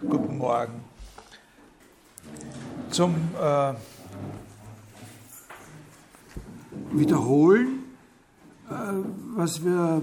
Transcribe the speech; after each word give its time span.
Guten 0.00 0.38
Morgen. 0.38 0.82
Zum 2.88 3.14
äh, 3.38 3.74
Wiederholen, 6.92 7.84
äh, 8.70 8.72
was 9.36 9.62
wir 9.62 10.00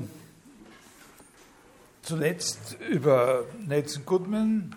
zuletzt 2.04 2.78
über 2.92 3.46
Nelson 3.66 4.06
Goodman 4.06 4.76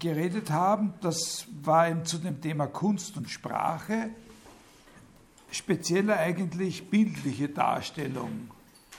geredet 0.00 0.50
haben, 0.50 0.94
das 1.00 1.46
war 1.62 1.88
eben 1.88 2.04
zu 2.04 2.18
dem 2.18 2.40
Thema 2.40 2.66
Kunst 2.66 3.16
und 3.16 3.30
Sprache, 3.30 4.10
spezieller 5.52 6.16
eigentlich 6.16 6.90
bildliche 6.90 7.48
Darstellung 7.48 8.50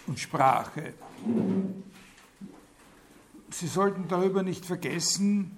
und 0.08 0.18
Sprache. 0.18 0.94
Sie 3.54 3.68
sollten 3.68 4.08
darüber 4.08 4.44
nicht 4.44 4.66
vergessen, 4.66 5.58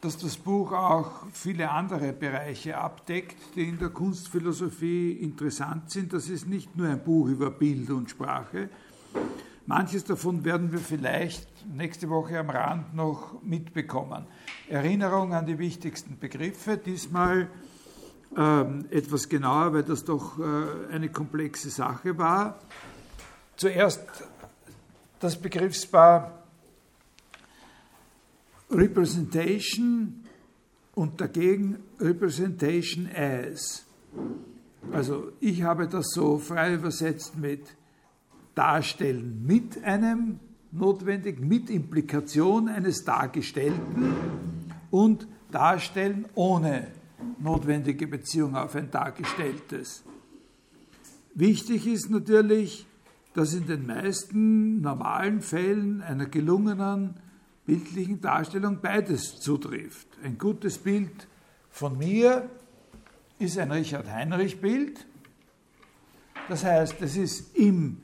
dass 0.00 0.18
das 0.18 0.36
Buch 0.36 0.72
auch 0.72 1.10
viele 1.32 1.70
andere 1.70 2.12
Bereiche 2.12 2.76
abdeckt, 2.76 3.36
die 3.56 3.68
in 3.68 3.78
der 3.78 3.88
Kunstphilosophie 3.88 5.12
interessant 5.12 5.90
sind. 5.90 6.12
Das 6.12 6.28
ist 6.28 6.46
nicht 6.46 6.76
nur 6.76 6.88
ein 6.88 7.02
Buch 7.02 7.26
über 7.28 7.50
Bild 7.50 7.90
und 7.90 8.08
Sprache. 8.08 8.68
Manches 9.66 10.04
davon 10.04 10.44
werden 10.44 10.70
wir 10.72 10.78
vielleicht 10.78 11.48
nächste 11.74 12.08
Woche 12.10 12.38
am 12.38 12.50
Rand 12.50 12.94
noch 12.94 13.42
mitbekommen. 13.42 14.26
Erinnerung 14.68 15.32
an 15.32 15.46
die 15.46 15.58
wichtigsten 15.58 16.18
Begriffe, 16.18 16.76
diesmal 16.76 17.48
ähm, 18.36 18.84
etwas 18.90 19.28
genauer, 19.28 19.72
weil 19.72 19.82
das 19.82 20.04
doch 20.04 20.38
äh, 20.38 20.92
eine 20.92 21.08
komplexe 21.08 21.70
Sache 21.70 22.16
war. 22.16 22.58
Zuerst 23.56 24.04
das 25.18 25.40
Begriffspaar 25.40 26.43
Representation 28.74 30.24
und 30.94 31.20
dagegen 31.20 31.78
Representation 32.00 33.08
as. 33.14 33.84
Also 34.92 35.32
ich 35.40 35.62
habe 35.62 35.88
das 35.88 36.10
so 36.10 36.38
frei 36.38 36.74
übersetzt 36.74 37.38
mit 37.38 37.76
Darstellen 38.54 39.44
mit 39.44 39.82
einem 39.82 40.38
notwendig, 40.70 41.40
mit 41.40 41.70
Implikation 41.70 42.68
eines 42.68 43.04
Dargestellten 43.04 44.14
und 44.90 45.26
Darstellen 45.50 46.26
ohne 46.34 46.88
notwendige 47.40 48.06
Beziehung 48.06 48.56
auf 48.56 48.74
ein 48.74 48.90
Dargestelltes. 48.90 50.04
Wichtig 51.34 51.86
ist 51.86 52.10
natürlich, 52.10 52.86
dass 53.34 53.54
in 53.54 53.66
den 53.66 53.86
meisten 53.86 54.80
normalen 54.80 55.40
Fällen 55.40 56.00
einer 56.00 56.26
gelungenen 56.26 57.14
bildlichen 57.66 58.20
Darstellung 58.20 58.80
beides 58.80 59.40
zutrifft. 59.40 60.06
Ein 60.22 60.38
gutes 60.38 60.78
Bild 60.78 61.26
von 61.70 61.98
mir 61.98 62.48
ist 63.38 63.58
ein 63.58 63.70
Richard-Heinrich-Bild. 63.70 65.06
Das 66.48 66.64
heißt, 66.64 67.00
es 67.00 67.16
ist 67.16 67.56
im 67.56 67.98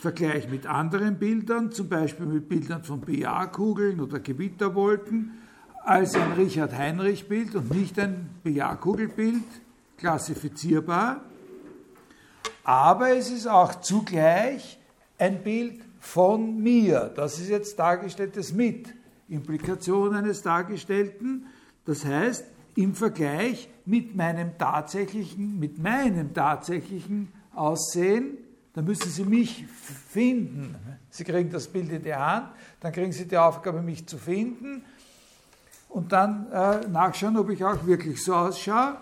Vergleich 0.00 0.48
mit 0.48 0.66
anderen 0.66 1.18
Bildern, 1.18 1.72
zum 1.72 1.88
Beispiel 1.88 2.26
mit 2.26 2.48
Bildern 2.48 2.84
von 2.84 3.00
BA-Kugeln 3.00 4.00
oder 4.00 4.20
Gewitterwolken, 4.20 5.32
als 5.84 6.14
ein 6.14 6.32
Richard-Heinrich-Bild 6.32 7.54
und 7.56 7.74
nicht 7.74 7.98
ein 7.98 8.30
BA-Kugelbild 8.44 9.44
klassifizierbar. 9.98 11.22
Aber 12.64 13.10
es 13.10 13.30
ist 13.30 13.46
auch 13.46 13.80
zugleich 13.80 14.78
ein 15.18 15.42
Bild 15.42 15.82
von 15.98 16.62
mir. 16.62 17.12
Das 17.14 17.38
ist 17.38 17.48
jetzt 17.48 17.78
dargestelltes 17.78 18.52
mit 18.52 18.88
Implikation 19.30 20.14
eines 20.14 20.42
Dargestellten. 20.42 21.46
Das 21.86 22.04
heißt, 22.04 22.44
im 22.76 22.94
Vergleich 22.94 23.68
mit 23.84 24.14
meinem 24.14 24.56
tatsächlichen, 24.58 25.58
mit 25.58 25.78
meinem 25.78 26.34
tatsächlichen 26.34 27.32
Aussehen, 27.54 28.38
da 28.74 28.82
müssen 28.82 29.10
Sie 29.10 29.24
mich 29.24 29.66
finden. 29.66 30.76
Sie 31.10 31.24
kriegen 31.24 31.50
das 31.50 31.66
Bild 31.66 31.90
in 31.90 32.04
die 32.04 32.14
Hand, 32.14 32.50
dann 32.80 32.92
kriegen 32.92 33.12
Sie 33.12 33.26
die 33.26 33.36
Aufgabe, 33.36 33.82
mich 33.82 34.06
zu 34.06 34.16
finden 34.16 34.84
und 35.88 36.12
dann 36.12 36.50
äh, 36.52 36.86
nachschauen, 36.88 37.36
ob 37.36 37.50
ich 37.50 37.64
auch 37.64 37.84
wirklich 37.84 38.22
so 38.22 38.34
ausschaue. 38.34 38.96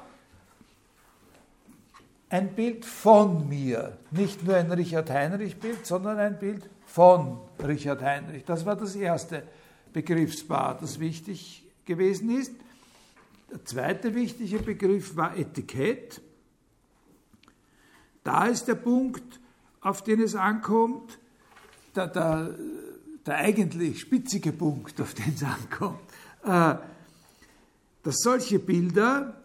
Ein 2.31 2.55
Bild 2.55 2.85
von 2.85 3.49
mir, 3.49 3.97
nicht 4.11 4.45
nur 4.45 4.57
ein 4.57 4.71
Richard 4.71 5.11
Heinrich-Bild, 5.11 5.87
sondern 5.87 6.19
ein 6.19 6.39
Bild 6.39 6.69
von 6.87 7.39
Richard 7.63 8.03
Heinrich. 8.03 8.45
Das 8.45 8.67
war 8.67 8.77
das 8.77 8.95
erste 8.97 9.43
Begriffspaar, 9.99 10.79
das 10.81 11.01
wichtig 11.01 11.65
gewesen 11.85 12.31
ist. 12.31 12.53
Der 13.51 13.65
zweite 13.65 14.15
wichtige 14.15 14.61
Begriff 14.61 15.17
war 15.17 15.37
Etikett. 15.37 16.21
Da 18.23 18.47
ist 18.47 18.69
der 18.69 18.77
Punkt, 18.77 19.41
auf 19.81 20.05
den 20.05 20.21
es 20.21 20.37
ankommt, 20.37 21.19
der, 21.97 22.07
der, 22.07 22.57
der 23.27 23.35
eigentlich 23.39 23.99
spitzige 23.99 24.53
Punkt, 24.53 25.01
auf 25.01 25.15
den 25.15 25.35
es 25.35 25.43
ankommt, 25.43 25.99
äh, 26.45 26.77
dass 28.05 28.19
solche 28.19 28.61
Bilder 28.61 29.38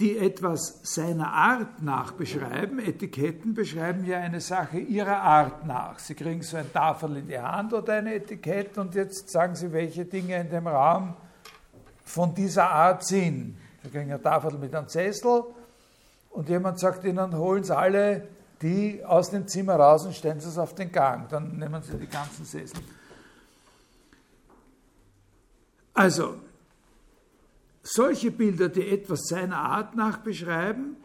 die 0.00 0.18
etwas 0.18 0.80
seiner 0.82 1.32
Art 1.32 1.82
nach 1.82 2.12
beschreiben. 2.12 2.80
Etiketten 2.80 3.54
beschreiben 3.54 4.04
ja 4.04 4.18
eine 4.18 4.40
Sache 4.40 4.78
ihrer 4.78 5.20
Art 5.20 5.66
nach. 5.66 5.98
Sie 6.00 6.14
kriegen 6.14 6.42
so 6.42 6.56
ein 6.56 6.72
Tafel 6.72 7.16
in 7.16 7.28
die 7.28 7.38
Hand 7.38 7.72
oder 7.72 7.94
ein 7.94 8.08
Etikett 8.08 8.76
und 8.76 8.94
jetzt 8.94 9.30
sagen 9.30 9.54
Sie, 9.54 9.72
welche 9.72 10.04
Dinge 10.04 10.40
in 10.40 10.50
dem 10.50 10.66
Raum 10.66 11.14
von 12.04 12.34
dieser 12.34 12.70
Art 12.70 13.06
sind. 13.06 13.56
Sie 13.82 13.90
kriegen 13.90 14.10
eine 14.10 14.20
Tafel 14.20 14.58
mit 14.58 14.74
einem 14.74 14.88
Sessel 14.88 15.44
und 16.30 16.48
jemand 16.48 16.80
sagt 16.80 17.04
Ihnen, 17.04 17.36
holen 17.36 17.62
Sie 17.62 17.76
alle 17.76 18.26
die 18.62 19.04
aus 19.04 19.30
dem 19.30 19.46
Zimmer 19.46 19.76
raus 19.76 20.06
und 20.06 20.14
stellen 20.14 20.40
Sie 20.40 20.48
es 20.48 20.58
auf 20.58 20.74
den 20.74 20.90
Gang. 20.90 21.28
Dann 21.28 21.58
nehmen 21.58 21.82
Sie 21.82 21.98
die 21.98 22.06
ganzen 22.06 22.44
Sessel. 22.44 22.80
Also, 25.92 26.36
solche 27.84 28.30
Bilder, 28.30 28.68
die 28.68 28.88
etwas 28.88 29.28
seiner 29.28 29.58
Art 29.58 29.94
nach 29.94 30.18
beschreiben, 30.18 30.96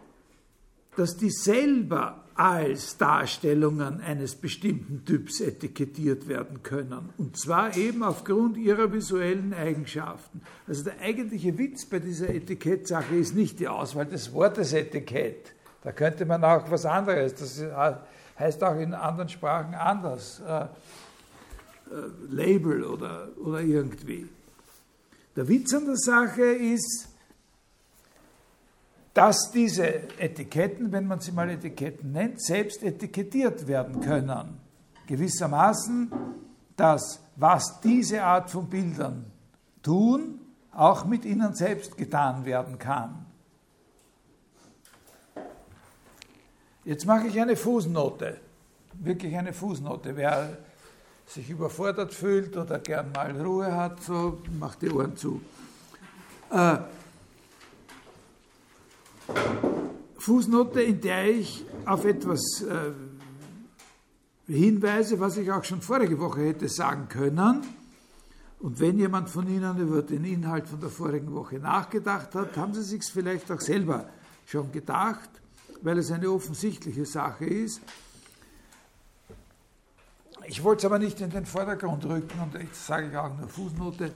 dass 0.95 1.15
die 1.17 1.29
selber 1.29 2.23
als 2.33 2.97
Darstellungen 2.97 3.99
eines 3.99 4.35
bestimmten 4.35 5.03
Typs 5.05 5.41
etikettiert 5.41 6.27
werden 6.29 6.63
können. 6.63 7.09
Und 7.17 7.37
zwar 7.37 7.75
eben 7.75 8.01
aufgrund 8.01 8.57
ihrer 8.57 8.91
visuellen 8.93 9.53
Eigenschaften. 9.53 10.41
Also 10.65 10.85
der 10.85 10.99
eigentliche 11.01 11.57
Witz 11.57 11.85
bei 11.85 11.99
dieser 11.99 12.29
Etikettsache 12.29 13.13
ist 13.15 13.35
nicht 13.35 13.59
die 13.59 13.67
Auswahl 13.67 14.05
des 14.05 14.33
Wortes 14.33 14.71
Etikett. 14.71 15.53
Da 15.83 15.91
könnte 15.91 16.25
man 16.25 16.43
auch 16.43 16.71
was 16.71 16.85
anderes, 16.85 17.35
das 17.35 17.61
heißt 18.37 18.63
auch 18.63 18.79
in 18.79 18.93
anderen 18.93 19.29
Sprachen 19.29 19.75
anders, 19.75 20.41
äh, 20.47 20.63
äh, 20.63 20.67
Label 22.29 22.83
oder, 22.83 23.29
oder 23.37 23.61
irgendwie. 23.61 24.27
Der 25.39 25.47
Witz 25.47 25.73
an 25.73 25.85
der 25.85 25.95
Sache 25.95 26.41
ist, 26.41 27.07
dass 29.13 29.51
diese 29.53 29.85
Etiketten, 30.19 30.91
wenn 30.91 31.07
man 31.07 31.21
sie 31.21 31.31
mal 31.31 31.49
Etiketten 31.49 32.11
nennt, 32.11 32.43
selbst 32.43 32.83
etikettiert 32.83 33.65
werden 33.65 34.01
können. 34.01 34.59
Gewissermaßen, 35.07 36.11
dass 36.75 37.21
was 37.37 37.79
diese 37.79 38.21
Art 38.21 38.49
von 38.49 38.69
Bildern 38.69 39.31
tun, 39.81 40.41
auch 40.73 41.05
mit 41.05 41.23
ihnen 41.23 41.55
selbst 41.55 41.95
getan 41.95 42.43
werden 42.43 42.77
kann. 42.77 43.25
Jetzt 46.83 47.05
mache 47.05 47.27
ich 47.27 47.39
eine 47.39 47.55
Fußnote, 47.55 48.41
wirklich 48.95 49.37
eine 49.37 49.53
Fußnote. 49.53 50.17
Wer 50.17 50.57
sich 51.29 51.49
überfordert 51.49 52.13
fühlt 52.13 52.57
oder 52.57 52.79
gern 52.79 53.11
mal 53.11 53.39
Ruhe 53.39 53.71
hat, 53.73 54.01
so 54.01 54.41
macht 54.59 54.81
die 54.81 54.89
Ohren 54.89 55.15
zu. 55.15 55.39
Äh, 56.49 56.77
Fußnote, 60.17 60.81
in 60.81 60.99
der 60.99 61.29
ich 61.29 61.65
auf 61.85 62.03
etwas 62.03 62.63
äh, 62.63 62.91
hinweise, 64.51 65.19
was 65.19 65.37
ich 65.37 65.51
auch 65.51 65.63
schon 65.63 65.81
vorige 65.81 66.19
Woche 66.19 66.41
hätte 66.41 66.67
sagen 66.67 67.07
können. 67.07 67.61
Und 68.59 68.79
wenn 68.79 68.97
jemand 68.97 69.29
von 69.29 69.47
Ihnen 69.47 69.77
über 69.77 70.01
den 70.01 70.25
Inhalt 70.25 70.67
von 70.67 70.79
der 70.81 70.89
vorigen 70.89 71.33
Woche 71.33 71.59
nachgedacht 71.59 72.33
hat, 72.33 72.57
haben 72.57 72.73
Sie 72.73 72.83
sich 72.83 73.03
vielleicht 73.03 73.51
auch 73.51 73.61
selber 73.61 74.09
schon 74.45 74.71
gedacht, 74.71 75.29
weil 75.81 75.99
es 75.99 76.11
eine 76.11 76.29
offensichtliche 76.29 77.05
Sache 77.05 77.45
ist. 77.45 77.81
Ich 80.49 80.63
wollte 80.63 80.79
es 80.79 80.85
aber 80.85 80.97
nicht 80.97 81.21
in 81.21 81.29
den 81.29 81.45
Vordergrund 81.45 82.03
rücken 82.05 82.39
und 82.39 82.55
jetzt 82.59 82.87
sage 82.87 83.09
ich 83.09 83.15
auch 83.15 83.37
nur 83.37 83.47
Fußnote, 83.47 84.11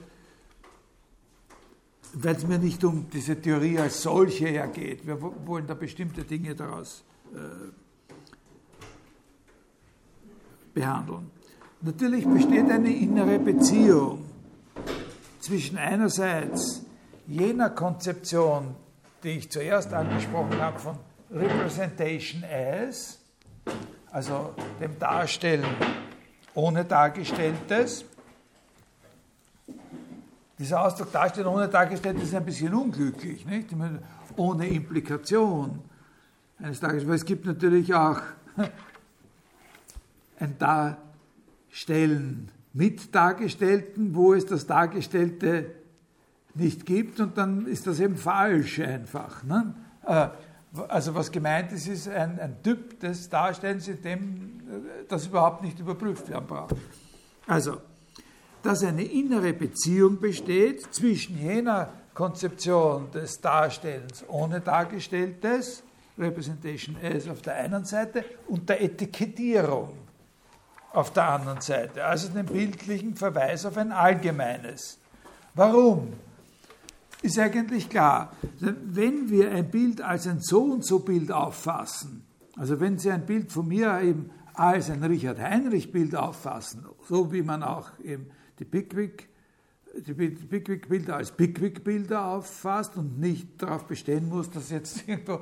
weil 2.14 2.34
es 2.34 2.44
mir 2.44 2.58
nicht 2.58 2.82
um 2.82 3.08
diese 3.08 3.40
Theorie 3.40 3.78
als 3.78 4.02
solche 4.02 4.48
hergeht. 4.48 5.06
Wir 5.06 5.16
wollen 5.22 5.64
da 5.68 5.74
bestimmte 5.74 6.24
Dinge 6.24 6.56
daraus 6.56 7.04
äh, 7.32 7.38
behandeln. 10.74 11.30
Natürlich 11.82 12.26
besteht 12.26 12.68
eine 12.68 12.92
innere 12.92 13.38
Beziehung 13.38 14.24
zwischen 15.38 15.78
einerseits 15.78 16.84
jener 17.28 17.70
Konzeption, 17.70 18.74
die 19.22 19.38
ich 19.38 19.52
zuerst 19.52 19.92
angesprochen 19.92 20.60
habe, 20.60 20.80
von 20.80 20.98
Representation 21.30 22.42
as, 22.42 23.20
also 24.10 24.52
dem 24.80 24.98
Darstellen 24.98 25.64
ohne 26.54 26.84
Dargestelltes. 26.84 28.04
Dieser 30.58 30.84
Ausdruck 30.84 31.10
Darstellen 31.12 31.48
ohne 31.48 31.68
Dargestelltes 31.68 32.24
ist 32.24 32.34
ein 32.34 32.44
bisschen 32.44 32.72
unglücklich, 32.74 33.44
nicht? 33.44 33.70
ohne 34.36 34.68
Implikation 34.68 35.80
eines 36.58 36.80
Dargestellten. 36.80 37.08
Weil 37.08 37.16
es 37.16 37.24
gibt 37.24 37.46
natürlich 37.46 37.92
auch 37.94 38.20
ein 40.38 40.56
Darstellen 40.58 42.50
mit 42.72 43.14
Dargestellten, 43.14 44.14
wo 44.14 44.34
es 44.34 44.46
das 44.46 44.66
Dargestellte 44.66 45.70
nicht 46.54 46.86
gibt 46.86 47.20
und 47.20 47.36
dann 47.36 47.66
ist 47.66 47.86
das 47.86 47.98
eben 47.98 48.16
falsch 48.16 48.80
einfach. 48.80 49.42
Ne? 49.42 49.74
Also 50.88 51.14
was 51.14 51.30
gemeint 51.30 51.72
ist, 51.72 51.86
ist 51.86 52.08
ein, 52.08 52.38
ein 52.40 52.62
Typ 52.62 52.98
des 53.00 53.28
Darstellens, 53.28 53.86
in 53.86 54.02
dem 54.02 54.60
äh, 54.68 55.04
das 55.08 55.26
überhaupt 55.26 55.62
nicht 55.62 55.78
überprüft 55.78 56.28
werden 56.28 56.46
braucht. 56.46 56.74
Also, 57.46 57.78
dass 58.62 58.82
eine 58.82 59.04
innere 59.04 59.52
Beziehung 59.52 60.18
besteht 60.18 60.92
zwischen 60.92 61.38
jener 61.38 61.92
Konzeption 62.14 63.10
des 63.10 63.40
Darstellens 63.40 64.24
ohne 64.28 64.60
Dargestelltes, 64.60 65.82
Representation 66.18 66.96
as 67.02 67.28
auf 67.28 67.42
der 67.42 67.56
einen 67.56 67.84
Seite, 67.84 68.24
und 68.48 68.68
der 68.68 68.82
Etikettierung 68.82 69.98
auf 70.92 71.12
der 71.12 71.28
anderen 71.28 71.60
Seite, 71.60 72.04
also 72.04 72.28
den 72.28 72.46
bildlichen 72.46 73.16
Verweis 73.16 73.66
auf 73.66 73.76
ein 73.76 73.92
allgemeines. 73.92 74.98
Warum? 75.54 76.12
Ist 77.24 77.38
eigentlich 77.38 77.88
klar, 77.88 78.36
wenn 78.60 79.30
wir 79.30 79.50
ein 79.50 79.70
Bild 79.70 80.02
als 80.02 80.26
ein 80.26 80.40
so 80.42 80.62
und 80.64 80.84
so 80.84 80.98
Bild 80.98 81.32
auffassen, 81.32 82.22
also 82.54 82.80
wenn 82.80 82.98
Sie 82.98 83.10
ein 83.10 83.24
Bild 83.24 83.50
von 83.50 83.66
mir 83.66 83.98
eben 84.02 84.28
als 84.52 84.90
ein 84.90 85.02
Richard 85.02 85.40
Heinrich 85.40 85.90
Bild 85.90 86.14
auffassen, 86.14 86.84
so 87.08 87.32
wie 87.32 87.40
man 87.40 87.62
auch 87.62 87.98
eben 88.00 88.26
die 88.58 88.66
Pickwick 88.66 89.30
die 89.96 90.12
Pickwick-Bilder 90.12 91.16
als 91.16 91.30
Pickwick-Bilder 91.30 92.26
auffasst 92.26 92.98
und 92.98 93.18
nicht 93.18 93.62
darauf 93.62 93.86
bestehen 93.86 94.28
muss, 94.28 94.50
dass 94.50 94.68
jetzt 94.68 95.04
irgendwo 95.08 95.40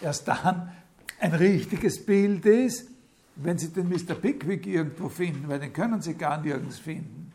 erst 0.00 0.28
dann 0.28 0.70
ein 1.18 1.34
richtiges 1.34 2.06
Bild 2.06 2.46
ist, 2.46 2.86
wenn 3.34 3.58
Sie 3.58 3.70
den 3.70 3.88
Mr. 3.88 4.14
Pickwick 4.14 4.68
irgendwo 4.68 5.08
finden, 5.08 5.48
weil 5.48 5.58
den 5.58 5.72
können 5.72 6.00
Sie 6.00 6.14
gar 6.14 6.40
nirgends 6.40 6.78
finden. 6.78 7.32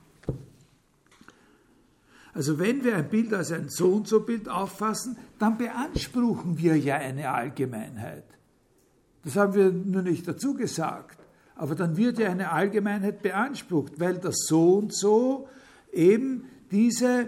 Also 2.40 2.58
wenn 2.58 2.86
wir 2.86 2.96
ein 2.96 3.10
Bild 3.10 3.34
als 3.34 3.52
ein 3.52 3.68
so 3.68 3.92
und 3.92 4.08
so 4.08 4.22
Bild 4.22 4.48
auffassen, 4.48 5.18
dann 5.40 5.58
beanspruchen 5.58 6.58
wir 6.58 6.78
ja 6.78 6.96
eine 6.96 7.32
Allgemeinheit. 7.32 8.24
Das 9.26 9.36
haben 9.36 9.54
wir 9.56 9.70
nur 9.70 10.04
nicht 10.04 10.26
dazu 10.26 10.54
gesagt. 10.54 11.20
Aber 11.58 11.76
dann 11.76 11.98
wird 11.98 12.18
ja 12.18 12.30
eine 12.30 12.50
Allgemeinheit 12.50 13.22
beansprucht, 13.22 14.00
weil 14.00 14.20
das 14.20 14.46
so 14.48 14.76
und 14.76 14.96
so 14.96 15.50
eben 15.92 16.46
diese 16.72 17.28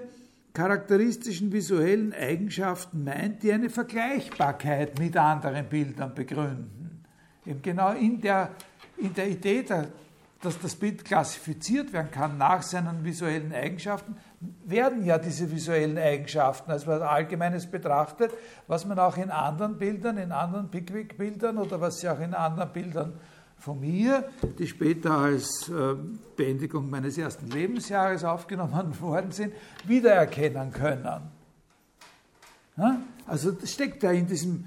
charakteristischen 0.54 1.52
visuellen 1.52 2.14
Eigenschaften 2.14 3.04
meint, 3.04 3.44
die 3.44 3.52
eine 3.52 3.70
Vergleichbarkeit 3.70 4.98
mit 4.98 5.18
anderen 5.18 5.68
Bildern 5.68 6.16
begründen. 6.16 7.04
Eben 7.46 7.62
genau 7.62 7.92
in 7.92 8.22
der, 8.22 8.52
in 8.96 9.14
der 9.14 9.30
Idee, 9.30 9.66
dass 10.42 10.58
das 10.60 10.76
Bild 10.76 11.04
klassifiziert 11.04 11.92
werden 11.92 12.12
kann 12.12 12.38
nach 12.38 12.62
seinen 12.62 13.04
visuellen 13.04 13.52
Eigenschaften, 13.52 14.16
werden 14.66 15.06
ja 15.06 15.18
diese 15.18 15.52
visuellen 15.52 15.98
Eigenschaften 15.98 16.72
als 16.72 16.88
was 16.88 17.02
Allgemeines 17.02 17.68
betrachtet, 17.68 18.32
was 18.68 18.86
man 18.86 18.98
auch 18.98 19.18
in 19.18 19.30
anderen 19.30 19.78
Bildern, 19.78 20.18
in 20.18 20.32
anderen 20.32 20.70
Pickwick-Bildern 20.70 21.58
oder 21.58 21.80
was 21.80 22.00
Sie 22.00 22.10
auch 22.10 22.20
in 22.20 22.34
anderen 22.34 22.72
Bildern 22.74 23.14
von 23.58 23.80
mir, 23.80 24.28
die 24.58 24.66
später 24.66 25.12
als 25.12 25.70
äh, 25.70 25.96
Beendigung 26.36 26.90
meines 26.90 27.18
ersten 27.18 27.48
Lebensjahres 27.52 28.24
aufgenommen 28.24 28.96
worden 29.00 29.32
sind, 29.32 29.54
wiedererkennen 29.86 30.72
können. 30.72 31.22
Also 33.28 33.52
das 33.52 33.72
steckt 33.72 34.02
ja 34.02 34.12
in 34.12 34.26
diesem, 34.26 34.66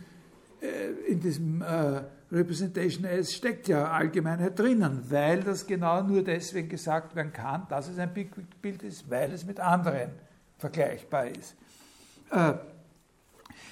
äh, 0.61 1.11
in 1.11 1.21
diesem 1.21 1.63
äh, 1.63 2.03
Representation 2.35 3.05
S 3.05 3.35
steckt 3.35 3.69
ja 3.69 3.91
Allgemeinheit 3.91 4.59
drinnen, 4.59 5.03
weil 5.09 5.41
das 5.41 5.67
genau 5.67 6.03
nur 6.03 6.23
deswegen 6.23 6.69
gesagt 6.69 7.15
werden 7.15 7.33
kann, 7.33 7.67
dass 7.69 7.89
es 7.89 7.99
ein 7.99 8.13
Bild 8.13 8.83
ist, 8.83 9.09
weil 9.09 9.33
es 9.33 9.47
mit 9.47 9.61
anderen 9.61 10.11
vergleichbar 10.59 11.29
ist. 11.29 11.55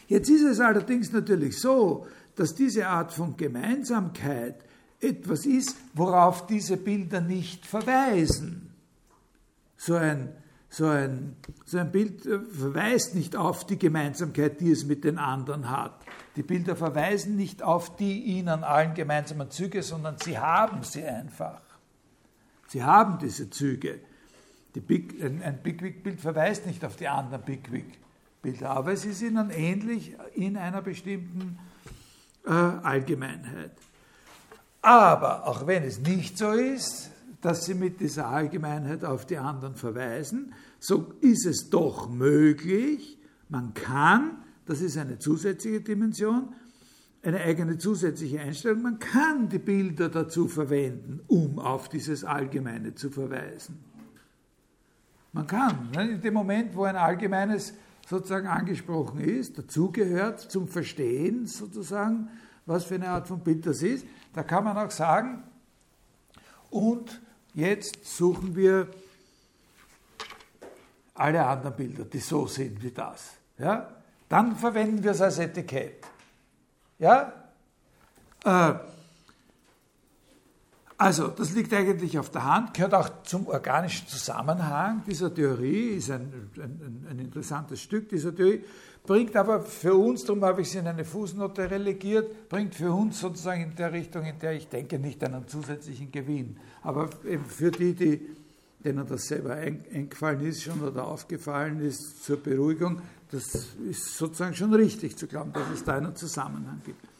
Jetzt 0.06 0.30
ist 0.30 0.42
es 0.42 0.60
allerdings 0.60 1.12
natürlich 1.12 1.58
so, 1.58 2.06
dass 2.36 2.54
diese 2.54 2.86
Art 2.86 3.12
von 3.12 3.36
Gemeinsamkeit 3.36 4.56
etwas 5.00 5.44
ist, 5.44 5.76
worauf 5.94 6.46
diese 6.46 6.76
Bilder 6.76 7.20
nicht 7.20 7.66
verweisen. 7.66 8.72
So 9.76 9.96
ein, 9.96 10.28
so 10.72 10.86
ein, 10.86 11.36
so 11.66 11.76
ein 11.76 11.92
Bild 11.92 12.24
äh, 12.24 12.40
verweist 12.40 13.14
nicht 13.14 13.36
auf 13.36 13.66
die 13.66 13.78
Gemeinsamkeit, 13.78 14.58
die 14.58 14.70
es 14.70 14.86
mit 14.86 15.04
den 15.04 15.18
anderen 15.18 15.68
hat. 15.68 15.92
Die 16.34 16.42
Bilder 16.42 16.76
verweisen 16.76 17.36
nicht 17.36 17.62
auf 17.62 17.94
die 17.96 18.22
ihnen 18.22 18.64
allen 18.64 18.94
gemeinsamen 18.94 19.50
Züge, 19.50 19.82
sondern 19.82 20.16
sie 20.18 20.38
haben 20.38 20.82
sie 20.82 21.04
einfach. 21.04 21.60
Sie 22.68 22.82
haben 22.82 23.18
diese 23.18 23.50
Züge. 23.50 24.00
Die 24.74 24.80
Big, 24.80 25.22
ein, 25.22 25.42
ein 25.42 25.62
Bigwig-Bild 25.62 26.18
verweist 26.22 26.64
nicht 26.64 26.82
auf 26.86 26.96
die 26.96 27.06
anderen 27.06 27.42
Bigwig-Bilder, 27.42 28.70
aber 28.70 28.92
es 28.92 29.04
ist 29.04 29.20
ihnen 29.20 29.50
ähnlich 29.50 30.16
in 30.34 30.56
einer 30.56 30.80
bestimmten 30.80 31.58
äh, 32.46 32.50
Allgemeinheit. 32.50 33.72
Aber 34.80 35.46
auch 35.46 35.66
wenn 35.66 35.82
es 35.82 36.00
nicht 36.00 36.38
so 36.38 36.52
ist, 36.52 37.11
dass 37.42 37.66
sie 37.66 37.74
mit 37.74 38.00
dieser 38.00 38.28
Allgemeinheit 38.28 39.04
auf 39.04 39.26
die 39.26 39.36
anderen 39.36 39.74
verweisen, 39.74 40.54
so 40.78 41.12
ist 41.20 41.44
es 41.44 41.68
doch 41.68 42.08
möglich, 42.08 43.18
man 43.48 43.74
kann, 43.74 44.38
das 44.64 44.80
ist 44.80 44.96
eine 44.96 45.18
zusätzliche 45.18 45.80
Dimension, 45.80 46.54
eine 47.22 47.40
eigene 47.40 47.78
zusätzliche 47.78 48.40
Einstellung, 48.40 48.82
man 48.82 48.98
kann 48.98 49.48
die 49.48 49.58
Bilder 49.58 50.08
dazu 50.08 50.48
verwenden, 50.48 51.20
um 51.26 51.58
auf 51.58 51.88
dieses 51.88 52.24
Allgemeine 52.24 52.94
zu 52.94 53.10
verweisen. 53.10 53.78
Man 55.32 55.46
kann, 55.46 55.90
ne, 55.94 56.12
in 56.12 56.20
dem 56.20 56.34
Moment, 56.34 56.76
wo 56.76 56.84
ein 56.84 56.96
Allgemeines 56.96 57.74
sozusagen 58.08 58.46
angesprochen 58.46 59.20
ist, 59.20 59.58
dazugehört 59.58 60.40
zum 60.40 60.68
Verstehen 60.68 61.46
sozusagen, 61.46 62.28
was 62.66 62.84
für 62.84 62.94
eine 62.94 63.08
Art 63.08 63.26
von 63.26 63.40
Bild 63.40 63.66
das 63.66 63.82
ist, 63.82 64.06
da 64.32 64.44
kann 64.44 64.62
man 64.62 64.76
auch 64.76 64.90
sagen, 64.90 65.42
und 66.70 67.20
jetzt 67.54 68.04
suchen 68.04 68.54
wir 68.56 68.88
alle 71.14 71.44
anderen 71.44 71.76
Bilder, 71.76 72.04
die 72.04 72.18
so 72.18 72.46
sind 72.46 72.82
wie 72.82 72.90
das. 72.90 73.32
Ja? 73.58 73.88
Dann 74.28 74.56
verwenden 74.56 75.02
wir 75.04 75.10
es 75.12 75.20
als 75.20 75.38
Etikett. 75.38 76.06
Ja? 76.98 77.32
Äh, 78.44 78.74
also, 81.02 81.28
das 81.28 81.52
liegt 81.52 81.72
eigentlich 81.74 82.18
auf 82.18 82.30
der 82.30 82.44
Hand, 82.44 82.74
gehört 82.74 82.94
auch 82.94 83.10
zum 83.24 83.46
organischen 83.46 84.08
Zusammenhang 84.08 85.02
dieser 85.06 85.34
Theorie, 85.34 85.96
ist 85.96 86.10
ein, 86.10 86.50
ein, 86.56 87.06
ein 87.10 87.18
interessantes 87.18 87.80
Stück 87.80 88.08
dieser 88.08 88.34
Theorie 88.34 88.62
bringt 89.04 89.36
aber 89.36 89.62
für 89.62 89.94
uns, 89.94 90.24
darum 90.24 90.44
habe 90.44 90.62
ich 90.62 90.70
sie 90.70 90.78
in 90.78 90.86
eine 90.86 91.04
Fußnote 91.04 91.70
relegiert, 91.70 92.48
bringt 92.48 92.74
für 92.74 92.92
uns 92.92 93.20
sozusagen 93.20 93.62
in 93.62 93.74
der 93.74 93.92
Richtung, 93.92 94.24
in 94.24 94.38
der 94.38 94.52
ich 94.52 94.68
denke, 94.68 94.98
nicht 94.98 95.22
einen 95.24 95.46
zusätzlichen 95.48 96.12
Gewinn. 96.12 96.56
Aber 96.82 97.10
eben 97.28 97.44
für 97.44 97.70
die, 97.70 97.94
die, 97.94 98.20
denen 98.84 99.06
das 99.06 99.26
selber 99.26 99.54
eingefallen 99.54 100.40
ist 100.46 100.62
schon 100.62 100.80
oder 100.82 101.06
aufgefallen 101.06 101.80
ist, 101.80 102.24
zur 102.24 102.36
Beruhigung, 102.36 103.00
das 103.30 103.54
ist 103.88 104.16
sozusagen 104.16 104.54
schon 104.54 104.74
richtig 104.74 105.16
zu 105.16 105.26
glauben, 105.26 105.52
dass 105.52 105.68
es 105.74 105.84
da 105.84 105.96
einen 105.96 106.14
Zusammenhang 106.14 106.80
gibt. 106.84 107.11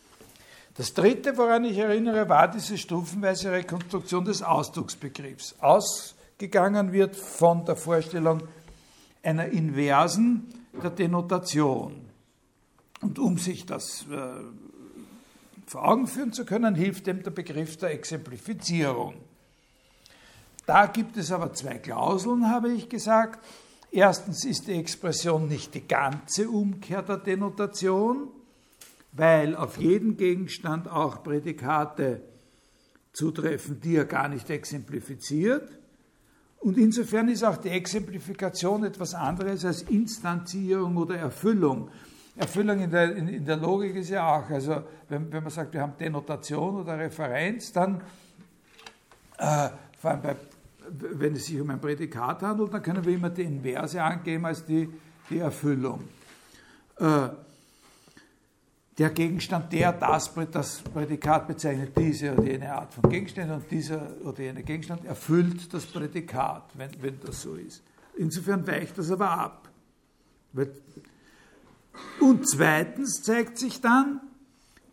Das 0.75 0.95
dritte, 0.95 1.37
woran 1.37 1.65
ich 1.65 1.77
erinnere, 1.77 2.29
war 2.29 2.49
diese 2.49 2.79
stufenweise 2.79 3.53
Rekonstruktion 3.53 4.25
des 4.25 4.43
Ausdrucksbegriffs. 4.43 5.57
Ausgegangen 5.61 6.93
wird 6.93 7.15
von 7.15 7.65
der 7.67 7.77
Vorstellung 7.77 8.43
einer 9.23 9.47
inversen 9.47 10.49
der 10.83 10.91
Denotation. 10.91 12.07
Und 13.03 13.19
um 13.19 13.37
sich 13.37 13.67
das 13.67 14.07
äh, 14.11 14.17
vor 15.67 15.89
Augen 15.89 16.07
führen 16.07 16.33
zu 16.33 16.45
können, 16.47 16.75
hilft 16.75 17.07
dem 17.07 17.23
der 17.23 17.33
Begriff 17.33 17.77
der 17.77 17.91
Exemplifizierung. 17.91 19.15
Da 20.65 20.87
gibt 20.87 21.17
es 21.17 21.33
aber 21.33 21.53
zwei 21.53 21.79
Klauseln, 21.79 22.49
habe 22.49 22.73
ich 22.73 22.89
gesagt. 22.89 23.45
Erstens 23.91 24.45
ist 24.47 24.69
die 24.69 24.79
Expression 24.79 25.49
nicht 25.49 25.75
die 25.75 25.87
ganze 25.87 26.49
Umkehr 26.49 27.03
der 27.03 27.19
Denotation, 27.19 28.29
weil 29.13 29.55
auf 29.55 29.79
jeden 29.79 30.17
Gegenstand 30.17 30.89
auch 30.89 31.23
Prädikate 31.23 32.23
zutreffen, 33.13 33.81
die 33.81 33.97
er 33.97 34.07
gar 34.07 34.29
nicht 34.29 34.49
exemplifiziert. 34.49 35.69
Und 36.61 36.79
insofern 36.79 37.29
ist 37.29 37.43
auch 37.43 37.59
die 37.59 37.69
Exemplifikation 37.69 38.85
etwas 38.85 39.15
anderes 39.15 39.65
als 39.65 39.83
Instanzierung 39.83 40.97
oder 40.97 41.17
Erfüllung. 41.17 41.91
Erfüllung 42.37 42.81
in 42.81 42.91
der, 42.91 43.15
in, 43.15 43.29
in 43.29 43.45
der 43.45 43.59
Logik 43.59 43.95
ist 43.97 44.09
ja 44.09 44.27
auch, 44.27 44.49
also 44.49 44.83
wenn, 45.09 45.31
wenn, 45.31 45.43
man 45.43 45.53
sagt, 45.53 45.75
wir 45.75 45.83
haben 45.83 45.95
Denotation 45.99 46.77
oder 46.77 46.99
Referenz, 46.99 47.73
dann, 47.73 48.01
äh, 49.39 49.69
vor 49.99 50.13
allem 50.13 50.23
bei, 50.23 50.37
wenn 50.89 51.35
es 51.35 51.47
sich 51.47 51.61
um 51.61 51.69
ein 51.69 51.81
Prädikat 51.81 52.43
handelt, 52.43 52.73
dann 52.73 52.83
können 52.83 53.05
wir 53.05 53.15
immer 53.15 53.29
die 53.29 53.43
Inverse 53.43 54.03
angeben 54.03 54.47
als 54.47 54.65
die, 54.65 54.89
die 55.29 55.39
Erfüllung. 55.39 56.05
Äh, 56.99 57.29
der 58.99 59.11
Gegenstand, 59.11 59.73
der 59.73 59.93
das, 59.93 60.31
das 60.51 60.83
Prädikat 60.83 61.49
bezeichnet, 61.49 61.97
diese 61.97 62.35
oder 62.35 62.45
jene 62.45 62.75
Art 62.75 62.93
von 62.93 63.09
Gegenstand 63.11 63.51
und 63.51 63.71
dieser 63.71 64.17
oder 64.25 64.43
jene 64.43 64.63
Gegenstand 64.63 65.05
erfüllt 65.05 65.73
das 65.73 65.87
Prädikat, 65.87 66.65
wenn, 66.75 66.91
wenn 67.01 67.19
das 67.21 67.43
so 67.43 67.55
ist. 67.55 67.83
Insofern 68.17 68.67
weicht 68.67 68.99
das 68.99 69.11
aber 69.11 69.31
ab. 69.31 69.69
Und 72.21 72.49
zweitens 72.49 73.23
zeigt 73.23 73.59
sich 73.59 73.81
dann, 73.81 74.21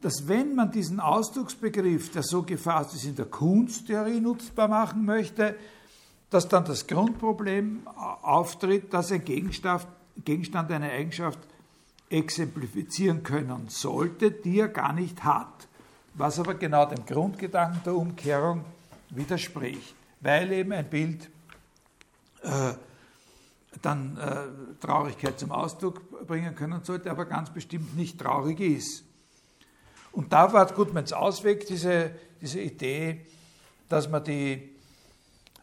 dass 0.02 0.30
wenn 0.30 0.56
man 0.56 0.72
diesen 0.72 1.02
Ausdrucksbegriff, 1.02 2.12
der 2.12 2.24
so 2.24 2.44
gefasst 2.44 2.96
ist, 2.96 3.04
in 3.04 3.16
der 3.16 3.26
Kunsttheorie 3.26 4.22
nutzbar 4.22 4.70
machen 4.70 5.04
möchte, 5.04 5.56
dass 6.30 6.48
dann 6.48 6.64
das 6.64 6.88
Grundproblem 6.88 7.88
auftritt, 7.88 8.94
dass 8.94 9.12
ein 9.12 9.26
Gegenstand, 9.26 9.88
Gegenstand 10.24 10.72
eine 10.72 10.90
Eigenschaft 10.90 11.40
exemplifizieren 12.10 13.24
können 13.24 13.68
sollte, 13.70 14.32
die 14.32 14.60
er 14.60 14.68
gar 14.68 14.94
nicht 14.94 15.24
hat. 15.24 15.68
Was 16.16 16.40
aber 16.40 16.56
genau 16.56 16.86
dem 16.86 17.06
Grundgedanken 17.06 17.82
der 17.86 17.96
Umkehrung 17.96 18.66
widerspricht, 19.10 19.96
weil 20.22 20.52
eben 20.52 20.72
ein 20.72 20.90
Bild 20.90 21.30
äh, 22.42 22.74
dann 23.82 24.18
äh, 24.18 24.84
Traurigkeit 24.86 25.40
zum 25.40 25.52
Ausdruck 25.52 26.28
bringen 26.28 26.56
können 26.56 26.84
sollte, 26.84 27.12
aber 27.12 27.26
ganz 27.26 27.52
bestimmt 27.52 27.96
nicht 27.96 28.20
traurig 28.20 28.60
ist. 28.60 29.04
Und 30.12 30.34
da 30.34 30.52
war 30.52 30.66
Gutmanns 30.74 31.14
Ausweg 31.14 31.68
diese, 31.68 32.12
diese 32.42 32.60
Idee, 32.60 33.26
dass 33.88 34.10
man 34.10 34.24
die 34.24 34.76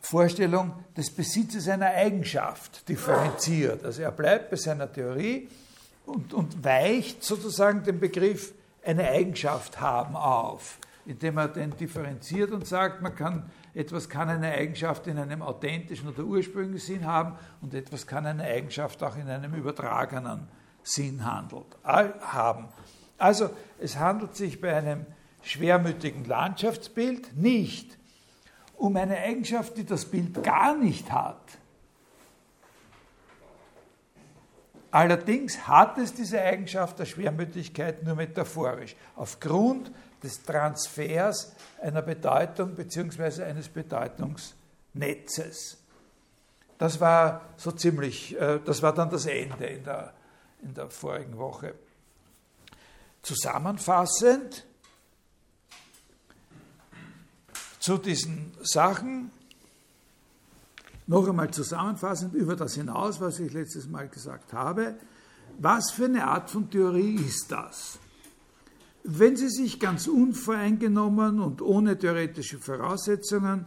Vorstellung 0.01 0.73
des 0.97 1.11
Besitzes 1.11 1.69
einer 1.69 1.87
Eigenschaft 1.87 2.89
differenziert. 2.89 3.85
Also 3.85 4.03
er 4.03 4.13
bleibt 4.13 4.51
bei 4.51 4.57
seiner 4.57 4.91
Theorie, 4.93 5.49
und, 6.07 6.33
und 6.33 6.65
weicht 6.65 7.23
sozusagen 7.23 7.83
den 7.83 8.01
Begriff 8.01 8.55
eine 8.85 9.09
Eigenschaft 9.09 9.81
haben 9.81 10.17
auf, 10.17 10.79
indem 11.05 11.39
er 11.39 11.49
den 11.49 11.77
differenziert 11.77 12.53
und 12.53 12.67
sagt, 12.67 13.03
man 13.03 13.15
kann, 13.15 13.51
etwas 13.75 14.09
kann 14.09 14.29
eine 14.29 14.53
Eigenschaft 14.53 15.07
in 15.07 15.19
einem 15.19 15.43
authentischen 15.43 16.09
oder 16.09 16.23
ursprünglichen 16.25 16.87
Sinn 16.95 17.07
haben 17.07 17.37
und 17.61 17.75
etwas 17.75 18.07
kann 18.07 18.25
eine 18.27 18.45
Eigenschaft 18.45 19.03
auch 19.03 19.17
in 19.17 19.29
einem 19.29 19.55
übertragenen 19.55 20.49
Sinn 20.83 21.25
handelt, 21.25 21.77
haben. 21.83 22.69
Also 23.19 23.51
es 23.81 23.99
handelt 23.99 24.37
sich 24.37 24.61
bei 24.61 24.75
einem 24.75 25.05
schwermütigen 25.43 26.25
Landschaftsbild 26.25 27.37
nicht 27.37 27.99
um 28.77 28.97
eine 28.97 29.17
Eigenschaft, 29.17 29.77
die 29.79 29.85
das 29.85 30.05
Bild 30.05 30.43
gar 30.45 30.77
nicht 30.77 31.11
hat, 31.11 31.59
Allerdings 34.97 35.69
hat 35.69 35.99
es 35.99 36.15
diese 36.15 36.41
Eigenschaft 36.41 36.99
der 36.99 37.05
Schwermütigkeit 37.05 38.03
nur 38.03 38.15
metaphorisch, 38.15 38.97
aufgrund 39.15 39.93
des 40.23 40.43
Transfers 40.43 41.55
einer 41.83 42.01
Bedeutung 42.01 42.75
bzw. 42.75 43.43
eines 43.43 43.69
Bedeutungsnetzes. 43.69 45.77
Das 46.79 46.99
war 46.99 47.43
so 47.59 47.73
ziemlich, 47.73 48.41
äh, 48.41 48.59
das 48.65 48.81
war 48.81 48.95
dann 48.95 49.11
das 49.11 49.27
Ende 49.27 49.67
in 49.67 49.85
der, 49.85 50.15
in 50.63 50.73
der 50.73 50.89
vorigen 50.89 51.37
Woche. 51.37 51.75
Zusammenfassend 53.21 54.65
zu 57.81 57.99
diesen 57.99 58.57
Sachen 58.63 59.31
noch 61.07 61.29
einmal 61.29 61.51
zusammenfassend 61.51 62.35
über 62.35 62.57
das 62.57 62.75
hinaus, 62.75 63.21
was 63.21 63.39
ich 63.39 63.53
letztes 63.53 63.89
Mal 63.89 64.09
gesagt 64.09 64.53
habe, 64.53 64.97
was 65.59 65.91
für 65.91 66.07
eine 66.07 66.27
Art 66.27 66.51
von 66.51 66.71
Theorie 66.71 67.15
ist 67.15 67.51
das? 67.51 67.99
Wenn 69.05 69.37
Sie 69.37 69.49
sich 69.49 69.79
ganz 69.79 70.09
unvoreingenommen 70.09 71.41
und 71.41 71.63
ohne 71.63 71.97
theoretische 71.97 72.59
Voraussetzungen 72.59 73.67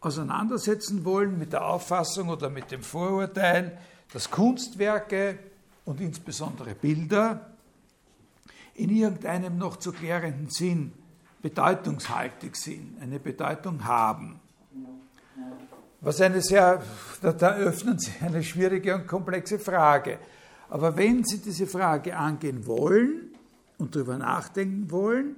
auseinandersetzen 0.00 1.04
wollen 1.04 1.38
mit 1.38 1.52
der 1.52 1.64
Auffassung 1.64 2.28
oder 2.28 2.50
mit 2.50 2.72
dem 2.72 2.82
Vorurteil, 2.82 3.78
dass 4.12 4.30
Kunstwerke 4.30 5.38
und 5.84 6.00
insbesondere 6.00 6.74
Bilder 6.74 7.52
in 8.74 8.90
irgendeinem 8.90 9.56
noch 9.58 9.76
zu 9.76 9.92
klärenden 9.92 10.50
Sinn 10.50 10.92
bedeutungshaltig 11.40 12.56
sind, 12.56 13.00
eine 13.00 13.20
Bedeutung 13.20 13.84
haben, 13.84 14.40
was 16.02 16.20
eine 16.20 16.40
sehr, 16.40 16.82
da, 17.22 17.32
da 17.32 17.54
öffnen 17.54 17.98
Sie 17.98 18.12
eine 18.20 18.42
schwierige 18.42 18.94
und 18.94 19.06
komplexe 19.06 19.58
Frage. 19.58 20.18
Aber 20.68 20.96
wenn 20.96 21.24
Sie 21.24 21.38
diese 21.38 21.66
Frage 21.66 22.16
angehen 22.16 22.66
wollen 22.66 23.30
und 23.78 23.94
darüber 23.94 24.18
nachdenken 24.18 24.90
wollen, 24.90 25.36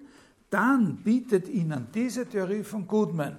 dann 0.51 0.97
bietet 0.97 1.49
Ihnen 1.49 1.89
diese 1.95 2.27
Theorie 2.27 2.63
von 2.63 2.87
Goodman 2.87 3.39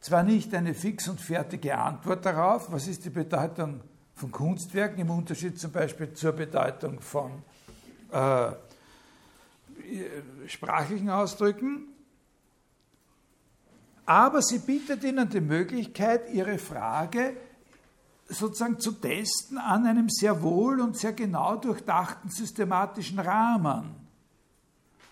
zwar 0.00 0.22
nicht 0.22 0.54
eine 0.54 0.74
fix 0.74 1.08
und 1.08 1.20
fertige 1.20 1.76
Antwort 1.76 2.24
darauf, 2.24 2.70
was 2.72 2.86
ist 2.88 3.04
die 3.04 3.10
Bedeutung 3.10 3.80
von 4.14 4.30
Kunstwerken 4.30 5.00
im 5.00 5.10
Unterschied 5.10 5.58
zum 5.58 5.70
Beispiel 5.70 6.12
zur 6.12 6.32
Bedeutung 6.32 7.00
von 7.00 7.42
äh, 8.10 8.52
sprachlichen 10.46 11.10
Ausdrücken, 11.10 11.88
aber 14.08 14.40
sie 14.40 14.60
bietet 14.60 15.04
ihnen 15.04 15.28
die 15.28 15.42
Möglichkeit, 15.42 16.30
ihre 16.32 16.56
Frage 16.56 17.34
sozusagen 18.26 18.80
zu 18.80 18.92
testen 18.92 19.58
an 19.58 19.86
einem 19.86 20.08
sehr 20.08 20.40
wohl 20.40 20.80
und 20.80 20.96
sehr 20.96 21.12
genau 21.12 21.56
durchdachten 21.56 22.30
systematischen 22.30 23.18
Rahmen. 23.18 23.94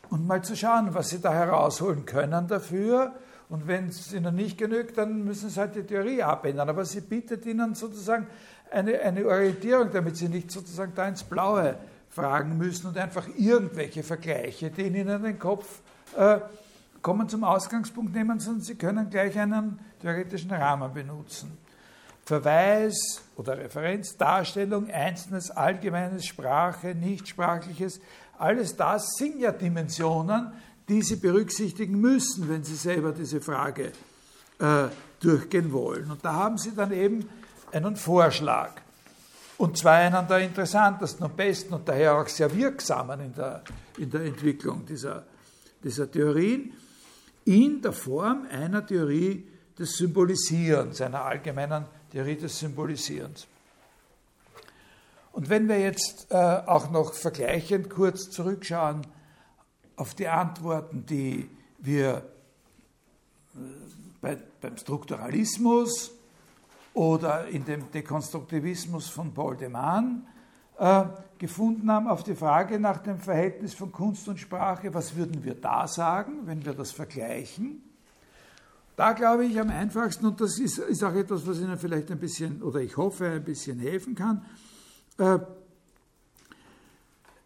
Und 0.08 0.26
mal 0.26 0.42
zu 0.42 0.56
schauen, 0.56 0.94
was 0.94 1.10
sie 1.10 1.20
da 1.20 1.30
herausholen 1.30 2.06
können 2.06 2.48
dafür. 2.48 3.12
Und 3.50 3.66
wenn 3.66 3.88
es 3.88 4.14
ihnen 4.14 4.34
nicht 4.34 4.56
genügt, 4.56 4.96
dann 4.96 5.24
müssen 5.24 5.50
sie 5.50 5.60
halt 5.60 5.76
die 5.76 5.82
Theorie 5.82 6.22
abändern. 6.22 6.70
Aber 6.70 6.86
sie 6.86 7.02
bietet 7.02 7.44
ihnen 7.44 7.74
sozusagen 7.74 8.26
eine, 8.70 8.98
eine 9.00 9.26
Orientierung, 9.26 9.90
damit 9.92 10.16
sie 10.16 10.30
nicht 10.30 10.50
sozusagen 10.50 10.94
da 10.94 11.06
ins 11.06 11.22
Blaue 11.22 11.76
fragen 12.08 12.56
müssen 12.56 12.86
und 12.86 12.96
einfach 12.96 13.28
irgendwelche 13.36 14.02
Vergleiche, 14.02 14.70
die 14.70 14.86
ihnen 14.86 15.06
in 15.06 15.22
den 15.22 15.38
Kopf 15.38 15.82
äh, 16.16 16.38
kommen 17.06 17.28
zum 17.28 17.44
Ausgangspunkt 17.44 18.16
nehmen, 18.16 18.40
sondern 18.40 18.64
Sie 18.64 18.74
können 18.74 19.08
gleich 19.08 19.38
einen 19.38 19.78
theoretischen 20.02 20.50
Rahmen 20.50 20.92
benutzen. 20.92 21.56
Verweis 22.24 23.22
oder 23.36 23.56
Referenz, 23.56 24.16
Darstellung, 24.16 24.90
Einzelnes, 24.90 25.52
Allgemeines, 25.52 26.26
Sprache, 26.26 26.96
Nichtsprachliches, 26.96 28.00
alles 28.38 28.74
das 28.74 29.14
sind 29.18 29.38
ja 29.38 29.52
Dimensionen, 29.52 30.50
die 30.88 31.00
Sie 31.00 31.14
berücksichtigen 31.14 32.00
müssen, 32.00 32.48
wenn 32.48 32.64
Sie 32.64 32.74
selber 32.74 33.12
diese 33.12 33.40
Frage 33.40 33.92
äh, 34.58 34.88
durchgehen 35.20 35.72
wollen. 35.72 36.10
Und 36.10 36.24
da 36.24 36.32
haben 36.32 36.58
Sie 36.58 36.74
dann 36.74 36.90
eben 36.90 37.28
einen 37.70 37.94
Vorschlag. 37.94 38.72
Und 39.58 39.78
zwar 39.78 39.92
einen 39.92 40.26
der 40.26 40.40
interessantesten 40.40 41.24
und 41.24 41.36
besten 41.36 41.72
und 41.72 41.88
daher 41.88 42.16
auch 42.16 42.26
sehr 42.26 42.52
wirksamen 42.52 43.20
in 43.20 43.32
der, 43.32 43.62
in 43.96 44.10
der 44.10 44.22
Entwicklung 44.22 44.84
dieser, 44.84 45.24
dieser 45.84 46.10
Theorien 46.10 46.72
in 47.46 47.80
der 47.80 47.92
Form 47.92 48.46
einer 48.50 48.84
Theorie 48.84 49.46
des 49.78 49.96
Symbolisierens, 49.96 51.00
einer 51.00 51.24
allgemeinen 51.24 51.86
Theorie 52.10 52.36
des 52.36 52.58
Symbolisierens. 52.58 53.46
Und 55.32 55.48
wenn 55.48 55.68
wir 55.68 55.78
jetzt 55.78 56.28
äh, 56.30 56.34
auch 56.34 56.90
noch 56.90 57.14
vergleichend 57.14 57.90
kurz 57.90 58.30
zurückschauen 58.30 59.06
auf 59.96 60.14
die 60.14 60.28
Antworten, 60.28 61.04
die 61.06 61.48
wir 61.78 62.22
äh, 63.54 63.58
bei, 64.20 64.38
beim 64.60 64.76
Strukturalismus 64.76 66.10
oder 66.94 67.46
in 67.48 67.64
dem 67.64 67.90
Dekonstruktivismus 67.92 69.08
von 69.08 69.32
Paul 69.32 69.56
de 69.56 69.68
Man 69.68 70.26
äh, 70.78 71.04
gefunden 71.38 71.90
haben 71.90 72.08
auf 72.08 72.22
die 72.22 72.34
Frage 72.34 72.80
nach 72.80 72.98
dem 72.98 73.18
Verhältnis 73.18 73.74
von 73.74 73.92
Kunst 73.92 74.28
und 74.28 74.38
Sprache, 74.38 74.92
was 74.94 75.16
würden 75.16 75.44
wir 75.44 75.54
da 75.54 75.86
sagen, 75.86 76.46
wenn 76.46 76.64
wir 76.64 76.74
das 76.74 76.92
vergleichen? 76.92 77.82
Da 78.96 79.12
glaube 79.12 79.44
ich 79.44 79.60
am 79.60 79.68
einfachsten, 79.68 80.26
und 80.26 80.40
das 80.40 80.58
ist, 80.58 80.78
ist 80.78 81.04
auch 81.04 81.14
etwas, 81.14 81.46
was 81.46 81.60
Ihnen 81.60 81.78
vielleicht 81.78 82.10
ein 82.10 82.18
bisschen, 82.18 82.62
oder 82.62 82.80
ich 82.80 82.96
hoffe, 82.96 83.26
ein 83.26 83.44
bisschen 83.44 83.78
helfen 83.78 84.14
kann, 84.14 84.44
äh, 85.18 85.38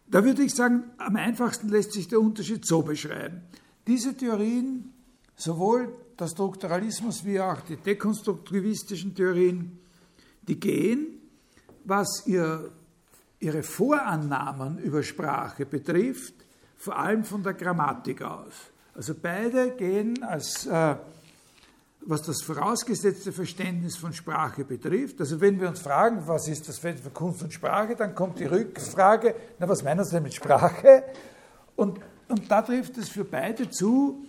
da 0.07 0.25
würde 0.25 0.43
ich 0.43 0.53
sagen, 0.53 0.83
am 0.97 1.15
einfachsten 1.15 1.69
lässt 1.69 1.93
sich 1.93 2.07
der 2.07 2.19
Unterschied 2.19 2.65
so 2.65 2.81
beschreiben. 2.81 3.41
Diese 3.87 4.15
Theorien 4.15 4.93
sowohl 5.35 5.93
der 6.19 6.27
Strukturalismus 6.27 7.25
wie 7.25 7.39
auch 7.39 7.61
die 7.61 7.77
dekonstruktivistischen 7.77 9.15
Theorien, 9.15 9.79
die 10.43 10.59
gehen, 10.59 11.19
was 11.85 12.27
ihr, 12.27 12.71
ihre 13.41 13.63
Vorannahmen 13.63 14.77
über 14.77 15.03
Sprache 15.03 15.65
betrifft, 15.65 16.35
vor 16.77 16.97
allem 16.97 17.23
von 17.23 17.43
der 17.43 17.53
Grammatik 17.53 18.21
aus. 18.21 18.53
Also 18.95 19.13
beide 19.19 19.71
gehen 19.71 20.23
als, 20.23 20.65
äh, 20.67 20.95
was 22.01 22.21
das 22.21 22.41
vorausgesetzte 22.43 23.31
Verständnis 23.31 23.97
von 23.97 24.13
Sprache 24.13 24.63
betrifft. 24.63 25.19
Also 25.19 25.41
wenn 25.41 25.59
wir 25.59 25.69
uns 25.69 25.79
fragen, 25.79 26.23
was 26.25 26.47
ist 26.47 26.67
das 26.69 26.79
Feld 26.79 26.99
für 26.99 27.09
Kunst 27.09 27.43
und 27.43 27.51
Sprache, 27.51 27.95
dann 27.95 28.15
kommt 28.15 28.39
die 28.39 28.45
Rückfrage, 28.45 29.35
na 29.59 29.67
was 29.67 29.83
meinen 29.83 30.05
Sie 30.05 30.11
denn 30.11 30.23
mit 30.23 30.33
Sprache? 30.33 31.03
Und, 31.75 31.99
und 32.27 32.49
da 32.49 32.61
trifft 32.61 32.97
es 32.97 33.09
für 33.09 33.25
beide 33.25 33.69
zu, 33.69 34.23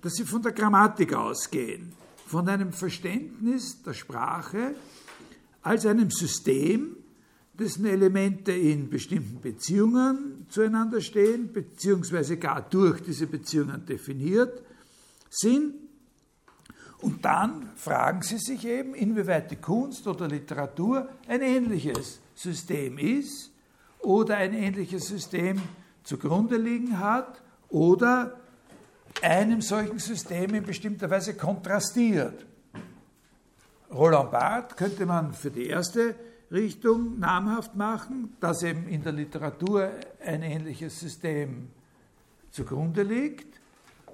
dass 0.00 0.14
sie 0.14 0.24
von 0.24 0.42
der 0.42 0.52
Grammatik 0.52 1.14
ausgehen, 1.14 1.92
von 2.26 2.48
einem 2.48 2.72
Verständnis 2.72 3.82
der 3.82 3.92
Sprache 3.92 4.74
als 5.62 5.84
einem 5.84 6.10
System, 6.10 6.96
dessen 7.60 7.84
Elemente 7.84 8.52
in 8.52 8.88
bestimmten 8.88 9.40
Beziehungen 9.40 10.46
zueinander 10.48 11.00
stehen, 11.00 11.52
beziehungsweise 11.52 12.38
gar 12.38 12.62
durch 12.62 13.02
diese 13.02 13.26
Beziehungen 13.26 13.84
definiert 13.84 14.62
sind. 15.28 15.74
Und 17.02 17.24
dann 17.24 17.70
fragen 17.76 18.22
Sie 18.22 18.38
sich 18.38 18.66
eben, 18.66 18.94
inwieweit 18.94 19.50
die 19.50 19.56
Kunst 19.56 20.06
oder 20.06 20.26
Literatur 20.26 21.08
ein 21.28 21.42
ähnliches 21.42 22.20
System 22.34 22.98
ist 22.98 23.52
oder 24.00 24.36
ein 24.36 24.54
ähnliches 24.54 25.06
System 25.06 25.60
zugrunde 26.02 26.56
liegen 26.56 26.98
hat 26.98 27.42
oder 27.68 28.40
einem 29.22 29.60
solchen 29.60 29.98
System 29.98 30.54
in 30.54 30.64
bestimmter 30.64 31.10
Weise 31.10 31.34
kontrastiert. 31.34 32.46
Roland 33.92 34.30
Barthes 34.30 34.76
könnte 34.76 35.04
man 35.04 35.34
für 35.34 35.50
die 35.50 35.66
erste 35.66 36.14
Richtung 36.50 37.18
namhaft 37.18 37.76
machen, 37.76 38.36
dass 38.40 38.62
eben 38.62 38.88
in 38.88 39.02
der 39.02 39.12
Literatur 39.12 39.90
ein 40.24 40.42
ähnliches 40.42 40.98
System 40.98 41.68
zugrunde 42.50 43.02
liegt 43.02 43.60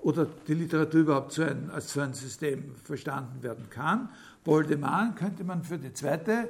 oder 0.03 0.27
die 0.47 0.55
Literatur 0.55 1.01
überhaupt 1.01 1.33
so 1.33 1.43
ein, 1.43 1.71
als 1.71 1.93
so 1.93 2.01
ein 2.01 2.13
System 2.13 2.75
verstanden 2.85 3.43
werden 3.43 3.71
kann. 3.71 4.11
Paul 4.45 4.65
de 4.65 4.77
Man 4.77 5.15
könnte 5.15 5.45
man 5.45 5.63
für 5.63 5.79
die 5.79 5.93
zweite 5.93 6.49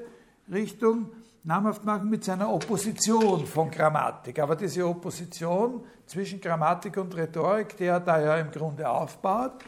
Richtung 0.53 1.11
namhaft 1.45 1.85
machen 1.85 2.11
mit 2.11 2.25
seiner 2.25 2.53
Opposition 2.53 3.47
von 3.47 3.71
Grammatik. 3.71 4.41
Aber 4.41 4.57
diese 4.57 4.87
Opposition 4.87 5.85
zwischen 6.05 6.41
Grammatik 6.41 6.97
und 6.97 7.17
Rhetorik, 7.17 7.77
die 7.77 7.85
er 7.85 8.01
da 8.01 8.21
ja 8.21 8.37
im 8.39 8.51
Grunde 8.51 8.89
aufbaut, 8.89 9.65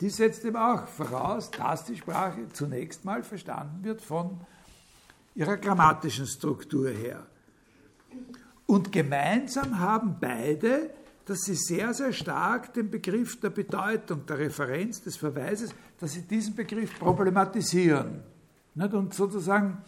die 0.00 0.10
setzt 0.10 0.44
eben 0.44 0.56
auch 0.56 0.86
voraus, 0.86 1.50
dass 1.50 1.84
die 1.84 1.96
Sprache 1.96 2.48
zunächst 2.52 3.04
mal 3.04 3.22
verstanden 3.22 3.82
wird 3.82 4.02
von 4.02 4.40
ihrer 5.34 5.56
grammatischen 5.56 6.26
Struktur 6.26 6.90
her. 6.90 7.26
Und 8.66 8.92
gemeinsam 8.92 9.78
haben 9.78 10.16
beide, 10.20 10.90
dass 11.24 11.40
sie 11.40 11.54
sehr, 11.54 11.94
sehr 11.94 12.12
stark 12.12 12.74
den 12.74 12.90
Begriff 12.90 13.40
der 13.40 13.50
Bedeutung, 13.50 14.26
der 14.26 14.38
Referenz, 14.38 15.02
des 15.02 15.16
Verweises, 15.16 15.74
dass 15.98 16.12
sie 16.12 16.22
diesen 16.22 16.54
Begriff 16.54 16.98
problematisieren 16.98 18.22
nicht? 18.74 18.92
und 18.94 19.14
sozusagen 19.14 19.78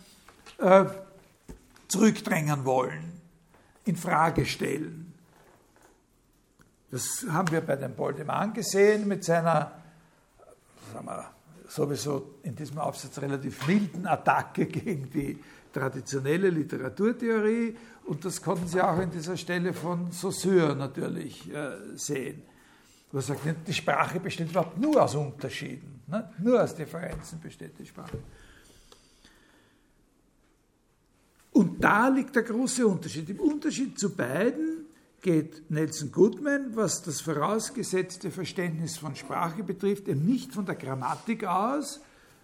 äh, 0.58 0.84
zurückdrängen 1.88 2.64
wollen, 2.64 3.20
in 3.84 3.96
Frage 3.96 4.46
stellen. 4.46 5.12
Das 6.90 7.26
haben 7.28 7.50
wir 7.50 7.60
bei 7.60 7.76
dem 7.76 7.94
Boldemann 7.94 8.52
gesehen 8.52 9.08
mit 9.08 9.24
seiner, 9.24 9.72
sagen 10.92 11.06
wir, 11.06 11.33
sowieso 11.74 12.36
in 12.44 12.54
diesem 12.54 12.78
Aufsatz 12.78 13.20
relativ 13.20 13.66
milden 13.66 14.06
Attacke 14.06 14.66
gegen 14.78 15.10
die 15.10 15.38
traditionelle 15.72 16.48
Literaturtheorie 16.50 17.76
und 18.04 18.24
das 18.24 18.40
konnten 18.40 18.68
Sie 18.68 18.80
auch 18.80 19.00
in 19.00 19.10
dieser 19.10 19.36
Stelle 19.36 19.72
von 19.72 20.12
Saussure 20.12 20.76
natürlich 20.76 21.52
äh, 21.52 21.96
sehen. 21.96 22.42
Wo 23.10 23.18
er 23.18 23.22
sagt, 23.22 23.40
die 23.66 23.74
Sprache 23.74 24.20
besteht 24.20 24.50
überhaupt 24.50 24.78
nur 24.78 25.02
aus 25.02 25.16
Unterschieden, 25.16 26.02
ne? 26.06 26.30
nur 26.38 26.62
aus 26.62 26.76
Differenzen 26.76 27.40
besteht 27.40 27.76
die 27.78 27.86
Sprache. 27.86 28.18
Und 31.52 31.82
da 31.82 32.08
liegt 32.08 32.36
der 32.36 32.42
große 32.42 32.86
Unterschied. 32.86 33.30
Im 33.30 33.40
Unterschied 33.40 33.98
zu 33.98 34.14
beiden 34.14 34.83
geht 35.24 35.70
Nelson 35.70 36.12
Goodman, 36.12 36.76
was 36.76 37.02
das 37.02 37.22
vorausgesetzte 37.22 38.30
Verständnis 38.30 38.98
von 38.98 39.16
Sprache 39.16 39.62
betrifft, 39.62 40.06
eben 40.06 40.26
nicht 40.26 40.52
von 40.52 40.66
der 40.66 40.74
Grammatik 40.74 41.44
aus, 41.44 42.00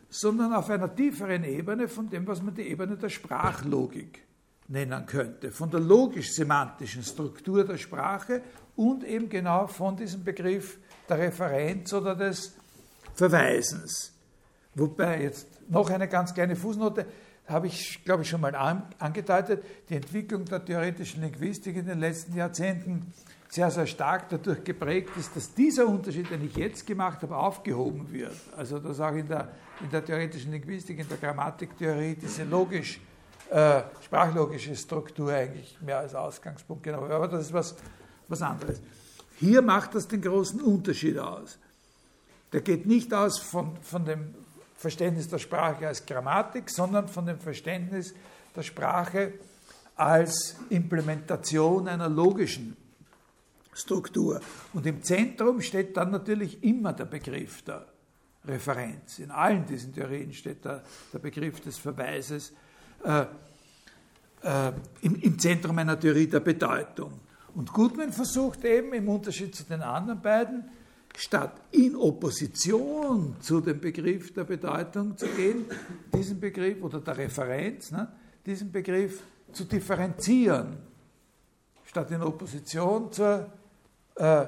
sondern 0.08 0.54
auf 0.54 0.70
einer 0.70 0.92
tieferen 0.92 1.44
Ebene 1.44 1.88
von 1.88 2.08
dem, 2.08 2.26
was 2.26 2.42
man 2.42 2.54
die 2.54 2.62
Ebene 2.62 2.96
der 2.96 3.10
Sprachlogik 3.10 4.24
nennen 4.68 5.04
könnte, 5.04 5.52
von 5.52 5.70
der 5.70 5.80
logisch-semantischen 5.80 7.02
Struktur 7.02 7.64
der 7.64 7.76
Sprache 7.76 8.40
und 8.76 9.04
eben 9.04 9.28
genau 9.28 9.66
von 9.66 9.94
diesem 9.94 10.24
Begriff 10.24 10.78
der 11.06 11.18
Referenz 11.18 11.92
oder 11.92 12.16
des 12.16 12.54
Verweisens. 13.12 14.14
Wobei 14.74 15.24
jetzt 15.24 15.46
noch 15.68 15.90
eine 15.90 16.08
ganz 16.08 16.32
kleine 16.32 16.56
Fußnote, 16.56 17.04
habe 17.46 17.66
ich, 17.66 18.04
glaube 18.04 18.22
ich, 18.22 18.28
schon 18.28 18.40
mal 18.40 18.54
angedeutet, 18.98 19.64
die 19.88 19.96
Entwicklung 19.96 20.44
der 20.44 20.64
theoretischen 20.64 21.22
Linguistik 21.22 21.76
in 21.76 21.86
den 21.86 21.98
letzten 21.98 22.36
Jahrzehnten 22.36 23.12
sehr, 23.48 23.70
sehr 23.70 23.86
stark 23.86 24.28
dadurch 24.28 24.62
geprägt 24.62 25.10
ist, 25.18 25.34
dass 25.34 25.52
dieser 25.52 25.86
Unterschied, 25.86 26.30
den 26.30 26.44
ich 26.44 26.54
jetzt 26.56 26.86
gemacht 26.86 27.20
habe, 27.22 27.36
aufgehoben 27.36 28.12
wird. 28.12 28.36
Also 28.56 28.78
dass 28.78 29.00
auch 29.00 29.14
in 29.14 29.26
der, 29.26 29.48
in 29.82 29.90
der 29.90 30.04
theoretischen 30.04 30.52
Linguistik, 30.52 31.00
in 31.00 31.08
der 31.08 31.16
Grammatiktheorie 31.16 32.14
diese 32.14 32.44
logisch, 32.44 33.00
äh, 33.50 33.82
sprachlogische 34.04 34.76
Struktur 34.76 35.32
eigentlich 35.32 35.76
mehr 35.80 35.98
als 35.98 36.14
Ausgangspunkt 36.14 36.84
genommen 36.84 37.08
wird. 37.08 37.16
Aber 37.16 37.26
das 37.26 37.46
ist 37.46 37.52
was, 37.52 37.74
was 38.28 38.40
anderes. 38.40 38.80
Hier 39.40 39.62
macht 39.62 39.96
das 39.96 40.06
den 40.06 40.22
großen 40.22 40.60
Unterschied 40.60 41.18
aus. 41.18 41.58
Der 42.52 42.60
geht 42.60 42.86
nicht 42.86 43.12
aus 43.12 43.38
von, 43.38 43.76
von 43.82 44.04
dem 44.04 44.34
Verständnis 44.80 45.28
der 45.28 45.36
Sprache 45.36 45.86
als 45.86 46.06
Grammatik, 46.06 46.70
sondern 46.70 47.06
von 47.06 47.26
dem 47.26 47.38
Verständnis 47.38 48.14
der 48.56 48.62
Sprache 48.62 49.34
als 49.94 50.56
Implementation 50.70 51.86
einer 51.86 52.08
logischen 52.08 52.78
Struktur. 53.74 54.40
Und 54.72 54.86
im 54.86 55.02
Zentrum 55.02 55.60
steht 55.60 55.98
dann 55.98 56.10
natürlich 56.10 56.64
immer 56.64 56.94
der 56.94 57.04
Begriff 57.04 57.60
der 57.60 57.84
Referenz. 58.46 59.18
In 59.18 59.30
allen 59.30 59.66
diesen 59.66 59.92
Theorien 59.92 60.32
steht 60.32 60.64
der, 60.64 60.82
der 61.12 61.18
Begriff 61.18 61.60
des 61.60 61.76
Verweises 61.76 62.54
äh, 63.04 63.26
äh, 64.42 64.72
im, 65.02 65.16
im 65.16 65.38
Zentrum 65.38 65.76
einer 65.76 66.00
Theorie 66.00 66.26
der 66.26 66.40
Bedeutung. 66.40 67.20
Und 67.54 67.70
Goodman 67.70 68.14
versucht 68.14 68.64
eben 68.64 68.94
im 68.94 69.10
Unterschied 69.10 69.54
zu 69.54 69.64
den 69.64 69.82
anderen 69.82 70.22
beiden, 70.22 70.70
statt 71.16 71.60
in 71.72 71.96
Opposition 71.96 73.36
zu 73.40 73.60
dem 73.60 73.80
Begriff 73.80 74.32
der 74.32 74.44
Bedeutung 74.44 75.16
zu 75.16 75.26
gehen, 75.26 75.66
diesen 76.14 76.40
Begriff 76.40 76.82
oder 76.82 77.00
der 77.00 77.18
Referenz, 77.18 77.90
ne, 77.90 78.10
diesen 78.44 78.72
Begriff 78.72 79.22
zu 79.52 79.64
differenzieren, 79.64 80.78
statt 81.84 82.10
in 82.10 82.22
Opposition 82.22 83.12
zur, 83.12 83.52
äh, 84.14 84.46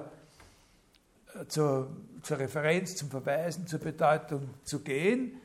zur, 1.49 1.91
zur 2.23 2.39
Referenz, 2.39 2.97
zum 2.97 3.11
Verweisen, 3.11 3.67
zur 3.67 3.81
Bedeutung 3.81 4.49
zu 4.65 4.81
gehen, 4.81 5.41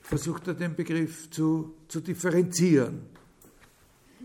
versucht 0.00 0.48
er 0.48 0.54
den 0.54 0.74
Begriff 0.74 1.30
zu, 1.30 1.76
zu 1.86 2.00
differenzieren 2.00 3.06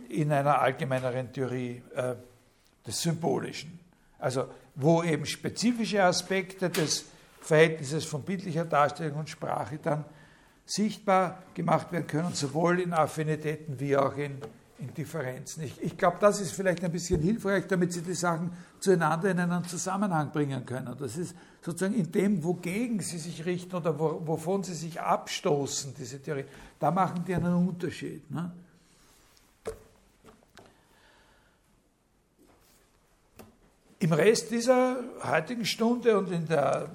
in 0.09 0.31
einer 0.31 0.59
allgemeineren 0.59 1.31
Theorie. 1.31 1.83
Äh, 1.93 2.15
des 2.85 3.01
Symbolischen. 3.01 3.79
Also 4.19 4.47
wo 4.75 5.03
eben 5.03 5.25
spezifische 5.25 6.03
Aspekte 6.03 6.69
des 6.69 7.05
Verhältnisses 7.41 8.05
von 8.05 8.23
bildlicher 8.23 8.65
Darstellung 8.65 9.19
und 9.19 9.29
Sprache 9.29 9.79
dann 9.81 10.05
sichtbar 10.65 11.43
gemacht 11.53 11.91
werden 11.91 12.07
können, 12.07 12.33
sowohl 12.33 12.79
in 12.81 12.93
Affinitäten 12.93 13.79
wie 13.79 13.95
auch 13.95 14.17
in, 14.17 14.39
in 14.79 14.93
Differenzen. 14.93 15.63
Ich, 15.63 15.81
ich 15.81 15.97
glaube, 15.97 16.17
das 16.19 16.41
ist 16.41 16.53
vielleicht 16.53 16.83
ein 16.83 16.91
bisschen 16.91 17.21
hilfreich, 17.21 17.67
damit 17.67 17.93
Sie 17.93 18.01
die 18.01 18.15
Sachen 18.15 18.51
zueinander 18.79 19.29
in 19.29 19.39
einen 19.39 19.63
Zusammenhang 19.63 20.31
bringen 20.31 20.65
können. 20.65 20.95
Das 20.99 21.17
ist 21.17 21.35
sozusagen 21.61 21.93
in 21.93 22.11
dem, 22.11 22.43
wogegen 22.43 22.99
Sie 22.99 23.19
sich 23.19 23.45
richten 23.45 23.75
oder 23.75 23.97
wo, 23.97 24.21
wovon 24.25 24.63
Sie 24.63 24.73
sich 24.73 24.99
abstoßen, 24.99 25.93
diese 25.97 26.21
Theorie, 26.21 26.45
da 26.79 26.89
machen 26.89 27.23
die 27.25 27.35
einen 27.35 27.67
Unterschied. 27.67 28.29
Ne? 28.31 28.51
Im 33.99 34.11
Rest 34.11 34.51
dieser 34.51 34.97
heutigen 35.23 35.63
Stunde 35.63 36.17
und 36.17 36.29
in 36.29 36.45
der 36.47 36.89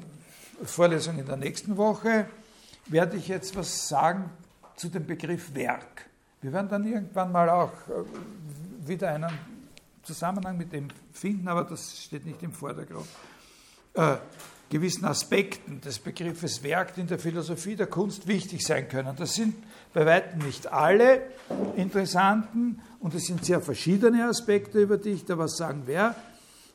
Vorlesung 0.63 1.19
in 1.19 1.25
der 1.25 1.39
nächsten 1.39 1.79
Woche 1.79 2.27
werde 2.89 3.17
ich 3.17 3.29
jetzt 3.29 3.57
was 3.57 3.89
sagen 3.89 4.29
zu 4.77 4.91
dem 4.91 5.07
Begriff 5.07 5.55
Werk. 5.55 6.11
Wir 6.43 6.53
werden 6.53 6.69
dann 6.69 6.85
irgendwann 6.85 7.33
mal 7.33 7.49
auch 7.49 7.73
äh, 7.89 8.87
wieder 8.87 9.15
einen 9.15 9.31
Zusammenhang 10.03 10.59
mit 10.59 10.75
dem 10.75 10.89
finden, 11.13 11.49
aber 11.49 11.65
das 11.65 12.03
steht 12.03 12.27
nicht 12.27 12.43
im 12.43 12.53
Vordergrund, 12.53 13.07
äh, 13.95 14.17
gewissen 14.69 15.07
Aspekten 15.07 15.81
des 15.81 15.99
Begriffes 15.99 16.63
Werk 16.63 16.99
in 16.99 17.07
der 17.07 17.19
Philosophie 17.19 17.77
der 17.77 17.87
Kunst 17.87 18.29
wichtig 18.29 18.65
sein 18.65 18.89
können. 18.91 19.17
Das 19.17 19.35
sind 19.35 19.55
bei 19.95 20.05
weitem 20.05 20.41
nicht 20.41 20.71
alle 20.71 21.23
interessanten 21.77 22.83
und 23.01 23.15
es 23.15 23.25
sind 23.25 23.43
sehr 23.43 23.63
verschiedene 23.63 24.27
Aspekte, 24.27 24.81
über 24.81 24.99
die 24.99 25.11
ich 25.11 25.25
da 25.25 25.39
was 25.39 25.57
sagen 25.57 25.87
werde. 25.87 26.15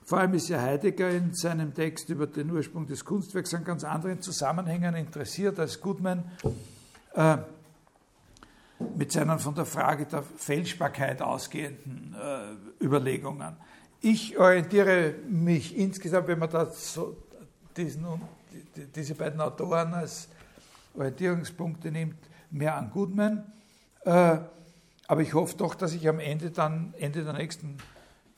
Vor 0.05 0.19
allem 0.19 0.35
ist 0.35 0.49
ja 0.49 0.61
Heidegger 0.61 1.09
in 1.09 1.33
seinem 1.33 1.73
Text 1.73 2.09
über 2.09 2.27
den 2.27 2.51
Ursprung 2.51 2.85
des 2.85 3.03
Kunstwerks 3.03 3.55
an 3.55 3.63
ganz 3.63 3.83
anderen 3.83 4.21
Zusammenhängen 4.21 4.93
interessiert 4.93 5.59
als 5.59 5.81
Goodman 5.81 6.23
äh, 7.15 7.37
mit 8.95 9.11
seinen 9.11 9.39
von 9.39 9.55
der 9.55 9.65
Frage 9.65 10.05
der 10.05 10.21
Fälschbarkeit 10.21 11.23
ausgehenden 11.23 12.15
äh, 12.21 12.83
Überlegungen. 12.85 13.55
Ich 13.99 14.37
orientiere 14.37 15.15
mich 15.27 15.75
insgesamt, 15.75 16.27
wenn 16.27 16.37
man 16.37 16.51
das 16.51 16.93
so 16.93 17.17
diesen, 17.75 18.05
diese 18.95 19.15
beiden 19.15 19.41
Autoren 19.41 19.91
als 19.95 20.27
Orientierungspunkte 20.93 21.89
nimmt, 21.89 22.19
mehr 22.51 22.75
an 22.77 22.91
Goodman. 22.91 23.43
Äh, 24.01 24.37
aber 25.07 25.21
ich 25.21 25.33
hoffe 25.33 25.57
doch, 25.57 25.73
dass 25.73 25.93
ich 25.93 26.07
am 26.07 26.19
Ende 26.19 26.51
dann, 26.51 26.93
Ende 26.99 27.23
der 27.23 27.33
nächsten 27.33 27.77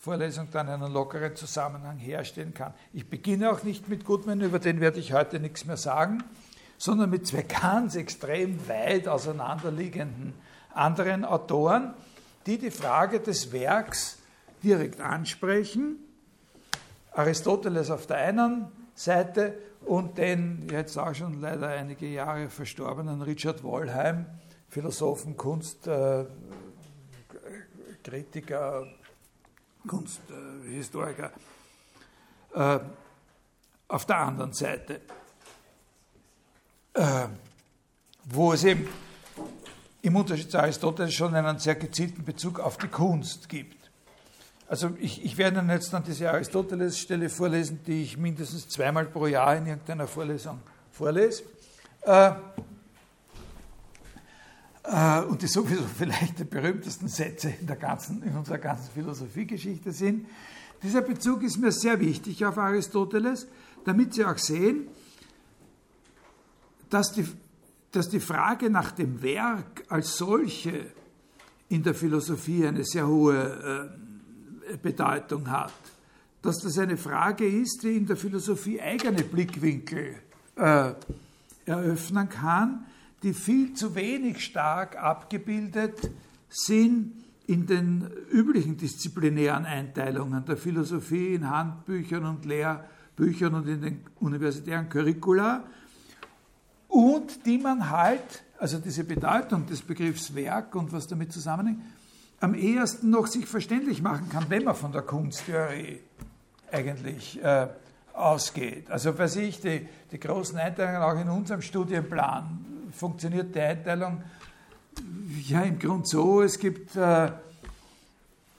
Vorlesung 0.08 0.48
dann 0.54 0.70
einen 0.70 0.94
lockeren 0.94 1.36
Zusammenhang 1.36 1.98
herstellen 1.98 2.54
kann. 2.54 2.74
Ich 2.94 3.10
beginne 3.10 3.52
auch 3.52 3.64
nicht 3.64 3.90
mit 3.90 4.06
Goodman, 4.06 4.40
über 4.40 4.58
den 4.58 4.80
werde 4.80 5.02
ich 5.02 5.12
heute 5.12 5.38
nichts 5.38 5.66
mehr 5.66 5.76
sagen, 5.76 6.24
sondern 6.78 7.10
mit 7.10 7.28
zwei 7.28 7.42
ganz 7.42 7.98
extrem 7.98 8.70
weit 8.70 9.10
auseinanderliegenden 9.10 10.32
anderen 10.74 11.26
Autoren, 11.26 11.94
die 12.46 12.58
die 12.58 12.72
Frage 12.72 13.20
des 13.20 13.52
Werks 13.52 14.20
direkt 14.64 15.02
ansprechen. 15.02 15.98
Aristoteles 17.12 17.92
auf 17.92 18.08
der 18.08 18.16
einen 18.16 18.68
Seite 18.96 19.58
und 19.84 20.18
den 20.18 20.70
jetzt 20.72 20.98
auch 20.98 21.14
schon 21.14 21.42
leider 21.42 21.68
einige 21.68 22.08
Jahre 22.08 22.48
verstorbenen 22.50 23.22
Richard 23.22 23.62
Wollheim, 23.62 24.26
Philosophen, 24.70 25.36
Kunstkritiker, 25.36 26.30
äh, 28.84 28.97
Kunsthistoriker, 29.88 31.32
äh, 32.54 32.80
auf 33.88 34.06
der 34.06 34.18
anderen 34.18 34.54
Seite, 34.54 35.02
äh, 36.94 37.28
wo 38.26 38.54
es 38.54 38.64
eben 38.64 38.88
im 40.02 40.16
Unterschied 40.16 40.52
zu 40.52 40.60
Aristoteles 40.60 41.14
schon 41.14 41.34
einen 41.34 41.60
sehr 41.60 41.76
gezielten 41.76 42.24
Bezug 42.24 42.60
auf 42.60 42.78
die 42.78 42.88
Kunst 42.88 43.50
gibt. 43.50 43.90
Also 44.68 44.92
ich, 45.00 45.24
ich 45.24 45.38
werde 45.38 45.60
Ihnen 45.60 45.70
jetzt 45.70 45.94
dann 45.94 46.04
diese 46.04 46.30
Aristoteles-Stelle 46.30 47.30
vorlesen, 47.30 47.80
die 47.88 48.04
ich 48.04 48.18
mindestens 48.18 48.68
zweimal 48.68 49.06
pro 49.06 49.28
Jahr 49.28 49.56
in 49.56 49.68
irgendeiner 49.68 50.08
Vorlesung 50.08 50.60
vorlese. 50.92 51.44
Äh, 52.02 52.32
und 55.30 55.42
die 55.42 55.48
sowieso 55.48 55.84
vielleicht 55.98 56.40
die 56.40 56.46
berühmtesten 56.46 57.08
Sätze 57.08 57.54
in, 57.60 57.68
der 57.68 57.76
ganzen, 57.76 58.24
in 58.24 58.36
unserer 58.36 58.58
ganzen 58.58 58.92
Philosophiegeschichte 58.94 59.92
sind. 59.92 60.28
Dieser 60.82 61.02
Bezug 61.02 61.44
ist 61.44 61.58
mir 61.58 61.72
sehr 61.72 62.00
wichtig 62.00 62.46
auf 62.46 62.58
Aristoteles, 62.58 63.48
damit 63.84 64.14
Sie 64.14 64.24
auch 64.24 64.38
sehen, 64.38 64.88
dass 66.90 67.12
die, 67.12 67.28
dass 67.92 68.10
die 68.10 68.20
Frage 68.20 68.70
nach 68.70 68.92
dem 68.92 69.22
Werk 69.22 69.84
als 69.90 70.18
solche 70.18 70.86
in 71.70 71.84
der 71.84 71.94
Philosophie 71.94 72.66
eine 72.66 72.86
sehr 72.86 73.08
hohe 73.08 73.90
äh, 74.72 74.78
Bedeutung 74.78 75.50
hat. 75.50 75.74
Dass 76.42 76.60
das 76.60 76.78
eine 76.78 76.96
Frage 76.96 77.46
ist, 77.46 77.84
die 77.84 77.98
in 77.98 78.06
der 78.06 78.16
Philosophie 78.16 78.80
eigene 78.80 79.24
Blickwinkel 79.24 80.16
äh, 80.56 80.94
eröffnen 81.66 82.30
kann, 82.30 82.86
die 83.28 83.34
viel 83.34 83.74
zu 83.74 83.94
wenig 83.94 84.42
stark 84.42 84.96
abgebildet 84.96 86.12
sind 86.48 87.26
in 87.46 87.66
den 87.66 88.10
üblichen 88.32 88.78
disziplinären 88.78 89.66
Einteilungen 89.66 90.46
der 90.46 90.56
Philosophie 90.56 91.34
in 91.34 91.50
Handbüchern 91.50 92.24
und 92.24 92.46
Lehrbüchern 92.46 93.54
und 93.54 93.68
in 93.68 93.82
den 93.82 94.02
universitären 94.22 94.88
Curricula 94.88 95.66
und 96.88 97.46
die 97.46 97.58
man 97.58 97.90
halt, 97.90 98.44
also 98.60 98.78
diese 98.78 99.04
Bedeutung 99.04 99.66
des 99.66 99.82
Begriffs 99.82 100.34
Werk 100.34 100.74
und 100.74 100.94
was 100.94 101.08
damit 101.08 101.34
zusammenhängt, 101.34 101.82
am 102.40 102.54
ehesten 102.54 103.10
noch 103.10 103.28
sich 103.28 103.46
verständlich 103.46 104.02
machen 104.02 104.30
kann, 104.30 104.46
wenn 104.48 104.64
man 104.64 104.76
von 104.76 104.94
der 104.94 105.02
Kunsttheorie 105.02 106.00
eigentlich 106.72 107.44
äh, 107.44 107.68
ausgeht. 108.14 108.90
Also 108.90 109.20
weiß 109.20 109.36
ich, 109.36 109.60
die, 109.60 109.86
die 110.14 110.18
großen 110.18 110.58
Einteilungen 110.58 111.02
auch 111.02 111.20
in 111.22 111.28
unserem 111.28 111.62
Studienplan 111.62 112.77
funktioniert 112.92 113.54
die 113.54 113.62
Einteilung 113.62 114.24
ja 115.48 115.62
im 115.62 115.78
Grunde 115.80 116.08
so, 116.08 116.42
es 116.42 116.58
gibt 116.58 116.96
äh, 116.96 117.32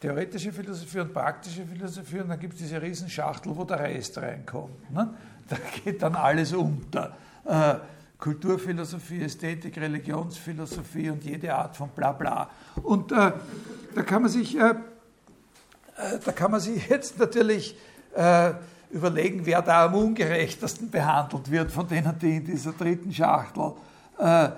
theoretische 0.01 0.53
Philosophie 0.53 1.01
und 1.01 1.13
praktische 1.13 1.65
Philosophie 1.65 2.21
und 2.21 2.29
dann 2.29 2.39
gibt 2.39 2.55
es 2.55 2.61
diese 2.61 2.81
Riesenschachtel, 2.81 3.57
wo 3.57 3.65
der 3.65 3.81
Rest 3.81 4.19
reinkommt. 4.19 4.91
Ne? 4.93 5.15
Da 5.49 5.57
geht 5.85 6.03
dann 6.03 6.15
alles 6.15 6.53
unter. 6.53 7.17
Äh, 7.45 7.75
Kulturphilosophie, 8.19 9.23
Ästhetik, 9.23 9.77
Religionsphilosophie 9.79 11.11
und 11.11 11.25
jede 11.25 11.55
Art 11.55 11.77
von 11.77 11.89
Blabla. 11.91 12.51
Und 12.83 13.13
äh, 13.13 13.33
da 13.95 14.03
kann 14.03 14.23
man 14.23 14.31
sich, 14.31 14.59
äh, 14.59 14.71
äh, 14.71 14.75
da 16.25 16.33
kann 16.33 16.51
man 16.51 16.61
sich 16.61 16.89
jetzt 16.89 17.19
natürlich 17.19 17.77
äh, 18.17 18.55
überlegen, 18.91 19.47
wer 19.47 19.63
da 19.63 19.85
am 19.85 19.95
ungerechtesten 19.95 20.91
behandelt 20.91 21.51
wird 21.51 21.71
von 21.71 21.87
denen, 21.87 22.19
die 22.19 22.39
in 22.39 22.45
dieser 22.45 22.73
dritten 22.73 23.13
Schachtel 23.13 23.75
äh, 24.19 24.51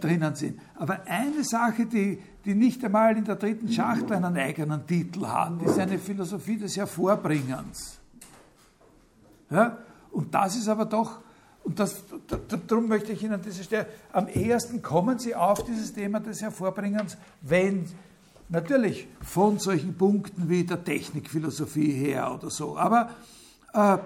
drinnen 0.00 0.34
sind. 0.34 0.60
Aber 0.76 1.00
eine 1.06 1.44
Sache, 1.44 1.86
die, 1.86 2.20
die 2.44 2.54
nicht 2.54 2.84
einmal 2.84 3.16
in 3.16 3.24
der 3.24 3.36
dritten 3.36 3.70
Schachtel 3.70 4.14
einen 4.14 4.36
eigenen 4.36 4.86
Titel 4.86 5.26
hat, 5.26 5.62
ist 5.62 5.78
eine 5.78 5.98
Philosophie 5.98 6.56
des 6.56 6.76
Hervorbringens. 6.76 7.98
Ja? 9.50 9.78
Und 10.10 10.34
das 10.34 10.56
ist 10.56 10.68
aber 10.68 10.84
doch 10.84 11.20
und 11.68 11.78
das, 11.78 12.02
darum 12.66 12.88
möchte 12.88 13.12
ich 13.12 13.22
Ihnen 13.22 13.42
diese 13.42 13.62
Stelle, 13.62 13.86
am 14.12 14.26
ehesten 14.26 14.80
kommen 14.80 15.18
Sie 15.18 15.34
auf 15.34 15.62
dieses 15.64 15.92
Thema 15.92 16.18
des 16.18 16.40
Hervorbringens, 16.40 17.18
wenn 17.42 17.84
natürlich 18.48 19.06
von 19.20 19.58
solchen 19.58 19.94
Punkten 19.94 20.48
wie 20.48 20.64
der 20.64 20.82
Technikphilosophie 20.82 21.92
her 21.92 22.32
oder 22.32 22.48
so, 22.48 22.78
aber 22.78 23.10
äh, 23.74 23.98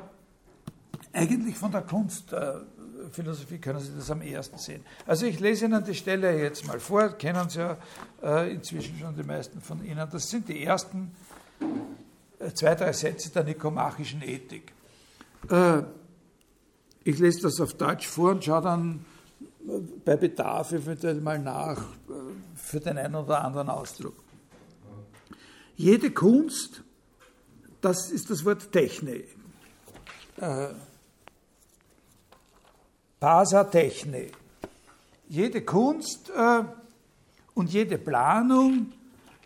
eigentlich 1.12 1.56
von 1.56 1.70
der 1.70 1.82
Kunstphilosophie 1.82 2.66
äh, 2.66 2.71
können 3.10 3.34
Sie 3.80 3.92
das 3.96 4.10
am 4.10 4.22
ehesten 4.22 4.58
sehen. 4.58 4.84
Also 5.06 5.26
ich 5.26 5.40
lese 5.40 5.66
Ihnen 5.66 5.84
die 5.84 5.94
Stelle 5.94 6.38
jetzt 6.38 6.66
mal 6.66 6.80
vor, 6.80 7.10
kennen 7.10 7.48
Sie 7.48 7.58
ja 7.58 7.76
äh, 8.22 8.52
inzwischen 8.52 8.98
schon 8.98 9.16
die 9.16 9.22
meisten 9.22 9.60
von 9.60 9.84
Ihnen. 9.84 10.08
Das 10.10 10.28
sind 10.28 10.48
die 10.48 10.64
ersten 10.64 11.12
äh, 12.38 12.52
zwei, 12.52 12.74
drei 12.74 12.92
Sätze 12.92 13.30
der 13.30 13.44
nikomachischen 13.44 14.22
Ethik. 14.22 14.72
Äh, 15.50 15.82
ich 17.04 17.18
lese 17.18 17.42
das 17.42 17.60
auf 17.60 17.74
Deutsch 17.74 18.06
vor 18.06 18.30
und 18.30 18.44
schaue 18.44 18.62
dann 18.62 19.04
bei 20.04 20.16
Bedarf 20.16 20.72
eventuell 20.72 21.20
mal 21.20 21.38
nach 21.38 21.84
für 22.56 22.80
den 22.80 22.98
einen 22.98 23.14
oder 23.14 23.44
anderen 23.44 23.70
Ausdruck. 23.70 24.14
Jede 25.76 26.10
Kunst, 26.10 26.82
das 27.80 28.10
ist 28.10 28.30
das 28.30 28.44
Wort 28.44 28.70
Techne. 28.72 29.24
Äh, 33.22 33.24
Pasa 33.24 33.64
Techne. 33.64 34.26
Jede 35.28 35.62
Kunst 35.62 36.30
äh, 36.30 36.64
und 37.54 37.72
jede 37.72 37.98
Planung, 37.98 38.92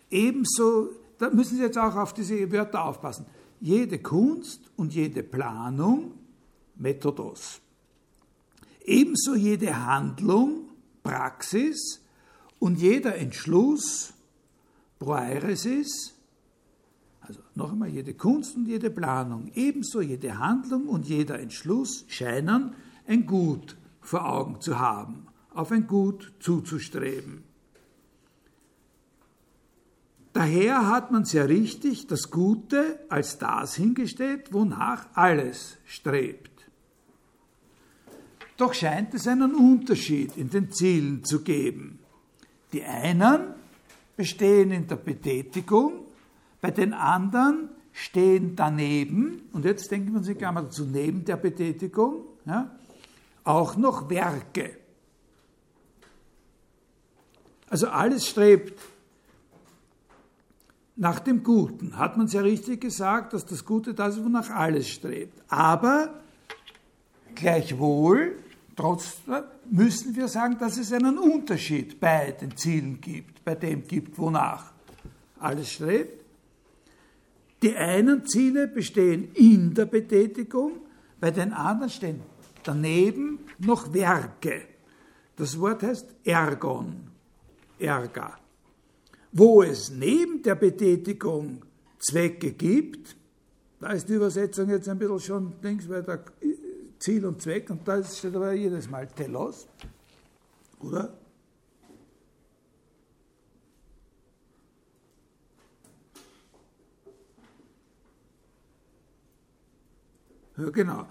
ebenso, 0.09 0.89
da 1.19 1.29
müssen 1.29 1.57
Sie 1.57 1.63
jetzt 1.63 1.77
auch 1.77 1.95
auf 1.95 2.13
diese 2.13 2.51
Wörter 2.51 2.83
aufpassen. 2.83 3.25
Jede 3.61 3.99
Kunst 3.99 4.61
und 4.75 4.93
jede 4.93 5.21
Planung 5.23 6.13
Methodos. 6.75 7.61
Ebenso 8.83 9.35
jede 9.35 9.85
Handlung, 9.85 10.69
Praxis 11.03 12.01
und 12.59 12.79
jeder 12.79 13.15
Entschluss, 13.15 14.13
Proairesis, 14.99 16.13
also 17.21 17.41
noch 17.55 17.71
einmal 17.71 17.89
jede 17.89 18.13
Kunst 18.13 18.55
und 18.55 18.67
jede 18.67 18.89
Planung, 18.89 19.51
ebenso 19.53 20.01
jede 20.01 20.39
Handlung 20.39 20.87
und 20.87 21.07
jeder 21.07 21.39
Entschluss 21.39 22.05
scheinen 22.07 22.73
ein 23.07 23.25
Gut 23.25 23.75
vor 24.01 24.25
Augen 24.25 24.61
zu 24.61 24.79
haben, 24.79 25.27
auf 25.53 25.71
ein 25.71 25.87
Gut 25.87 26.33
zuzustreben. 26.39 27.43
Daher 30.33 30.87
hat 30.87 31.11
man 31.11 31.25
sehr 31.25 31.49
richtig 31.49 32.05
das 32.07 32.29
Gute 32.29 32.99
als 33.09 33.39
das 33.39 33.75
hingestellt, 33.75 34.53
wonach 34.53 35.07
alles 35.13 35.77
strebt. 35.85 36.51
Doch 38.55 38.73
scheint 38.73 39.13
es 39.13 39.27
einen 39.27 39.55
Unterschied 39.55 40.37
in 40.37 40.49
den 40.49 40.71
Zielen 40.71 41.23
zu 41.23 41.41
geben. 41.41 41.99
Die 42.71 42.83
einen 42.83 43.55
bestehen 44.15 44.71
in 44.71 44.87
der 44.87 44.97
Betätigung, 44.97 46.07
Bei 46.61 46.71
den 46.71 46.93
anderen 46.93 47.69
stehen 47.93 48.55
daneben, 48.55 49.43
und 49.53 49.65
jetzt 49.65 49.91
denken 49.91 50.11
wir 50.11 50.17
uns 50.17 50.27
in 50.27 50.37
Klammer 50.37 50.63
dazu, 50.63 50.85
neben 50.85 51.23
der 51.23 51.37
Betätigung, 51.37 52.25
ja, 52.45 52.76
auch 53.47 53.77
noch 53.77 54.09
Werke. 54.09 54.77
Also 57.69 57.87
alles 57.87 58.27
strebt 58.27 58.79
nach 60.95 61.19
dem 61.19 61.43
Guten. 61.43 61.97
Hat 61.97 62.17
man 62.17 62.27
sehr 62.27 62.43
richtig 62.43 62.81
gesagt, 62.81 63.33
dass 63.33 63.45
das 63.45 63.63
Gute 63.63 63.93
das 63.93 64.17
ist, 64.17 64.23
wonach 64.23 64.49
alles 64.49 64.89
strebt. 64.89 65.41
Aber 65.47 66.21
gleichwohl, 67.35 68.37
trotzdem 68.75 69.43
müssen 69.69 70.15
wir 70.15 70.27
sagen, 70.27 70.57
dass 70.57 70.77
es 70.77 70.91
einen 70.91 71.17
Unterschied 71.17 71.99
bei 71.99 72.31
den 72.31 72.55
Zielen 72.55 72.99
gibt, 72.99 73.43
bei 73.43 73.55
dem 73.55 73.87
gibt, 73.87 74.17
wonach 74.17 74.71
alles 75.39 75.71
strebt. 75.71 76.25
Die 77.61 77.75
einen 77.75 78.25
Ziele 78.25 78.67
bestehen 78.67 79.31
in 79.33 79.73
der 79.73 79.85
Betätigung, 79.85 80.73
bei 81.19 81.31
den 81.31 81.53
anderen 81.53 81.89
stehen 81.89 82.21
daneben 82.67 83.39
noch 83.59 83.93
Werke. 83.93 84.63
Das 85.35 85.59
Wort 85.59 85.83
heißt 85.83 86.07
Ergon, 86.23 87.09
Erga. 87.79 88.37
Wo 89.31 89.61
es 89.63 89.89
neben 89.89 90.41
der 90.41 90.55
Betätigung 90.55 91.63
Zwecke 91.99 92.51
gibt, 92.51 93.15
da 93.79 93.91
ist 93.91 94.09
die 94.09 94.13
Übersetzung 94.13 94.69
jetzt 94.69 94.89
ein 94.89 94.97
bisschen 94.97 95.19
schon 95.19 95.53
links, 95.61 95.87
weil 95.87 96.03
da 96.03 96.19
Ziel 96.99 97.25
und 97.25 97.41
Zweck, 97.41 97.69
und 97.69 97.87
da 97.87 98.03
steht 98.03 98.35
aber 98.35 98.53
jedes 98.53 98.89
Mal 98.89 99.07
Telos, 99.07 99.67
oder? 100.79 101.13
Ja, 110.57 110.69
genau. 110.71 111.05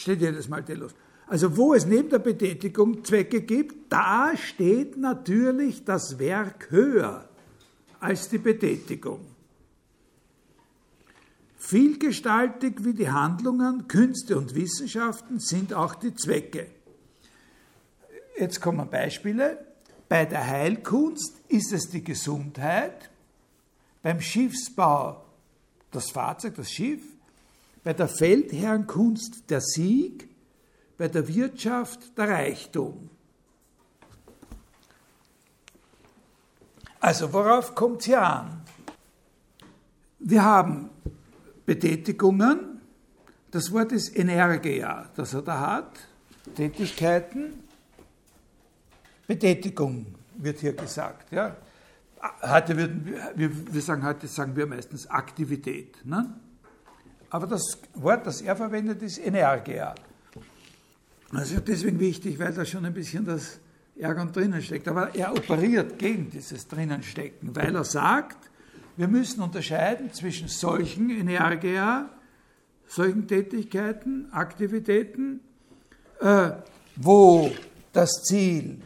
Steht 0.00 0.22
jedes 0.22 0.48
Mal 0.48 0.64
Telos. 0.64 0.94
Also 1.26 1.58
wo 1.58 1.74
es 1.74 1.84
neben 1.84 2.08
der 2.08 2.20
Betätigung 2.20 3.04
Zwecke 3.04 3.42
gibt, 3.42 3.92
da 3.92 4.34
steht 4.34 4.96
natürlich 4.96 5.84
das 5.84 6.18
Werk 6.18 6.70
höher 6.70 7.28
als 8.00 8.30
die 8.30 8.38
Betätigung. 8.38 9.20
Vielgestaltig 11.58 12.82
wie 12.82 12.94
die 12.94 13.10
Handlungen, 13.10 13.88
Künste 13.88 14.38
und 14.38 14.54
Wissenschaften 14.54 15.38
sind 15.38 15.74
auch 15.74 15.94
die 15.94 16.14
Zwecke. 16.14 16.68
Jetzt 18.38 18.62
kommen 18.62 18.88
Beispiele. 18.88 19.58
Bei 20.08 20.24
der 20.24 20.46
Heilkunst 20.46 21.42
ist 21.48 21.74
es 21.74 21.90
die 21.90 22.02
Gesundheit, 22.02 23.10
beim 24.02 24.22
Schiffsbau 24.22 25.26
das 25.90 26.10
Fahrzeug, 26.10 26.54
das 26.54 26.72
Schiff, 26.72 27.02
bei 27.82 27.92
der 27.92 28.08
Feldherrenkunst 28.08 29.50
der 29.50 29.60
Sieg, 29.60 30.28
bei 30.98 31.08
der 31.08 31.26
Wirtschaft 31.26 32.16
der 32.16 32.28
Reichtum. 32.28 33.10
Also 37.00 37.32
worauf 37.32 37.74
kommt 37.74 38.00
es 38.00 38.06
hier 38.06 38.22
an? 38.22 38.62
Wir 40.18 40.44
haben 40.44 40.90
Betätigungen, 41.64 42.82
das 43.50 43.72
Wort 43.72 43.92
ist 43.92 44.14
Energia, 44.16 45.08
das 45.16 45.32
er 45.32 45.42
da 45.42 45.60
hat, 45.60 45.98
Tätigkeiten, 46.54 47.64
Betätigung 49.26 50.06
wird 50.34 50.58
hier 50.58 50.74
gesagt. 50.74 51.32
Ja. 51.32 51.56
Heute 52.42 52.76
würden 52.76 53.14
wir, 53.34 53.72
wir 53.72 53.80
sagen 53.80 54.04
heute 54.04 54.26
sagen 54.26 54.54
wir 54.56 54.66
meistens 54.66 55.06
Aktivität. 55.08 56.04
Ne? 56.04 56.34
Aber 57.30 57.46
das 57.46 57.78
Wort, 57.94 58.26
das 58.26 58.42
er 58.42 58.56
verwendet, 58.56 59.02
ist 59.02 59.18
Energia. 59.18 59.94
Das 61.32 61.52
ist 61.52 61.66
deswegen 61.66 62.00
wichtig, 62.00 62.38
weil 62.38 62.52
da 62.52 62.64
schon 62.64 62.84
ein 62.84 62.92
bisschen 62.92 63.24
das 63.24 63.60
Ärgern 63.96 64.32
drinnen 64.32 64.60
steckt. 64.60 64.88
Aber 64.88 65.14
er 65.14 65.32
operiert 65.32 65.98
gegen 65.98 66.28
dieses 66.30 66.66
Drinnenstecken, 66.66 67.54
weil 67.54 67.74
er 67.74 67.84
sagt, 67.84 68.50
wir 68.96 69.06
müssen 69.06 69.40
unterscheiden 69.40 70.12
zwischen 70.12 70.48
solchen 70.48 71.10
Energia, 71.10 72.10
solchen 72.88 73.28
Tätigkeiten, 73.28 74.32
Aktivitäten, 74.32 75.40
äh, 76.20 76.50
wo 76.96 77.52
das 77.92 78.24
Ziel 78.24 78.82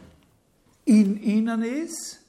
in 0.85 1.21
ihnen 1.21 1.63
ist 1.63 2.21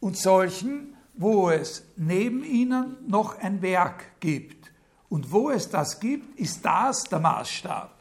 und 0.00 0.16
solchen, 0.16 0.94
wo 1.14 1.50
es 1.50 1.84
neben 1.96 2.44
ihnen 2.44 2.96
noch 3.08 3.38
ein 3.38 3.60
Werk 3.60 4.20
gibt. 4.20 4.57
Und 5.08 5.32
wo 5.32 5.50
es 5.50 5.68
das 5.68 5.98
gibt, 6.00 6.38
ist 6.38 6.64
das 6.64 7.04
der 7.04 7.20
Maßstab 7.20 7.98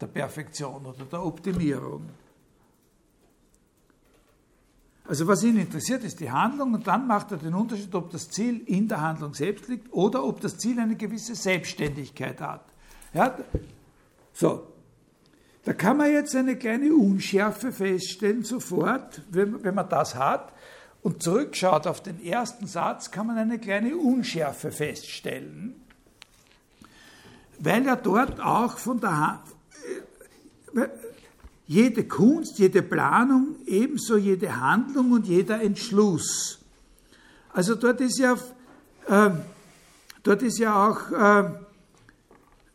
der 0.00 0.06
Perfektion 0.06 0.84
oder 0.84 1.04
der 1.04 1.24
Optimierung. 1.24 2.08
Also 5.06 5.26
was 5.26 5.42
ihn 5.42 5.58
interessiert, 5.58 6.02
ist 6.02 6.20
die 6.20 6.30
Handlung 6.30 6.74
und 6.74 6.86
dann 6.86 7.06
macht 7.06 7.30
er 7.30 7.36
den 7.36 7.54
Unterschied, 7.54 7.94
ob 7.94 8.10
das 8.10 8.30
Ziel 8.30 8.62
in 8.66 8.88
der 8.88 9.02
Handlung 9.02 9.34
selbst 9.34 9.68
liegt 9.68 9.92
oder 9.92 10.24
ob 10.24 10.40
das 10.40 10.56
Ziel 10.56 10.80
eine 10.80 10.96
gewisse 10.96 11.34
Selbstständigkeit 11.34 12.40
hat. 12.40 12.64
Ja, 13.12 13.36
so, 14.32 14.66
da 15.64 15.74
kann 15.74 15.98
man 15.98 16.10
jetzt 16.10 16.34
eine 16.34 16.56
kleine 16.56 16.94
Unschärfe 16.94 17.70
feststellen 17.70 18.44
sofort, 18.44 19.22
wenn, 19.30 19.62
wenn 19.62 19.74
man 19.74 19.88
das 19.88 20.14
hat 20.14 20.52
und 21.02 21.22
zurückschaut 21.22 21.86
auf 21.86 22.02
den 22.02 22.22
ersten 22.24 22.66
Satz, 22.66 23.10
kann 23.10 23.26
man 23.26 23.36
eine 23.36 23.58
kleine 23.58 23.96
Unschärfe 23.96 24.72
feststellen 24.72 25.83
weil 27.58 27.86
er 27.86 27.96
dort 27.96 28.40
auch 28.40 28.78
von 28.78 29.00
der 29.00 29.16
Hand, 29.16 29.40
äh, 30.74 30.88
jede 31.66 32.04
Kunst, 32.04 32.58
jede 32.58 32.82
Planung, 32.82 33.56
ebenso 33.66 34.16
jede 34.16 34.60
Handlung 34.60 35.12
und 35.12 35.26
jeder 35.26 35.62
Entschluss. 35.62 36.58
Also 37.52 37.74
dort 37.74 38.00
ist 38.00 38.18
ja, 38.18 38.34
äh, 39.06 39.30
dort 40.22 40.42
ist 40.42 40.58
ja 40.58 40.88
auch 40.88 41.10
äh, 41.10 41.50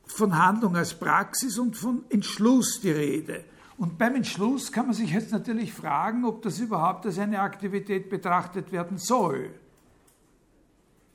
von 0.07 0.37
Handlung 0.37 0.75
als 0.75 0.93
Praxis 0.93 1.59
und 1.59 1.77
von 1.77 2.03
Entschluss 2.09 2.79
die 2.81 2.91
Rede. 2.91 3.43
Und 3.77 3.97
beim 3.97 4.15
Entschluss 4.15 4.71
kann 4.71 4.87
man 4.87 4.95
sich 4.95 5.11
jetzt 5.11 5.31
natürlich 5.31 5.73
fragen, 5.73 6.25
ob 6.25 6.41
das 6.41 6.59
überhaupt 6.59 7.05
als 7.05 7.17
eine 7.19 7.39
Aktivität 7.39 8.09
betrachtet 8.09 8.71
werden 8.71 8.97
soll. 8.97 9.51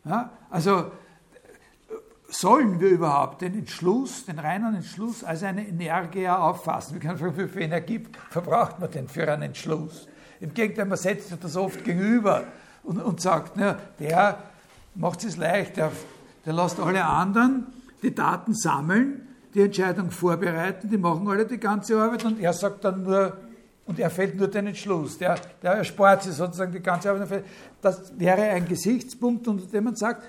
Ja, 0.05 0.33
also 0.51 0.91
sollen 2.35 2.81
wir 2.81 2.89
überhaupt 2.89 3.43
den 3.43 3.55
Entschluss, 3.55 4.27
den 4.27 4.39
reinen 4.39 4.75
Entschluss 4.75 5.23
als 5.23 5.43
eine 5.43 5.67
Energia 5.67 6.39
auffassen? 6.39 7.01
Wie 7.01 7.49
viel 7.49 7.63
Energie 7.63 8.05
verbraucht 8.31 8.81
man 8.81 8.91
denn 8.91 9.09
für 9.09 9.31
einen 9.31 9.43
Entschluss? 9.43 10.09
Im 10.41 10.53
Gegenteil, 10.53 10.87
man 10.87 10.99
setzt 10.99 11.29
sich 11.29 11.39
das 11.39 11.57
oft 11.57 11.85
gegenüber 11.85 12.45
und, 12.83 13.01
und 13.01 13.21
sagt, 13.21 13.53
na, 13.57 13.79
der 13.99 14.39
macht 14.95 15.25
es 15.25 15.37
leicht, 15.37 15.77
der, 15.77 15.93
der 16.45 16.53
lässt 16.53 16.81
alle 16.81 17.05
anderen 17.05 17.67
die 18.03 18.15
Daten 18.15 18.53
sammeln, 18.53 19.29
die 19.55 19.63
Entscheidung 19.63 20.11
vorbereiten, 20.11 20.91
die 20.91 20.99
machen 20.99 21.27
alle 21.29 21.47
die 21.47 21.59
ganze 21.59 21.97
Arbeit 21.97 22.25
und 22.25 22.41
er 22.41 22.53
sagt 22.53 22.85
dann 22.85 23.05
nur, 23.05 23.37
und 23.87 23.99
er 23.99 24.11
fällt 24.11 24.37
nur 24.37 24.49
den 24.49 24.69
Entschluss, 24.69 25.19
der, 25.19 25.37
der 25.63 25.73
erspart 25.73 26.23
sich 26.23 26.35
sozusagen 26.35 26.73
die 26.73 26.81
ganze 26.81 27.11
Arbeit. 27.11 27.45
Das 27.83 28.19
wäre 28.19 28.43
ein 28.43 28.67
Gesichtspunkt, 28.67 29.47
unter 29.47 29.67
dem 29.67 29.85
man 29.85 29.95
sagt, 29.95 30.23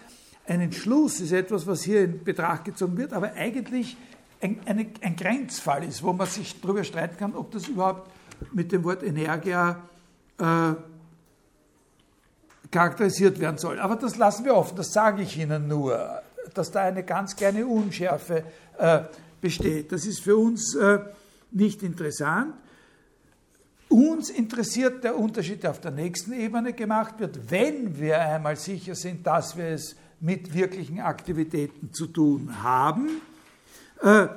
ein 0.47 0.61
Entschluss 0.61 1.19
ist 1.19 1.31
etwas, 1.31 1.65
was 1.65 1.83
hier 1.83 2.03
in 2.03 2.23
Betracht 2.23 2.65
gezogen 2.65 2.97
wird, 2.97 3.13
aber 3.13 3.33
eigentlich 3.33 3.97
ein, 4.41 4.59
eine, 4.65 4.87
ein 5.01 5.15
Grenzfall 5.15 5.83
ist, 5.83 6.03
wo 6.03 6.13
man 6.13 6.27
sich 6.27 6.59
darüber 6.61 6.83
streiten 6.83 7.17
kann, 7.17 7.35
ob 7.35 7.51
das 7.51 7.67
überhaupt 7.67 8.11
mit 8.51 8.71
dem 8.71 8.83
Wort 8.83 9.01
Energia 9.03 9.81
äh, 10.37 10.73
charakterisiert 12.69 13.39
werden 13.39 13.57
soll. 13.57 13.79
Aber 13.79 13.95
das 13.95 14.17
lassen 14.17 14.45
wir 14.45 14.55
offen, 14.55 14.75
das 14.75 14.91
sage 14.91 15.23
ich 15.23 15.37
Ihnen 15.37 15.67
nur, 15.67 16.21
dass 16.53 16.71
da 16.71 16.81
eine 16.81 17.03
ganz 17.03 17.35
kleine 17.35 17.65
Unschärfe 17.65 18.43
äh, 18.77 18.99
besteht. 19.41 19.91
Das 19.91 20.05
ist 20.05 20.19
für 20.19 20.37
uns 20.37 20.75
äh, 20.75 20.99
nicht 21.51 21.81
interessant. 21.83 22.53
Uns 23.87 24.29
interessiert 24.29 25.03
der 25.03 25.17
Unterschied, 25.17 25.63
der 25.63 25.71
auf 25.71 25.79
der 25.79 25.91
nächsten 25.91 26.33
Ebene 26.33 26.73
gemacht 26.73 27.19
wird, 27.19 27.49
wenn 27.49 27.97
wir 27.99 28.19
einmal 28.19 28.57
sicher 28.57 28.95
sind, 28.95 29.25
dass 29.25 29.55
wir 29.55 29.67
es 29.67 29.95
mit 30.19 30.53
wirklichen 30.53 30.99
Aktivitäten 30.99 31.93
zu 31.93 32.07
tun 32.07 32.63
haben, 32.63 33.21
äh, 34.01 34.27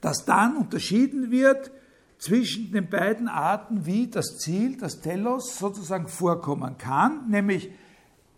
dass 0.00 0.24
dann 0.24 0.56
unterschieden 0.56 1.30
wird 1.30 1.70
zwischen 2.18 2.72
den 2.72 2.88
beiden 2.88 3.28
Arten, 3.28 3.86
wie 3.86 4.08
das 4.08 4.38
Ziel, 4.38 4.76
das 4.76 5.00
Telos 5.00 5.58
sozusagen 5.58 6.08
vorkommen 6.08 6.78
kann, 6.78 7.28
nämlich 7.28 7.70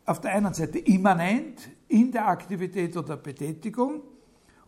auf 0.05 0.21
der 0.21 0.33
einen 0.33 0.55
Seite 0.55 0.79
immanent 0.79 1.71
in 1.89 2.13
der 2.13 2.29
Aktivität 2.29 2.97
oder 2.97 3.17
Betätigung 3.17 4.03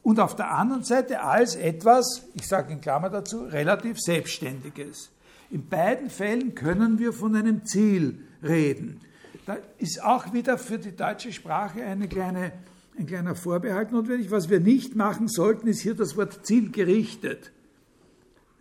und 0.03 0.19
auf 0.19 0.35
der 0.35 0.51
anderen 0.51 0.83
Seite 0.85 1.23
als 1.23 1.55
etwas, 1.55 2.23
ich 2.35 2.47
sage 2.47 2.73
in 2.73 2.81
Klammer 2.81 3.11
dazu, 3.11 3.45
relativ 3.45 3.99
Selbstständiges. 4.01 5.11
In 5.51 5.69
beiden 5.69 6.11
Fällen 6.11 6.55
können 6.55 6.99
wir 6.99 7.13
von 7.13 7.37
einem 7.37 7.65
Ziel 7.67 8.25
reden. 8.43 9.01
Da 9.47 9.59
ist 9.79 10.03
auch 10.03 10.33
wieder 10.33 10.59
für 10.59 10.79
die 10.79 10.95
deutsche 10.95 11.33
Sprache 11.33 11.83
eine 11.85 12.09
kleine, 12.09 12.53
ein 12.99 13.07
kleiner 13.07 13.35
Vorbehalt 13.35 13.91
notwendig. 13.91 14.31
Was 14.31 14.49
wir 14.49 14.61
nicht 14.61 14.95
machen 14.95 15.29
sollten, 15.29 15.67
ist 15.67 15.81
hier 15.81 15.95
das 15.95 16.17
Wort 16.17 16.47
zielgerichtet 16.47 17.51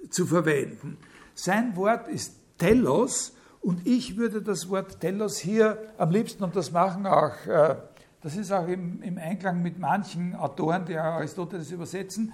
zu 0.09 0.25
verwenden. 0.25 0.97
Sein 1.35 1.75
Wort 1.75 2.07
ist 2.07 2.35
Telos 2.57 3.35
und 3.61 3.85
ich 3.85 4.17
würde 4.17 4.41
das 4.41 4.69
Wort 4.69 4.99
Telos 4.99 5.37
hier 5.37 5.77
am 5.97 6.09
liebsten, 6.09 6.43
und 6.43 6.55
das 6.55 6.71
machen 6.71 7.05
auch, 7.05 7.45
äh, 7.45 7.75
das 8.21 8.35
ist 8.35 8.51
auch 8.51 8.67
im, 8.67 9.01
im 9.03 9.17
Einklang 9.17 9.61
mit 9.61 9.77
manchen 9.77 10.35
Autoren, 10.35 10.85
die 10.85 10.97
Aristoteles 10.97 11.71
übersetzen, 11.71 12.33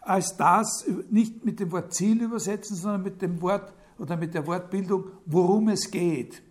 als 0.00 0.36
das 0.36 0.86
nicht 1.10 1.44
mit 1.44 1.60
dem 1.60 1.72
Wort 1.72 1.92
Ziel 1.92 2.22
übersetzen, 2.22 2.76
sondern 2.76 3.02
mit 3.02 3.20
dem 3.20 3.42
Wort 3.42 3.72
oder 3.98 4.16
mit 4.16 4.32
der 4.34 4.46
Wortbildung, 4.46 5.04
worum 5.26 5.68
es 5.68 5.90
geht. 5.90 6.42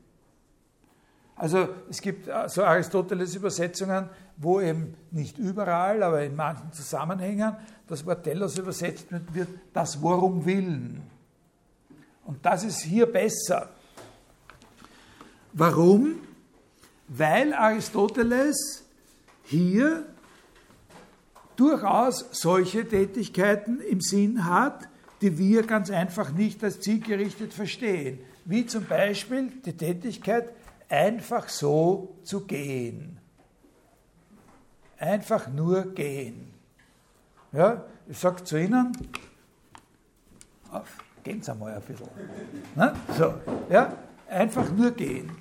Also 1.40 1.70
es 1.90 2.02
gibt 2.02 2.28
äh, 2.28 2.50
so 2.50 2.66
Aristoteles-Übersetzungen, 2.66 4.10
wo 4.36 4.60
eben 4.60 4.94
nicht 5.10 5.38
überall, 5.38 6.04
aber 6.04 6.22
in 6.22 6.36
manchen 6.36 6.74
Zusammenhängen 6.74 7.56
das 7.88 8.06
Wort 8.06 8.26
Telos 8.26 8.58
übersetzt 8.58 9.08
wird, 9.10 9.48
das 9.74 10.02
Worum 10.02 10.46
willen. 10.46 11.02
Und 12.26 12.46
das 12.46 12.66
ist 12.66 12.82
hier 12.82 13.06
besser. 13.06 13.70
Warum? 15.54 16.20
Weil 17.08 17.54
Aristoteles 17.54 18.84
hier 19.44 20.06
durchaus 21.56 22.26
solche 22.32 22.86
Tätigkeiten 22.86 23.80
im 23.80 24.02
Sinn 24.02 24.46
hat, 24.46 24.90
die 25.22 25.38
wir 25.38 25.64
ganz 25.64 25.90
einfach 25.90 26.34
nicht 26.34 26.62
als 26.66 26.82
zielgerichtet 26.82 27.54
verstehen. 27.54 28.20
Wie 28.44 28.66
zum 28.66 28.86
Beispiel 28.86 29.52
die 29.66 29.78
Tätigkeit, 29.78 30.50
einfach 30.90 31.48
so 31.48 32.18
zu 32.24 32.42
gehen. 32.42 33.20
Einfach 34.98 35.48
nur 35.48 35.94
gehen. 35.94 36.54
Ja, 37.54 37.86
ich 38.08 38.18
sage 38.18 38.44
zu 38.44 38.60
Ihnen, 38.60 38.92
auf, 40.72 40.98
gehen 41.24 41.42
Sie 41.42 41.52
einmal 41.52 41.74
ein 41.74 41.82
bisschen. 41.82 42.10
Na, 42.76 42.94
so, 43.18 43.34
ja, 43.70 43.96
einfach 44.28 44.70
nur 44.72 44.92
gehen. 44.92 45.32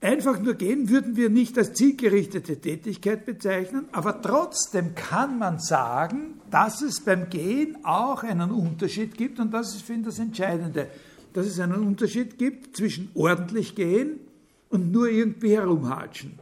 Einfach 0.00 0.40
nur 0.40 0.54
gehen 0.54 0.88
würden 0.88 1.14
wir 1.14 1.30
nicht 1.30 1.56
als 1.56 1.74
zielgerichtete 1.74 2.60
Tätigkeit 2.60 3.24
bezeichnen, 3.24 3.88
aber 3.92 4.20
trotzdem 4.20 4.96
kann 4.96 5.38
man 5.38 5.60
sagen, 5.60 6.40
dass 6.50 6.82
es 6.82 7.00
beim 7.04 7.30
Gehen 7.30 7.84
auch 7.84 8.24
einen 8.24 8.50
Unterschied 8.50 9.16
gibt 9.16 9.38
und 9.38 9.52
das 9.52 9.76
ist, 9.76 9.82
finde 9.82 10.08
ich, 10.08 10.16
das 10.16 10.24
Entscheidende, 10.24 10.88
dass 11.32 11.46
es 11.46 11.58
einen 11.60 11.86
Unterschied 11.86 12.38
gibt 12.38 12.76
zwischen 12.76 13.10
ordentlich 13.14 13.74
gehen 13.74 14.20
und 14.68 14.92
nur 14.92 15.08
irgendwie 15.08 15.56
herumhatschen. 15.56 16.38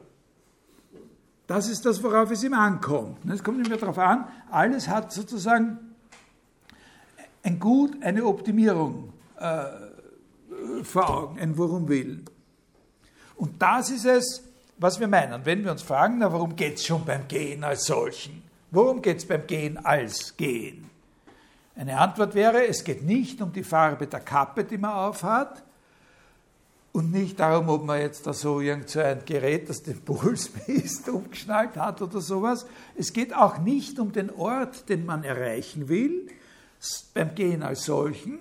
Das 1.47 1.69
ist 1.69 1.85
das, 1.85 2.03
worauf 2.03 2.31
es 2.31 2.45
ihm 2.45 2.55
ankommt. 2.55 3.19
Es 3.29 3.43
kommt 3.43 3.67
immer 3.67 3.77
darauf 3.77 3.99
an, 3.99 4.27
alles 4.51 4.89
hat 4.89 5.13
sozusagen 5.13 5.79
ein 7.43 7.59
Gut, 7.59 8.03
eine 8.03 8.25
Optimierung 8.25 9.13
äh, 9.37 9.65
vor 10.85 11.11
Augen, 11.11 11.41
ein 11.41 11.57
Worum 11.57 11.89
willen. 11.89 12.25
Und 13.37 13.61
das 13.61 13.91
ist 13.91 14.05
es, 14.05 14.45
was 14.79 15.01
wir 15.01 15.09
meinen. 15.09 15.45
Wenn 15.45 15.65
wir 15.65 15.73
uns 15.73 15.83
fragen, 15.83 16.19
na, 16.19 16.33
warum 16.33 16.57
geht 16.57 16.77
es 16.77 16.87
schon 16.87 17.05
beim 17.05 17.27
Gehen 17.29 17.65
als 17.65 17.85
solchen? 17.85 18.43
Worum 18.71 19.03
geht 19.03 19.19
es 19.19 19.27
beim 19.27 19.47
Gehen 19.47 19.79
als 19.79 20.37
Gehen? 20.37 20.90
Eine 21.81 21.97
Antwort 21.97 22.35
wäre, 22.35 22.67
es 22.67 22.85
geht 22.85 23.05
nicht 23.05 23.41
um 23.41 23.55
die 23.55 23.65
Farbe 23.65 24.07
der 24.07 24.21
Kappe, 24.21 24.65
die 24.65 24.77
man 24.77 24.93
aufhat, 24.93 25.65
und 26.93 27.11
nicht 27.11 27.41
darum, 27.41 27.71
ob 27.71 27.87
man 27.87 27.99
jetzt 27.99 28.27
da 28.27 28.35
so 28.35 28.61
irgend 28.61 28.91
so 28.91 29.01
Gerät, 29.25 29.71
das 29.71 29.83
den 29.83 29.99
Puls 30.03 30.51
misst, 30.67 31.09
umgeschnallt 31.09 31.79
hat 31.79 32.03
oder 32.03 32.21
sowas. 32.21 32.67
Es 32.97 33.15
geht 33.15 33.35
auch 33.35 33.61
nicht 33.61 33.99
um 33.99 34.13
den 34.13 34.29
Ort, 34.29 34.91
den 34.91 35.07
man 35.07 35.25
erreichen 35.25 35.89
will, 35.89 36.27
beim 37.15 37.35
Gehen 37.35 37.63
als 37.63 37.85
solchen, 37.85 38.41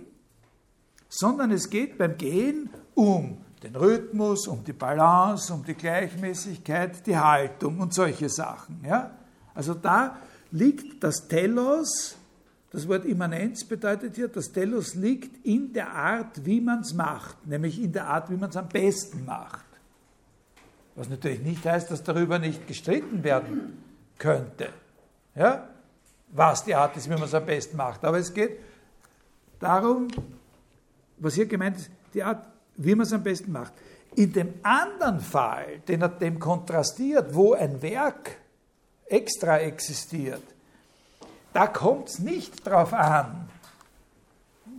sondern 1.07 1.51
es 1.51 1.69
geht 1.69 1.97
beim 1.97 2.17
Gehen 2.17 2.69
um 2.93 3.37
den 3.63 3.73
Rhythmus, 3.73 4.49
um 4.49 4.65
die 4.65 4.73
Balance, 4.73 5.53
um 5.53 5.63
die 5.63 5.75
Gleichmäßigkeit, 5.75 7.07
die 7.07 7.17
Haltung 7.17 7.79
und 7.79 7.93
solche 7.93 8.27
Sachen. 8.27 8.83
Ja? 8.85 9.11
Also 9.53 9.75
da 9.75 10.17
liegt 10.51 11.01
das 11.05 11.29
Telos, 11.29 12.18
das 12.71 12.87
Wort 12.87 13.05
Immanenz 13.05 13.63
bedeutet 13.63 14.15
hier, 14.15 14.27
das 14.27 14.51
Telos 14.51 14.93
liegt 14.93 15.45
in 15.45 15.73
der 15.73 15.91
Art, 15.91 16.45
wie 16.45 16.61
man 16.61 16.81
es 16.81 16.93
macht, 16.93 17.47
nämlich 17.47 17.81
in 17.81 17.91
der 17.91 18.07
Art, 18.07 18.29
wie 18.29 18.35
man 18.35 18.49
es 18.49 18.55
am 18.55 18.69
besten 18.69 19.25
macht. 19.25 19.65
Was 20.95 21.09
natürlich 21.09 21.41
nicht 21.41 21.65
heißt, 21.65 21.89
dass 21.89 22.03
darüber 22.03 22.37
nicht 22.37 22.67
gestritten 22.67 23.23
werden 23.23 23.81
könnte. 24.17 24.69
Ja? 25.33 25.67
Was 26.31 26.63
die 26.63 26.75
Art 26.75 26.95
ist, 26.95 27.09
wie 27.09 27.13
man 27.13 27.23
es 27.23 27.33
am 27.33 27.45
besten 27.45 27.77
macht. 27.77 28.03
Aber 28.05 28.19
es 28.19 28.33
geht 28.33 28.59
darum, 29.59 30.07
was 31.17 31.33
hier 31.33 31.47
gemeint 31.47 31.77
ist, 31.77 31.89
die 32.13 32.21
Art, 32.21 32.47
wie 32.75 32.93
man 32.93 33.05
es 33.05 33.13
am 33.13 33.23
besten 33.23 33.51
macht. 33.51 33.73
In 34.15 34.31
dem 34.33 34.53
anderen 34.61 35.19
Fall, 35.19 35.79
den 35.87 36.01
er 36.01 36.09
dem 36.09 36.37
kontrastiert, 36.39 37.33
wo 37.33 37.53
ein 37.53 37.81
Werk 37.81 38.37
extra 39.05 39.57
existiert, 39.59 40.43
da 41.53 41.67
kommt 41.67 42.09
es 42.09 42.19
nicht 42.19 42.65
darauf 42.65 42.93
an, 42.93 43.49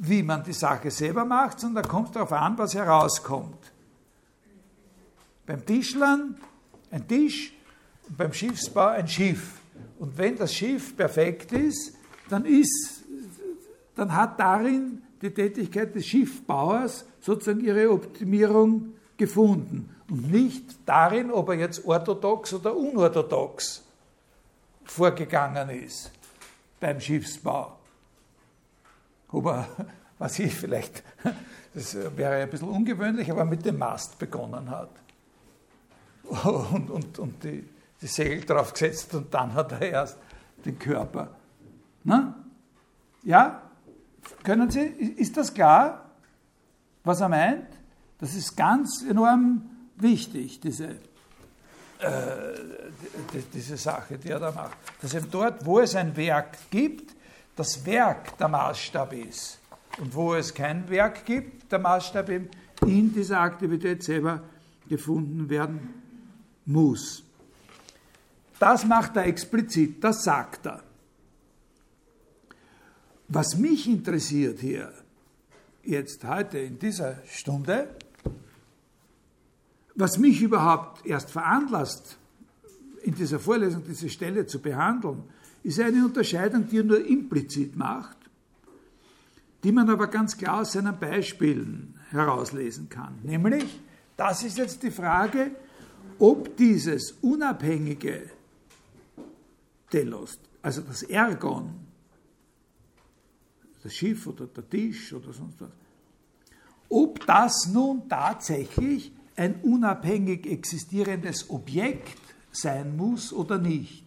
wie 0.01 0.23
man 0.23 0.43
die 0.45 0.53
Sache 0.53 0.91
selber 0.91 1.25
macht, 1.25 1.61
sondern 1.61 1.83
da 1.83 1.89
kommt 1.89 2.09
es 2.09 2.15
darauf 2.15 2.33
an, 2.33 2.57
was 2.57 2.75
herauskommt. 2.75 3.73
Beim 5.47 5.65
Tischlern 5.67 6.37
ein 6.91 7.07
Tisch 7.07 7.53
und 8.09 8.17
beim 8.17 8.33
Schiffsbau 8.33 8.89
ein 8.89 9.09
Schiff. 9.09 9.61
Und 9.99 10.17
wenn 10.17 10.37
das 10.37 10.55
Schiff 10.55 10.97
perfekt 10.97 11.53
ist, 11.53 11.95
dann, 12.29 12.45
ist, 12.45 13.03
dann 13.95 14.15
hat 14.15 14.39
darin 14.39 15.03
die 15.21 15.31
Tätigkeit 15.31 15.95
des 15.95 16.07
Schiffbauers 16.07 17.05
sozusagen 17.21 17.61
ihre 17.61 17.91
Optimierung 17.91 18.95
gefunden 19.17 19.95
und 20.09 20.31
nicht 20.31 20.79
darin, 20.87 21.31
ob 21.31 21.51
er 21.51 21.57
jetzt 21.57 21.85
orthodox 21.85 22.55
oder 22.55 22.75
unorthodox 22.75 23.83
vorgegangen 24.85 25.69
ist 25.69 26.11
beim 26.81 27.01
Schiffsbau. 27.01 27.79
Ob 29.29 29.47
er, 29.47 29.69
was 30.19 30.39
ich 30.39 30.55
vielleicht, 30.55 31.05
das 31.75 31.95
wäre 32.17 32.43
ein 32.43 32.51
bisschen 32.51 32.69
ungewöhnlich, 32.69 33.31
aber 33.31 33.45
mit 33.45 33.65
dem 33.65 33.79
Mast 33.79 34.19
begonnen 34.19 34.71
hat 34.71 34.91
und, 36.25 36.91
und, 36.91 37.19
und 37.19 37.45
die, 37.45 37.69
die 38.01 38.07
Segel 38.07 38.45
drauf 38.45 38.73
gesetzt 38.73 39.15
und 39.15 39.33
dann 39.33 39.55
hat 39.55 39.73
er 39.73 39.83
erst 39.83 40.19
den 40.65 40.79
Körper. 40.79 41.29
Na? 42.03 42.35
Ja? 43.23 43.63
Können 44.43 44.71
Sie, 44.71 44.81
ist 44.81 45.37
das 45.37 45.55
klar? 45.55 46.11
was 47.05 47.21
er 47.21 47.29
meint, 47.29 47.67
das 48.19 48.35
ist 48.35 48.57
ganz 48.57 49.05
enorm 49.09 49.71
wichtig, 49.97 50.61
diese, 50.61 50.97
äh, 52.03 53.41
diese 53.53 53.77
Sache, 53.77 54.19
die 54.19 54.29
er 54.29 54.41
da 54.41 54.51
macht. 54.51 54.77
Dass 55.01 55.15
eben 55.15 55.31
dort, 55.31 55.65
wo 55.65 55.81
es 55.81 55.95
ein 55.95 56.17
Werk 56.17 56.57
gibt, 56.71 57.15
das 57.57 57.85
Werk 57.85 58.37
der 58.39 58.49
Maßstab 58.49 59.13
ist. 59.13 59.59
Und 59.99 60.15
wo 60.15 60.35
es 60.35 60.55
kein 60.55 60.89
Werk 60.89 61.25
gibt, 61.25 61.71
der 61.71 61.79
Maßstab 61.79 62.29
eben 62.31 62.49
in 62.87 63.13
dieser 63.13 63.41
Aktivität 63.41 64.03
selber 64.03 64.43
gefunden 64.89 65.49
werden 65.49 66.03
muss. 66.65 67.23
Das 68.59 68.85
macht 68.85 69.17
er 69.17 69.27
explizit, 69.27 70.03
das 70.03 70.23
sagt 70.23 70.67
er. 70.67 70.83
Was 73.29 73.57
mich 73.57 73.89
interessiert 73.89 74.61
hier, 74.61 74.93
jetzt 75.83 76.25
heute 76.25 76.59
in 76.59 76.79
dieser 76.79 77.19
Stunde, 77.27 77.89
was 80.01 80.19
mich 80.19 80.41
überhaupt 80.43 81.07
erst 81.07 81.31
veranlasst, 81.31 82.17
in 83.03 83.15
dieser 83.15 83.39
Vorlesung 83.39 83.85
diese 83.87 84.09
Stelle 84.09 84.47
zu 84.47 84.59
behandeln, 84.61 85.23
ist 85.63 85.79
eine 85.81 86.05
Unterscheidung, 86.05 86.69
die 86.69 86.79
er 86.79 86.85
nur 86.85 87.05
implizit 87.05 87.77
macht, 87.77 88.17
die 89.63 89.73
man 89.73 89.89
aber 89.89 90.07
ganz 90.07 90.37
klar 90.37 90.61
aus 90.61 90.73
seinen 90.73 90.99
Beispielen 90.99 91.95
herauslesen 92.11 92.89
kann. 92.89 93.19
Nämlich, 93.23 93.81
das 94.17 94.43
ist 94.43 94.59
jetzt 94.59 94.83
die 94.83 94.91
Frage, 94.91 95.53
ob 96.19 96.57
dieses 96.57 97.13
unabhängige 97.23 98.31
Telos, 99.91 100.39
also 100.63 100.83
das 100.83 101.03
Ergon, 101.03 101.71
das 103.83 103.95
Schiff 103.95 104.27
oder 104.27 104.47
der 104.47 104.69
Tisch 104.69 105.13
oder 105.13 105.33
sonst 105.33 105.61
was. 105.61 105.71
Ob 106.89 107.25
das 107.25 107.69
nun 107.73 108.09
tatsächlich 108.09 109.13
ein 109.37 109.57
unabhängig 109.63 110.47
existierendes 110.47 111.51
Objekt 111.51 112.19
sein 112.53 112.97
muss 112.97 113.33
oder 113.33 113.59
nicht. 113.59 114.05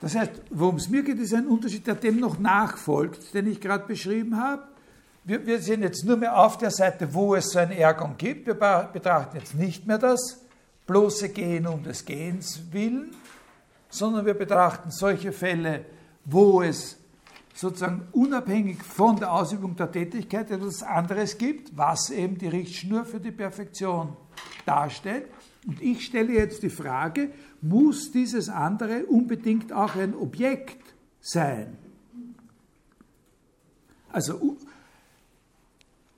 Das 0.00 0.14
heißt, 0.14 0.32
worum 0.50 0.76
es 0.76 0.90
mir 0.90 1.02
geht, 1.02 1.18
ist 1.18 1.32
ein 1.32 1.46
Unterschied, 1.46 1.86
der 1.86 1.94
dem 1.94 2.20
noch 2.20 2.38
nachfolgt, 2.38 3.32
den 3.32 3.50
ich 3.50 3.60
gerade 3.60 3.86
beschrieben 3.86 4.36
habe, 4.36 4.64
wir, 5.24 5.46
wir 5.46 5.58
sind 5.60 5.82
jetzt 5.82 6.04
nur 6.04 6.18
mehr 6.18 6.36
auf 6.36 6.58
der 6.58 6.70
Seite, 6.70 7.14
wo 7.14 7.34
es 7.34 7.50
so 7.50 7.58
ein 7.58 7.70
Ergon 7.70 8.16
gibt. 8.18 8.46
Wir 8.46 8.54
betrachten 8.92 9.38
jetzt 9.38 9.54
nicht 9.54 9.86
mehr 9.86 9.96
das 9.96 10.44
bloße 10.86 11.30
Gehen 11.30 11.66
um 11.66 11.82
des 11.82 12.04
Gehens 12.04 12.60
willen, 12.70 13.16
sondern 13.88 14.26
wir 14.26 14.34
betrachten 14.34 14.90
solche 14.90 15.32
Fälle, 15.32 15.86
wo 16.26 16.60
es 16.60 16.98
sozusagen 17.54 18.02
unabhängig 18.12 18.82
von 18.82 19.16
der 19.16 19.32
Ausübung 19.32 19.76
der 19.76 19.90
Tätigkeit 19.90 20.50
etwas 20.50 20.82
anderes 20.82 21.38
gibt, 21.38 21.76
was 21.76 22.10
eben 22.10 22.36
die 22.36 22.48
Richtschnur 22.48 23.04
für 23.04 23.20
die 23.20 23.30
Perfektion 23.30 24.16
darstellt. 24.66 25.26
Und 25.66 25.80
ich 25.80 26.04
stelle 26.04 26.32
jetzt 26.32 26.62
die 26.62 26.70
Frage, 26.70 27.30
muss 27.62 28.10
dieses 28.10 28.48
andere 28.48 29.04
unbedingt 29.06 29.72
auch 29.72 29.94
ein 29.94 30.14
Objekt 30.14 30.82
sein? 31.20 31.78
Also 34.10 34.56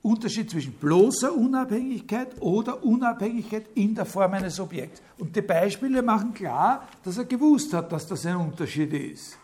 Unterschied 0.01 0.49
zwischen 0.49 0.73
bloßer 0.73 1.33
Unabhängigkeit 1.33 2.41
oder 2.41 2.83
Unabhängigkeit 2.83 3.65
in 3.75 3.93
der 3.93 4.05
Form 4.05 4.33
eines 4.33 4.59
Objekts. 4.59 5.01
Und 5.19 5.35
die 5.35 5.41
Beispiele 5.41 6.01
machen 6.01 6.33
klar, 6.33 6.87
dass 7.03 7.17
er 7.17 7.25
gewusst 7.25 7.73
hat, 7.73 7.91
dass 7.91 8.07
das 8.07 8.25
ein 8.25 8.37
Unterschied 8.37 8.93
ist. 8.93 9.37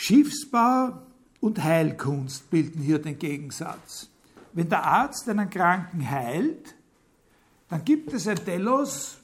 Schiffsbau 0.00 0.92
und 1.40 1.62
Heilkunst 1.62 2.48
bilden 2.50 2.80
hier 2.80 3.00
den 3.00 3.18
Gegensatz. 3.18 4.08
Wenn 4.52 4.68
der 4.68 4.84
Arzt 4.84 5.28
einen 5.28 5.50
Kranken 5.50 6.08
heilt, 6.08 6.76
dann 7.68 7.84
gibt 7.84 8.12
es 8.12 8.28
ein 8.28 8.36
Telos, 8.36 9.18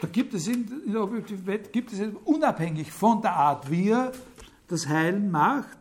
da 0.00 0.08
gibt 0.08 0.34
es 0.34 0.48
in, 0.48 0.66
in 0.84 0.92
der 0.92 1.02
Objektivität, 1.02 1.72
gibt 1.72 1.92
es 1.92 2.00
unabhängig 2.24 2.90
von 2.90 3.22
der 3.22 3.34
Art, 3.34 3.70
wie 3.70 3.90
er 3.90 4.10
das 4.66 4.88
Heilen 4.88 5.30
macht, 5.30 5.78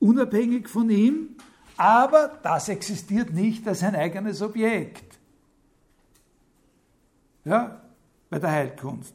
unabhängig 0.00 0.68
von 0.68 0.90
ihm, 0.90 1.36
aber 1.76 2.40
das 2.42 2.68
existiert 2.68 3.32
nicht 3.32 3.68
als 3.68 3.84
ein 3.84 3.94
eigenes 3.94 4.42
Objekt. 4.42 5.16
Ja, 7.44 7.80
bei 8.28 8.40
der 8.40 8.50
Heilkunst. 8.50 9.14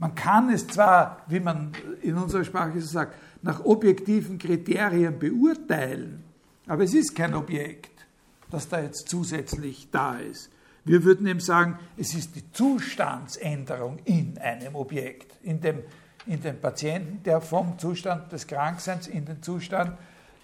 Man 0.00 0.14
kann 0.14 0.50
es 0.50 0.66
zwar, 0.66 1.18
wie 1.28 1.40
man 1.40 1.72
in 2.00 2.16
unserer 2.16 2.42
Sprache 2.42 2.80
so 2.80 2.86
sagt, 2.86 3.14
nach 3.42 3.64
objektiven 3.64 4.38
Kriterien 4.38 5.18
beurteilen, 5.18 6.24
aber 6.66 6.84
es 6.84 6.94
ist 6.94 7.14
kein 7.14 7.34
Objekt, 7.34 8.06
das 8.50 8.68
da 8.68 8.80
jetzt 8.80 9.08
zusätzlich 9.08 9.88
da 9.90 10.16
ist. 10.16 10.50
Wir 10.84 11.04
würden 11.04 11.26
eben 11.26 11.40
sagen, 11.40 11.78
es 11.98 12.14
ist 12.14 12.34
die 12.34 12.50
Zustandsänderung 12.50 13.98
in 14.06 14.38
einem 14.38 14.74
Objekt, 14.74 15.38
in 15.42 15.60
dem, 15.60 15.82
in 16.26 16.40
dem 16.40 16.58
Patienten, 16.58 17.22
der 17.22 17.42
vom 17.42 17.78
Zustand 17.78 18.32
des 18.32 18.46
Krankseins 18.46 19.06
in 19.06 19.26
den 19.26 19.42
Zustand 19.42 19.98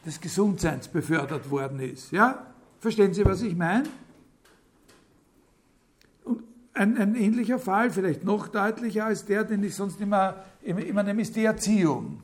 des 0.05 0.21
Gesundseins 0.21 0.89
befördert 0.89 1.51
worden 1.51 1.81
ist. 1.81 2.13
Ja? 2.13 2.47
Verstehen 2.79 3.15
Sie, 3.15 3.25
was 3.25 3.41
ich 3.41 3.57
meine? 3.57 3.85
Ein, 6.77 6.99
ein, 6.99 7.15
ähnlicher 7.15 7.59
Fall, 7.59 7.91
vielleicht 7.91 8.23
noch 8.25 8.49
deutlicher 8.49 9.07
als 9.07 9.25
der, 9.25 9.45
den 9.45 9.65
ich 9.65 9.75
sonst 9.75 9.99
immer, 9.99 10.45
immer, 10.63 10.85
immer 10.85 11.03
nehme, 11.03 11.23
ist 11.23 11.35
die 11.35 11.45
Erziehung. 11.45 12.23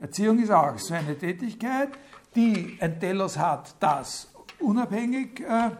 Erziehung 0.00 0.38
ist 0.40 0.50
auch 0.50 0.78
so 0.78 0.94
eine 0.94 1.18
Tätigkeit, 1.18 1.88
die 2.36 2.78
ein 2.80 3.00
Telos 3.00 3.36
hat, 3.36 3.74
das 3.80 4.32
unabhängig 4.60 5.40
äh, 5.40 5.70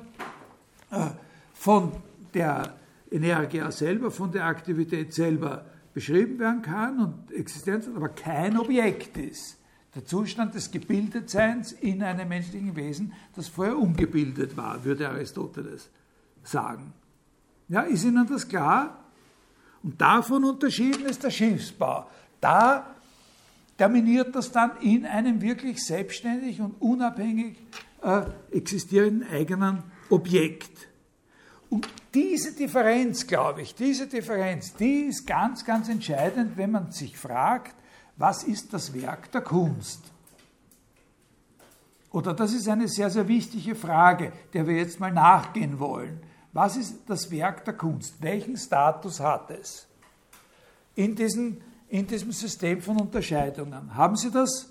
äh, 0.90 1.10
von 1.54 1.92
der 2.34 2.74
Energia 3.12 3.70
selber, 3.70 4.10
von 4.10 4.32
der 4.32 4.46
Aktivität 4.46 5.14
selber 5.14 5.64
beschrieben 5.94 6.38
werden 6.40 6.62
kann 6.62 6.98
und 6.98 7.32
Existenz 7.32 7.86
hat, 7.86 7.94
aber 7.94 8.08
kein 8.08 8.58
Objekt 8.58 9.16
ist. 9.16 9.56
Der 9.94 10.04
Zustand 10.04 10.54
des 10.54 10.72
Gebildetseins 10.72 11.72
in 11.72 12.02
einem 12.02 12.28
menschlichen 12.28 12.74
Wesen, 12.74 13.12
das 13.36 13.48
vorher 13.48 13.78
ungebildet 13.78 14.56
war, 14.56 14.84
würde 14.84 15.08
Aristoteles 15.08 15.90
sagen. 16.42 16.92
Ja, 17.68 17.82
ist 17.82 18.04
Ihnen 18.04 18.26
das 18.26 18.48
klar? 18.48 19.04
Und 19.82 20.00
davon 20.00 20.44
unterschieden 20.44 21.06
ist 21.06 21.22
der 21.22 21.30
Schiffsbau. 21.30 22.08
Da 22.40 22.94
terminiert 23.76 24.34
das 24.34 24.50
dann 24.50 24.72
in 24.80 25.06
einem 25.06 25.40
wirklich 25.40 25.84
selbstständig 25.84 26.60
und 26.60 26.80
unabhängig 26.80 27.56
äh, 28.02 28.22
existierenden 28.50 29.28
eigenen 29.28 29.82
Objekt. 30.10 30.88
Und 31.70 31.88
diese 32.14 32.52
Differenz, 32.52 33.26
glaube 33.26 33.62
ich, 33.62 33.74
diese 33.74 34.06
Differenz, 34.06 34.74
die 34.74 35.02
ist 35.02 35.26
ganz, 35.26 35.64
ganz 35.64 35.88
entscheidend, 35.88 36.56
wenn 36.56 36.70
man 36.70 36.90
sich 36.90 37.16
fragt, 37.16 37.74
was 38.16 38.42
ist 38.42 38.72
das 38.72 38.94
Werk 38.94 39.30
der 39.32 39.42
Kunst? 39.42 40.00
Oder 42.10 42.32
das 42.32 42.54
ist 42.54 42.68
eine 42.68 42.88
sehr, 42.88 43.10
sehr 43.10 43.28
wichtige 43.28 43.74
Frage, 43.74 44.32
der 44.54 44.66
wir 44.66 44.76
jetzt 44.76 44.98
mal 44.98 45.12
nachgehen 45.12 45.78
wollen. 45.78 46.20
Was 46.52 46.76
ist 46.76 47.00
das 47.06 47.30
Werk 47.30 47.64
der 47.64 47.74
Kunst? 47.74 48.14
Welchen 48.20 48.56
Status 48.56 49.20
hat 49.20 49.50
es? 49.50 49.86
In, 50.94 51.14
diesen, 51.14 51.60
in 51.88 52.06
diesem 52.06 52.32
System 52.32 52.80
von 52.80 53.00
Unterscheidungen. 53.00 53.94
Haben 53.94 54.16
Sie 54.16 54.30
das? 54.30 54.70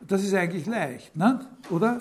Das 0.00 0.22
ist 0.22 0.34
eigentlich 0.34 0.66
leicht, 0.66 1.16
ne? 1.16 1.46
oder? 1.70 2.00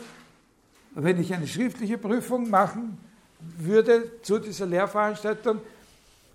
Wenn 0.93 1.19
ich 1.19 1.33
eine 1.33 1.47
schriftliche 1.47 1.97
Prüfung 1.97 2.49
machen 2.49 2.97
würde 3.39 4.21
zu 4.21 4.39
dieser 4.39 4.65
Lehrveranstaltung, 4.65 5.59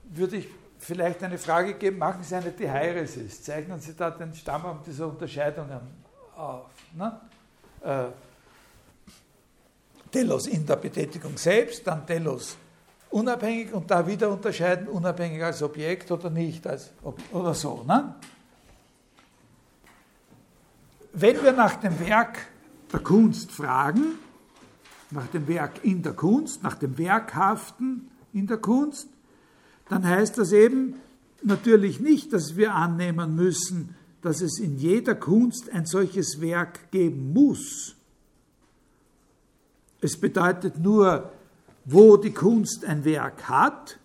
würde 0.04 0.36
ich 0.38 0.48
vielleicht 0.78 1.22
eine 1.22 1.38
Frage 1.38 1.74
geben, 1.74 1.98
machen 1.98 2.22
Sie 2.22 2.34
eine 2.34 2.50
Dihairesis, 2.50 3.42
zeichnen 3.42 3.80
Sie 3.80 3.94
da 3.94 4.10
den 4.10 4.34
Stammbaum 4.34 4.80
dieser 4.86 5.06
Unterscheidungen 5.06 5.80
auf. 6.36 6.66
Ne? 6.94 7.20
Äh, 7.82 8.06
Telos 10.10 10.46
in 10.46 10.66
der 10.66 10.76
Betätigung 10.76 11.36
selbst, 11.36 11.86
dann 11.86 12.06
Telos 12.06 12.56
unabhängig 13.10 13.72
und 13.72 13.90
da 13.90 14.06
wieder 14.06 14.30
unterscheiden, 14.30 14.88
unabhängig 14.88 15.42
als 15.42 15.62
Objekt 15.62 16.10
oder 16.10 16.30
nicht, 16.30 16.66
als, 16.66 16.90
oder 17.32 17.54
so. 17.54 17.84
Ne? 17.86 18.14
Wenn 21.12 21.42
wir 21.42 21.52
nach 21.52 21.76
dem 21.76 21.98
Werk 22.00 22.38
der 22.92 23.00
Kunst 23.00 23.50
fragen, 23.50 24.18
nach 25.10 25.26
dem 25.26 25.48
Werk 25.48 25.84
in 25.84 26.02
der 26.02 26.12
Kunst, 26.12 26.62
nach 26.62 26.76
dem 26.76 26.96
Werkhaften 26.98 28.08
in 28.32 28.46
der 28.46 28.58
Kunst, 28.58 29.08
dann 29.88 30.06
heißt 30.06 30.38
das 30.38 30.52
eben 30.52 30.94
natürlich 31.42 31.98
nicht, 31.98 32.32
dass 32.32 32.56
wir 32.56 32.74
annehmen 32.74 33.34
müssen, 33.34 33.96
dass 34.22 34.40
es 34.40 34.60
in 34.60 34.76
jeder 34.76 35.16
Kunst 35.16 35.70
ein 35.70 35.86
solches 35.86 36.40
Werk 36.40 36.90
geben 36.92 37.32
muss. 37.32 37.96
Es 40.00 40.18
bedeutet 40.18 40.78
nur, 40.78 41.32
wo 41.84 42.16
die 42.16 42.32
Kunst 42.32 42.84
ein 42.84 43.04
Werk 43.04 43.48
hat, 43.48 43.98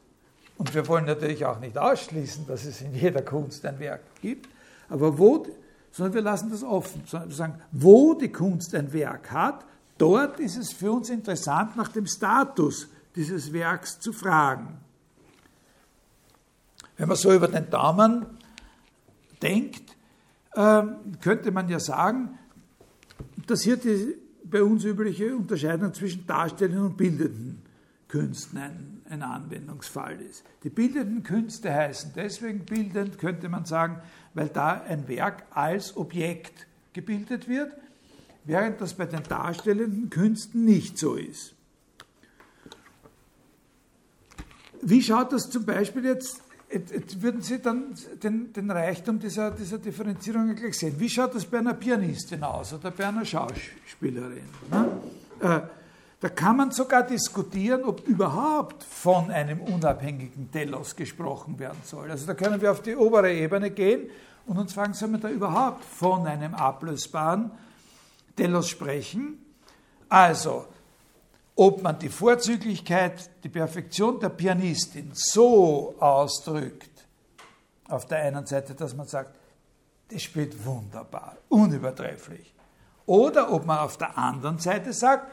und 0.57 0.73
wir 0.73 0.87
wollen 0.87 1.05
natürlich 1.05 1.45
auch 1.45 1.59
nicht 1.59 1.77
ausschließen, 1.77 2.47
dass 2.47 2.65
es 2.65 2.81
in 2.81 2.95
jeder 2.95 3.21
Kunst 3.21 3.65
ein 3.65 3.79
Werk 3.79 4.01
gibt, 4.21 4.47
aber 4.89 5.17
wo, 5.17 5.45
sondern 5.91 6.13
wir 6.13 6.21
lassen 6.21 6.49
das 6.49 6.63
offen, 6.63 7.03
sondern 7.05 7.29
wir 7.29 7.35
sagen, 7.35 7.61
wo 7.71 8.13
die 8.13 8.31
Kunst 8.31 8.73
ein 8.75 8.93
Werk 8.93 9.31
hat, 9.31 9.65
dort 9.97 10.39
ist 10.39 10.55
es 10.57 10.71
für 10.71 10.91
uns 10.91 11.09
interessant, 11.09 11.75
nach 11.75 11.89
dem 11.89 12.07
Status 12.07 12.87
dieses 13.15 13.51
Werks 13.51 13.99
zu 13.99 14.13
fragen. 14.13 14.77
Wenn 16.97 17.09
man 17.09 17.17
so 17.17 17.33
über 17.33 17.47
den 17.47 17.69
Daumen 17.69 18.25
denkt, 19.41 19.95
ähm, 20.55 21.17
könnte 21.21 21.51
man 21.51 21.67
ja 21.67 21.79
sagen, 21.79 22.37
dass 23.47 23.61
hier 23.61 23.75
die 23.75 24.15
bei 24.45 24.63
uns 24.63 24.83
übliche 24.85 25.35
Unterscheidung 25.35 25.93
zwischen 25.93 26.25
darstellenden 26.25 26.85
und 26.85 26.97
bildenden 26.97 27.64
Künsten 28.15 28.57
ein, 28.57 29.01
ein 29.09 29.23
Anwendungsfall 29.23 30.21
ist. 30.21 30.45
Die 30.63 30.69
bildenden 30.69 31.23
Künste 31.23 31.73
heißen 31.73 32.13
deswegen 32.15 32.63
bildend, 32.63 33.17
könnte 33.17 33.49
man 33.49 33.65
sagen, 33.65 34.01
weil 34.33 34.47
da 34.47 34.83
ein 34.83 35.09
Werk 35.09 35.43
als 35.49 35.97
Objekt 35.97 36.65
gebildet 36.93 37.49
wird, 37.49 37.73
während 38.45 38.79
das 38.79 38.93
bei 38.93 39.05
den 39.05 39.23
darstellenden 39.23 40.09
Künsten 40.09 40.63
nicht 40.63 40.97
so 40.97 41.15
ist. 41.15 41.55
Wie 44.81 45.01
schaut 45.01 45.33
das 45.33 45.49
zum 45.49 45.65
Beispiel 45.65 46.05
jetzt 46.05 46.41
Jetzt 46.67 47.21
würden 47.21 47.41
Sie 47.41 47.59
dann 47.59 47.93
den, 48.23 48.51
den 48.51 48.71
Reichtum 48.71 49.19
dieser, 49.19 49.51
dieser 49.51 49.77
Differenzierung 49.77 50.53
gleich 50.55 50.77
sehen. 50.77 50.95
Wie 50.97 51.07
schaut 51.07 51.35
das 51.35 51.45
bei 51.45 51.59
einer 51.59 51.75
Pianistin 51.75 52.43
aus 52.43 52.73
oder 52.73 52.89
bei 52.89 53.07
einer 53.07 53.23
Schauspielerin? 53.23 54.49
Ne? 54.71 54.87
Äh, 55.41 55.61
da 56.19 56.29
kann 56.29 56.57
man 56.57 56.71
sogar 56.71 57.03
diskutieren, 57.03 57.83
ob 57.83 58.07
überhaupt 58.07 58.83
von 58.83 59.31
einem 59.31 59.61
unabhängigen 59.61 60.49
Telos 60.51 60.95
gesprochen 60.95 61.59
werden 61.59 61.79
soll. 61.83 62.09
Also 62.09 62.25
da 62.25 62.33
können 62.33 62.61
wir 62.61 62.71
auf 62.71 62.81
die 62.81 62.95
obere 62.95 63.31
Ebene 63.33 63.69
gehen 63.69 64.09
und 64.45 64.57
uns 64.57 64.73
fragen, 64.73 64.93
soll 64.93 65.09
man 65.09 65.21
da 65.21 65.29
überhaupt 65.29 65.83
von 65.83 66.25
einem 66.25 66.53
ablösbaren 66.53 67.51
Telos 68.35 68.69
sprechen? 68.69 69.39
Also, 70.07 70.65
ob 71.55 71.81
man 71.81 71.99
die 71.99 72.09
Vorzüglichkeit, 72.09 73.29
die 73.43 73.49
Perfektion 73.49 74.19
der 74.19 74.29
Pianistin 74.29 75.11
so 75.13 75.95
ausdrückt, 75.99 76.91
auf 77.87 78.05
der 78.05 78.19
einen 78.19 78.45
Seite, 78.45 78.73
dass 78.73 78.95
man 78.95 79.07
sagt, 79.07 79.35
die 80.11 80.19
spielt 80.19 80.65
wunderbar, 80.65 81.37
unübertrefflich. 81.49 82.53
Oder 83.05 83.51
ob 83.51 83.65
man 83.65 83.79
auf 83.79 83.97
der 83.97 84.17
anderen 84.17 84.59
Seite 84.59 84.93
sagt, 84.93 85.31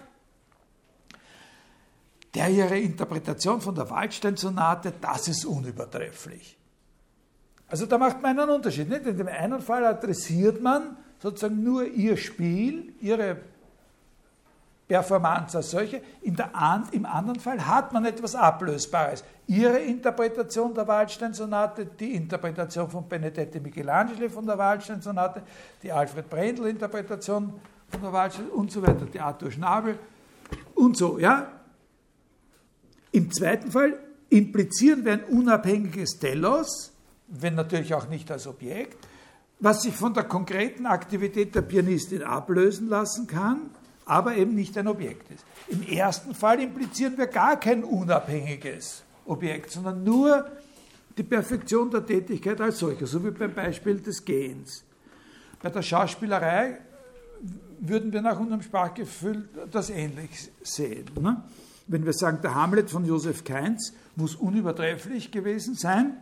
der 2.35 2.49
ihre 2.49 2.79
Interpretation 2.79 3.61
von 3.61 3.75
der 3.75 3.89
Waldstein-Sonate, 3.91 4.95
das 5.01 5.29
ist 5.29 5.45
unübertrefflich. 5.45 6.57
Also 7.69 7.87
da 7.87 7.99
macht 7.99 8.23
man 8.23 8.39
einen 8.39 8.51
Unterschied. 8.51 8.89
Nicht? 8.89 9.07
In 9.07 9.17
dem 9.17 9.29
einen 9.29 9.61
Fall 9.61 9.85
adressiert 9.85 10.61
man 10.63 10.97
sozusagen 11.19 11.63
nur 11.63 11.87
ihr 11.87 12.17
Spiel, 12.17 12.95
ihre 13.01 13.39
Performance 14.89 15.57
als 15.57 15.71
solche. 15.71 16.03
In 16.21 16.37
der, 16.37 16.51
Im 16.91 17.07
anderen 17.07 17.41
Fall 17.41 17.67
hat 17.67 17.93
man 17.95 18.05
etwas 18.05 18.35
Ablösbares. 18.35 19.25
Ihre 19.47 19.79
Interpretation 19.79 20.75
der 20.75 20.87
Waldstein-Sonate, 20.87 21.87
die 21.87 22.15
Interpretation 22.15 22.91
von 22.91 23.09
Benedetti 23.09 23.59
Michelangelo 23.59 24.29
von 24.29 24.45
der 24.45 24.59
Waldstein-Sonate, 24.59 25.43
die 25.83 25.91
Alfred 25.91 26.29
Brendel-Interpretation 26.29 27.55
von 27.89 28.03
der 28.03 28.13
Waldstein 28.13 28.49
und 28.49 28.71
so 28.71 28.83
weiter, 28.83 29.07
die 29.07 29.21
Arthur 29.21 29.51
Schnabel 29.51 29.99
und 30.75 30.97
so, 30.97 31.19
ja. 31.19 31.47
Im 33.13 33.31
zweiten 33.31 33.71
Fall 33.71 33.99
implizieren 34.31 35.05
wir 35.05 35.13
ein 35.13 35.25
unabhängiges 35.25 36.19
Telos, 36.19 36.93
wenn 37.29 37.55
natürlich 37.55 37.95
auch 37.95 38.09
nicht 38.09 38.31
als 38.31 38.47
Objekt, 38.47 38.97
was 39.61 39.83
sich 39.83 39.95
von 39.95 40.15
der 40.15 40.25
konkreten 40.25 40.87
Aktivität 40.87 41.55
der 41.55 41.63
Pianistin 41.63 42.23
ablösen 42.23 42.89
lassen 42.89 43.27
kann, 43.27 43.71
aber 44.07 44.35
eben 44.37 44.55
nicht 44.55 44.77
ein 44.77 44.89
Objekt 44.89 45.31
ist. 45.31 45.45
Im 45.69 45.83
ersten 45.83 46.35
Fall 46.35 46.61
implizieren 46.61 47.17
wir 47.17 47.27
gar 47.27 47.61
kein 47.61 47.85
unabhängiges 47.85 49.05
Objekt, 49.27 49.71
sondern 49.71 50.03
nur 50.03 50.51
die 51.17 51.23
Perfektion 51.23 51.91
der 51.91 52.05
Tätigkeit 52.05 52.61
als 52.61 52.79
solcher, 52.79 53.07
so 53.07 53.25
wie 53.25 53.31
beim 53.31 53.55
Beispiel 53.55 54.01
des 54.01 54.25
Gehens. 54.25 54.83
Bei 55.61 55.71
der 55.71 55.83
Schauspielerei 55.83 56.79
würden 57.79 58.13
wir 58.13 58.23
nach 58.23 58.41
unserem 58.41 58.63
Sprachgefühl 58.63 59.49
das 59.71 59.91
ähnlich 59.91 60.51
sehen. 60.63 61.07
Ne? 61.21 61.43
Wenn 61.93 62.07
wir 62.07 62.15
sagen, 62.15 62.39
der 62.41 62.55
Hamlet 62.55 62.89
von 62.89 63.05
Josef 63.05 63.45
Kainz 63.45 63.93
muss 64.17 64.35
unübertrefflich 64.35 65.31
gewesen 65.31 65.75
sein, 65.75 66.17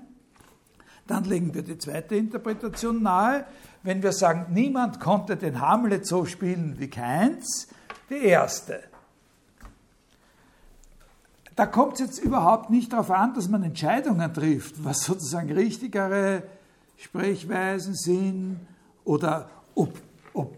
dann 1.07 1.23
legen 1.23 1.55
wir 1.55 1.63
die 1.63 1.79
zweite 1.79 2.17
Interpretation 2.17 3.01
nahe. 3.05 3.45
Wenn 3.85 4.03
wir 4.03 4.11
sagen, 4.11 4.53
niemand 4.53 4.99
konnte 4.99 5.37
den 5.37 5.61
Hamlet 5.61 6.09
so 6.09 6.25
spielen 6.25 6.81
wie 6.81 6.89
Kainz, 6.89 7.69
die 8.11 8.17
erste. 8.17 8.81
Da 11.55 11.67
kommt 11.67 11.95
es 11.95 12.01
jetzt 12.01 12.19
überhaupt 12.19 12.71
nicht 12.71 12.93
darauf 12.93 13.13
an, 13.13 13.35
dass 13.35 13.49
man 13.49 13.63
Entscheidungen 13.63 14.35
trifft, 14.35 14.85
was 14.85 15.05
sozusagen 15.05 15.53
richtigere 15.53 16.43
Sprechweisen 16.97 17.95
sind 17.95 18.59
oder 19.05 19.49
ob, 19.77 20.01
ob, 20.33 20.57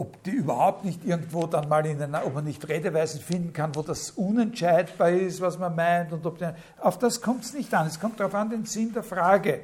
ob 0.00 0.22
die 0.22 0.30
überhaupt 0.30 0.86
nicht 0.86 1.04
irgendwo 1.04 1.46
dann 1.46 1.68
mal 1.68 1.84
in 1.84 2.00
einer, 2.00 2.24
ob 2.24 2.34
man 2.34 2.44
nicht 2.46 2.66
Redeweisen 2.66 3.20
finden 3.20 3.52
kann, 3.52 3.74
wo 3.74 3.82
das 3.82 4.12
unentscheidbar 4.12 5.10
ist, 5.10 5.42
was 5.42 5.58
man 5.58 5.76
meint 5.76 6.10
und 6.14 6.24
ob 6.24 6.38
der, 6.38 6.56
auf 6.78 6.98
das 6.98 7.20
kommt 7.20 7.44
es 7.44 7.52
nicht 7.52 7.74
an. 7.74 7.86
Es 7.86 8.00
kommt 8.00 8.18
darauf 8.18 8.34
an, 8.34 8.48
den 8.48 8.64
Sinn 8.64 8.94
der 8.94 9.02
Frage 9.02 9.60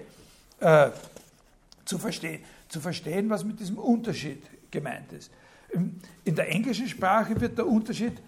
äh, 0.61 0.91
zu 1.87 1.97
verstehen, 1.97 2.43
zu 2.69 2.81
verstehen, 2.81 3.31
was 3.31 3.45
mit 3.45 3.61
diesem 3.61 3.79
Unterschied 3.79 4.43
gemeint 4.71 5.11
ist. 5.15 5.31
In 6.25 6.35
der 6.35 6.51
englischen 6.51 6.87
Sprache 6.87 7.41
wird 7.41 7.57
der 7.57 7.67
Unterschied 7.67 8.21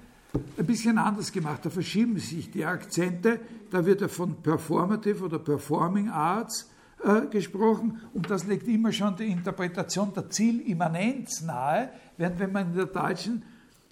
ein 0.57 0.65
bisschen 0.65 0.97
anders 0.97 1.31
gemacht. 1.31 1.61
Da 1.63 1.69
verschieben 1.69 2.19
sich 2.19 2.51
die 2.51 2.65
Akzente. 2.65 3.39
Da 3.71 3.85
wird 3.85 4.01
ja 4.01 4.09
von 4.09 4.35
Performative 4.43 5.27
oder 5.27 5.39
Performing 5.39 6.09
Arts 6.09 6.71
äh, 7.05 7.27
gesprochen 7.27 8.01
und 8.15 8.31
das 8.31 8.47
legt 8.47 8.69
immer 8.69 8.93
schon 8.93 9.17
die 9.17 9.31
Interpretation 9.31 10.13
der 10.15 10.31
Zielimmanenz 10.31 11.43
nahe, 11.43 11.91
während 12.17 12.39
wenn 12.39 12.53
man 12.53 12.71
in 12.71 12.77
der 12.77 12.87
deutschen, 12.87 13.43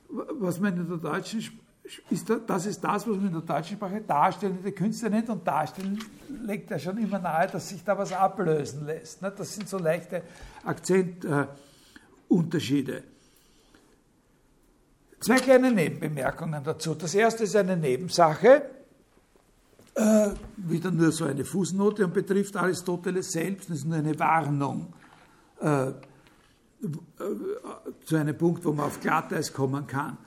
was 0.09 0.61
man 0.61 0.77
in 0.77 0.89
der 0.89 0.99
deutschen 0.99 1.59
ist 2.11 2.29
das 2.47 2.67
ist 2.67 2.83
das, 2.83 3.07
was 3.07 3.17
man 3.17 3.27
in 3.27 3.33
der 3.33 3.43
deutschen 3.43 3.77
Sprache 3.77 4.01
darstellende 4.01 4.73
Künstler 4.73 5.11
nennt 5.11 5.29
und 5.29 5.47
darstellen 5.47 6.03
legt 6.45 6.69
ja 6.71 6.81
schon 6.81 6.99
immer 6.99 7.21
nahe, 7.21 7.47
dass 7.47 7.69
sich 7.69 7.85
da 7.85 7.97
was 7.97 8.13
ablösen 8.13 8.85
lässt. 8.87 9.23
Ne? 9.23 9.33
Das 9.37 9.55
sind 9.55 9.69
so 9.69 9.79
leichte 9.79 10.23
Akzentunterschiede. 10.65 13.05
Zwei 15.21 15.37
kleine 15.37 15.71
Nebenbemerkungen 15.73 16.65
dazu. 16.65 16.95
Das 16.95 17.15
erste 17.15 17.45
ist 17.45 17.57
eine 17.57 17.77
Nebensache, 17.77 18.63
äh, 19.97 20.31
wieder 20.57 20.91
nur 20.91 21.11
so 21.11 21.25
eine 21.25 21.45
Fußnote 21.45 22.05
und 22.05 22.13
betrifft 22.13 22.57
Aristoteles 22.57 23.33
selbst. 23.33 23.71
Das 23.71 23.79
ist 23.79 23.87
nur 23.87 23.97
eine 23.97 24.19
Warnung 24.19 24.93
äh, 25.61 25.89
äh, 25.89 25.93
zu 28.05 28.17
einem 28.17 28.37
Punkt, 28.37 28.65
wo 28.65 28.73
man 28.73 28.87
auf 28.87 29.01
Glatteis 29.01 29.53
kommen 29.53 29.87
kann. 29.87 30.19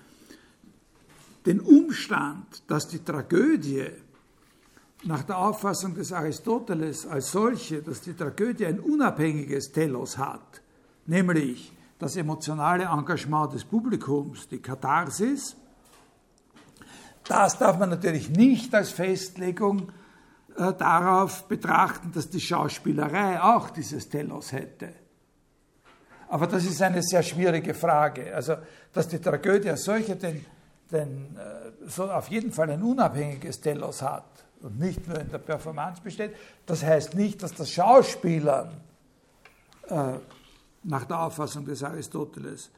Den 1.45 1.59
Umstand, 1.59 2.63
dass 2.67 2.87
die 2.87 2.99
Tragödie 2.99 3.85
nach 5.03 5.23
der 5.23 5.37
Auffassung 5.37 5.93
des 5.93 6.11
Aristoteles 6.11 7.05
als 7.05 7.31
solche, 7.31 7.81
dass 7.81 8.01
die 8.01 8.13
Tragödie 8.13 8.65
ein 8.65 8.79
unabhängiges 8.79 9.71
Telos 9.71 10.17
hat, 10.17 10.61
nämlich 11.05 11.71
das 11.99 12.15
emotionale 12.15 12.85
Engagement 12.85 13.53
des 13.53 13.63
Publikums, 13.65 14.47
die 14.47 14.59
Katharsis. 14.59 15.55
Das 17.29 17.59
darf 17.59 17.77
man 17.77 17.91
natürlich 17.91 18.31
nicht 18.31 18.73
als 18.73 18.89
Festlegung 18.89 19.91
äh, 20.57 20.73
darauf 20.73 21.47
betrachten, 21.47 22.11
dass 22.11 22.27
die 22.27 22.41
Schauspielerei 22.41 23.39
auch 23.39 23.69
dieses 23.69 24.09
Telos 24.09 24.51
hätte. 24.51 24.89
Aber 26.27 26.47
das 26.47 26.65
ist 26.65 26.81
eine 26.81 27.03
sehr 27.03 27.21
schwierige 27.21 27.75
Frage. 27.75 28.33
Also, 28.35 28.55
dass 28.91 29.07
die 29.07 29.19
Tragödie 29.19 29.69
als 29.69 29.83
solche 29.83 30.15
den, 30.15 30.43
den, 30.91 31.37
äh, 31.37 31.87
so 31.87 32.11
auf 32.11 32.29
jeden 32.29 32.51
Fall 32.51 32.71
ein 32.71 32.81
unabhängiges 32.81 33.61
Telos 33.61 34.01
hat 34.01 34.43
und 34.61 34.79
nicht 34.79 35.07
nur 35.07 35.19
in 35.19 35.29
der 35.29 35.37
Performance 35.37 36.01
besteht, 36.01 36.35
das 36.65 36.83
heißt 36.83 37.13
nicht, 37.13 37.43
dass 37.43 37.53
das 37.53 37.69
Schauspielern 37.69 38.71
äh, 39.87 40.13
nach 40.81 41.05
der 41.05 41.19
Auffassung 41.19 41.63
des 41.63 41.83
Aristoteles 41.83 42.71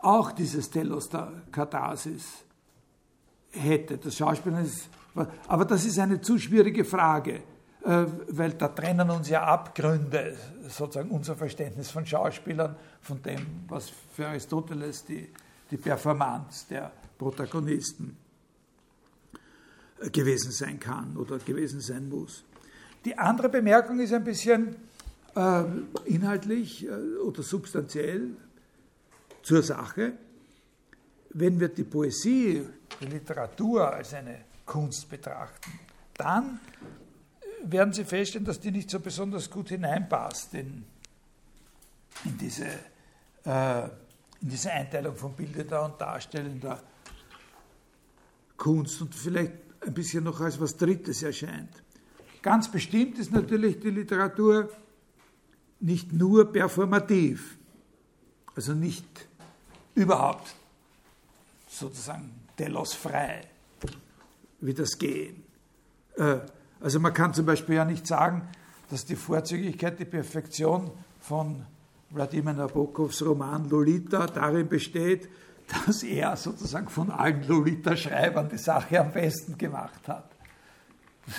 auch 0.00 0.30
dieses 0.30 0.70
Telos 0.70 1.08
der 1.08 1.32
Katharsis 1.50 2.45
hätte. 3.56 3.98
Das 3.98 4.16
Schauspielern 4.16 4.64
ist, 4.64 4.88
aber 5.48 5.64
das 5.64 5.84
ist 5.84 5.98
eine 5.98 6.20
zu 6.20 6.38
schwierige 6.38 6.84
Frage, 6.84 7.42
äh, 7.84 8.04
weil 8.28 8.52
da 8.52 8.68
trennen 8.68 9.10
uns 9.10 9.28
ja 9.28 9.42
Abgründe, 9.44 10.36
sozusagen 10.68 11.10
unser 11.10 11.36
Verständnis 11.36 11.90
von 11.90 12.04
Schauspielern, 12.04 12.76
von 13.00 13.22
dem, 13.22 13.64
was 13.68 13.90
für 14.12 14.28
Aristoteles 14.28 15.04
die, 15.04 15.28
die 15.70 15.76
Performance 15.76 16.66
der 16.68 16.92
Protagonisten 17.18 18.16
gewesen 20.12 20.52
sein 20.52 20.78
kann 20.78 21.16
oder 21.16 21.38
gewesen 21.38 21.80
sein 21.80 22.08
muss. 22.08 22.44
Die 23.04 23.16
andere 23.16 23.48
Bemerkung 23.48 24.00
ist 24.00 24.12
ein 24.12 24.24
bisschen 24.24 24.76
äh, 25.34 25.64
inhaltlich 26.04 26.86
äh, 26.86 26.90
oder 27.24 27.42
substanziell 27.42 28.30
zur 29.42 29.62
Sache. 29.62 30.14
Wenn 31.30 31.60
wir 31.60 31.68
die 31.68 31.84
Poesie, 31.84 32.66
die 33.00 33.06
Literatur 33.06 33.92
als 33.92 34.14
eine 34.14 34.44
Kunst 34.64 35.08
betrachten, 35.08 35.78
dann 36.14 36.60
werden 37.64 37.92
Sie 37.92 38.04
feststellen, 38.04 38.44
dass 38.44 38.60
die 38.60 38.70
nicht 38.70 38.90
so 38.90 39.00
besonders 39.00 39.50
gut 39.50 39.68
hineinpasst 39.68 40.54
in, 40.54 40.84
in, 42.24 42.38
diese, 42.38 42.66
äh, 43.44 43.84
in 44.40 44.48
diese 44.48 44.72
Einteilung 44.72 45.16
von 45.16 45.34
bildender 45.34 45.84
und 45.84 46.00
darstellender 46.00 46.82
Kunst 48.56 49.00
und 49.02 49.14
vielleicht 49.14 49.52
ein 49.80 49.94
bisschen 49.94 50.24
noch 50.24 50.40
als 50.40 50.60
was 50.60 50.76
Drittes 50.76 51.22
erscheint. 51.22 51.82
Ganz 52.42 52.70
bestimmt 52.70 53.18
ist 53.18 53.32
natürlich 53.32 53.80
die 53.80 53.90
Literatur 53.90 54.70
nicht 55.80 56.12
nur 56.12 56.50
performativ, 56.52 57.58
also 58.54 58.72
nicht 58.72 59.28
überhaupt 59.94 60.54
sozusagen 61.68 62.45
telosfrei, 62.56 63.42
wie 64.60 64.74
das 64.74 64.98
Gehen. 64.98 65.44
Äh, 66.16 66.38
also 66.80 67.00
man 67.00 67.12
kann 67.12 67.34
zum 67.34 67.46
Beispiel 67.46 67.76
ja 67.76 67.84
nicht 67.84 68.06
sagen, 68.06 68.48
dass 68.90 69.04
die 69.04 69.16
Vorzüglichkeit, 69.16 69.98
die 69.98 70.04
Perfektion 70.04 70.90
von 71.20 71.66
Wladimir 72.10 72.52
Nabokovs 72.52 73.22
Roman 73.22 73.68
Lolita 73.68 74.26
darin 74.26 74.68
besteht, 74.68 75.28
dass 75.66 76.02
er 76.02 76.36
sozusagen 76.36 76.88
von 76.88 77.10
allen 77.10 77.46
Lolita-Schreibern 77.46 78.48
die 78.48 78.58
Sache 78.58 79.00
am 79.00 79.12
besten 79.12 79.58
gemacht 79.58 80.06
hat. 80.06 80.30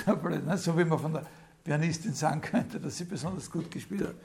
Ne? 0.06 0.58
So 0.58 0.78
wie 0.78 0.84
man 0.84 1.00
von 1.00 1.14
der 1.14 1.26
Pianistin 1.64 2.14
sagen 2.14 2.42
könnte, 2.42 2.80
dass 2.80 2.98
sie 2.98 3.06
besonders 3.06 3.50
gut 3.50 3.72
gespielt 3.72 4.08
hat. 4.08 4.16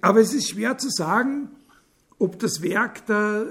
Aber 0.00 0.20
es 0.20 0.32
ist 0.32 0.50
schwer 0.50 0.78
zu 0.78 0.88
sagen, 0.90 1.48
ob 2.18 2.38
das 2.38 2.62
Werk 2.62 3.06
der 3.06 3.44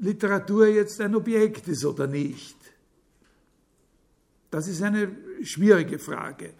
Literatur 0.00 0.66
jetzt 0.66 1.00
ein 1.00 1.14
Objekt 1.14 1.68
ist 1.68 1.84
oder 1.84 2.06
nicht. 2.06 2.56
Das 4.50 4.66
ist 4.66 4.82
eine 4.82 5.10
schwierige 5.42 5.98
Frage. 5.98 6.50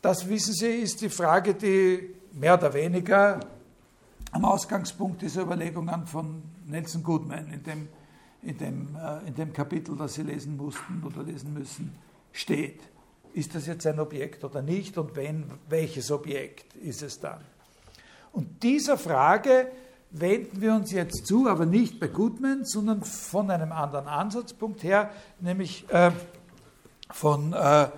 Das, 0.00 0.28
wissen 0.28 0.54
Sie, 0.54 0.82
ist 0.82 1.00
die 1.00 1.08
Frage, 1.08 1.54
die 1.54 2.14
mehr 2.32 2.54
oder 2.54 2.72
weniger 2.72 3.40
am 4.30 4.44
Ausgangspunkt 4.44 5.22
dieser 5.22 5.42
Überlegungen 5.42 6.06
von 6.06 6.42
Nelson 6.66 7.02
Goodman 7.02 7.52
in 7.52 7.62
dem, 7.62 7.88
in 8.42 8.58
dem, 8.58 8.96
äh, 8.96 9.26
in 9.26 9.34
dem 9.34 9.52
Kapitel, 9.52 9.96
das 9.96 10.14
Sie 10.14 10.22
lesen 10.22 10.56
mussten 10.56 11.02
oder 11.04 11.22
lesen 11.22 11.52
müssen, 11.52 11.92
steht. 12.32 12.80
Ist 13.34 13.54
das 13.54 13.66
jetzt 13.66 13.86
ein 13.86 13.98
Objekt 13.98 14.44
oder 14.44 14.62
nicht 14.62 14.96
und 14.96 15.16
wenn, 15.16 15.44
welches 15.68 16.10
Objekt 16.10 16.76
ist 16.76 17.02
es 17.02 17.18
dann? 17.18 17.40
Und 18.32 18.62
dieser 18.62 18.98
Frage 18.98 19.72
wenden 20.20 20.60
wir 20.60 20.74
uns 20.74 20.92
jetzt 20.92 21.26
zu, 21.26 21.48
aber 21.48 21.66
nicht 21.66 22.00
bei 22.00 22.08
Goodman, 22.08 22.64
sondern 22.64 23.02
von 23.02 23.50
einem 23.50 23.72
anderen 23.72 24.06
Ansatzpunkt 24.06 24.82
her, 24.82 25.10
nämlich 25.40 25.88
äh, 25.90 26.10
von 27.10 27.52
äh, 27.52 27.88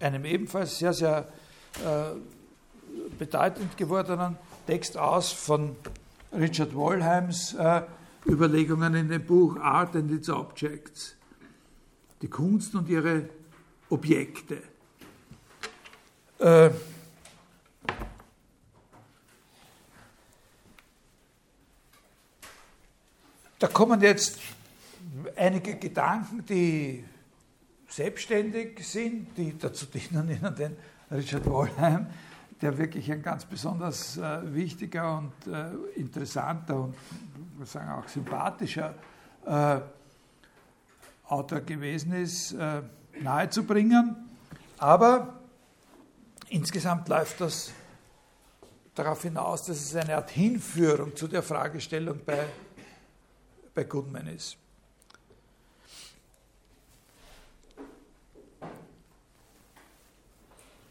einem 0.00 0.24
ebenfalls 0.24 0.78
sehr, 0.78 0.92
sehr 0.92 1.28
äh, 1.84 2.16
bedeutend 3.18 3.76
gewordenen 3.76 4.36
Text 4.66 4.96
aus 4.96 5.32
von 5.32 5.76
Richard 6.32 6.74
Wollheims 6.74 7.54
äh, 7.54 7.82
Überlegungen 8.26 8.94
in 8.94 9.08
dem 9.08 9.24
Buch 9.24 9.56
Art 9.58 9.94
and 9.94 10.10
its 10.10 10.28
Objects. 10.28 11.14
Die 12.22 12.28
Kunst 12.28 12.74
und 12.74 12.88
ihre 12.88 13.28
Objekte. 13.88 14.62
Da 23.58 23.68
kommen 23.68 24.00
jetzt 24.00 24.38
einige 25.36 25.76
Gedanken, 25.76 26.44
die 26.44 27.04
selbstständig 27.88 28.86
sind, 28.86 29.36
die 29.36 29.56
dazu 29.56 29.86
dienen, 29.86 30.28
Ihnen 30.36 30.54
den 30.54 30.76
Richard 31.10 31.46
Wollheim, 31.46 32.06
der 32.60 32.76
wirklich 32.76 33.10
ein 33.12 33.22
ganz 33.22 33.44
besonders 33.44 34.16
äh, 34.16 34.54
wichtiger 34.54 35.18
und 35.18 35.52
äh, 35.52 35.98
interessanter 35.98 36.80
und 36.80 36.94
ich 37.62 37.70
sagen 37.70 37.90
auch 37.90 38.08
sympathischer 38.08 38.94
äh, 39.46 39.80
Autor 41.28 41.60
gewesen 41.60 42.12
ist, 42.12 42.52
äh, 42.52 42.82
nahezubringen. 43.20 44.16
Aber 44.78 45.40
insgesamt 46.48 47.08
läuft 47.08 47.40
das 47.40 47.72
darauf 48.94 49.22
hinaus, 49.22 49.64
dass 49.64 49.78
es 49.78 49.96
eine 49.96 50.16
Art 50.16 50.30
Hinführung 50.30 51.16
zu 51.16 51.28
der 51.28 51.42
Fragestellung 51.42 52.20
bei, 52.24 52.46
bei 53.76 53.84
Goodman 53.84 54.26
ist. 54.26 54.56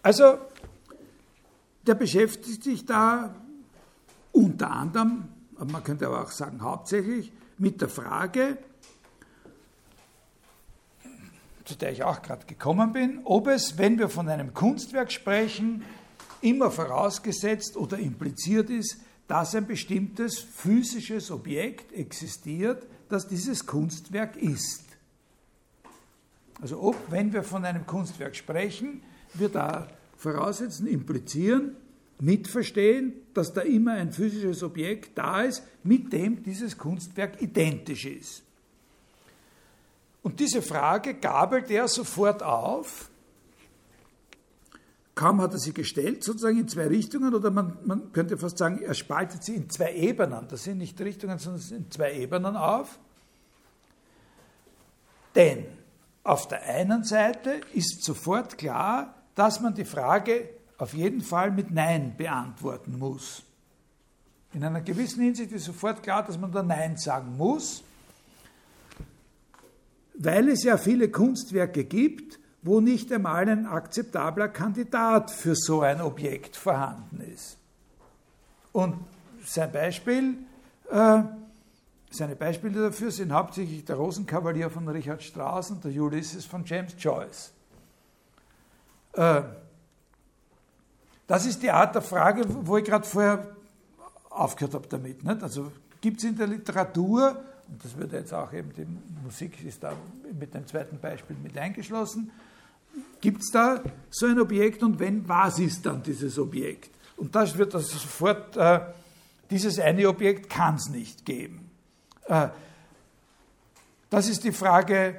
Also, 0.04 0.38
der 1.86 1.96
beschäftigt 1.96 2.64
sich 2.64 2.86
da 2.86 3.36
unter 4.32 4.70
anderem, 4.70 5.30
man 5.58 5.84
könnte 5.84 6.06
aber 6.06 6.22
auch 6.22 6.32
sagen 6.32 6.62
hauptsächlich, 6.62 7.34
mit 7.58 7.82
der 7.82 7.90
Frage, 7.90 8.58
zu 11.64 11.76
der 11.76 11.92
ich 11.92 12.04
auch 12.04 12.22
gerade 12.22 12.46
gekommen 12.46 12.94
bin, 12.94 13.22
ob 13.24 13.48
es, 13.48 13.80
wenn 13.80 13.98
wir 13.98 14.10
von 14.10 14.30
einem 14.30 14.54
Kunstwerk 14.54 15.12
sprechen, 15.12 15.84
immer 16.42 16.70
vorausgesetzt 16.70 17.78
oder 17.78 17.98
impliziert 17.98 18.70
ist, 18.70 19.00
dass 19.28 19.56
ein 19.56 19.66
bestimmtes 19.66 20.40
physisches 20.40 21.32
Objekt 21.32 21.92
existiert, 21.94 22.86
das 23.10 23.28
dieses 23.28 23.66
Kunstwerk 23.66 24.36
ist. 24.36 24.84
Also 26.62 26.82
ob, 26.82 26.96
wenn 27.12 27.34
wir 27.34 27.44
von 27.44 27.66
einem 27.66 27.86
Kunstwerk 27.86 28.36
sprechen, 28.36 29.02
wir 29.34 29.50
da 29.50 29.88
voraussetzen, 30.18 30.88
implizieren, 30.88 31.76
mitverstehen, 32.20 33.14
dass 33.34 33.54
da 33.54 33.62
immer 33.62 33.94
ein 33.94 34.14
physisches 34.14 34.64
Objekt 34.64 35.18
da 35.18 35.42
ist, 35.42 35.64
mit 35.84 36.14
dem 36.14 36.44
dieses 36.44 36.78
Kunstwerk 36.78 37.42
identisch 37.42 38.06
ist. 38.06 38.44
Und 40.24 40.40
diese 40.40 40.62
Frage 40.62 41.16
gabelt 41.16 41.70
er 41.70 41.88
sofort 41.88 42.42
auf. 42.42 43.10
Kaum 45.16 45.42
hat 45.42 45.54
er 45.54 45.60
sie 45.60 45.74
gestellt, 45.74 46.24
sozusagen 46.24 46.60
in 46.60 46.68
zwei 46.68 46.88
Richtungen, 46.88 47.34
oder 47.34 47.50
man, 47.50 47.78
man 47.86 48.12
könnte 48.12 48.38
fast 48.38 48.58
sagen, 48.58 48.82
er 48.82 48.94
spaltet 48.94 49.44
sie 49.44 49.56
in 49.56 49.70
zwei 49.70 49.94
Ebenen. 49.94 50.48
Das 50.50 50.66
sind 50.66 50.78
nicht 50.78 51.00
Richtungen, 51.00 51.40
sondern 51.40 51.64
in 51.72 51.90
zwei 51.90 52.14
Ebenen 52.14 52.58
auf. 52.58 53.00
Denn 55.34 55.66
auf 56.24 56.48
der 56.48 56.64
einen 56.64 57.04
Seite 57.04 57.62
ist 57.74 58.04
sofort 58.04 58.58
klar, 58.58 59.16
dass 59.36 59.62
man 59.62 59.74
die 59.74 59.86
Frage 59.86 60.50
auf 60.78 60.94
jeden 60.94 61.22
Fall 61.22 61.52
mit 61.52 61.72
Nein 61.72 62.16
beantworten 62.18 63.00
muss. 63.00 63.44
In 64.54 64.64
einer 64.64 64.82
gewissen 64.82 65.24
Hinsicht 65.24 65.52
ist 65.52 65.66
sofort 65.66 66.04
klar, 66.04 66.24
dass 66.24 66.38
man 66.38 66.52
da 66.52 66.62
Nein 66.62 66.98
sagen 66.98 67.38
muss 67.38 67.84
weil 70.18 70.50
es 70.50 70.64
ja 70.64 70.78
viele 70.78 71.10
Kunstwerke 71.10 71.84
gibt, 71.84 72.40
wo 72.66 72.82
nicht 72.82 73.12
einmal 73.14 73.48
ein 73.48 73.68
akzeptabler 73.68 74.48
Kandidat 74.48 75.30
für 75.30 75.56
so 75.56 75.82
ein 75.82 76.02
Objekt 76.02 76.56
vorhanden 76.56 77.22
ist. 77.22 77.58
Und 78.72 78.96
sein 79.46 79.72
Beispiel, 79.72 80.40
äh, 80.90 81.22
seine 82.10 82.36
Beispiele 82.36 82.82
dafür 82.82 83.12
sind 83.12 83.32
hauptsächlich 83.32 83.86
der 83.86 83.98
Rosenkavalier 83.98 84.72
von 84.72 84.88
Richard 84.88 85.22
Strauss 85.22 85.70
und 85.70 85.84
der 85.84 85.92
Ulysses 85.92 86.44
von 86.46 86.66
James 86.66 86.96
Joyce. 86.98 87.54
Äh, 89.14 89.44
das 91.28 91.46
ist 91.46 91.62
die 91.62 91.70
Art 91.70 91.94
der 91.94 92.02
Frage, 92.02 92.46
wo 92.48 92.78
ich 92.78 92.84
gerade 92.84 93.06
vorher 93.06 93.56
aufgehört 94.32 94.74
habe 94.74 94.88
damit. 94.88 95.24
Nicht? 95.24 95.44
Also 95.44 95.72
gibt 96.02 96.18
es 96.18 96.24
in 96.24 96.36
der 96.36 96.48
Literatur 96.48 97.44
und 97.68 97.86
das 97.86 97.96
wird 97.96 98.12
jetzt 98.14 98.34
auch 98.34 98.52
eben, 98.54 98.74
die 98.74 98.88
Musik 99.24 99.64
ist 99.64 99.84
da 99.84 99.94
mit 100.40 100.56
dem 100.56 100.66
zweiten 100.66 101.00
Beispiel 101.00 101.36
mit 101.44 101.56
eingeschlossen, 101.60 102.32
gibt 103.22 103.42
es 103.42 103.52
da 103.52 103.82
so 104.10 104.26
ein 104.26 104.40
Objekt 104.40 104.84
und 104.84 105.00
wenn, 105.00 105.28
was 105.28 105.60
ist 105.60 105.86
dann 105.86 106.04
dieses 106.04 106.38
Objekt? 106.38 106.92
Und 107.18 107.34
das 107.36 107.58
wird 107.58 107.74
also 107.74 107.98
sofort, 107.98 108.56
äh, 108.58 108.80
dieses 109.50 109.80
eine 109.80 110.08
Objekt 110.08 110.50
kann 110.50 110.76
es 110.76 110.90
nicht 110.90 111.26
geben. 111.26 111.70
Äh, 112.28 112.50
das 114.10 114.28
ist 114.28 114.44
die 114.44 114.52
Frage, 114.52 115.08
äh, 115.08 115.16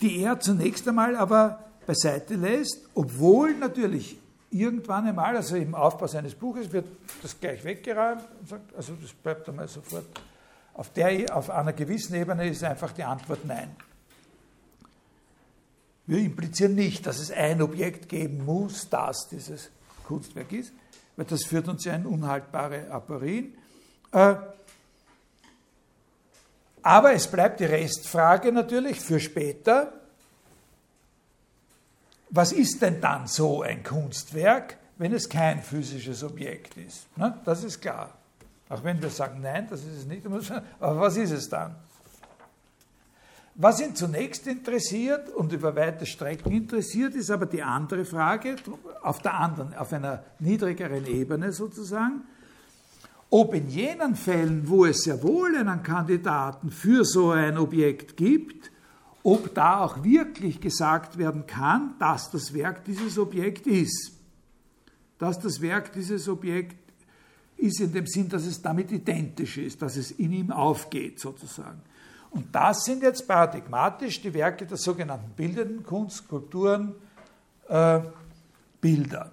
die 0.00 0.22
er 0.22 0.40
zunächst 0.40 0.86
einmal 0.88 1.16
aber 1.16 1.64
beiseite 1.86 2.34
lässt, 2.34 2.88
obwohl 2.94 3.54
natürlich 3.54 4.18
irgendwann 4.50 5.06
einmal, 5.06 5.36
also 5.36 5.56
im 5.56 5.74
Aufbau 5.74 6.06
seines 6.06 6.34
Buches, 6.34 6.72
wird 6.72 6.86
das 7.22 7.38
gleich 7.38 7.64
weggeräumt 7.64 8.22
und 8.40 8.48
sagt, 8.48 8.74
also 8.76 8.94
das 9.00 9.12
bleibt 9.12 9.48
einmal 9.48 9.68
sofort 9.68 10.06
auf, 10.74 10.92
der, 10.92 11.36
auf 11.36 11.50
einer 11.50 11.72
gewissen 11.72 12.14
Ebene 12.14 12.48
ist 12.48 12.62
einfach 12.62 12.92
die 12.92 13.02
Antwort 13.02 13.44
Nein. 13.44 13.74
Wir 16.08 16.20
implizieren 16.20 16.74
nicht, 16.74 17.06
dass 17.06 17.18
es 17.18 17.30
ein 17.30 17.60
Objekt 17.60 18.08
geben 18.08 18.46
muss, 18.46 18.88
das 18.88 19.28
dieses 19.28 19.68
Kunstwerk 20.04 20.50
ist, 20.52 20.72
weil 21.16 21.26
das 21.26 21.44
führt 21.44 21.68
uns 21.68 21.84
ja 21.84 21.94
in 21.94 22.06
unhaltbare 22.06 22.90
Aporien. 22.90 23.52
Äh, 24.12 24.36
aber 26.80 27.12
es 27.12 27.26
bleibt 27.26 27.60
die 27.60 27.66
Restfrage 27.66 28.52
natürlich 28.52 29.00
für 29.00 29.20
später. 29.20 29.92
Was 32.30 32.52
ist 32.52 32.80
denn 32.80 33.02
dann 33.02 33.26
so 33.26 33.60
ein 33.60 33.82
Kunstwerk, 33.82 34.78
wenn 34.96 35.12
es 35.12 35.28
kein 35.28 35.62
physisches 35.62 36.24
Objekt 36.24 36.78
ist? 36.78 37.06
Das 37.44 37.62
ist 37.62 37.82
klar. 37.82 38.16
Auch 38.70 38.82
wenn 38.82 39.02
wir 39.02 39.10
sagen, 39.10 39.42
nein, 39.42 39.66
das 39.68 39.80
ist 39.80 39.98
es 39.98 40.06
nicht, 40.06 40.24
aber 40.80 41.00
was 41.00 41.18
ist 41.18 41.32
es 41.32 41.50
dann? 41.50 41.76
Was 43.60 43.80
ihn 43.80 43.96
zunächst 43.96 44.46
interessiert 44.46 45.30
und 45.30 45.52
über 45.52 45.74
weite 45.74 46.06
Strecken 46.06 46.52
interessiert, 46.52 47.16
ist 47.16 47.28
aber 47.28 47.44
die 47.46 47.60
andere 47.60 48.04
Frage, 48.04 48.54
auf 49.02 49.20
der 49.20 49.34
anderen, 49.34 49.74
auf 49.74 49.92
einer 49.92 50.22
niedrigeren 50.38 51.04
Ebene 51.06 51.50
sozusagen, 51.50 52.22
ob 53.30 53.54
in 53.54 53.68
jenen 53.68 54.14
Fällen, 54.14 54.68
wo 54.68 54.84
es 54.84 55.02
sehr 55.02 55.20
wohl 55.24 55.56
einen 55.56 55.82
Kandidaten 55.82 56.70
für 56.70 57.04
so 57.04 57.32
ein 57.32 57.58
Objekt 57.58 58.16
gibt, 58.16 58.70
ob 59.24 59.52
da 59.56 59.80
auch 59.80 60.04
wirklich 60.04 60.60
gesagt 60.60 61.18
werden 61.18 61.44
kann, 61.44 61.96
dass 61.98 62.30
das 62.30 62.54
Werk 62.54 62.84
dieses 62.84 63.18
Objekt 63.18 63.66
ist. 63.66 64.12
Dass 65.18 65.40
das 65.40 65.60
Werk 65.60 65.92
dieses 65.94 66.28
Objekt 66.28 66.76
ist 67.56 67.80
in 67.80 67.92
dem 67.92 68.06
Sinn, 68.06 68.28
dass 68.28 68.46
es 68.46 68.62
damit 68.62 68.92
identisch 68.92 69.58
ist, 69.58 69.82
dass 69.82 69.96
es 69.96 70.12
in 70.12 70.32
ihm 70.32 70.52
aufgeht 70.52 71.18
sozusagen. 71.18 71.82
Und 72.30 72.54
das 72.54 72.84
sind 72.84 73.02
jetzt 73.02 73.26
paradigmatisch 73.26 74.20
die 74.20 74.32
Werke 74.34 74.66
der 74.66 74.76
sogenannten 74.76 75.30
bildenden 75.34 75.84
Kunst, 75.84 76.18
Skulpturen, 76.18 76.94
äh, 77.68 78.00
Bilder. 78.80 79.30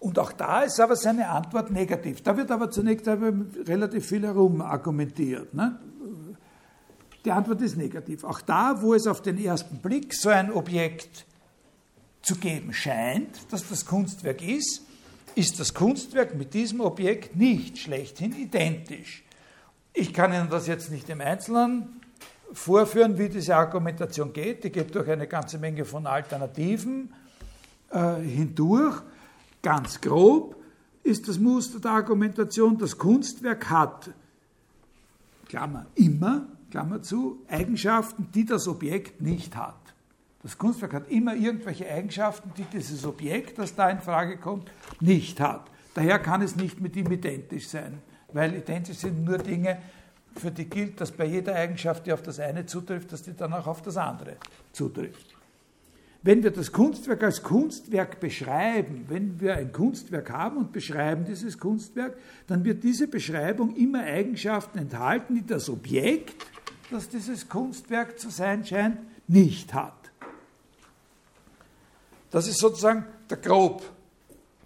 Und 0.00 0.18
auch 0.18 0.32
da 0.32 0.62
ist 0.62 0.80
aber 0.80 0.96
seine 0.96 1.28
Antwort 1.28 1.70
negativ. 1.70 2.22
Da 2.22 2.36
wird 2.36 2.50
aber 2.50 2.70
zunächst 2.70 3.06
relativ 3.06 4.06
viel 4.06 4.22
herum 4.22 4.62
argumentiert. 4.62 5.52
Ne? 5.52 5.78
Die 7.24 7.30
Antwort 7.30 7.60
ist 7.60 7.76
negativ. 7.76 8.24
Auch 8.24 8.40
da, 8.40 8.80
wo 8.80 8.94
es 8.94 9.06
auf 9.06 9.20
den 9.20 9.38
ersten 9.38 9.76
Blick 9.76 10.14
so 10.14 10.30
ein 10.30 10.50
Objekt 10.50 11.26
zu 12.22 12.34
geben 12.36 12.72
scheint, 12.72 13.52
dass 13.52 13.68
das 13.68 13.84
Kunstwerk 13.84 14.42
ist, 14.42 14.82
ist 15.34 15.60
das 15.60 15.74
Kunstwerk 15.74 16.34
mit 16.34 16.54
diesem 16.54 16.80
Objekt 16.80 17.36
nicht 17.36 17.78
schlechthin 17.78 18.34
identisch. 18.34 19.22
Ich 19.92 20.14
kann 20.14 20.32
Ihnen 20.32 20.48
das 20.48 20.66
jetzt 20.66 20.90
nicht 20.90 21.08
im 21.08 21.20
Einzelnen 21.20 22.00
vorführen, 22.52 23.18
wie 23.18 23.28
diese 23.28 23.56
Argumentation 23.56 24.32
geht. 24.32 24.64
Die 24.64 24.70
geht 24.70 24.94
durch 24.94 25.08
eine 25.08 25.26
ganze 25.26 25.58
Menge 25.58 25.84
von 25.84 26.06
Alternativen 26.06 27.12
äh, 27.90 28.16
hindurch. 28.16 29.02
Ganz 29.62 30.00
grob 30.00 30.56
ist 31.02 31.28
das 31.28 31.38
Muster 31.38 31.80
der 31.80 31.92
Argumentation, 31.92 32.78
das 32.78 32.96
Kunstwerk 32.96 33.68
hat, 33.70 34.10
Klammer, 35.48 35.86
immer, 35.96 36.46
Klammer 36.70 37.02
zu, 37.02 37.40
Eigenschaften, 37.48 38.28
die 38.34 38.44
das 38.44 38.68
Objekt 38.68 39.20
nicht 39.20 39.56
hat. 39.56 39.74
Das 40.42 40.56
Kunstwerk 40.56 40.94
hat 40.94 41.10
immer 41.10 41.34
irgendwelche 41.34 41.90
Eigenschaften, 41.90 42.52
die 42.56 42.64
dieses 42.64 43.04
Objekt, 43.04 43.58
das 43.58 43.74
da 43.74 43.90
in 43.90 44.00
Frage 44.00 44.38
kommt, 44.38 44.70
nicht 45.00 45.40
hat. 45.40 45.70
Daher 45.94 46.18
kann 46.18 46.40
es 46.40 46.56
nicht 46.56 46.80
mit 46.80 46.96
ihm 46.96 47.10
identisch 47.10 47.68
sein, 47.68 48.00
weil 48.32 48.54
identisch 48.54 48.98
sind 48.98 49.24
nur 49.24 49.38
Dinge, 49.38 49.78
für 50.36 50.50
die 50.50 50.66
gilt, 50.66 51.00
dass 51.00 51.10
bei 51.10 51.24
jeder 51.24 51.54
Eigenschaft, 51.54 52.06
die 52.06 52.12
auf 52.12 52.22
das 52.22 52.38
eine 52.38 52.66
zutrifft, 52.66 53.12
dass 53.12 53.22
die 53.22 53.34
dann 53.34 53.52
auch 53.52 53.66
auf 53.66 53.82
das 53.82 53.96
andere 53.96 54.36
zutrifft. 54.72 55.26
Wenn 56.22 56.42
wir 56.42 56.50
das 56.50 56.70
Kunstwerk 56.70 57.22
als 57.22 57.42
Kunstwerk 57.42 58.20
beschreiben, 58.20 59.06
wenn 59.08 59.40
wir 59.40 59.56
ein 59.56 59.72
Kunstwerk 59.72 60.30
haben 60.30 60.58
und 60.58 60.72
beschreiben 60.72 61.24
dieses 61.24 61.58
Kunstwerk, 61.58 62.16
dann 62.46 62.62
wird 62.64 62.84
diese 62.84 63.08
Beschreibung 63.08 63.74
immer 63.74 64.02
Eigenschaften 64.02 64.78
enthalten, 64.78 65.34
die 65.34 65.46
das 65.46 65.70
Objekt, 65.70 66.46
das 66.90 67.08
dieses 67.08 67.48
Kunstwerk 67.48 68.18
zu 68.18 68.28
sein 68.28 68.64
scheint, 68.66 68.98
nicht 69.28 69.72
hat. 69.72 69.94
Das 72.30 72.46
ist 72.46 72.58
sozusagen 72.58 73.06
der 73.28 73.38
Grob, 73.38 73.82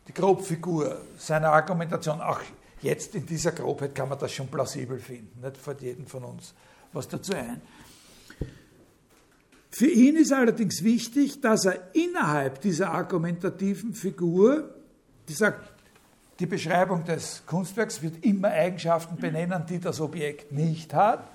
die 0.08 0.12
Grobfigur 0.12 1.00
seiner 1.16 1.50
Argumentation. 1.50 2.20
Auch 2.20 2.40
jetzt 2.84 3.14
in 3.14 3.26
dieser 3.26 3.52
Grobheit 3.52 3.94
kann 3.94 4.08
man 4.08 4.18
das 4.18 4.32
schon 4.32 4.48
plausibel 4.48 4.98
finden. 4.98 5.40
Nicht 5.40 5.56
fällt 5.56 5.80
jedem 5.80 6.06
von 6.06 6.24
uns 6.24 6.54
was 6.94 7.08
dazu 7.08 7.34
ein. 7.34 7.60
Für 9.70 9.88
ihn 9.88 10.16
ist 10.16 10.32
allerdings 10.32 10.84
wichtig, 10.84 11.40
dass 11.40 11.64
er 11.64 11.94
innerhalb 11.94 12.60
dieser 12.60 12.92
argumentativen 12.92 13.92
Figur, 13.92 14.72
die 15.28 15.32
sagt, 15.32 15.72
die 16.38 16.46
Beschreibung 16.46 17.04
des 17.04 17.42
Kunstwerks 17.46 18.02
wird 18.02 18.24
immer 18.24 18.48
Eigenschaften 18.48 19.16
benennen, 19.16 19.64
die 19.68 19.80
das 19.80 20.00
Objekt 20.00 20.52
nicht 20.52 20.94
hat, 20.94 21.28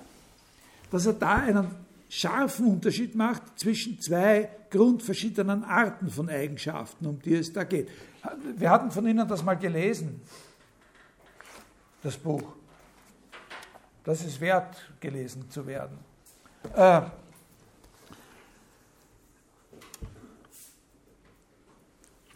dass 0.90 1.06
er 1.06 1.14
da 1.14 1.36
einen 1.36 1.68
scharfen 2.08 2.66
Unterschied 2.66 3.14
macht 3.14 3.42
zwischen 3.58 4.00
zwei 4.00 4.48
grundverschiedenen 4.70 5.64
Arten 5.64 6.10
von 6.10 6.28
Eigenschaften, 6.28 7.06
um 7.06 7.20
die 7.20 7.34
es 7.34 7.52
da 7.52 7.64
geht. 7.64 7.88
Wir 8.56 8.70
hatten 8.70 8.90
von 8.90 9.06
Ihnen 9.06 9.28
das 9.28 9.44
mal 9.44 9.54
gelesen, 9.54 10.20
das 12.02 12.16
Buch. 12.16 12.42
Das 14.04 14.22
ist 14.22 14.40
wert, 14.40 14.76
gelesen 14.98 15.50
zu 15.50 15.66
werden. 15.66 15.98
Äh, 16.74 17.02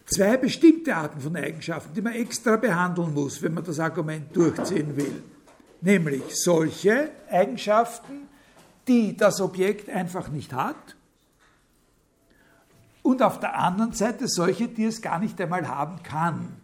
zwei 0.07 0.37
bestimmte 0.37 0.95
Arten 0.95 1.21
von 1.21 1.37
Eigenschaften, 1.37 1.95
die 1.95 2.03
man 2.03 2.15
extra 2.15 2.57
behandeln 2.57 3.13
muss, 3.15 3.43
wenn 3.43 3.55
man 3.55 3.65
das 3.65 3.81
Argument 3.81 4.35
durchziehen 4.35 4.97
will. 4.97 5.23
Nämlich 5.81 6.23
solche 6.31 7.11
Eigenschaften, 7.31 8.29
die 8.87 9.17
das 9.17 9.41
Objekt 9.41 9.89
einfach 9.89 10.29
nicht 10.29 10.53
hat. 10.53 10.97
Und 13.03 13.23
auf 13.23 13.41
der 13.41 13.59
anderen 13.59 13.93
Seite 13.93 14.29
solche, 14.29 14.69
die 14.69 14.85
es 14.85 15.03
gar 15.03 15.19
nicht 15.19 15.39
einmal 15.41 15.69
haben 15.69 16.03
kann. 16.03 16.57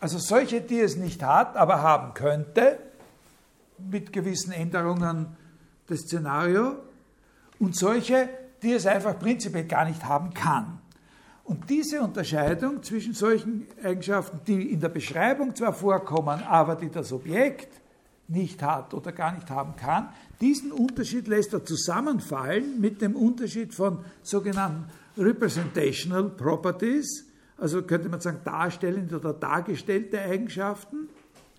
Also 0.00 0.18
solche, 0.18 0.60
die 0.60 0.80
es 0.80 0.96
nicht 0.96 1.22
hat, 1.22 1.56
aber 1.56 1.82
haben 1.82 2.14
könnte, 2.14 2.78
mit 3.78 4.12
gewissen 4.12 4.52
Änderungen 4.52 5.36
des 5.88 6.02
Szenarios. 6.02 6.74
Und 7.58 7.76
solche, 7.76 8.28
die 8.62 8.72
es 8.72 8.86
einfach 8.86 9.18
prinzipiell 9.18 9.64
gar 9.64 9.86
nicht 9.86 10.04
haben 10.04 10.34
kann. 10.34 10.80
Und 11.44 11.70
diese 11.70 12.02
Unterscheidung 12.02 12.82
zwischen 12.82 13.14
solchen 13.14 13.66
Eigenschaften, 13.82 14.40
die 14.46 14.72
in 14.72 14.80
der 14.80 14.88
Beschreibung 14.88 15.54
zwar 15.54 15.72
vorkommen, 15.72 16.42
aber 16.42 16.74
die 16.74 16.90
das 16.90 17.12
Objekt 17.12 17.80
nicht 18.28 18.62
hat 18.62 18.92
oder 18.92 19.12
gar 19.12 19.32
nicht 19.32 19.48
haben 19.48 19.76
kann, 19.76 20.08
diesen 20.40 20.72
Unterschied 20.72 21.28
lässt 21.28 21.52
er 21.52 21.64
zusammenfallen 21.64 22.80
mit 22.80 23.00
dem 23.00 23.14
Unterschied 23.14 23.74
von 23.74 24.04
sogenannten 24.22 24.90
Representational 25.16 26.24
Properties, 26.30 27.25
also 27.58 27.82
könnte 27.82 28.08
man 28.08 28.20
sagen 28.20 28.40
darstellende 28.44 29.16
oder 29.16 29.32
dargestellte 29.32 30.20
Eigenschaften 30.20 31.08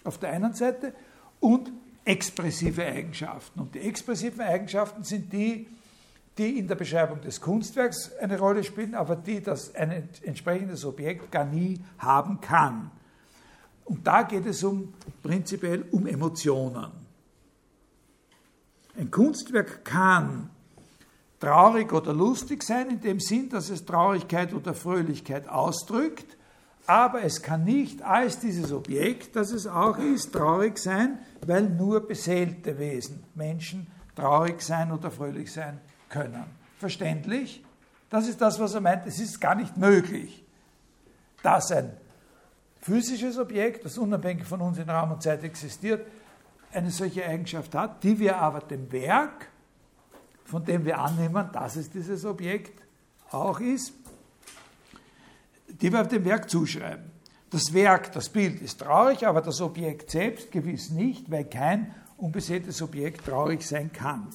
auf 0.04 0.18
der 0.18 0.32
einen 0.32 0.54
Seite 0.54 0.94
und 1.40 1.72
expressive 2.06 2.86
Eigenschaften. 2.86 3.60
Und 3.60 3.76
die 3.76 3.80
expressiven 3.80 4.42
Eigenschaften 4.42 5.04
sind 5.04 5.34
die, 5.34 5.68
die 6.38 6.60
in 6.60 6.68
der 6.68 6.76
Beschreibung 6.76 7.20
des 7.22 7.42
Kunstwerks 7.42 8.16
eine 8.18 8.38
Rolle 8.38 8.64
spielen, 8.64 8.96
aber 8.96 9.16
die 9.16 9.42
das 9.42 9.74
ein 9.76 10.10
entsprechendes 10.24 10.86
Objekt 10.86 11.32
gar 11.32 11.46
nie 11.46 11.80
haben 11.98 12.40
kann. 12.40 12.92
Und 13.86 14.06
da 14.06 14.24
geht 14.24 14.46
es 14.46 14.64
um, 14.64 14.94
prinzipiell 15.24 15.86
um 15.92 16.06
Emotionen. 16.06 16.92
Ein 18.98 19.12
Kunstwerk 19.12 19.84
kann 19.86 20.50
traurig 21.40 21.94
oder 21.94 22.14
lustig 22.14 22.64
sein, 22.64 22.90
in 22.90 23.02
dem 23.02 23.20
Sinn, 23.20 23.50
dass 23.50 23.70
es 23.70 23.86
Traurigkeit 23.86 24.54
oder 24.54 24.74
Fröhlichkeit 24.74 25.48
ausdrückt, 25.48 26.38
aber 26.88 27.24
es 27.24 27.42
kann 27.42 27.66
nicht 27.66 28.02
als 28.02 28.40
dieses 28.40 28.72
Objekt, 28.72 29.36
das 29.36 29.52
es 29.52 29.68
auch 29.68 29.98
ist, 29.98 30.32
traurig 30.32 30.78
sein, 30.78 31.20
weil 31.46 31.70
nur 31.70 32.08
beseelte 32.08 32.80
Wesen, 32.80 33.24
Menschen, 33.36 33.88
traurig 34.16 34.62
sein 34.62 34.92
oder 34.92 35.12
fröhlich 35.12 35.52
sein 35.52 35.82
können. 36.10 36.46
Verständlich? 36.80 37.64
Das 38.10 38.28
ist 38.28 38.40
das, 38.40 38.60
was 38.60 38.74
er 38.74 38.82
meint. 38.82 39.06
Es 39.06 39.20
ist 39.20 39.42
gar 39.42 39.56
nicht 39.56 39.76
möglich, 39.76 40.46
dass 41.44 41.72
ein 41.72 41.92
physisches 42.80 43.38
Objekt, 43.38 43.84
das 43.84 43.98
unabhängig 43.98 44.46
von 44.46 44.62
uns 44.62 44.78
in 44.78 44.90
Raum 44.90 45.12
und 45.12 45.22
Zeit 45.22 45.44
existiert, 45.44 46.08
eine 46.72 46.90
solche 46.90 47.26
Eigenschaft 47.26 47.76
hat, 47.76 48.04
die 48.04 48.18
wir 48.18 48.38
aber 48.38 48.62
dem 48.62 48.90
Werk, 48.94 49.50
von 50.48 50.64
dem 50.64 50.86
wir 50.86 50.98
annehmen, 50.98 51.50
dass 51.52 51.76
es 51.76 51.90
dieses 51.90 52.24
Objekt 52.24 52.82
auch 53.32 53.60
ist, 53.60 53.94
die 55.68 55.92
wir 55.92 56.04
dem 56.06 56.24
Werk 56.24 56.50
zuschreiben. 56.50 57.12
Das 57.50 57.74
Werk, 57.74 58.14
das 58.14 58.30
Bild 58.30 58.62
ist 58.62 58.80
traurig, 58.80 59.28
aber 59.28 59.42
das 59.42 59.60
Objekt 59.62 60.12
selbst 60.12 60.52
gewiss 60.52 60.90
nicht, 60.90 61.30
weil 61.30 61.46
kein 61.46 61.94
unbeseeltes 62.16 62.82
Objekt 62.82 63.26
traurig 63.26 63.66
sein 63.66 63.92
kann. 63.92 64.30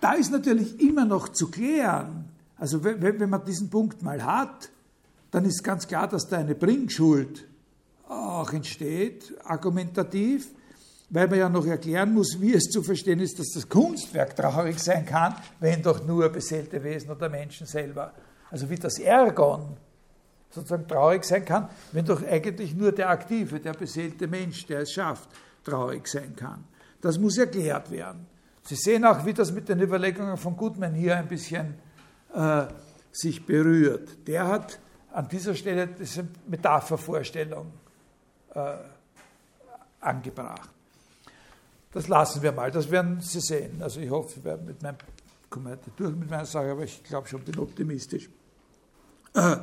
Da 0.00 0.12
ist 0.14 0.32
natürlich 0.32 0.80
immer 0.80 1.04
noch 1.04 1.28
zu 1.28 1.50
klären, 1.50 2.30
also 2.58 2.82
wenn 2.82 3.28
man 3.28 3.44
diesen 3.44 3.68
Punkt 3.68 4.02
mal 4.02 4.24
hat, 4.24 4.70
dann 5.30 5.44
ist 5.44 5.62
ganz 5.62 5.86
klar, 5.86 6.08
dass 6.08 6.26
da 6.28 6.38
eine 6.38 6.54
Bringschuld 6.54 7.46
auch 8.08 8.52
entsteht, 8.52 9.34
argumentativ, 9.44 10.48
weil 11.08 11.28
man 11.28 11.38
ja 11.38 11.48
noch 11.48 11.66
erklären 11.66 12.12
muss, 12.12 12.40
wie 12.40 12.54
es 12.54 12.64
zu 12.64 12.82
verstehen 12.82 13.20
ist, 13.20 13.38
dass 13.38 13.52
das 13.54 13.68
Kunstwerk 13.68 14.34
traurig 14.34 14.78
sein 14.78 15.06
kann, 15.06 15.36
wenn 15.60 15.82
doch 15.82 16.04
nur 16.04 16.28
beseelte 16.28 16.82
Wesen 16.82 17.10
oder 17.10 17.28
Menschen 17.28 17.66
selber, 17.66 18.12
also 18.50 18.68
wie 18.68 18.76
das 18.76 18.98
Ergon 18.98 19.76
sozusagen 20.50 20.88
traurig 20.88 21.24
sein 21.24 21.44
kann, 21.44 21.68
wenn 21.92 22.04
doch 22.04 22.24
eigentlich 22.24 22.74
nur 22.74 22.92
der 22.92 23.10
aktive, 23.10 23.60
der 23.60 23.74
beseelte 23.74 24.26
Mensch, 24.26 24.66
der 24.66 24.80
es 24.80 24.92
schafft, 24.92 25.28
traurig 25.64 26.08
sein 26.08 26.34
kann. 26.34 26.64
Das 27.00 27.18
muss 27.18 27.38
erklärt 27.38 27.90
werden. 27.90 28.26
Sie 28.62 28.74
sehen 28.74 29.04
auch, 29.04 29.24
wie 29.24 29.34
das 29.34 29.52
mit 29.52 29.68
den 29.68 29.80
Überlegungen 29.80 30.36
von 30.36 30.56
Goodman 30.56 30.94
hier 30.94 31.16
ein 31.16 31.28
bisschen 31.28 31.74
äh, 32.34 32.64
sich 33.12 33.44
berührt. 33.44 34.26
Der 34.26 34.46
hat 34.48 34.80
an 35.12 35.28
dieser 35.28 35.54
Stelle 35.54 35.86
diese 35.86 36.26
Metaphervorstellung 36.46 37.72
äh, 38.54 38.74
angebracht. 40.00 40.75
Das 41.96 42.08
lassen 42.08 42.42
wir 42.42 42.52
mal, 42.52 42.70
das 42.70 42.90
werden 42.90 43.22
Sie 43.22 43.40
sehen. 43.40 43.80
Also 43.80 44.00
ich 44.00 44.10
hoffe, 44.10 44.36
wir 44.36 44.44
werden 44.44 44.66
mit 44.66 44.82
meinem, 44.82 44.98
komme 45.48 45.70
heute 45.70 45.90
durch 45.96 46.14
mit 46.14 46.28
meiner 46.28 46.44
Sache, 46.44 46.72
aber 46.72 46.84
ich 46.84 47.02
glaube 47.02 47.26
schon, 47.26 47.40
bin 47.40 47.58
optimistisch. 47.58 48.28
Äh, 49.32 49.56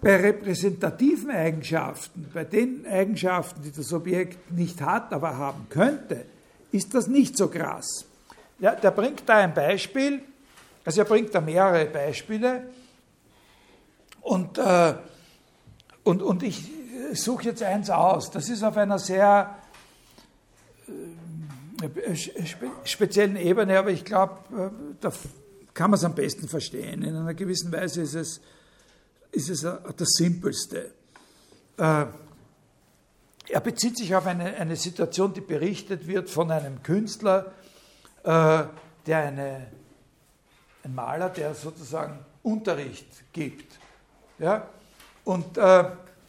bei 0.00 0.16
repräsentativen 0.20 1.32
Eigenschaften, 1.32 2.30
bei 2.32 2.44
den 2.44 2.86
Eigenschaften, 2.86 3.60
die 3.62 3.72
das 3.72 3.92
Objekt 3.92 4.52
nicht 4.52 4.80
hat, 4.80 5.12
aber 5.12 5.36
haben 5.36 5.66
könnte, 5.68 6.26
ist 6.70 6.94
das 6.94 7.08
nicht 7.08 7.36
so 7.36 7.48
krass. 7.48 8.06
Ja, 8.60 8.76
der 8.76 8.92
bringt 8.92 9.24
da 9.26 9.38
ein 9.38 9.52
Beispiel, 9.52 10.22
also 10.84 11.00
er 11.00 11.06
bringt 11.06 11.34
da 11.34 11.40
mehrere 11.40 11.86
Beispiele 11.86 12.68
und, 14.20 14.58
äh, 14.58 14.94
und, 16.04 16.22
und 16.22 16.44
ich 16.44 16.79
suche 17.14 17.44
jetzt 17.44 17.62
eins 17.62 17.90
aus. 17.90 18.30
Das 18.30 18.48
ist 18.48 18.62
auf 18.62 18.76
einer 18.76 18.98
sehr 18.98 19.56
äh, 20.88 22.14
speziellen 22.84 23.36
Ebene, 23.36 23.78
aber 23.78 23.90
ich 23.90 24.04
glaube, 24.04 24.34
äh, 24.56 24.70
da 25.00 25.12
kann 25.74 25.90
man 25.90 25.98
es 25.98 26.04
am 26.04 26.14
besten 26.14 26.48
verstehen. 26.48 27.02
In 27.02 27.16
einer 27.16 27.34
gewissen 27.34 27.72
Weise 27.72 28.02
ist 28.02 28.14
es, 28.14 28.40
ist 29.32 29.48
es 29.48 29.60
das 29.62 30.08
Simpelste. 30.10 30.92
Äh, 31.76 32.06
er 33.48 33.60
bezieht 33.60 33.96
sich 33.96 34.14
auf 34.14 34.26
eine, 34.26 34.56
eine 34.56 34.76
Situation, 34.76 35.32
die 35.32 35.40
berichtet 35.40 36.06
wird 36.06 36.30
von 36.30 36.50
einem 36.50 36.82
Künstler, 36.82 37.52
äh, 38.22 38.64
der 39.06 39.18
eine, 39.18 39.66
ein 40.84 40.94
Maler, 40.94 41.30
der 41.30 41.54
sozusagen 41.54 42.18
Unterricht 42.42 43.06
gibt. 43.32 43.78
Ja? 44.38 44.68
Und 45.24 45.58
äh, 45.58 45.84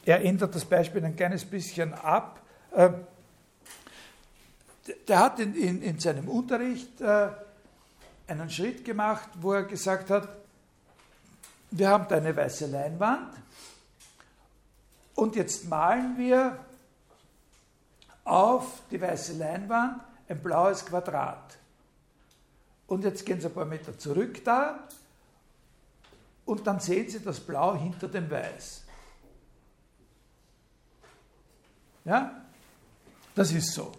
er 0.06 0.24
ändert 0.24 0.56
das 0.56 0.66
Beispiel 0.66 1.04
ein 1.06 1.16
kleines 1.16 1.45
bisschen 1.45 1.93
ab. 1.93 2.41
Äh, 2.72 2.89
der 5.08 5.20
hat 5.20 5.39
in, 5.39 5.56
in, 5.56 5.82
in 5.82 5.99
seinem 5.99 6.28
Unterricht 6.28 6.99
äh, 7.02 7.30
einen 8.28 8.49
Schritt 8.49 8.84
gemacht, 8.84 9.30
wo 9.39 9.54
er 9.54 9.64
gesagt 9.64 10.10
hat, 10.10 10.28
wir 11.72 11.89
haben 11.89 12.08
da 12.10 12.18
eine 12.18 12.36
weiße 12.36 12.66
Leinwand 12.68 13.34
und 15.16 15.36
jetzt 15.36 15.70
malen 15.70 16.18
wir 16.18 16.58
auf 18.24 18.82
die 18.89 18.99
weiße 18.99 19.34
Leinwand 19.34 20.02
ein 20.28 20.41
blaues 20.41 20.86
Quadrat. 20.86 21.58
Und 22.88 23.04
jetzt 23.04 23.26
gehen 23.26 23.39
Sie 23.39 23.47
ein 23.47 23.54
paar 23.54 23.66
Meter 23.66 23.97
zurück 23.97 24.43
da 24.43 24.88
und 26.45 26.68
dann 26.68 26.80
sehen 26.80 27.10
Sie 27.10 27.22
das 27.22 27.39
Blau 27.39 27.76
hinter 27.76 28.08
dem 28.08 28.30
Weiß. 28.30 28.84
Ja? 32.06 32.43
Das 33.36 33.52
ist 33.52 33.74
so. 33.74 33.91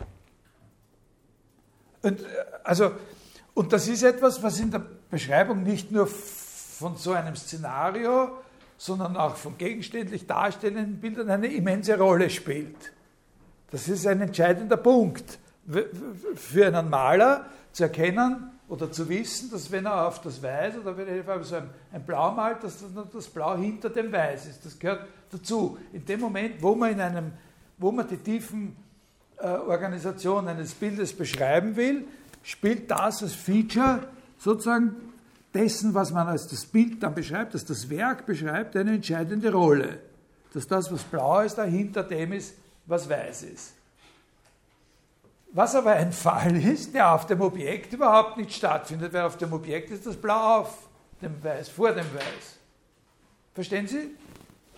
Und, 2.03 2.21
äh, 2.21 2.25
also, 2.65 2.93
und 3.55 3.73
das 3.73 3.89
ist 3.89 4.03
etwas, 4.03 4.43
was 4.43 4.59
in 4.61 4.71
der 4.71 4.83
Beschreibung 5.11 5.63
nicht 5.63 5.91
nur 5.91 6.07
von 6.07 6.97
so 6.97 7.13
einem 7.13 7.37
Szenario, 7.37 8.39
sondern 8.77 9.17
auch 9.17 9.37
von 9.37 9.57
gegenständlich 9.57 10.27
darstellenden 10.27 11.01
Bildern 11.01 11.31
eine 11.31 11.47
immense 11.47 11.97
Rolle 11.97 12.31
spielt. 12.31 12.93
Das 13.71 13.89
ist 13.89 14.07
ein 14.07 14.21
entscheidender 14.21 14.77
Punkt 14.77 15.39
für 16.35 16.67
einen 16.67 16.91
Maler 16.91 17.47
zu 17.73 17.85
erkennen 17.85 18.51
oder 18.69 18.91
zu 18.91 19.09
wissen, 19.09 19.51
dass 19.51 19.71
wenn 19.71 19.87
er 19.87 20.09
auf 20.09 20.21
das 20.21 20.43
Weiß 20.43 20.79
oder 20.79 20.97
wenn 20.97 21.07
er 21.07 21.45
so 21.45 21.57
ein, 21.57 21.71
ein 21.93 22.03
Blau 22.03 22.33
malt, 22.33 22.65
dass 22.65 22.81
das, 22.81 22.91
das 23.13 23.29
Blau 23.29 23.57
hinter 23.57 23.91
dem 23.91 24.11
Weiß 24.11 24.47
ist. 24.47 24.65
Das 24.65 24.79
gehört 24.79 25.07
dazu. 25.31 25.79
In 25.93 26.05
dem 26.05 26.21
Moment, 26.21 26.61
wo 26.61 26.75
man, 26.75 26.93
in 26.93 27.01
einem, 27.01 27.33
wo 27.83 27.93
man 27.93 28.07
die 28.09 28.17
tiefen 28.17 28.77
äh, 29.39 29.47
Organisation 29.47 30.47
eines 30.49 30.73
Bildes 30.73 31.13
beschreiben 31.13 31.77
will, 31.77 32.07
spielt 32.43 32.91
das 32.91 33.23
als 33.23 33.35
Feature 33.35 34.07
sozusagen 34.39 34.95
dessen, 35.53 35.93
was 35.93 36.13
man 36.13 36.29
als 36.29 36.47
das 36.47 36.65
Bild 36.65 37.03
dann 37.03 37.15
beschreibt, 37.15 37.55
dass 37.55 37.65
das 37.65 37.91
Werk 37.91 38.25
beschreibt, 38.25 38.77
eine 38.77 38.95
entscheidende 38.95 39.53
Rolle. 39.53 39.99
Dass 40.55 40.67
das, 40.67 40.93
was 40.93 41.03
blau 41.03 41.41
ist, 41.41 41.57
dahinter 41.57 42.05
dem 42.05 42.33
ist, 42.33 42.55
was 42.87 43.09
weiß 43.09 43.43
ist. 43.45 43.75
Was 45.53 45.75
aber 45.75 45.93
ein 45.93 46.13
Fall 46.13 46.57
ist, 46.57 46.95
der 46.95 47.13
auf 47.13 47.27
dem 47.27 47.41
Objekt 47.41 47.93
überhaupt 47.93 48.37
nicht 48.37 48.53
stattfindet, 48.53 49.13
weil 49.13 49.23
auf 49.23 49.37
dem 49.37 49.53
Objekt 49.53 49.91
ist 49.91 50.07
das 50.07 50.17
Blau 50.17 50.61
auf 50.61 50.79
dem 51.21 51.43
Weiß, 51.43 51.69
vor 51.69 51.91
dem 51.91 52.07
Weiß. 52.15 52.59
Verstehen 53.55 53.87
Sie? 53.87 54.11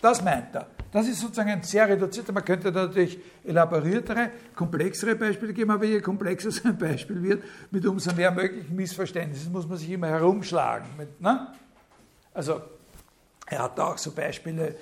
Das 0.01 0.23
meint 0.23 0.55
er. 0.55 0.67
Das 0.95 1.09
ist 1.09 1.19
sozusagen 1.19 1.51
ein 1.51 1.63
sehr 1.65 1.89
reduzierter, 1.89 2.33
man 2.33 2.45
könnte 2.45 2.71
da 2.71 2.87
natürlich 2.87 3.19
elaboriertere, 3.43 4.31
komplexere 4.55 5.17
Beispiele 5.17 5.53
geben, 5.53 5.73
aber 5.73 5.87
je 5.87 6.01
komplexer 6.01 6.53
so 6.53 6.69
ein 6.69 6.79
Beispiel 6.79 7.21
wird, 7.21 7.43
mit 7.73 7.85
umso 7.85 8.13
mehr 8.13 8.31
möglichen 8.31 8.77
Missverständnissen 8.77 9.51
muss 9.51 9.67
man 9.67 9.77
sich 9.77 9.91
immer 9.91 10.07
herumschlagen. 10.07 10.87
Mit, 10.97 11.21
ne? 11.21 11.53
Also, 12.33 12.63
er 13.47 13.65
hat 13.65 13.81
auch 13.81 13.99
so 13.99 14.13
Beispiele, 14.13 14.77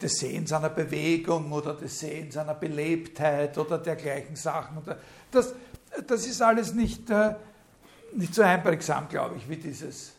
des 0.00 0.12
Sehens 0.18 0.50
einer 0.54 0.70
Bewegung 0.70 1.52
oder 1.52 1.74
des 1.74 2.00
Sehens 2.00 2.38
einer 2.38 2.54
Belebtheit 2.54 3.58
oder 3.58 3.76
dergleichen 3.76 4.34
Sachen. 4.34 4.78
Das, 5.30 5.52
das 6.06 6.26
ist 6.26 6.40
alles 6.40 6.72
nicht, 6.72 7.10
äh, 7.10 7.34
nicht 8.14 8.34
so 8.34 8.40
einprägsam, 8.40 9.10
glaube 9.10 9.34
ich, 9.36 9.46
wie 9.46 9.56
dieses, 9.56 10.14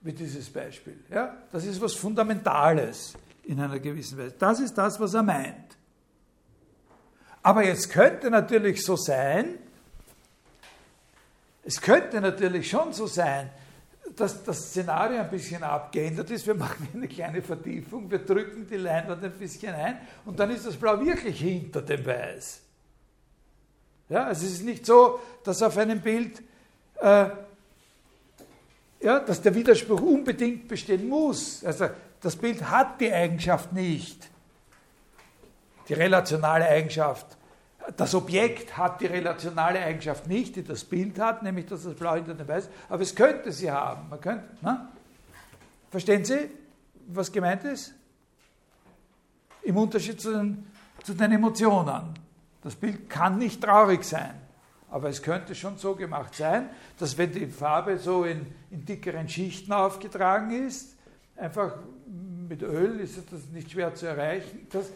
wie 0.00 0.12
dieses 0.12 0.48
Beispiel. 0.48 1.00
Ja? 1.10 1.38
Das 1.50 1.64
ist 1.64 1.80
was 1.80 1.94
Fundamentales 1.94 3.14
in 3.50 3.58
einer 3.58 3.80
gewissen 3.80 4.16
Weise. 4.16 4.34
Das 4.38 4.60
ist 4.60 4.78
das, 4.78 5.00
was 5.00 5.12
er 5.12 5.24
meint. 5.24 5.76
Aber 7.42 7.64
jetzt 7.64 7.90
könnte 7.90 8.30
natürlich 8.30 8.84
so 8.84 8.94
sein, 8.94 9.58
es 11.64 11.80
könnte 11.80 12.20
natürlich 12.20 12.70
schon 12.70 12.92
so 12.92 13.08
sein, 13.08 13.50
dass 14.14 14.44
das 14.44 14.68
Szenario 14.68 15.20
ein 15.20 15.30
bisschen 15.30 15.64
abgeändert 15.64 16.30
ist. 16.30 16.46
Wir 16.46 16.54
machen 16.66 16.88
eine 16.94 17.08
kleine 17.08 17.42
Vertiefung, 17.42 18.08
wir 18.08 18.20
drücken 18.20 18.68
die 18.68 18.76
Leinwand 18.76 19.24
ein 19.24 19.32
bisschen 19.32 19.74
ein 19.74 19.98
und 20.24 20.38
dann 20.38 20.50
ist 20.50 20.66
das 20.66 20.76
Blau 20.76 21.00
wirklich 21.00 21.40
hinter 21.40 21.82
dem 21.82 22.06
Weiß. 22.06 22.60
Ja, 24.10 24.26
also 24.26 24.46
es 24.46 24.52
ist 24.52 24.64
nicht 24.64 24.86
so, 24.86 25.18
dass 25.42 25.60
auf 25.62 25.76
einem 25.76 26.00
Bild, 26.00 26.40
äh, 27.00 27.30
ja, 29.00 29.18
dass 29.18 29.42
der 29.42 29.54
Widerspruch 29.54 30.00
unbedingt 30.02 30.68
bestehen 30.68 31.08
muss. 31.08 31.64
Also 31.64 31.88
das 32.20 32.36
Bild 32.36 32.70
hat 32.70 33.00
die 33.00 33.12
Eigenschaft 33.12 33.72
nicht, 33.72 34.28
die 35.88 35.94
relationale 35.94 36.66
Eigenschaft 36.66 37.38
das 37.96 38.14
Objekt 38.14 38.76
hat 38.76 39.00
die 39.00 39.06
relationale 39.06 39.80
Eigenschaft 39.80 40.26
nicht, 40.26 40.56
die 40.56 40.62
das 40.62 40.84
Bild 40.84 41.18
hat, 41.18 41.42
nämlich 41.42 41.66
dass 41.66 41.84
das 41.84 41.94
Blau 41.94 42.14
hinter 42.14 42.34
dem 42.34 42.46
Weiß, 42.46 42.68
aber 42.88 43.02
es 43.02 43.14
könnte 43.14 43.52
sie 43.52 43.70
haben. 43.70 44.08
Man 44.08 44.20
könnte, 44.20 44.46
ne? 44.62 44.88
Verstehen 45.90 46.24
Sie, 46.24 46.50
was 47.08 47.32
gemeint 47.32 47.64
ist? 47.64 47.92
Im 49.62 49.76
Unterschied 49.76 50.20
zu 50.20 50.32
den, 50.32 50.66
zu 51.02 51.14
den 51.14 51.32
Emotionen. 51.32 52.14
Das 52.62 52.76
Bild 52.76 53.10
kann 53.10 53.38
nicht 53.38 53.62
traurig 53.62 54.04
sein, 54.04 54.34
aber 54.90 55.08
es 55.08 55.22
könnte 55.22 55.54
schon 55.54 55.76
so 55.78 55.96
gemacht 55.96 56.34
sein, 56.34 56.70
dass 56.98 57.18
wenn 57.18 57.32
die 57.32 57.46
Farbe 57.46 57.98
so 57.98 58.24
in, 58.24 58.46
in 58.70 58.84
dickeren 58.84 59.28
Schichten 59.28 59.72
aufgetragen 59.72 60.50
ist, 60.66 60.96
einfach 61.36 61.74
mit 62.50 62.62
Öl 62.62 62.98
ist 62.98 63.16
das 63.30 63.46
nicht 63.52 63.70
schwer 63.70 63.94
zu 63.94 64.06
erreichen, 64.06 64.66
dass 64.72 64.86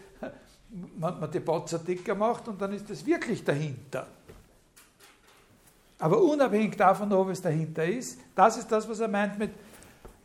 man, 0.99 1.21
man 1.21 1.31
die 1.31 1.39
Botzer 1.39 1.79
dicker 1.79 2.17
macht 2.17 2.49
und 2.49 2.61
dann 2.61 2.73
ist 2.73 2.91
es 2.91 3.07
wirklich 3.07 3.45
dahinter. 3.45 4.09
Aber 6.01 6.21
unabhängig 6.21 6.77
davon, 6.77 7.13
ob 7.13 7.29
es 7.29 7.41
dahinter 7.41 7.85
ist, 7.85 8.19
das 8.35 8.59
ist 8.59 8.71
das, 8.71 8.89
was 8.89 8.99
er 8.99 9.07
meint 9.07 9.39
mit 9.39 9.53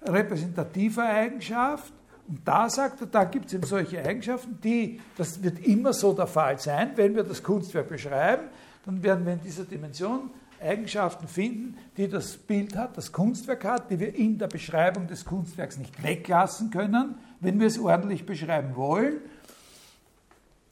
repräsentativer 0.01 1.03
Eigenschaft. 1.03 1.93
Und 2.27 2.41
da 2.47 2.67
sagt 2.67 3.01
er, 3.01 3.07
da 3.07 3.23
gibt 3.25 3.45
es 3.45 3.53
eben 3.53 3.63
solche 3.63 4.03
Eigenschaften, 4.03 4.59
die, 4.63 4.99
das 5.15 5.41
wird 5.43 5.59
immer 5.65 5.93
so 5.93 6.13
der 6.13 6.27
Fall 6.27 6.57
sein, 6.59 6.93
wenn 6.95 7.15
wir 7.15 7.23
das 7.23 7.43
Kunstwerk 7.43 7.89
beschreiben, 7.89 8.47
dann 8.85 9.03
werden 9.03 9.23
wir 9.23 9.33
in 9.33 9.41
dieser 9.41 9.65
Dimension 9.65 10.31
Eigenschaften 10.61 11.27
finden, 11.27 11.77
die 11.97 12.07
das 12.07 12.37
Bild 12.37 12.75
hat, 12.75 12.97
das 12.97 13.11
Kunstwerk 13.11 13.63
hat, 13.63 13.89
die 13.89 13.99
wir 13.99 14.13
in 14.13 14.37
der 14.37 14.47
Beschreibung 14.47 15.07
des 15.07 15.25
Kunstwerks 15.25 15.77
nicht 15.77 16.01
weglassen 16.03 16.69
können, 16.71 17.15
wenn 17.39 17.59
wir 17.59 17.67
es 17.67 17.79
ordentlich 17.79 18.25
beschreiben 18.25 18.75
wollen. 18.75 19.21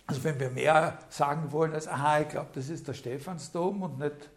Also 0.06 0.24
wenn 0.24 0.40
wir 0.40 0.50
mehr 0.50 1.00
sagen 1.10 1.52
wollen 1.52 1.74
als, 1.74 1.88
aha, 1.88 2.22
ich 2.22 2.30
glaube, 2.30 2.50
das 2.54 2.70
ist 2.70 2.88
der 2.88 2.94
Stephansdom 2.94 3.82
und 3.82 4.00
nicht 4.00 4.30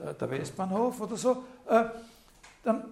äh, 0.00 0.14
der 0.14 0.30
Westbahnhof 0.30 1.00
oder 1.00 1.16
so, 1.16 1.44
äh, 1.68 1.84
dann, 2.62 2.84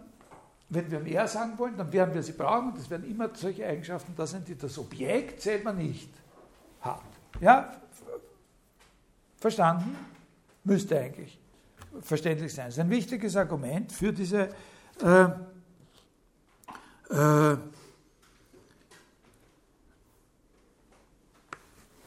wenn 0.69 0.91
wir 0.91 1.01
mehr 1.01 1.27
sagen 1.27 1.59
wollen, 1.59 1.77
dann 1.77 1.93
werden 1.93 2.15
wir 2.15 2.23
sie 2.23 2.33
brauchen 2.33 2.75
es 2.77 2.89
werden 2.91 3.11
immer 3.11 3.31
solche 3.35 3.67
Eigenschaften 3.67 4.15
da 4.17 4.27
sein, 4.27 4.45
die 4.45 4.57
das 4.57 4.79
Objekt 4.79 5.41
selber 5.41 5.73
nicht 5.73 6.11
hat. 6.81 7.01
Ja, 7.41 7.73
verstanden? 9.39 9.97
Müsste 10.65 10.99
eigentlich 10.99 11.42
verständlich 12.01 12.55
sein. 12.55 12.67
Das 12.67 12.75
ist 12.75 12.81
ein 12.81 12.91
wichtiges 12.91 13.37
Argument 13.37 13.93
für 13.93 14.13
diese 14.13 14.49
äh, 15.03 15.25
äh, 17.11 17.57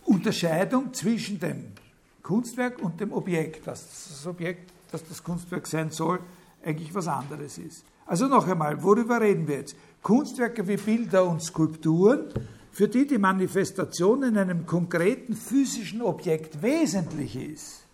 Unterscheidung 0.06 0.94
zwischen 0.94 1.40
dem 1.40 1.74
Kunstwerk 2.22 2.82
und 2.82 3.00
dem 3.00 3.14
Objekt, 3.14 3.68
dass 3.68 4.08
das 4.10 4.28
Objekt, 4.28 4.72
das 4.92 5.08
das 5.08 5.24
Kunstwerk 5.24 5.68
sein 5.68 5.92
soll, 5.92 6.20
eigentlich 6.64 6.94
was 6.94 7.08
anderes 7.08 7.58
ist. 7.58 7.86
Also 8.06 8.28
noch 8.28 8.48
einmal, 8.48 8.82
worüber 8.82 9.22
reden 9.22 9.48
wir 9.48 9.58
jetzt? 9.58 9.76
Kunstwerke 10.02 10.68
wie 10.68 10.78
Bilder 10.78 11.26
und 11.26 11.42
Skulpturen, 11.44 12.32
für 12.72 12.88
die 12.88 13.08
die 13.08 13.18
Manifestation 13.18 14.24
in 14.24 14.38
einem 14.38 14.66
konkreten 14.66 15.36
physischen 15.36 16.02
Objekt 16.02 16.62
wesentlich 16.62 17.36
ist. 17.36 17.85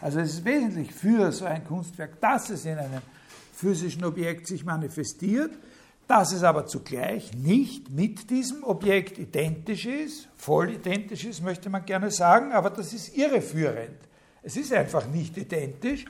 Also 0.00 0.20
es 0.20 0.34
ist 0.34 0.44
wesentlich 0.44 0.92
für 0.92 1.30
so 1.32 1.44
ein 1.44 1.64
Kunstwerk, 1.64 2.20
dass 2.20 2.50
es 2.50 2.64
in 2.64 2.78
einem 2.78 3.02
physischen 3.52 4.04
Objekt 4.04 4.46
sich 4.46 4.64
manifestiert 4.64 5.52
dass 6.10 6.32
es 6.32 6.42
aber 6.42 6.66
zugleich 6.66 7.32
nicht 7.34 7.88
mit 7.90 8.30
diesem 8.30 8.64
Objekt 8.64 9.16
identisch 9.16 9.86
ist, 9.86 10.28
voll 10.34 10.70
identisch 10.70 11.24
ist, 11.24 11.40
möchte 11.40 11.70
man 11.70 11.84
gerne 11.84 12.10
sagen, 12.10 12.50
aber 12.50 12.70
das 12.70 12.92
ist 12.92 13.16
irreführend. 13.16 13.96
Es 14.42 14.56
ist 14.56 14.72
einfach 14.72 15.06
nicht 15.06 15.36
identisch, 15.36 16.06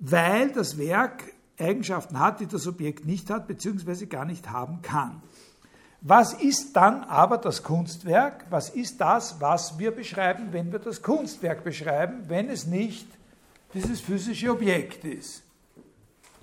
weil 0.00 0.50
das 0.50 0.78
Werk 0.78 1.32
Eigenschaften 1.60 2.18
hat, 2.18 2.40
die 2.40 2.48
das 2.48 2.66
Objekt 2.66 3.04
nicht 3.06 3.30
hat, 3.30 3.46
beziehungsweise 3.46 4.08
gar 4.08 4.24
nicht 4.24 4.50
haben 4.50 4.82
kann. 4.82 5.22
Was 6.02 6.32
ist 6.32 6.74
dann 6.74 7.04
aber 7.04 7.36
das 7.36 7.62
Kunstwerk? 7.62 8.46
Was 8.48 8.70
ist 8.70 9.00
das, 9.00 9.40
was 9.40 9.78
wir 9.78 9.90
beschreiben, 9.90 10.48
wenn 10.50 10.72
wir 10.72 10.78
das 10.78 11.02
Kunstwerk 11.02 11.62
beschreiben, 11.62 12.24
wenn 12.28 12.48
es 12.48 12.66
nicht 12.66 13.06
dieses 13.74 14.00
physische 14.00 14.50
Objekt 14.50 15.04
ist? 15.04 15.42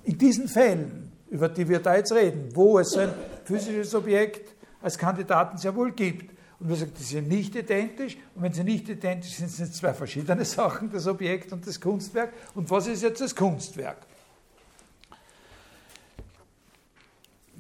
In 0.04 0.18
diesen 0.18 0.48
Fällen, 0.48 1.12
über 1.30 1.50
die 1.50 1.68
wir 1.68 1.80
da 1.80 1.96
jetzt 1.96 2.12
reden, 2.12 2.50
wo 2.54 2.78
es 2.78 2.96
ein 2.96 3.10
physisches 3.46 3.96
Objekt 3.96 4.56
als 4.82 4.98
Kandidaten 4.98 5.58
sehr 5.58 5.76
wohl 5.76 5.92
gibt, 5.92 6.38
und 6.60 6.70
wir 6.70 6.76
sagen, 6.76 6.94
die 6.98 7.04
sind 7.04 7.28
nicht 7.28 7.56
identisch. 7.56 8.18
Und 8.34 8.42
wenn 8.42 8.54
sie 8.54 8.64
nicht 8.64 8.90
identisch 8.90 9.36
sind, 9.36 9.50
sind 9.50 9.70
es 9.70 9.78
zwei 9.78 9.94
verschiedene 9.94 10.44
Sachen, 10.46 10.92
das 10.92 11.06
Objekt 11.08 11.52
und 11.54 11.66
das 11.68 11.80
Kunstwerk. 11.80 12.34
Und 12.56 12.70
was 12.70 12.88
ist 12.88 13.04
jetzt 13.04 13.22
das 13.22 13.36
Kunstwerk? 13.36 14.07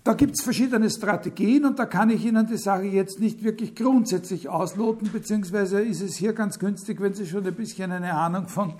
Da 0.07 0.13
gibt 0.13 0.35
es 0.35 0.41
verschiedene 0.41 0.89
Strategien 0.89 1.65
und 1.65 1.79
da 1.79 1.85
kann 1.85 2.09
ich 2.09 2.23
Ihnen 2.23 2.47
die 2.47 2.55
Sache 2.55 2.83
jetzt 2.83 3.19
nicht 3.19 3.43
wirklich 3.43 3.75
grundsätzlich 3.75 4.47
ausloten, 4.47 5.11
beziehungsweise 5.11 5.81
ist 5.81 6.01
es 6.01 6.15
hier 6.15 6.31
ganz 6.31 6.59
günstig, 6.59 7.01
wenn 7.01 7.13
Sie 7.13 7.27
schon 7.27 7.45
ein 7.45 7.53
bisschen 7.53 7.91
eine 7.91 8.13
Ahnung 8.13 8.47
von 8.47 8.75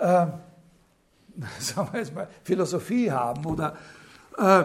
äh, 0.00 0.06
sagen 1.60 1.88
wir 1.92 2.00
jetzt 2.00 2.12
mal, 2.12 2.28
Philosophie 2.42 3.12
haben 3.12 3.46
oder 3.46 3.76
äh, 4.36 4.64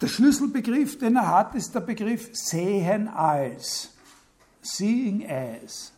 der 0.00 0.06
Schlüsselbegriff, 0.06 0.98
den 0.98 1.16
er 1.16 1.26
hat, 1.26 1.56
ist 1.56 1.74
der 1.74 1.80
Begriff 1.80 2.30
sehen 2.32 3.08
als, 3.08 3.90
seeing 4.62 5.28
as. 5.28 5.92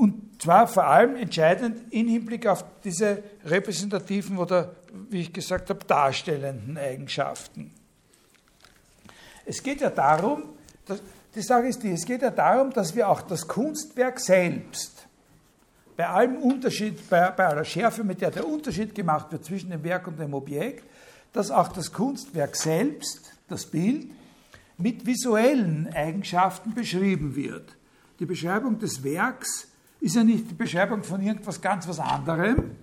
Und 0.00 0.40
zwar 0.40 0.66
vor 0.66 0.84
allem 0.84 1.14
entscheidend 1.16 1.92
im 1.92 2.08
Hinblick 2.08 2.46
auf 2.46 2.64
diese 2.82 3.22
repräsentativen 3.44 4.38
oder, 4.38 4.74
wie 5.10 5.22
ich 5.22 5.32
gesagt 5.32 5.70
habe, 5.70 5.84
darstellenden 5.84 6.76
Eigenschaften. 6.78 7.72
Es 9.44 9.62
geht 9.62 9.80
ja 9.80 9.90
darum, 9.90 10.44
dass, 10.86 11.02
die 11.34 11.42
Sache 11.42 11.66
ist 11.66 11.82
die, 11.82 11.92
es 11.92 12.04
geht 12.04 12.22
ja 12.22 12.30
darum, 12.30 12.72
dass 12.72 12.94
wir 12.94 13.08
auch 13.08 13.22
das 13.22 13.46
Kunstwerk 13.46 14.20
selbst, 14.20 15.06
bei 15.96 16.08
allem 16.08 16.36
Unterschied, 16.36 17.08
bei, 17.10 17.30
bei 17.30 17.46
aller 17.46 17.64
Schärfe, 17.64 18.04
mit 18.04 18.20
der 18.20 18.30
der 18.30 18.46
Unterschied 18.46 18.94
gemacht 18.94 19.30
wird 19.32 19.44
zwischen 19.44 19.70
dem 19.70 19.84
Werk 19.84 20.06
und 20.06 20.18
dem 20.18 20.32
Objekt, 20.34 20.84
dass 21.32 21.50
auch 21.50 21.68
das 21.68 21.92
Kunstwerk 21.92 22.56
selbst, 22.56 23.32
das 23.48 23.66
Bild, 23.66 24.10
mit 24.78 25.04
visuellen 25.04 25.92
Eigenschaften 25.92 26.74
beschrieben 26.74 27.36
wird. 27.36 27.76
Die 28.18 28.24
Beschreibung 28.24 28.78
des 28.78 29.04
Werks 29.04 29.68
ist 30.00 30.16
ja 30.16 30.24
nicht 30.24 30.50
die 30.50 30.54
Beschreibung 30.54 31.02
von 31.02 31.20
irgendwas 31.20 31.60
ganz 31.60 31.86
was 31.86 31.98
anderem, 31.98 32.76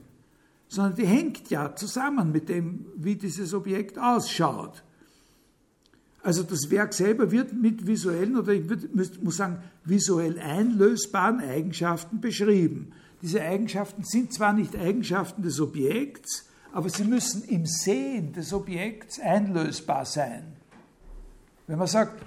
sondern 0.68 0.96
die 0.96 1.06
hängt 1.06 1.50
ja 1.50 1.76
zusammen 1.76 2.32
mit 2.32 2.50
dem, 2.50 2.86
wie 2.96 3.16
dieses 3.16 3.54
Objekt 3.54 3.98
ausschaut. 3.98 4.84
Also 6.22 6.44
das 6.44 6.70
Werk 6.70 6.94
selber 6.94 7.32
wird 7.32 7.54
mit 7.54 7.88
visuellen 7.88 8.36
oder 8.38 8.52
ich 8.52 8.66
muss 9.22 9.38
sagen 9.38 9.64
visuell 9.86 10.40
einlösbaren 10.40 11.40
Eigenschaften 11.40 12.20
beschrieben. 12.20 12.92
Diese 13.22 13.42
Eigenschaften 13.42 14.04
sind 14.04 14.34
zwar 14.34 14.54
nicht 14.54 14.76
Eigenschaften 14.76 15.42
des 15.42 15.60
Objekts, 15.62 16.50
aber 16.74 16.90
sie 16.90 17.06
müssen 17.06 17.44
im 17.46 17.66
Sehen 17.66 18.34
des 18.34 18.54
Objekts 18.54 19.20
einlösbar 19.20 20.06
sein. 20.06 20.58
Wenn 21.66 21.80
man 21.80 21.88
sagt, 21.88 22.22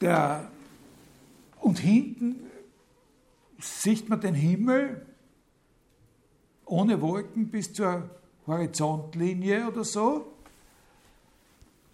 der 0.00 0.50
und 1.60 1.78
hinten 1.78 2.40
sieht 3.58 4.08
man 4.08 4.20
den 4.20 4.34
Himmel 4.34 5.06
ohne 6.72 7.02
Wolken 7.02 7.48
bis 7.48 7.72
zur 7.72 8.08
Horizontlinie 8.46 9.68
oder 9.68 9.84
so. 9.84 10.32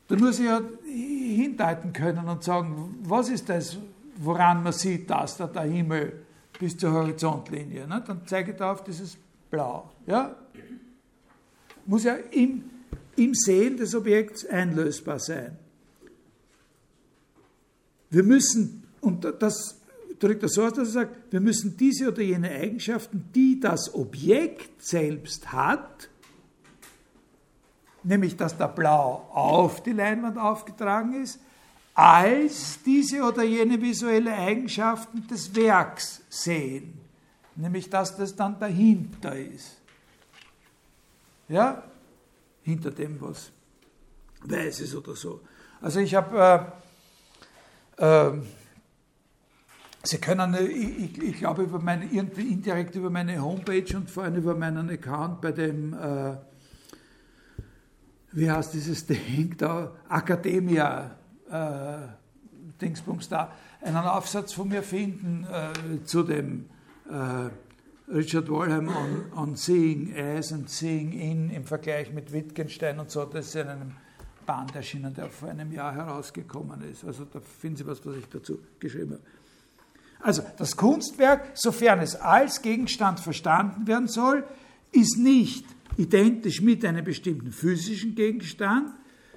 Da 0.07 0.16
muss 0.16 0.39
ich 0.39 0.47
ja 0.47 0.62
hindeuten 0.87 1.93
können 1.93 2.29
und 2.29 2.45
sagen, 2.45 3.01
was 3.03 3.29
ist 3.29 3.49
das, 3.49 3.76
woran 4.18 4.62
man 4.62 4.72
sieht, 4.72 5.11
dass 5.11 5.37
da 5.37 5.49
der 5.49 5.62
Himmel 5.62 6.24
bis 6.59 6.76
zur 6.76 6.93
Horizontlinie. 6.93 7.89
Ne? 7.89 8.03
Dann 8.07 8.22
zeige 8.26 8.53
ich 8.53 8.57
da 8.57 8.72
auf 8.72 8.85
dieses 8.85 9.18
Blau. 9.51 9.91
Ja? 10.07 10.35
Muss 11.85 12.05
ja 12.05 12.14
im, 12.31 12.64
im 13.16 13.35
Sehen 13.35 13.76
des 13.76 13.95
Objekts 13.97 14.47
einlösbar 14.47 15.18
sein. 15.18 15.59
Wir 18.11 18.22
müssen 18.22 18.85
und 19.01 19.26
das 19.41 19.78
drückt 20.19 20.43
er 20.43 20.49
so 20.49 20.64
aus, 20.64 20.73
dass 20.73 20.89
er 20.89 20.93
sagt, 20.93 21.33
wir 21.33 21.41
müssen 21.41 21.77
diese 21.77 22.09
oder 22.09 22.23
jene 22.23 22.51
Eigenschaften, 22.51 23.31
die 23.35 23.61
das 23.61 23.95
Objekt 23.95 24.83
selbst 24.83 25.53
hat, 25.53 26.09
nämlich 28.03 28.37
dass 28.37 28.57
der 28.57 28.69
Blau 28.69 29.29
auf 29.33 29.83
die 29.83 29.93
Leinwand 29.93 30.39
aufgetragen 30.39 31.23
ist, 31.23 31.41
als 31.95 32.81
diese 32.85 33.23
oder 33.23 33.43
jene 33.43 33.81
visuelle 33.81 34.33
Eigenschaften 34.33 35.27
des 35.27 35.55
Werks 35.55 36.23
sehen, 36.29 37.01
nämlich 37.57 37.91
dass 37.91 38.16
das 38.16 38.37
dann 38.37 38.59
dahinter 38.61 39.37
ist. 39.37 39.79
Ja, 41.49 41.83
hinter 42.62 42.91
dem, 42.91 43.21
was 43.21 43.51
weiß 44.43 44.81
ist 44.81 44.95
oder 44.95 45.16
so. 45.16 45.41
Also 45.81 46.01
ich 46.01 46.14
habe 46.14 46.73
äh, 47.99 48.29
äh, 48.29 48.33
Sie 50.09 50.18
können, 50.18 50.54
äh, 50.54 50.64
ich, 50.64 51.22
ich, 51.22 51.36
glaube, 51.36 51.64
über 51.64 51.78
meine, 51.78 52.06
irgendwie 52.06 52.52
indirekt 52.52 52.94
über 52.94 53.11
meine 53.11 53.42
Homepage 53.42 53.94
und 53.94 54.11
vor 54.11 54.24
allem 54.24 54.36
über 54.36 54.54
meinen 54.54 54.88
Account 54.88 55.42
bei 55.42 55.52
dem, 55.52 55.92
äh, 55.92 56.36
wie 58.32 58.50
heißt 58.50 58.72
dieses 58.72 59.04
Ding 59.06 59.54
da, 59.59 59.92
Academia 60.09 61.11
äh, 61.50 62.09
Dingsbums 62.80 63.28
da, 63.28 63.52
einen 63.82 63.96
Aufsatz 63.96 64.54
von 64.54 64.68
mir 64.68 64.82
finden 64.82 65.46
äh, 65.52 66.04
zu 66.04 66.22
dem 66.22 66.70
äh, 67.11 67.50
Richard 68.11 68.50
Wallheim 68.50 68.88
on, 68.88 69.32
on 69.36 69.56
Seeing 69.56 70.16
As 70.16 70.52
and 70.52 70.70
Seeing 70.70 71.12
In 71.12 71.50
im 71.50 71.64
Vergleich 71.64 72.12
mit 72.12 72.32
Wittgenstein 72.32 72.98
und 72.98 73.11
so, 73.11 73.26
das 73.26 73.48
ist 73.48 73.56
in 73.56 73.68
einem 73.68 73.92
Band 74.46 74.74
erschienen, 74.74 75.12
der 75.12 75.28
vor 75.28 75.50
einem 75.50 75.70
Jahr 75.70 75.94
herausgekommen 75.94 76.80
ist. 76.90 77.04
Also 77.04 77.26
da 77.26 77.40
finden 77.40 77.76
Sie 77.76 77.86
was, 77.86 78.04
was 78.06 78.16
ich 78.16 78.28
dazu 78.30 78.59
geschrieben 78.78 79.12
habe. 79.12 79.22
Also 80.21 80.43
das 80.57 80.77
Kunstwerk, 80.77 81.51
sofern 81.55 82.01
es 82.01 82.16
als 82.16 82.62
Gegenstand 82.62 83.21
verstanden 83.21 83.87
werden 83.87 84.09
soll, 84.09 84.45
ist 84.93 85.19
nicht 85.19 85.64
identisch 85.97 86.61
mit 86.61 86.85
einem 86.85 87.05
bestimmten 87.05 87.53
physischen 87.53 88.14
Gegenstand, 88.14 88.93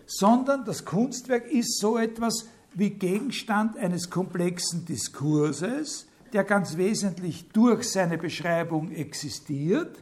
sondern 0.06 0.66
das 0.66 0.86
Kunstwerk 0.86 1.50
ist 1.50 1.80
so 1.80 1.98
etwas 1.98 2.48
wie 2.74 2.92
Gegenstand 2.92 3.78
eines 3.78 4.10
komplexen 4.10 4.86
Diskurses, 4.86 6.08
der 6.34 6.44
ganz 6.44 6.78
wesentlich 6.78 7.50
durch 7.50 7.90
seine 7.90 8.18
Beschreibung 8.18 8.92
existiert, 8.92 9.98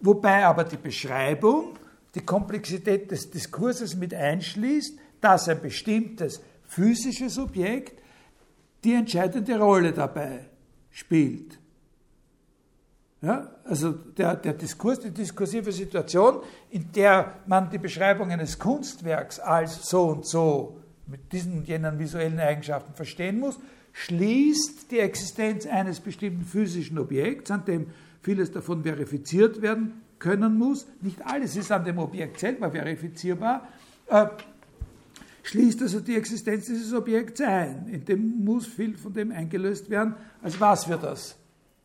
wobei 0.00 0.44
aber 0.44 0.64
die 0.64 0.76
Beschreibung 0.76 1.78
die 2.14 2.24
Komplexität 2.24 3.10
des 3.10 3.30
Diskurses 3.30 3.96
mit 3.96 4.12
einschließt, 4.12 4.98
dass 5.20 5.48
ein 5.48 5.60
bestimmtes 5.60 6.40
physisches 6.66 7.38
Objekt 7.38 8.00
die 8.84 8.94
entscheidende 8.94 9.58
Rolle 9.58 9.92
dabei 9.92 10.46
spielt. 10.90 11.58
Ja, 13.20 13.50
also 13.64 13.90
der, 13.92 14.36
der 14.36 14.52
Diskurs, 14.52 15.00
die 15.00 15.10
diskursive 15.10 15.72
Situation, 15.72 16.40
in 16.70 16.92
der 16.92 17.34
man 17.46 17.68
die 17.68 17.78
Beschreibung 17.78 18.30
eines 18.30 18.58
Kunstwerks 18.58 19.40
als 19.40 19.88
so 19.88 20.04
und 20.04 20.26
so 20.26 20.80
mit 21.06 21.32
diesen 21.32 21.58
und 21.58 21.68
jenen 21.68 21.98
visuellen 21.98 22.38
Eigenschaften 22.38 22.94
verstehen 22.94 23.40
muss, 23.40 23.58
schließt 23.92 24.90
die 24.92 25.00
Existenz 25.00 25.66
eines 25.66 25.98
bestimmten 25.98 26.44
physischen 26.44 26.98
Objekts, 26.98 27.50
an 27.50 27.64
dem 27.64 27.88
vieles 28.22 28.52
davon 28.52 28.84
verifiziert 28.84 29.62
werden 29.62 30.02
können 30.20 30.56
muss. 30.56 30.86
Nicht 31.00 31.24
alles 31.26 31.56
ist 31.56 31.72
an 31.72 31.84
dem 31.84 31.98
Objekt 31.98 32.38
selber 32.38 32.70
verifizierbar, 32.70 33.66
äh, 34.06 34.26
schließt 35.48 35.80
also 35.80 36.00
die 36.00 36.14
Existenz 36.14 36.66
dieses 36.66 36.92
Objekts 36.92 37.40
ein. 37.40 37.88
In 37.88 38.04
dem 38.04 38.44
muss 38.44 38.66
viel 38.66 38.98
von 38.98 39.14
dem 39.14 39.32
eingelöst 39.32 39.88
werden, 39.88 40.14
als 40.42 40.60
was 40.60 40.86
wir 40.86 40.98
das 40.98 41.36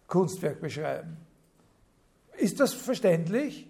Kunstwerk 0.05 0.59
beschreiben. 0.59 1.15
Ist 2.37 2.59
das 2.59 2.73
verständlich? 2.73 3.65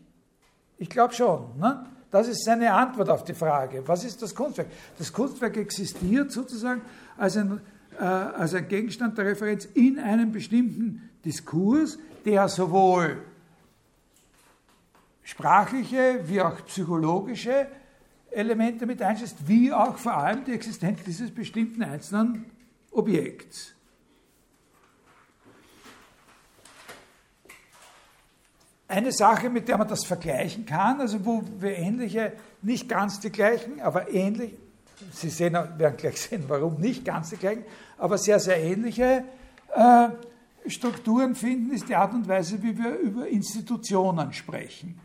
Ich 0.79 0.89
glaube 0.89 1.13
schon. 1.13 1.59
Ne? 1.59 1.85
Das 2.09 2.27
ist 2.27 2.43
seine 2.43 2.73
Antwort 2.73 3.09
auf 3.09 3.23
die 3.23 3.35
Frage, 3.35 3.87
was 3.87 4.03
ist 4.03 4.19
das 4.23 4.33
Kunstwerk? 4.33 4.67
Das 4.97 5.13
Kunstwerk 5.13 5.57
existiert 5.57 6.31
sozusagen 6.31 6.81
als 7.15 7.37
ein, 7.37 7.61
äh, 7.99 8.03
als 8.03 8.55
ein 8.55 8.67
Gegenstand 8.67 9.19
der 9.19 9.25
Referenz 9.25 9.65
in 9.75 9.99
einem 9.99 10.31
bestimmten 10.31 11.07
Diskurs, 11.23 11.99
der 12.25 12.49
sowohl 12.49 13.21
sprachliche 15.21 16.21
wie 16.25 16.41
auch 16.41 16.65
psychologische 16.65 17.67
Elemente 18.33 18.85
mit 18.85 19.01
einschließt, 19.01 19.47
wie 19.47 19.71
auch 19.71 19.97
vor 19.97 20.17
allem 20.17 20.43
die 20.45 20.53
Existenz 20.53 21.03
dieses 21.03 21.31
bestimmten 21.31 21.83
einzelnen 21.83 22.45
Objekts. 22.91 23.73
Eine 28.87 29.11
Sache, 29.11 29.49
mit 29.49 29.67
der 29.67 29.77
man 29.77 29.87
das 29.87 30.05
vergleichen 30.05 30.65
kann, 30.65 31.01
also 31.01 31.25
wo 31.25 31.43
wir 31.59 31.75
ähnliche, 31.75 32.33
nicht 32.61 32.87
ganz 32.87 33.19
die 33.19 33.31
gleichen, 33.31 33.81
aber 33.81 34.11
ähnlich, 34.11 34.53
Sie 35.11 35.29
sehen, 35.29 35.53
werden 35.53 35.97
gleich 35.97 36.21
sehen, 36.21 36.43
warum 36.47 36.79
nicht 36.79 37.03
ganz 37.03 37.31
die 37.31 37.37
gleichen, 37.37 37.63
aber 37.97 38.17
sehr, 38.17 38.39
sehr 38.39 38.57
ähnliche 38.61 39.23
äh, 39.73 40.09
Strukturen 40.67 41.35
finden, 41.35 41.73
ist 41.73 41.89
die 41.89 41.95
Art 41.95 42.13
und 42.13 42.27
Weise, 42.27 42.61
wie 42.61 42.77
wir 42.77 42.95
über 42.97 43.27
Institutionen 43.27 44.31
sprechen. 44.33 44.99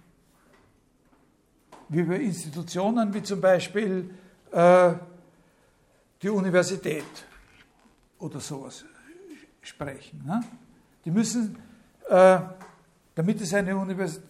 Wie 1.88 2.00
über 2.00 2.16
Institutionen 2.16 3.12
wie 3.14 3.22
zum 3.22 3.40
Beispiel 3.40 4.10
äh, 4.52 4.92
die 6.20 6.28
Universität 6.28 7.04
oder 8.18 8.40
sowas 8.40 8.84
sprechen. 9.62 10.22
Ne? 10.26 10.42
Die 11.04 11.10
müssen, 11.10 11.56
äh, 12.08 12.38
damit 13.14 13.40
es 13.40 13.54
eine 13.54 13.76
Universität, 13.76 14.28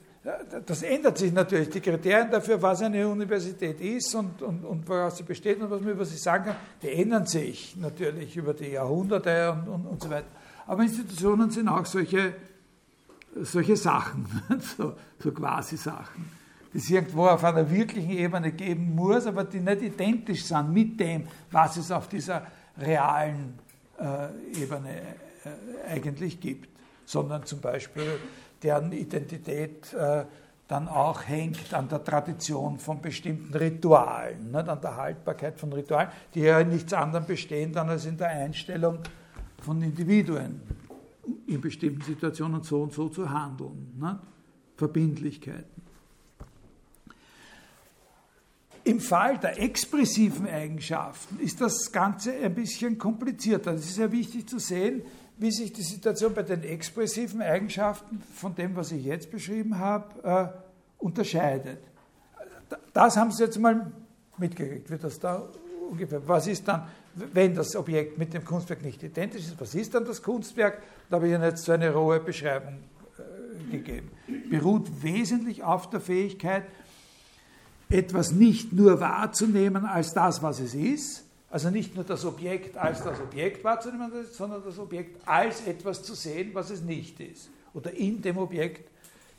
das 0.66 0.82
ändert 0.82 1.16
sich 1.16 1.32
natürlich. 1.32 1.70
Die 1.70 1.80
Kriterien 1.80 2.30
dafür, 2.30 2.60
was 2.60 2.82
eine 2.82 3.08
Universität 3.08 3.80
ist 3.80 4.14
und, 4.14 4.42
und, 4.42 4.64
und 4.64 4.88
woraus 4.88 5.16
sie 5.16 5.22
besteht 5.22 5.60
und 5.60 5.70
was 5.70 5.80
man 5.80 5.90
über 5.90 6.04
sie 6.04 6.16
sagen 6.16 6.46
kann, 6.46 6.56
die 6.82 6.88
ändern 6.88 7.26
sich 7.26 7.76
natürlich 7.76 8.36
über 8.36 8.52
die 8.52 8.72
Jahrhunderte 8.72 9.52
und, 9.52 9.68
und, 9.68 9.86
und 9.86 10.02
so 10.02 10.10
weiter. 10.10 10.26
Aber 10.66 10.82
Institutionen 10.82 11.50
sind 11.50 11.68
auch 11.68 11.86
solche, 11.86 12.34
solche 13.40 13.76
Sachen, 13.76 14.26
so, 14.76 14.94
so 15.18 15.32
quasi 15.32 15.76
Sachen, 15.76 16.30
die 16.72 16.78
es 16.78 16.90
irgendwo 16.90 17.26
auf 17.26 17.42
einer 17.44 17.70
wirklichen 17.70 18.10
Ebene 18.10 18.52
geben 18.52 18.94
muss, 18.94 19.26
aber 19.26 19.44
die 19.44 19.60
nicht 19.60 19.82
identisch 19.82 20.44
sind 20.44 20.72
mit 20.72 21.00
dem, 21.00 21.26
was 21.50 21.76
es 21.76 21.90
auf 21.90 22.08
dieser 22.08 22.46
realen 22.78 23.58
äh, 23.98 24.62
Ebene 24.62 24.90
äh, 25.44 25.92
eigentlich 25.92 26.40
gibt, 26.40 26.68
sondern 27.04 27.44
zum 27.44 27.60
Beispiel 27.60 28.18
deren 28.62 28.92
Identität 28.92 29.92
äh, 29.94 30.24
dann 30.68 30.86
auch 30.86 31.26
hängt 31.26 31.72
an 31.72 31.88
der 31.88 32.04
Tradition 32.04 32.78
von 32.78 33.00
bestimmten 33.00 33.54
Ritualen, 33.54 34.50
nicht? 34.50 34.68
an 34.68 34.80
der 34.80 34.96
Haltbarkeit 34.96 35.58
von 35.58 35.72
Ritualen, 35.72 36.10
die 36.34 36.40
ja 36.40 36.60
in 36.60 36.68
nichts 36.68 36.92
anderem 36.92 37.24
bestehen 37.24 37.72
dann 37.72 37.88
als 37.88 38.04
in 38.04 38.18
der 38.18 38.28
Einstellung 38.28 38.98
von 39.62 39.80
Individuen 39.80 40.60
in 41.46 41.60
bestimmten 41.60 42.02
Situationen 42.02 42.62
so 42.62 42.82
und 42.82 42.92
so 42.92 43.08
zu 43.08 43.28
handeln. 43.28 43.94
Ne? 43.98 44.18
Verbindlichkeiten. 44.76 45.87
Im 48.88 49.00
Fall 49.00 49.36
der 49.36 49.60
expressiven 49.60 50.48
Eigenschaften 50.48 51.38
ist 51.40 51.60
das 51.60 51.92
Ganze 51.92 52.32
ein 52.32 52.54
bisschen 52.54 52.96
komplizierter. 52.96 53.74
Es 53.74 53.84
ist 53.84 53.96
sehr 53.96 54.10
wichtig 54.12 54.48
zu 54.48 54.58
sehen, 54.58 55.02
wie 55.36 55.50
sich 55.50 55.74
die 55.74 55.82
Situation 55.82 56.32
bei 56.32 56.42
den 56.42 56.62
expressiven 56.62 57.42
Eigenschaften 57.42 58.22
von 58.34 58.54
dem, 58.54 58.74
was 58.76 58.90
ich 58.90 59.04
jetzt 59.04 59.30
beschrieben 59.30 59.78
habe, 59.78 60.54
äh, 60.56 61.04
unterscheidet. 61.04 61.80
Das 62.94 63.18
haben 63.18 63.30
Sie 63.30 63.44
jetzt 63.44 63.58
mal 63.58 63.92
mitgekriegt, 64.38 64.88
wird 64.88 65.04
das 65.04 65.20
da 65.20 65.46
ungefähr. 65.90 66.26
Was 66.26 66.46
ist 66.46 66.66
dann, 66.66 66.88
wenn 67.14 67.54
das 67.54 67.76
Objekt 67.76 68.16
mit 68.16 68.32
dem 68.32 68.46
Kunstwerk 68.46 68.82
nicht 68.82 69.02
identisch 69.02 69.42
ist, 69.42 69.60
was 69.60 69.74
ist 69.74 69.92
dann 69.92 70.06
das 70.06 70.22
Kunstwerk? 70.22 70.80
Da 71.10 71.16
habe 71.16 71.28
ich 71.28 71.34
Ihnen 71.34 71.42
jetzt 71.42 71.62
so 71.62 71.72
eine 71.72 71.92
rohe 71.92 72.20
Beschreibung 72.20 72.78
äh, 73.18 73.70
gegeben. 73.70 74.10
Beruht 74.48 75.02
wesentlich 75.02 75.62
auf 75.62 75.90
der 75.90 76.00
Fähigkeit, 76.00 76.64
etwas 77.88 78.32
nicht 78.32 78.72
nur 78.72 79.00
wahrzunehmen 79.00 79.84
als 79.84 80.12
das, 80.12 80.42
was 80.42 80.60
es 80.60 80.74
ist, 80.74 81.24
also 81.50 81.70
nicht 81.70 81.94
nur 81.94 82.04
das 82.04 82.24
Objekt 82.24 82.76
als 82.76 83.02
das 83.02 83.18
Objekt 83.20 83.64
wahrzunehmen, 83.64 84.12
sondern 84.30 84.62
das 84.62 84.78
Objekt 84.78 85.26
als 85.26 85.66
etwas 85.66 86.02
zu 86.02 86.14
sehen, 86.14 86.50
was 86.52 86.70
es 86.70 86.82
nicht 86.82 87.20
ist. 87.20 87.48
Oder 87.72 87.92
in 87.92 88.20
dem 88.20 88.36
Objekt 88.36 88.90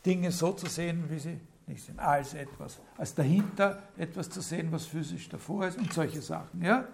Dinge 0.06 0.32
so 0.32 0.54
zu 0.54 0.66
sehen, 0.66 1.04
wie 1.10 1.20
sie 1.20 1.39
nicht 1.68 1.86
sind, 1.86 2.00
als 2.00 2.34
etwas. 2.34 2.80
Als 2.97 3.14
dahinter 3.14 3.84
etwas 3.95 4.30
zu 4.30 4.41
sehen, 4.41 4.72
was 4.72 4.86
physisch 4.86 5.30
davor 5.30 5.68
ist 5.68 5.78
und 5.78 5.93
solche 5.93 6.22
Sachen. 6.22 6.64
Ja? 6.64 6.88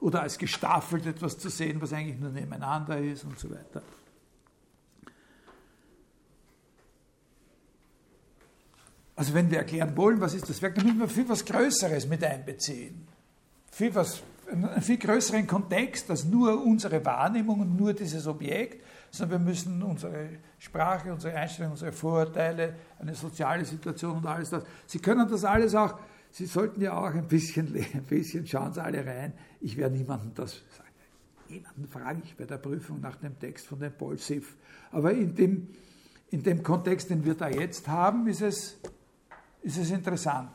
Oder 0.00 0.22
als 0.22 0.38
gestaffelt 0.38 1.04
etwas 1.04 1.38
zu 1.38 1.50
sehen, 1.50 1.80
was 1.82 1.92
eigentlich 1.92 2.18
nur 2.18 2.30
nebeneinander 2.30 2.98
ist 2.98 3.24
und 3.24 3.38
so 3.38 3.50
weiter. 3.50 3.82
Also 9.20 9.34
wenn 9.34 9.50
wir 9.50 9.58
erklären 9.58 9.94
wollen, 9.98 10.18
was 10.22 10.32
ist 10.32 10.48
das 10.48 10.62
Werk, 10.62 10.76
dann 10.76 10.86
müssen 10.86 11.00
wir 11.00 11.06
viel 11.06 11.28
was 11.28 11.44
Größeres 11.44 12.08
mit 12.08 12.24
einbeziehen. 12.24 13.06
Viel 13.70 13.94
was, 13.94 14.22
einen 14.50 14.80
viel 14.80 14.96
größeren 14.96 15.46
Kontext 15.46 16.08
als 16.08 16.24
nur 16.24 16.64
unsere 16.64 17.04
Wahrnehmung 17.04 17.60
und 17.60 17.76
nur 17.76 17.92
dieses 17.92 18.26
Objekt, 18.26 18.82
sondern 19.10 19.40
wir 19.40 19.50
müssen 19.50 19.82
unsere 19.82 20.30
Sprache, 20.58 21.12
unsere 21.12 21.34
Einstellung, 21.36 21.72
unsere 21.72 21.92
Vorurteile, 21.92 22.76
eine 22.98 23.14
soziale 23.14 23.62
Situation 23.66 24.16
und 24.16 24.26
alles 24.26 24.48
das. 24.48 24.64
Sie 24.86 25.00
können 25.00 25.28
das 25.28 25.44
alles 25.44 25.74
auch, 25.74 25.98
Sie 26.30 26.46
sollten 26.46 26.80
ja 26.80 26.96
auch 26.96 27.12
ein 27.12 27.28
bisschen, 27.28 27.76
ein 27.76 28.04
bisschen 28.04 28.46
schauen 28.46 28.72
Sie 28.72 28.82
alle 28.82 29.04
rein. 29.04 29.34
Ich 29.60 29.76
werde 29.76 29.96
niemandem 29.96 30.32
das 30.34 30.62
sagen. 30.74 30.88
Jemanden 31.46 31.86
frage 31.88 32.22
ich 32.24 32.34
bei 32.36 32.46
der 32.46 32.56
Prüfung 32.56 33.02
nach 33.02 33.16
dem 33.16 33.38
Text 33.38 33.66
von 33.66 33.80
dem 33.80 33.92
Paul 33.92 34.16
Siff. 34.16 34.56
Aber 34.90 35.12
in 35.12 35.34
dem, 35.34 35.68
in 36.30 36.42
dem 36.42 36.62
Kontext, 36.62 37.10
den 37.10 37.22
wir 37.26 37.34
da 37.34 37.50
jetzt 37.50 37.86
haben, 37.86 38.26
ist 38.26 38.40
es, 38.40 38.78
ist 39.62 39.76
es 39.76 39.90
interessant, 39.90 40.50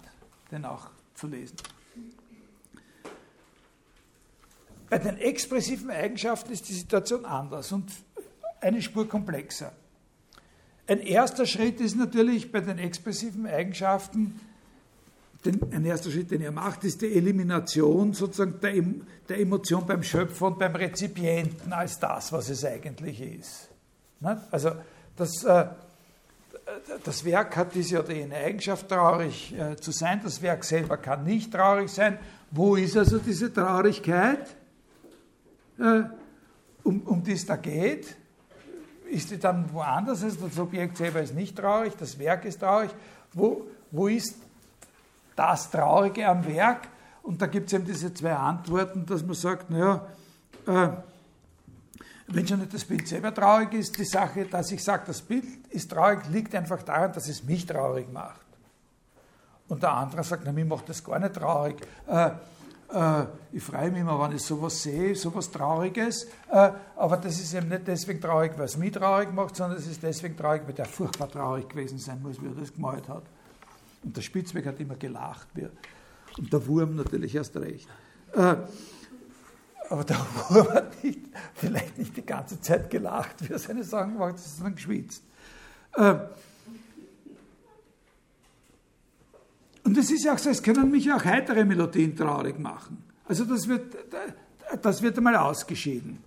den 0.52 0.66
auch 0.66 0.90
zu 1.14 1.28
lesen. 1.28 1.56
Bei 4.90 5.00
den 5.00 5.18
expressiven 5.18 5.90
Eigenschaften 5.90 6.52
ist 6.52 6.70
die 6.70 6.74
Situation 6.74 7.26
anders 7.26 7.72
und 7.72 7.92
eine 8.62 8.82
Spur 8.82 9.08
komplexer. 9.08 9.72
Ein 10.88 11.00
erster 11.00 11.46
Schritt 11.46 11.82
ist 11.82 11.96
natürlich 11.96 12.52
bei 12.52 12.60
den 12.60 12.78
expressiven 12.78 13.48
Eigenschaften, 13.48 14.40
den, 15.44 15.62
ein 15.74 15.86
erster 15.86 16.12
Schritt, 16.12 16.32
den 16.32 16.42
er 16.42 16.52
macht, 16.52 16.84
ist 16.84 17.02
die 17.02 17.14
Elimination 17.14 18.14
sozusagen 18.14 18.60
der, 18.62 18.84
der 19.30 19.40
Emotion 19.40 19.86
beim 19.86 20.02
Schöpfer 20.04 20.48
und 20.48 20.60
beim 20.60 20.76
Rezipienten 20.76 21.72
als 21.74 22.00
das, 22.00 22.32
was 22.32 22.50
es 22.50 22.66
eigentlich 22.66 23.22
ist. 23.22 23.70
Also 24.50 24.72
das, 25.16 25.44
äh, 25.44 25.68
das 27.04 27.24
Werk 27.24 27.56
hat 27.56 27.76
diese 27.76 28.04
oder 28.04 28.14
jene 28.14 28.36
Eigenschaft, 28.36 28.90
traurig 28.90 29.54
äh, 29.58 29.76
zu 29.76 29.92
sein. 29.92 30.22
Das 30.24 30.42
Werk 30.42 30.64
selber 30.64 30.98
kann 30.98 31.24
nicht 31.24 31.52
traurig 31.52 31.92
sein. 31.92 32.18
Wo 32.52 32.76
ist 32.76 32.98
also 32.98 33.20
diese 33.20 33.54
Traurigkeit? 33.54 34.56
Äh, 35.80 36.04
um, 36.84 37.02
um 37.02 37.24
die 37.24 37.34
es 37.34 37.46
da 37.46 37.56
geht, 37.56 38.16
ist 39.10 39.32
die 39.32 39.40
dann 39.40 39.72
woanders? 39.74 40.24
Also 40.24 40.48
das 40.48 40.58
Objekt 40.60 40.98
selber 40.98 41.22
ist 41.22 41.36
nicht 41.36 41.56
traurig, 41.56 41.94
das 41.98 42.18
Werk 42.18 42.46
ist 42.46 42.60
traurig. 42.60 42.92
Wo, 43.34 43.68
wo 43.92 44.08
ist 44.08 44.36
das 45.36 45.70
Traurige 45.70 46.28
am 46.28 46.46
Werk? 46.46 46.88
Und 47.24 47.42
da 47.42 47.48
gibt 47.48 47.68
es 47.68 47.74
eben 47.74 47.86
diese 47.86 48.14
zwei 48.14 48.34
Antworten, 48.34 49.06
dass 49.06 49.24
man 49.24 49.36
sagt, 49.36 49.70
naja, 49.70 50.08
äh, 50.68 50.90
wenn 52.28 52.48
schon 52.48 52.60
nicht 52.60 52.74
das 52.74 52.86
Bild 52.86 53.08
selber 53.08 53.34
traurig 53.34 53.74
ist, 53.74 53.98
die 53.98 54.06
Sache, 54.06 54.46
dass 54.46 54.72
ich 54.72 54.84
sage, 54.84 55.04
das 55.08 55.22
Bild 55.22 55.46
ist 55.70 55.92
traurig, 55.92 56.28
liegt 56.30 56.56
einfach 56.56 56.82
daran, 56.82 57.14
dass 57.14 57.28
es 57.28 57.44
mich 57.44 57.66
traurig 57.66 58.12
macht. 58.12 58.46
Und 59.68 59.82
der 59.84 59.92
andere 59.92 60.24
sagt, 60.24 60.44
na, 60.46 60.52
mir 60.52 60.66
macht 60.66 60.90
das 60.90 61.04
gar 61.04 61.20
nicht 61.20 61.34
traurig. 61.34 61.76
Äh, 62.08 62.32
äh, 62.94 63.26
ich 63.52 63.64
freue 63.64 63.92
mich 63.92 64.02
immer, 64.02 64.20
wenn 64.22 64.36
ich 64.36 64.44
sowas 64.44 64.82
sehe, 64.82 65.16
sowas 65.16 65.50
Trauriges, 65.52 66.26
äh, 66.52 66.72
aber 66.96 67.18
das 67.18 67.40
ist 67.40 67.54
eben 67.54 67.70
nicht 67.70 67.88
deswegen 67.88 68.22
traurig, 68.22 68.54
weil 68.58 68.66
es 68.66 68.78
mich 68.78 68.92
traurig 68.92 69.34
macht, 69.34 69.56
sondern 69.56 69.80
es 69.80 69.88
ist 69.88 70.02
deswegen 70.02 70.38
traurig, 70.38 70.64
weil 70.66 70.74
der 70.74 70.86
furchtbar 70.86 71.30
traurig 71.30 71.68
gewesen 71.70 71.98
sein 71.98 72.22
muss, 72.22 72.42
wie 72.42 72.48
er 72.48 72.54
das 72.54 72.74
gemalt 72.74 73.08
hat. 73.08 73.24
Und 74.04 74.16
der 74.16 74.22
Spitzweg 74.22 74.66
hat 74.68 74.80
immer 74.80 74.96
gelacht. 74.96 75.48
Und 76.38 76.54
der 76.54 76.68
Wurm 76.68 76.96
natürlich 76.96 77.34
erst 77.34 77.56
recht. 77.58 77.88
Aber 79.90 80.04
der 80.04 80.18
Wurm 80.50 80.70
hat 80.74 81.04
nicht, 81.04 81.20
vielleicht 81.54 81.98
nicht 81.98 82.18
die 82.18 82.26
ganze 82.26 82.60
Zeit 82.60 82.90
gelacht, 82.90 83.36
wie 83.48 83.54
er 83.54 83.60
seine 83.60 83.84
Sachen 83.84 84.14
gemacht 84.14 84.34
hat, 84.34 84.40
sondern 84.40 84.76
geschwitzt. 84.76 85.24
Und 89.84 89.98
es 89.98 90.12
ist 90.12 90.24
ja 90.26 90.34
auch 90.34 90.38
so, 90.40 90.50
es 90.50 90.64
können 90.64 90.90
mich 90.90 91.12
auch 91.12 91.24
heitere 91.24 91.64
Melodien 91.64 92.16
traurig 92.16 92.60
machen. 92.60 93.04
Also 93.28 93.46
das 93.46 93.68
wird, 93.68 93.96
das 94.82 95.02
wird 95.02 95.18
einmal 95.18 95.36
ausgeschieden. 95.36 96.18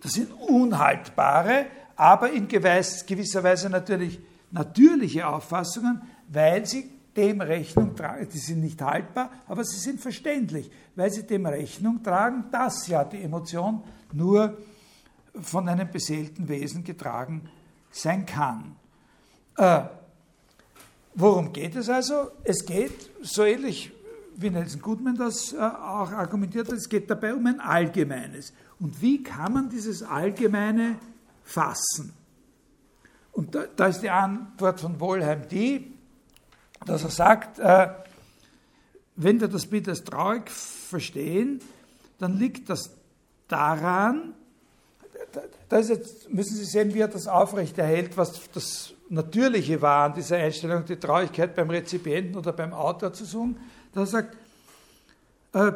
Das 0.00 0.12
sind 0.12 0.32
unhaltbare, 0.32 1.66
aber 1.96 2.30
in 2.30 2.48
gewisser 2.48 3.42
Weise 3.42 3.68
natürlich 3.70 4.20
natürliche 4.50 5.26
Auffassungen, 5.26 6.02
weil 6.28 6.66
sie 6.66 6.90
dem 7.16 7.40
Rechnung 7.40 7.94
tragen, 7.94 8.28
die 8.32 8.38
sind 8.38 8.60
nicht 8.60 8.80
haltbar, 8.82 9.30
aber 9.46 9.64
sie 9.64 9.78
sind 9.78 10.00
verständlich, 10.00 10.70
weil 10.96 11.10
sie 11.10 11.26
dem 11.26 11.46
Rechnung 11.46 12.02
tragen, 12.02 12.46
dass 12.50 12.86
ja 12.86 13.04
die 13.04 13.22
Emotion 13.22 13.82
nur 14.12 14.58
von 15.40 15.68
einem 15.68 15.90
beseelten 15.90 16.48
Wesen 16.48 16.84
getragen 16.84 17.48
sein 17.90 18.26
kann. 18.26 18.76
Äh, 19.56 19.82
Worum 21.14 21.52
geht 21.52 21.76
es 21.76 21.88
also? 21.88 22.32
Es 22.42 22.66
geht, 22.66 23.10
so 23.22 23.44
ähnlich 23.44 23.92
wie 24.36 24.50
Nelson 24.50 24.82
Goodman 24.82 25.14
das 25.14 25.52
äh, 25.52 25.58
auch 25.58 26.10
argumentiert 26.10 26.66
hat, 26.66 26.74
es 26.74 26.88
geht 26.88 27.08
dabei 27.08 27.34
um 27.34 27.46
ein 27.46 27.60
Allgemeines. 27.60 28.52
Und 28.80 29.00
wie 29.00 29.22
kann 29.22 29.52
man 29.52 29.68
dieses 29.70 30.02
Allgemeine 30.02 30.96
fassen? 31.44 32.12
Und 33.30 33.54
da, 33.54 33.66
da, 33.76 33.86
ist 33.86 34.00
die 34.00 34.10
Antwort 34.10 34.80
von 34.80 34.98
Wohlheim 34.98 35.42
die, 35.48 35.93
dass 36.86 37.04
er 37.04 37.10
sagt, 37.10 37.58
äh, 37.58 37.88
wenn 39.16 39.40
wir 39.40 39.48
das 39.48 39.66
Bild 39.66 39.88
als 39.88 40.04
traurig 40.04 40.50
verstehen, 40.50 41.60
dann 42.18 42.38
liegt 42.38 42.68
das 42.70 42.90
daran, 43.48 44.34
da 45.68 45.78
jetzt, 45.80 46.32
müssen 46.32 46.56
Sie 46.56 46.64
sehen, 46.64 46.94
wie 46.94 47.00
er 47.00 47.08
das 47.08 47.26
aufrechterhält, 47.26 48.16
was 48.16 48.40
das 48.52 48.94
Natürliche 49.08 49.82
war 49.82 50.06
an 50.06 50.14
dieser 50.14 50.36
Einstellung, 50.36 50.84
die 50.84 50.96
Traurigkeit 50.96 51.54
beim 51.54 51.70
Rezipienten 51.70 52.36
oder 52.36 52.52
beim 52.52 52.72
Autor 52.72 53.12
zu 53.12 53.24
suchen, 53.24 53.56
dass 53.92 54.12
er 54.12 54.22
sagt, 54.22 54.36
äh, 55.52 55.72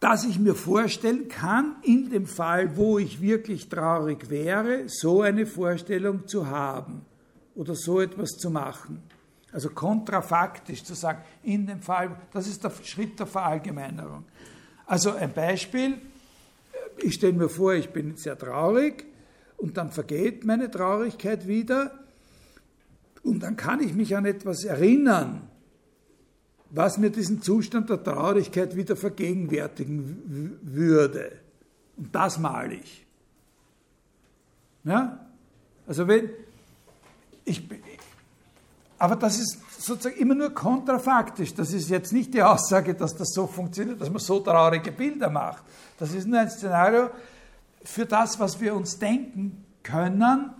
dass 0.00 0.24
ich 0.24 0.38
mir 0.38 0.54
vorstellen 0.54 1.28
kann, 1.28 1.76
in 1.82 2.08
dem 2.08 2.26
Fall, 2.26 2.76
wo 2.76 2.98
ich 2.98 3.20
wirklich 3.20 3.68
traurig 3.68 4.30
wäre, 4.30 4.84
so 4.88 5.20
eine 5.20 5.44
Vorstellung 5.44 6.26
zu 6.26 6.46
haben 6.46 7.04
oder 7.54 7.74
so 7.74 8.00
etwas 8.00 8.30
zu 8.30 8.50
machen. 8.50 9.02
Also 9.52 9.70
kontrafaktisch 9.70 10.84
zu 10.84 10.94
sagen, 10.94 11.22
in 11.42 11.66
dem 11.66 11.80
Fall, 11.80 12.16
das 12.32 12.46
ist 12.46 12.62
der 12.62 12.72
Schritt 12.84 13.18
der 13.18 13.26
Verallgemeinerung. 13.26 14.24
Also 14.86 15.12
ein 15.12 15.32
Beispiel, 15.32 15.98
ich 16.98 17.14
stelle 17.14 17.32
mir 17.32 17.48
vor, 17.48 17.74
ich 17.74 17.90
bin 17.90 18.16
sehr 18.16 18.38
traurig 18.38 19.06
und 19.56 19.76
dann 19.76 19.90
vergeht 19.90 20.44
meine 20.44 20.70
Traurigkeit 20.70 21.46
wieder 21.46 21.92
und 23.22 23.42
dann 23.42 23.56
kann 23.56 23.80
ich 23.80 23.94
mich 23.94 24.16
an 24.16 24.24
etwas 24.24 24.64
erinnern, 24.64 25.48
was 26.70 26.98
mir 26.98 27.10
diesen 27.10 27.42
Zustand 27.42 27.90
der 27.90 28.02
Traurigkeit 28.02 28.76
wieder 28.76 28.96
vergegenwärtigen 28.96 30.58
würde. 30.62 31.32
Und 31.96 32.14
das 32.14 32.38
male 32.38 32.74
ich. 32.74 33.06
Ja? 34.84 35.26
Also 35.86 36.06
wenn 36.06 36.30
ich, 37.44 37.68
aber 39.00 39.16
das 39.16 39.38
ist 39.38 39.58
sozusagen 39.78 40.20
immer 40.20 40.34
nur 40.34 40.50
kontrafaktisch. 40.50 41.54
Das 41.54 41.72
ist 41.72 41.88
jetzt 41.88 42.12
nicht 42.12 42.34
die 42.34 42.42
Aussage, 42.42 42.92
dass 42.92 43.16
das 43.16 43.32
so 43.32 43.46
funktioniert, 43.46 43.98
dass 43.98 44.10
man 44.10 44.18
so 44.18 44.40
traurige 44.40 44.92
Bilder 44.92 45.30
macht. 45.30 45.64
Das 45.98 46.12
ist 46.12 46.28
nur 46.28 46.38
ein 46.38 46.50
Szenario 46.50 47.08
für 47.82 48.04
das, 48.04 48.38
was 48.38 48.60
wir 48.60 48.74
uns 48.74 48.98
denken 48.98 49.64
können, 49.82 50.50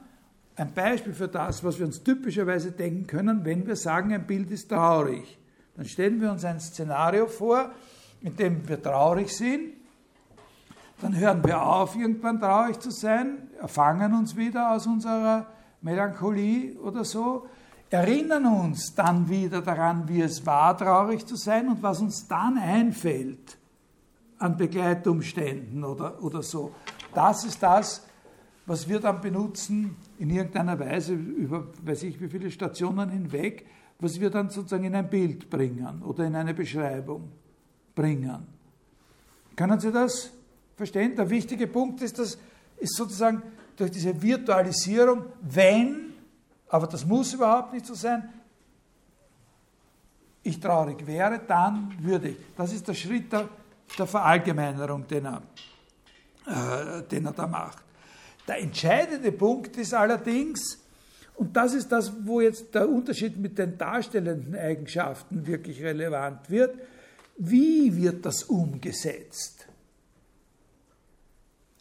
ein 0.57 0.73
Beispiel 0.73 1.13
für 1.13 1.29
das, 1.29 1.63
was 1.63 1.79
wir 1.79 1.85
uns 1.85 2.03
typischerweise 2.03 2.73
denken 2.73 3.07
können, 3.07 3.45
wenn 3.45 3.67
wir 3.67 3.77
sagen, 3.77 4.15
ein 4.15 4.27
Bild 4.27 4.51
ist 4.51 4.71
traurig. 4.71 5.39
Dann 5.77 5.85
stellen 5.85 6.19
wir 6.19 6.33
uns 6.33 6.43
ein 6.43 6.61
Szenario 6.61 7.27
vor, 7.27 7.71
in 8.23 8.37
dem 8.37 8.67
wir 8.67 8.83
traurig 8.83 9.37
sind. 9.37 9.75
Dann 11.03 11.15
hören 11.15 11.45
wir 11.45 11.63
auf, 11.63 11.95
irgendwann 11.95 12.41
traurig 12.41 12.81
zu 12.81 12.91
sein, 12.91 13.51
erfangen 13.61 14.15
uns 14.15 14.35
wieder 14.35 14.73
aus 14.73 14.87
unserer 14.87 15.47
Melancholie 15.83 16.79
oder 16.79 17.05
so, 17.05 17.47
erinnern 17.91 18.47
uns 18.47 18.95
dann 18.95 19.29
wieder 19.29 19.63
daran, 19.63 20.09
wie 20.09 20.23
es 20.23 20.47
war, 20.47 20.77
traurig 20.77 21.27
zu 21.27 21.37
sein 21.37 21.69
und 21.69 21.83
was 21.83 22.01
uns 22.01 22.27
dann 22.29 22.57
einfällt 22.57 23.59
an 24.39 24.57
Begleitumständen 24.57 25.85
oder, 25.85 26.23
oder 26.23 26.43
so. 26.43 26.73
Das 27.13 27.45
ist 27.45 27.63
das, 27.63 28.07
was 28.67 28.89
wir 28.89 29.01
dann 29.01 29.21
benutzen 29.21 29.97
in 30.19 30.31
irgendeiner 30.31 30.79
Weise 30.79 31.15
über, 31.15 31.67
weiß 31.83 32.05
ich, 32.05 32.21
wie 32.21 32.29
viele 32.29 32.51
Stationen 32.51 33.11
hinweg, 33.11 33.67
was 33.99 34.21
wir 34.21 34.31
dann 34.31 34.49
sozusagen 34.49 34.85
in 34.85 34.95
ein 34.95 35.11
Bild 35.11 35.51
bringen 35.51 36.03
oder 36.03 36.25
in 36.25 36.37
eine 36.37 36.55
Beschreibung 36.55 37.33
bringen. 37.95 38.47
Können 39.57 39.81
Sie 39.81 39.93
das 39.93 40.31
verstehen? 40.77 41.17
Der 41.17 41.29
wichtige 41.29 41.67
Punkt 41.67 42.01
ist, 42.01 42.19
dass 42.19 42.39
ist 42.81 42.97
sozusagen 42.97 43.43
durch 43.77 43.91
diese 43.91 44.21
Virtualisierung, 44.21 45.25
wenn, 45.43 46.10
aber 46.71 46.87
das 46.87 47.05
muss 47.05 47.35
überhaupt 47.35 47.73
nicht 47.73 47.85
so 47.85 47.95
sein, 47.95 48.29
ich 50.43 50.59
traurig 50.59 51.07
wäre, 51.07 51.41
dann 51.47 51.95
würde 52.01 52.31
ich. 52.31 52.37
Das 52.57 52.73
ist 52.73 52.87
der 52.89 52.95
Schritt 52.95 53.31
der, 53.33 53.49
der 53.99 54.07
Verallgemeinerung, 54.07 55.07
den 55.07 55.27
er, 55.27 55.43
äh, 56.47 57.03
den 57.03 57.27
er 57.27 57.33
da 57.33 57.47
macht. 57.47 57.85
Der 58.49 58.59
entscheidende 58.59 59.33
Punkt 59.33 59.77
ist 59.77 59.93
allerdings, 59.93 60.79
und 61.35 61.55
das 61.55 61.75
ist 61.75 61.91
das, 61.91 62.13
wo 62.25 62.41
jetzt 62.41 62.75
der 62.75 62.89
Unterschied 62.89 63.37
mit 63.37 63.59
den 63.59 63.77
darstellenden 63.77 64.55
Eigenschaften 64.55 65.47
wirklich 65.47 65.83
relevant 65.83 66.49
wird. 66.49 66.79
Wie 67.37 67.95
wird 67.97 68.25
das 68.25 68.45
umgesetzt? 68.45 69.67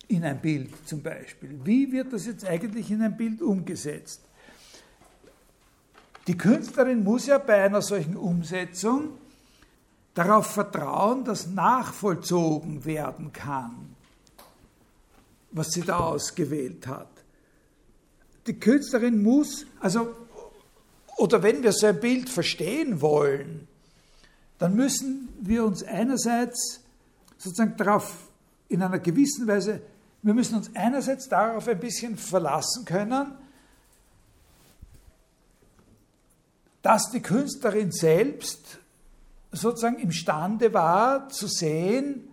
In 0.07 0.23
ein 0.23 0.41
Bild 0.41 0.71
zum 0.87 1.03
Beispiel. 1.03 1.59
Wie 1.63 1.91
wird 1.91 2.11
das 2.11 2.25
jetzt 2.25 2.45
eigentlich 2.45 2.89
in 2.89 3.01
ein 3.01 3.15
Bild 3.15 3.41
umgesetzt? 3.41 4.28
Die 6.29 6.37
Künstlerin 6.37 7.03
muss 7.03 7.25
ja 7.25 7.39
bei 7.39 7.63
einer 7.63 7.81
solchen 7.81 8.15
Umsetzung 8.15 9.17
darauf 10.13 10.45
vertrauen, 10.45 11.23
dass 11.23 11.47
nachvollzogen 11.47 12.85
werden 12.85 13.33
kann, 13.33 13.95
was 15.49 15.71
sie 15.71 15.81
da 15.81 15.97
ausgewählt 15.97 16.85
hat. 16.85 17.09
Die 18.45 18.59
Künstlerin 18.59 19.23
muss, 19.23 19.65
also, 19.79 20.15
oder 21.17 21.41
wenn 21.41 21.63
wir 21.63 21.71
so 21.71 21.87
ein 21.87 21.99
Bild 21.99 22.29
verstehen 22.29 23.01
wollen, 23.01 23.67
dann 24.59 24.75
müssen 24.75 25.29
wir 25.41 25.65
uns 25.65 25.81
einerseits 25.81 26.81
sozusagen 27.39 27.75
darauf 27.75 28.29
in 28.67 28.83
einer 28.83 28.99
gewissen 28.99 29.47
Weise, 29.47 29.81
wir 30.21 30.35
müssen 30.35 30.57
uns 30.57 30.69
einerseits 30.75 31.27
darauf 31.27 31.67
ein 31.67 31.79
bisschen 31.79 32.17
verlassen 32.17 32.85
können, 32.85 33.31
dass 36.81 37.11
die 37.11 37.21
Künstlerin 37.21 37.91
selbst 37.91 38.79
sozusagen 39.51 39.99
imstande 39.99 40.73
war 40.73 41.29
zu 41.29 41.47
sehen, 41.47 42.29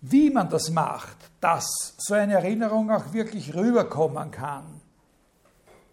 wie 0.00 0.30
man 0.30 0.48
das 0.50 0.70
macht, 0.70 1.16
dass 1.40 1.94
so 1.98 2.14
eine 2.14 2.34
Erinnerung 2.34 2.90
auch 2.90 3.12
wirklich 3.12 3.54
rüberkommen 3.54 4.30
kann 4.30 4.80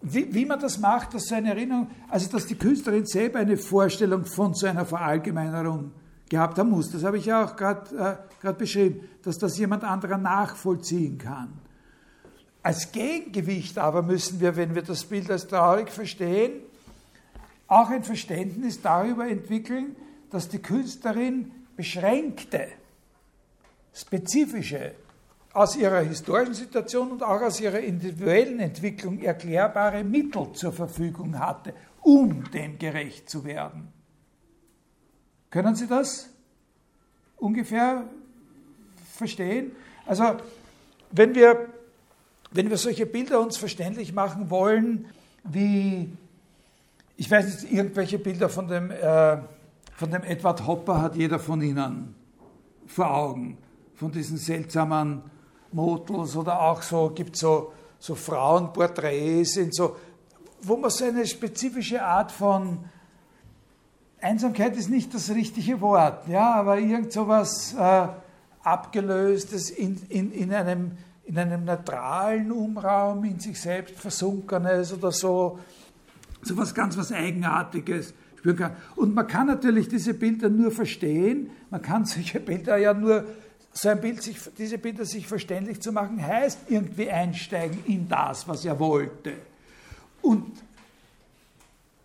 wie, 0.03 0.33
wie 0.33 0.45
man 0.45 0.59
das 0.59 0.77
macht, 0.79 1.13
dass 1.13 1.27
so 1.27 1.35
eine 1.35 1.51
Erinnerung, 1.51 1.87
also 2.09 2.29
dass 2.29 2.45
die 2.45 2.55
Künstlerin 2.55 3.05
selber 3.05 3.39
eine 3.39 3.57
Vorstellung 3.57 4.25
von 4.25 4.53
so 4.53 4.67
einer 4.67 4.85
Verallgemeinerung 4.85 5.91
gehabt 6.29 6.59
haben 6.59 6.71
muss. 6.71 6.91
Das 6.91 7.03
habe 7.03 7.17
ich 7.17 7.25
ja 7.25 7.45
auch 7.45 7.55
gerade 7.55 8.19
äh, 8.43 8.53
beschrieben, 8.53 9.07
dass 9.23 9.37
das 9.37 9.57
jemand 9.57 9.85
anderer 9.85 10.17
nachvollziehen 10.17 11.17
kann. 11.17 11.53
Als 12.61 12.91
Gegengewicht 12.91 13.77
aber 13.77 14.03
müssen 14.03 14.41
wir, 14.41 14.55
wenn 14.57 14.75
wir 14.75 14.81
das 14.81 15.05
Bild 15.05 15.31
als 15.31 15.47
traurig 15.47 15.89
verstehen, 15.89 16.61
auch 17.73 17.89
ein 17.89 18.03
Verständnis 18.03 18.81
darüber 18.81 19.27
entwickeln, 19.27 19.95
dass 20.29 20.47
die 20.49 20.59
Künstlerin 20.59 21.51
beschränkte, 21.75 22.67
spezifische 23.93 24.93
aus 25.53 25.75
ihrer 25.75 26.01
historischen 26.01 26.53
Situation 26.53 27.11
und 27.11 27.23
auch 27.23 27.41
aus 27.41 27.59
ihrer 27.59 27.79
individuellen 27.79 28.59
Entwicklung 28.59 29.19
erklärbare 29.19 30.03
Mittel 30.03 30.51
zur 30.53 30.71
Verfügung 30.71 31.37
hatte, 31.37 31.73
um 32.01 32.49
dem 32.51 32.77
gerecht 32.79 33.29
zu 33.29 33.43
werden. 33.43 33.91
Können 35.49 35.75
Sie 35.75 35.87
das 35.87 36.29
ungefähr 37.37 38.05
verstehen? 39.15 39.71
Also, 40.05 40.37
wenn 41.11 41.35
wir, 41.35 41.69
wenn 42.51 42.69
wir 42.69 42.77
solche 42.77 43.05
Bilder 43.05 43.39
uns 43.39 43.57
verständlich 43.57 44.13
machen 44.13 44.49
wollen, 44.49 45.05
wie, 45.43 46.09
ich 47.15 47.29
weiß 47.29 47.63
nicht, 47.63 47.73
irgendwelche 47.73 48.19
Bilder 48.19 48.49
von 48.49 48.67
dem, 48.67 48.91
äh, 48.91 49.37
von 49.95 50.11
dem 50.11 50.23
Edward 50.23 50.65
Hopper 50.65 51.01
hat 51.01 51.15
jeder 51.15 51.39
von 51.39 51.61
Ihnen 51.61 52.15
vor 52.87 53.11
Augen, 53.13 53.57
von 53.95 54.11
diesen 54.11 54.37
seltsamen 54.37 55.21
Motels 55.71 56.35
oder 56.35 56.59
auch 56.61 56.81
so, 56.81 57.11
gibt 57.13 57.35
so, 57.35 57.73
so 57.99 58.15
Frauenporträts, 58.15 59.57
in 59.57 59.71
so, 59.71 59.95
wo 60.61 60.77
man 60.77 60.89
so 60.89 61.05
eine 61.05 61.25
spezifische 61.25 62.03
Art 62.03 62.31
von 62.31 62.79
Einsamkeit 64.21 64.77
ist 64.77 64.89
nicht 64.89 65.13
das 65.13 65.29
richtige 65.31 65.81
Wort, 65.81 66.27
ja, 66.29 66.53
aber 66.53 66.79
irgend 66.79 67.11
so 67.11 67.27
was 67.27 67.73
äh, 67.73 68.07
Abgelöstes 68.63 69.69
in, 69.69 70.01
in, 70.07 70.31
in, 70.31 70.53
einem, 70.53 70.93
in 71.25 71.37
einem 71.37 71.65
neutralen 71.65 72.49
Umraum, 72.51 73.25
in 73.25 73.39
sich 73.39 73.59
selbst 73.59 73.95
Versunkenes 73.95 74.93
oder 74.93 75.11
so, 75.11 75.59
so 76.45 76.57
was 76.57 76.73
ganz 76.73 76.97
was 76.97 77.11
Eigenartiges 77.11 78.13
spüren 78.37 78.57
kann. 78.57 78.75
Und 78.95 79.15
man 79.15 79.27
kann 79.27 79.47
natürlich 79.47 79.87
diese 79.87 80.13
Bilder 80.13 80.49
nur 80.49 80.71
verstehen, 80.71 81.49
man 81.69 81.81
kann 81.81 82.05
solche 82.05 82.39
Bilder 82.39 82.77
ja 82.77 82.93
nur 82.93 83.25
so 83.73 83.89
ein 83.89 83.99
Bild, 83.99 84.21
sich, 84.21 84.37
diese 84.57 84.77
Bilder 84.77 85.03
sich 85.03 85.27
verständlich 85.27 85.81
zu 85.81 85.91
machen, 85.91 86.21
heißt 86.21 86.59
irgendwie 86.69 87.09
einsteigen 87.09 87.79
in 87.87 88.07
das, 88.07 88.47
was 88.47 88.63
er 88.65 88.79
wollte. 88.79 89.33
Und 90.21 90.45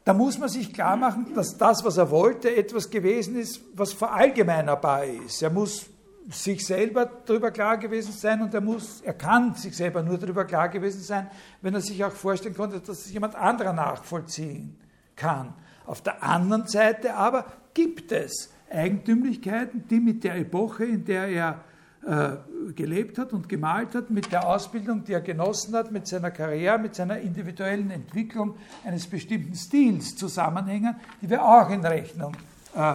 da 0.04 0.14
muss 0.14 0.38
man 0.38 0.48
sich 0.48 0.72
klar 0.72 0.96
machen, 0.96 1.34
dass 1.34 1.58
das, 1.58 1.84
was 1.84 1.98
er 1.98 2.10
wollte, 2.10 2.56
etwas 2.56 2.88
gewesen 2.88 3.36
ist, 3.36 3.60
was 3.74 3.92
verallgemeinerbar 3.92 5.04
ist. 5.04 5.42
Er 5.42 5.50
muss 5.50 5.84
sich 6.30 6.66
selber 6.66 7.10
darüber 7.24 7.50
klar 7.50 7.78
gewesen 7.78 8.12
sein 8.12 8.42
und 8.42 8.52
er 8.52 8.60
muss, 8.60 9.00
er 9.00 9.14
kann 9.14 9.54
sich 9.54 9.76
selber 9.76 10.02
nur 10.02 10.18
darüber 10.18 10.44
klar 10.44 10.68
gewesen 10.68 11.00
sein, 11.00 11.30
wenn 11.62 11.74
er 11.74 11.80
sich 11.80 12.04
auch 12.04 12.12
vorstellen 12.12 12.54
konnte, 12.54 12.80
dass 12.80 13.06
es 13.06 13.12
jemand 13.12 13.34
anderer 13.34 13.72
nachvollziehen 13.72 14.76
kann. 15.16 15.54
Auf 15.86 16.02
der 16.02 16.22
anderen 16.22 16.66
Seite 16.66 17.14
aber 17.14 17.46
gibt 17.72 18.12
es 18.12 18.50
Eigentümlichkeiten, 18.70 19.88
die 19.88 20.00
mit 20.00 20.22
der 20.24 20.36
Epoche, 20.36 20.84
in 20.84 21.04
der 21.04 21.28
er 21.28 21.64
äh, 22.06 22.72
gelebt 22.74 23.16
hat 23.16 23.32
und 23.32 23.48
gemalt 23.48 23.94
hat, 23.94 24.10
mit 24.10 24.30
der 24.30 24.46
Ausbildung, 24.46 25.04
die 25.04 25.14
er 25.14 25.22
genossen 25.22 25.74
hat, 25.74 25.90
mit 25.90 26.06
seiner 26.06 26.30
Karriere, 26.30 26.78
mit 26.78 26.94
seiner 26.94 27.18
individuellen 27.18 27.90
Entwicklung 27.90 28.56
eines 28.84 29.06
bestimmten 29.06 29.54
Stils 29.54 30.14
zusammenhängen, 30.14 30.96
die 31.22 31.30
wir 31.30 31.42
auch 31.42 31.70
in 31.70 31.84
Rechnung 31.84 32.36
äh, 32.76 32.94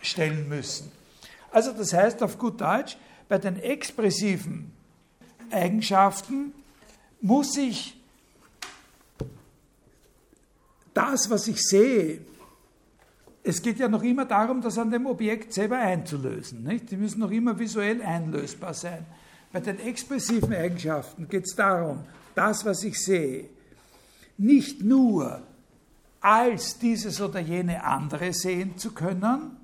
stellen 0.00 0.48
müssen. 0.48 0.99
Also 1.50 1.72
das 1.72 1.92
heißt 1.92 2.22
auf 2.22 2.38
gut 2.38 2.60
Deutsch, 2.60 2.96
bei 3.28 3.38
den 3.38 3.56
expressiven 3.56 4.72
Eigenschaften 5.50 6.52
muss 7.20 7.56
ich 7.56 7.96
das, 10.94 11.30
was 11.30 11.48
ich 11.48 11.62
sehe, 11.62 12.20
es 13.42 13.62
geht 13.62 13.78
ja 13.78 13.88
noch 13.88 14.02
immer 14.02 14.26
darum, 14.26 14.60
das 14.60 14.78
an 14.78 14.90
dem 14.90 15.06
Objekt 15.06 15.52
selber 15.52 15.78
einzulösen. 15.78 16.62
Nicht? 16.64 16.90
Die 16.90 16.96
müssen 16.96 17.20
noch 17.20 17.30
immer 17.30 17.58
visuell 17.58 18.02
einlösbar 18.02 18.74
sein. 18.74 19.06
Bei 19.52 19.60
den 19.60 19.80
expressiven 19.80 20.52
Eigenschaften 20.52 21.28
geht 21.28 21.44
es 21.44 21.56
darum, 21.56 22.04
das, 22.34 22.64
was 22.64 22.84
ich 22.84 23.02
sehe, 23.02 23.46
nicht 24.36 24.82
nur 24.82 25.42
als 26.20 26.78
dieses 26.78 27.20
oder 27.20 27.40
jene 27.40 27.82
andere 27.82 28.32
sehen 28.32 28.76
zu 28.76 28.92
können, 28.92 29.56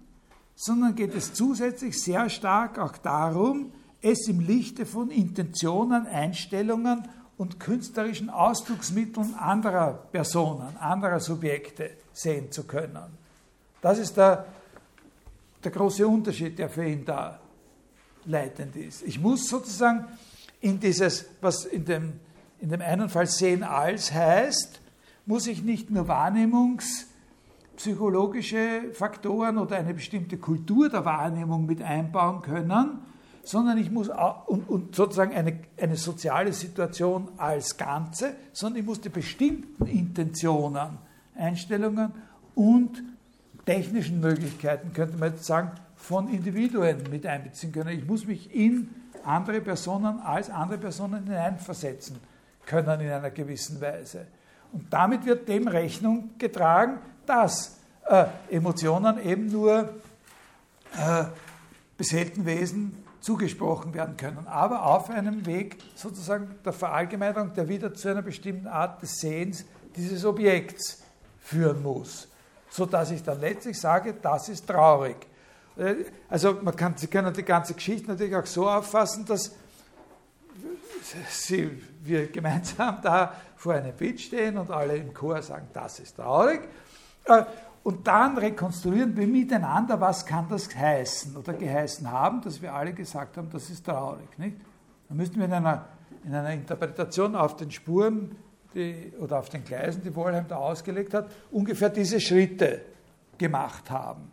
sondern 0.57 0.95
geht 0.95 1.15
es 1.15 1.35
zusätzlich 1.35 2.03
sehr 2.03 2.29
stark 2.31 2.79
auch 2.79 2.97
darum, 2.97 3.73
es 4.01 4.27
im 4.27 4.41
Lichte 4.41 4.87
von 4.87 5.11
Intentionen, 5.11 6.07
Einstellungen 6.07 7.07
und 7.37 7.61
künstlerischen 7.61 8.31
Ausdrucksmitteln 8.31 9.35
anderer 9.35 9.93
Personen, 10.11 10.77
anderer 10.79 11.21
Subjekte 11.21 11.91
sehen 12.13 12.51
zu 12.51 12.65
können. 12.65 13.19
Das 13.83 13.99
ist 13.99 14.17
der, 14.17 14.47
der 15.63 15.71
große 15.71 16.07
Unterschied, 16.07 16.59
der 16.59 16.71
für 16.71 16.87
ihn 16.89 17.05
da 17.05 17.39
leitend 18.25 18.75
ist. 18.77 19.03
Ich 19.03 19.21
muss 19.21 19.49
sozusagen 19.49 20.07
in 20.61 20.81
dieses, 20.81 21.27
was 21.43 21.67
in 21.67 21.85
dem, 21.85 22.15
in 22.59 22.71
dem 22.71 22.81
einen 22.81 23.11
Fall 23.11 23.27
sehen 23.27 23.63
als 23.63 24.13
heißt, 24.13 24.81
muss 25.27 25.47
ich 25.47 25.63
nicht 25.63 25.91
nur 25.91 26.09
wahrnehmungspsychologische 27.77 28.93
Faktoren 28.93 29.59
oder 29.59 29.77
eine 29.77 29.95
bestimmte 29.95 30.39
Kultur 30.39 30.89
der 30.89 31.05
Wahrnehmung 31.05 31.67
mit 31.67 31.83
einbauen 31.83 32.43
können, 32.43 32.99
sondern 33.43 33.79
ich 33.79 33.91
muss 33.91 34.09
und, 34.47 34.69
und 34.69 34.97
sozusagen 34.97 35.35
eine, 35.35 35.61
eine 35.81 35.97
soziale 35.97 36.53
Situation 36.53 37.29
als 37.37 37.77
Ganze, 37.77 38.35
sondern 38.53 38.81
ich 38.81 38.87
muss 38.87 39.01
die 39.01 39.09
bestimmten 39.09 39.87
Intentionen, 39.87 40.99
Einstellungen 41.37 42.13
und 42.55 43.03
technischen 43.65 44.21
Möglichkeiten, 44.21 44.93
könnte 44.93 45.19
man 45.19 45.33
jetzt 45.33 45.45
sagen, 45.45 45.73
von 45.97 46.29
Individuen 46.29 46.99
mit 47.11 47.27
einbeziehen 47.27 47.73
können. 47.73 47.91
Ich 47.91 48.07
muss 48.07 48.27
mich 48.27 48.55
in 48.55 48.89
andere 49.25 49.61
Personen 49.61 50.21
als 50.21 50.51
andere 50.51 50.79
Personen 50.79 51.25
hineinversetzen 51.25 52.17
können 52.65 53.01
in 53.01 53.11
einer 53.11 53.31
gewissen 53.31 53.81
Weise. 53.81 54.27
Und 54.73 54.93
damit 54.93 55.25
wird 55.25 55.49
dem 55.49 55.69
Rechnung 55.69 56.31
getragen, 56.39 56.99
dass 57.27 57.77
äh, 58.07 58.27
Emotionen 58.51 59.25
eben 59.25 59.47
nur 59.51 59.95
äh, 60.97 61.25
beseelten 61.97 62.47
Wesen 62.47 63.05
zugesprochen 63.21 63.93
werden 63.93 64.17
können, 64.17 64.47
aber 64.47 64.87
auf 64.87 65.11
einem 65.11 65.45
Weg 65.47 65.79
sozusagen 65.97 66.55
der 66.65 66.73
Verallgemeinerung, 66.73 67.53
der 67.55 67.69
wieder 67.69 67.93
zu 67.93 68.09
einer 68.09 68.23
bestimmten 68.23 68.69
Art 68.69 69.03
des 69.03 69.19
Sehens 69.19 69.65
dieses 69.97 70.25
Objekts 70.25 71.03
führen 71.41 71.83
muss, 71.83 72.29
sodass 72.71 73.11
ich 73.11 73.23
dann 73.23 73.41
letztlich 73.41 73.81
sage, 73.81 74.15
das 74.23 74.49
ist 74.49 74.67
traurig. 74.67 75.17
Äh, 75.77 76.05
also 76.29 76.59
man 76.63 76.77
kann, 76.77 76.97
Sie 76.97 77.09
können 77.09 77.33
die 77.33 77.43
ganze 77.43 77.75
Geschichte 77.75 78.09
natürlich 78.09 78.37
auch 78.37 78.47
so 78.47 78.69
auffassen, 78.69 79.25
dass 79.27 79.53
Sie, 81.31 81.83
wir 82.03 82.27
gemeinsam 82.31 82.99
da 83.03 83.33
vor 83.57 83.75
einem 83.75 83.93
Bild 83.93 84.21
stehen 84.21 84.59
und 84.59 84.71
alle 84.71 84.97
im 84.97 85.13
Chor 85.15 85.41
sagen, 85.43 85.69
das 85.73 86.01
ist 86.01 86.17
traurig. 86.17 86.61
Äh, 87.27 87.45
und 87.83 88.05
dann 88.07 88.37
rekonstruieren 88.37 89.17
wir 89.17 89.29
miteinander, 89.29 90.01
was 90.01 90.27
kann 90.27 90.49
das 90.49 90.75
heißen 90.75 91.37
oder 91.37 91.53
geheißen 91.53 92.11
haben, 92.11 92.41
dass 92.41 92.61
wir 92.61 92.75
alle 92.75 92.93
gesagt 92.93 93.37
haben, 93.37 93.49
das 93.53 93.71
ist 93.71 93.87
traurig. 93.87 94.27
Nicht? 94.39 94.57
Dann 95.09 95.17
müssten 95.17 95.39
wir 95.39 95.45
in 95.45 95.53
einer, 95.53 95.85
in 96.25 96.35
einer 96.35 96.53
Interpretation 96.53 97.37
auf 97.37 97.55
den 97.55 97.71
Spuren 97.71 98.35
die, 98.75 99.13
oder 99.21 99.39
auf 99.39 99.51
den 99.51 99.65
Gleisen, 99.65 100.03
die 100.03 100.15
Wollheim 100.17 100.47
da 100.49 100.57
ausgelegt 100.57 101.15
hat, 101.15 101.31
ungefähr 101.53 101.89
diese 101.89 102.21
Schritte 102.21 102.83
gemacht 103.39 103.89
haben. 103.89 104.33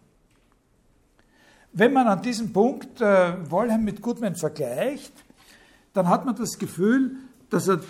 Wenn 1.73 1.93
man 1.93 2.07
an 2.07 2.23
diesem 2.23 2.53
Punkt 2.53 3.01
äh, 3.01 3.51
Wollheim 3.51 3.83
mit 3.83 4.01
Goodman 4.01 4.35
vergleicht, 4.35 5.13
dann 5.93 6.09
hat 6.09 6.25
man 6.25 6.35
das 6.35 6.57
Gefühl, 6.57 7.17
dass 7.51 7.67
er 7.67 7.81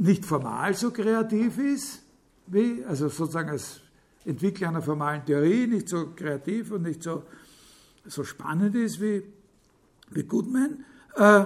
nicht 0.00 0.24
formal 0.24 0.74
so 0.74 0.90
kreativ 0.90 1.58
ist, 1.58 2.02
wie, 2.46 2.84
also 2.88 3.08
sozusagen 3.08 3.50
als 3.50 3.81
Entwickler 4.24 4.68
einer 4.68 4.82
formalen 4.82 5.24
Theorie 5.24 5.66
nicht 5.66 5.88
so 5.88 6.10
kreativ 6.14 6.70
und 6.72 6.82
nicht 6.82 7.02
so, 7.02 7.24
so 8.06 8.24
spannend 8.24 8.74
ist 8.74 9.00
wie, 9.00 9.22
wie 10.10 10.22
Goodman. 10.22 10.84
Äh, 11.16 11.44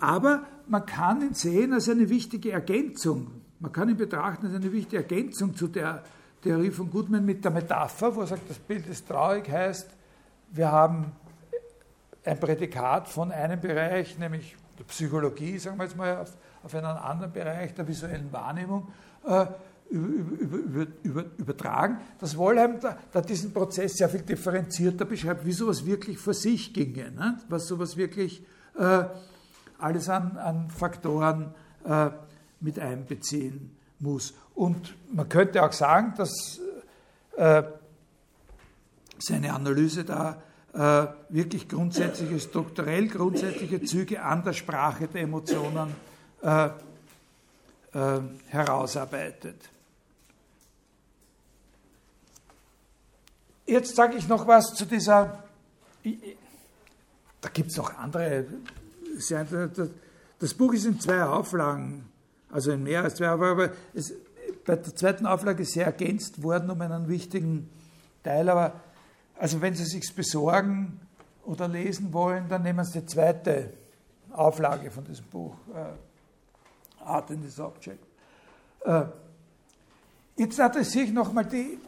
aber 0.00 0.46
man 0.68 0.84
kann 0.84 1.22
ihn 1.22 1.34
sehen 1.34 1.72
als 1.72 1.88
eine 1.88 2.08
wichtige 2.08 2.52
Ergänzung. 2.52 3.42
Man 3.60 3.72
kann 3.72 3.88
ihn 3.88 3.96
betrachten 3.96 4.46
als 4.46 4.54
eine 4.56 4.72
wichtige 4.72 4.98
Ergänzung 4.98 5.54
zu 5.54 5.68
der 5.68 6.02
Theorie 6.42 6.70
von 6.70 6.90
Goodman 6.90 7.24
mit 7.24 7.44
der 7.44 7.50
Metapher, 7.50 8.14
wo 8.14 8.20
er 8.20 8.26
sagt, 8.26 8.50
das 8.50 8.58
Bild 8.58 8.86
ist 8.86 9.08
traurig, 9.08 9.48
heißt, 9.48 9.88
wir 10.52 10.70
haben 10.70 11.12
ein 12.24 12.38
Prädikat 12.38 13.08
von 13.08 13.32
einem 13.32 13.60
Bereich, 13.60 14.18
nämlich 14.18 14.56
der 14.78 14.84
Psychologie, 14.84 15.58
sagen 15.58 15.78
wir 15.78 15.84
jetzt 15.84 15.96
mal, 15.96 16.18
auf, 16.18 16.36
auf 16.62 16.74
einen 16.74 16.86
anderen 16.86 17.32
Bereich 17.32 17.74
der 17.74 17.86
visuellen 17.86 18.32
Wahrnehmung. 18.32 18.88
Äh, 19.24 19.46
übertragen, 19.88 21.98
dass 22.18 22.36
Wollheim 22.36 22.80
da, 22.80 22.98
da, 23.12 23.20
diesen 23.20 23.52
Prozess 23.52 23.94
sehr 23.94 24.08
viel 24.08 24.22
differenzierter 24.22 25.04
beschreibt, 25.04 25.46
wie 25.46 25.52
sowas 25.52 25.86
wirklich 25.86 26.18
vor 26.18 26.34
sich 26.34 26.72
ginge, 26.72 27.12
ne? 27.12 27.38
was 27.48 27.66
sowas 27.66 27.96
wirklich 27.96 28.42
äh, 28.76 29.04
alles 29.78 30.08
an, 30.08 30.36
an 30.36 30.70
Faktoren 30.70 31.54
äh, 31.84 32.10
mit 32.60 32.78
einbeziehen 32.78 33.76
muss. 33.98 34.34
Und 34.54 34.94
man 35.12 35.28
könnte 35.28 35.62
auch 35.62 35.72
sagen, 35.72 36.14
dass 36.16 36.60
äh, 37.36 37.62
seine 39.18 39.52
Analyse 39.52 40.04
da 40.04 40.42
äh, 40.72 41.06
wirklich 41.30 41.68
grundsätzliche, 41.68 42.40
strukturell 42.40 43.08
grundsätzliche 43.08 43.82
Züge 43.82 44.22
an 44.22 44.44
der 44.44 44.52
Sprache 44.52 45.08
der 45.08 45.22
Emotionen 45.22 45.94
äh, 46.42 46.66
äh, 46.66 46.70
herausarbeitet. 48.48 49.70
Jetzt 53.66 53.96
sage 53.96 54.16
ich 54.16 54.28
noch 54.28 54.46
was 54.46 54.74
zu 54.74 54.84
dieser, 54.84 55.42
da 57.40 57.48
gibt 57.52 57.70
es 57.70 57.76
noch 57.76 57.92
andere, 57.98 58.46
das 60.38 60.54
Buch 60.54 60.72
ist 60.72 60.84
in 60.84 61.00
zwei 61.00 61.24
Auflagen, 61.24 62.08
also 62.50 62.70
in 62.70 62.84
mehr 62.84 63.02
als 63.02 63.16
zwei 63.16 63.30
Auflagen, 63.30 63.60
aber 63.60 63.72
es, 63.92 64.14
bei 64.64 64.76
der 64.76 64.94
zweiten 64.94 65.26
Auflage 65.26 65.62
ist 65.62 65.72
sehr 65.72 65.86
ergänzt 65.86 66.42
worden 66.42 66.70
um 66.70 66.80
einen 66.80 67.08
wichtigen 67.08 67.68
Teil, 68.22 68.48
aber 68.48 68.80
also 69.36 69.60
wenn 69.60 69.74
Sie 69.74 69.84
sich 69.84 70.14
besorgen 70.14 71.00
oder 71.44 71.66
lesen 71.66 72.12
wollen, 72.12 72.48
dann 72.48 72.62
nehmen 72.62 72.84
Sie 72.84 73.00
die 73.00 73.06
zweite 73.06 73.72
Auflage 74.32 74.92
von 74.92 75.04
diesem 75.04 75.26
Buch, 75.26 75.56
äh, 75.74 77.04
Art 77.04 77.30
in 77.30 77.42
this 77.42 77.58
Object. 77.58 78.04
Äh, 78.84 79.04
jetzt 80.36 80.60
adressiere 80.60 81.06
ich 81.06 81.12
nochmal 81.12 81.46
die 81.46 81.78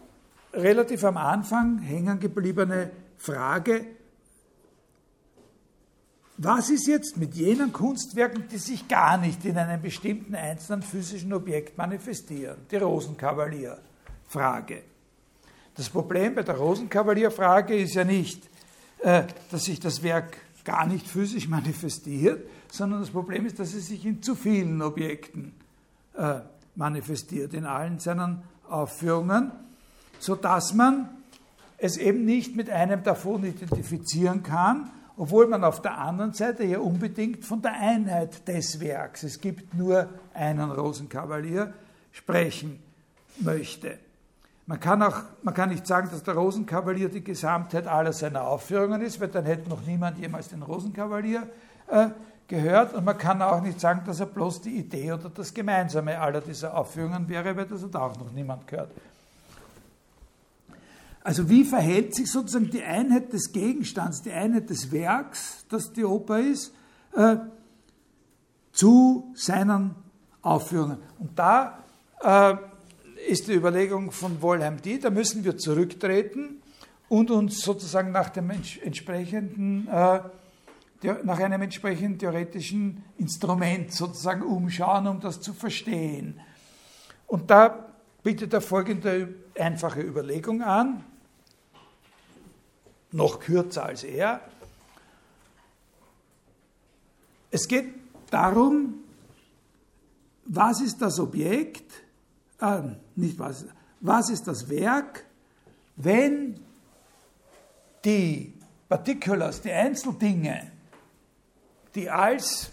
relativ 0.53 1.05
am 1.05 1.17
Anfang 1.17 1.79
hängen 1.79 2.21
gebliebene 2.21 2.91
Frage, 3.17 3.87
was 6.41 6.71
ist 6.71 6.87
jetzt 6.87 7.17
mit 7.17 7.35
jenen 7.35 7.73
Kunstwerken, 7.73 8.47
die 8.49 8.59
sich 8.59 8.87
gar 8.87 9.19
nicht 9.19 9.45
in 9.45 9.59
einem 9.59 9.83
bestimmten 9.83 10.37
einzelnen 10.37 10.83
physischen 10.83 11.33
Objekt 11.33 11.77
manifestieren? 11.77 12.59
Die 12.71 12.77
Rosenkavalier-Frage. 12.77 14.85
Das 15.75 15.89
Problem 15.89 16.37
bei 16.37 16.43
der 16.43 16.57
Rosenkavalier-Frage 16.57 17.77
ist 17.77 17.95
ja 17.95 18.05
nicht, 18.05 18.49
äh, 19.01 19.25
dass 19.51 19.65
sich 19.65 19.81
das 19.81 20.05
Werk 20.05 20.37
gar 20.65 20.87
nicht 20.87 21.09
physisch 21.09 21.49
manifestiert, 21.49 22.49
sondern 22.71 23.01
das 23.01 23.11
Problem 23.11 23.45
ist, 23.45 23.59
dass 23.59 23.75
es 23.75 23.89
sich 23.89 24.07
in 24.07 24.23
zu 24.23 24.37
vielen 24.37 24.81
Objekten 24.81 25.55
äh, 26.15 26.39
manifestiert, 26.77 27.53
in 27.53 27.67
allen 27.67 27.99
seinen 27.99 28.45
Aufführungen 28.69 29.51
sodass 30.19 30.75
man 30.75 31.09
es 31.77 31.97
eben 31.97 32.25
nicht 32.25 32.57
mit 32.57 32.71
einem 32.71 33.03
davon 33.03 33.45
identifizieren 33.45 34.43
kann 34.43 34.91
obwohl 35.19 35.49
man 35.49 35.65
auf 35.65 35.83
der 35.83 35.99
anderen 35.99 36.33
Seite 36.33 36.65
ja 36.65 36.79
unbedingt 36.79 37.45
von 37.45 37.61
der 37.61 37.73
Einheit 37.73 38.47
des 38.47 38.79
Werks, 38.79 39.25
es 39.25 39.41
gibt 39.41 39.75
nur 39.75 40.09
einen 40.33 40.71
Rosenkavalier, 40.71 41.75
sprechen 42.13 42.79
möchte. 43.41 43.99
Man 44.67 44.79
kann, 44.79 45.03
auch, 45.03 45.23
man 45.43 45.55
kann 45.55 45.71
nicht 45.71 45.87
sagen, 45.87 46.09
dass 46.11 46.23
der 46.23 46.35
Rosenkavalier 46.35 47.09
die 47.09 47.25
Gesamtheit 47.25 47.87
aller 47.87 48.13
seiner 48.13 48.47
Aufführungen 48.47 49.01
ist, 49.03 49.21
weil 49.21 49.29
dann 49.29 49.45
hätte 49.45 49.69
noch 49.69 49.85
niemand 49.87 50.19
jemals 50.19 50.49
den 50.49 50.63
Rosenkavalier 50.63 51.49
äh, 51.89 52.09
gehört. 52.47 52.95
Und 52.95 53.05
man 53.05 53.19
kann 53.19 53.43
auch 53.43 53.61
nicht 53.61 53.81
sagen, 53.81 54.03
dass 54.07 54.21
er 54.21 54.27
bloß 54.27 54.61
die 54.61 54.77
Idee 54.77 55.13
oder 55.13 55.31
das 55.31 55.53
Gemeinsame 55.53 56.19
aller 56.21 56.43
dieser 56.43 56.77
Aufführungen 56.77 57.29
wäre, 57.29 57.57
weil 57.57 57.65
das 57.65 57.83
hat 57.83 57.97
auch 57.97 58.17
noch 58.19 58.31
niemand 58.31 58.67
gehört. 58.69 58.91
Also 61.29 61.51
wie 61.51 61.63
verhält 61.63 62.15
sich 62.15 62.33
sozusagen 62.33 62.71
die 62.71 62.83
Einheit 62.83 63.35
des 63.35 63.53
Gegenstands, 63.53 64.23
die 64.23 64.33
Einheit 64.33 64.71
des 64.71 64.91
Werks, 64.93 65.67
das 65.69 65.93
die 65.93 66.03
Oper 66.03 66.41
ist, 66.41 66.73
äh, 67.15 67.37
zu 68.73 69.31
seinen 69.35 69.95
Aufführungen? 70.41 70.97
Und 71.19 71.39
da 71.39 71.85
äh, 72.23 72.55
ist 73.31 73.47
die 73.47 73.53
Überlegung 73.53 74.11
von 74.11 74.41
Wollheim 74.41 74.81
die, 74.81 74.99
da 74.99 75.11
müssen 75.11 75.45
wir 75.45 75.59
zurücktreten 75.59 76.63
und 77.11 77.31
uns 77.31 77.61
sozusagen 77.61 78.11
nach 78.11 78.31
dem 78.31 78.49
entsprechenden 78.49 79.87
äh, 79.87 80.21
nach 81.25 81.41
einem 81.41 81.61
entsprechenden 81.61 82.19
theoretischen 82.19 83.05
Instrument 83.19 83.93
sozusagen 83.93 84.41
umschauen, 84.41 85.07
um 85.07 85.21
das 85.21 85.43
zu 85.43 85.53
verstehen. 85.53 86.41
Und 87.27 87.51
da 87.51 87.91
bietet 88.23 88.55
er 88.55 88.63
folgende 88.63 89.35
einfache 89.55 90.01
Überlegung 90.01 90.63
an, 90.63 91.05
noch 93.13 93.41
kürzer 93.41 93.85
als 93.85 94.05
er. 94.05 94.41
Es 97.51 97.67
geht 97.67 97.95
darum, 98.31 98.95
was 100.45 100.81
ist 100.81 101.01
das 101.01 101.19
Objekt, 101.19 101.93
äh, 102.61 102.83
nicht 103.17 103.39
was, 103.39 103.67
was 104.01 104.31
ist 104.31 104.47
das 104.47 104.69
Werk, 104.69 105.25
wenn 105.97 106.61
die 108.05 108.55
Particulars, 108.89 109.61
die 109.61 109.73
Einzeldinge, 109.73 110.71
die 111.95 112.09
als 112.09 112.71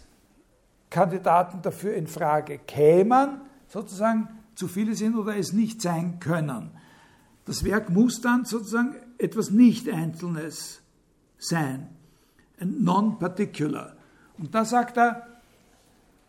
Kandidaten 0.89 1.61
dafür 1.61 1.95
in 1.95 2.07
Frage 2.07 2.59
kämen, 2.59 3.41
sozusagen 3.67 4.29
zu 4.55 4.67
viele 4.67 4.95
sind 4.95 5.15
oder 5.15 5.35
es 5.35 5.51
nicht 5.51 5.81
sein 5.81 6.19
können. 6.19 6.71
Das 7.45 7.63
Werk 7.63 7.89
muss 7.89 8.21
dann 8.21 8.45
sozusagen 8.45 8.95
etwas 9.17 9.51
nicht 9.51 9.89
Einzelnes 9.89 10.81
sein, 11.37 11.89
ein 12.59 12.83
Non-Particular. 12.83 13.95
Und 14.37 14.53
da 14.53 14.65
sagt 14.65 14.97
er, 14.97 15.35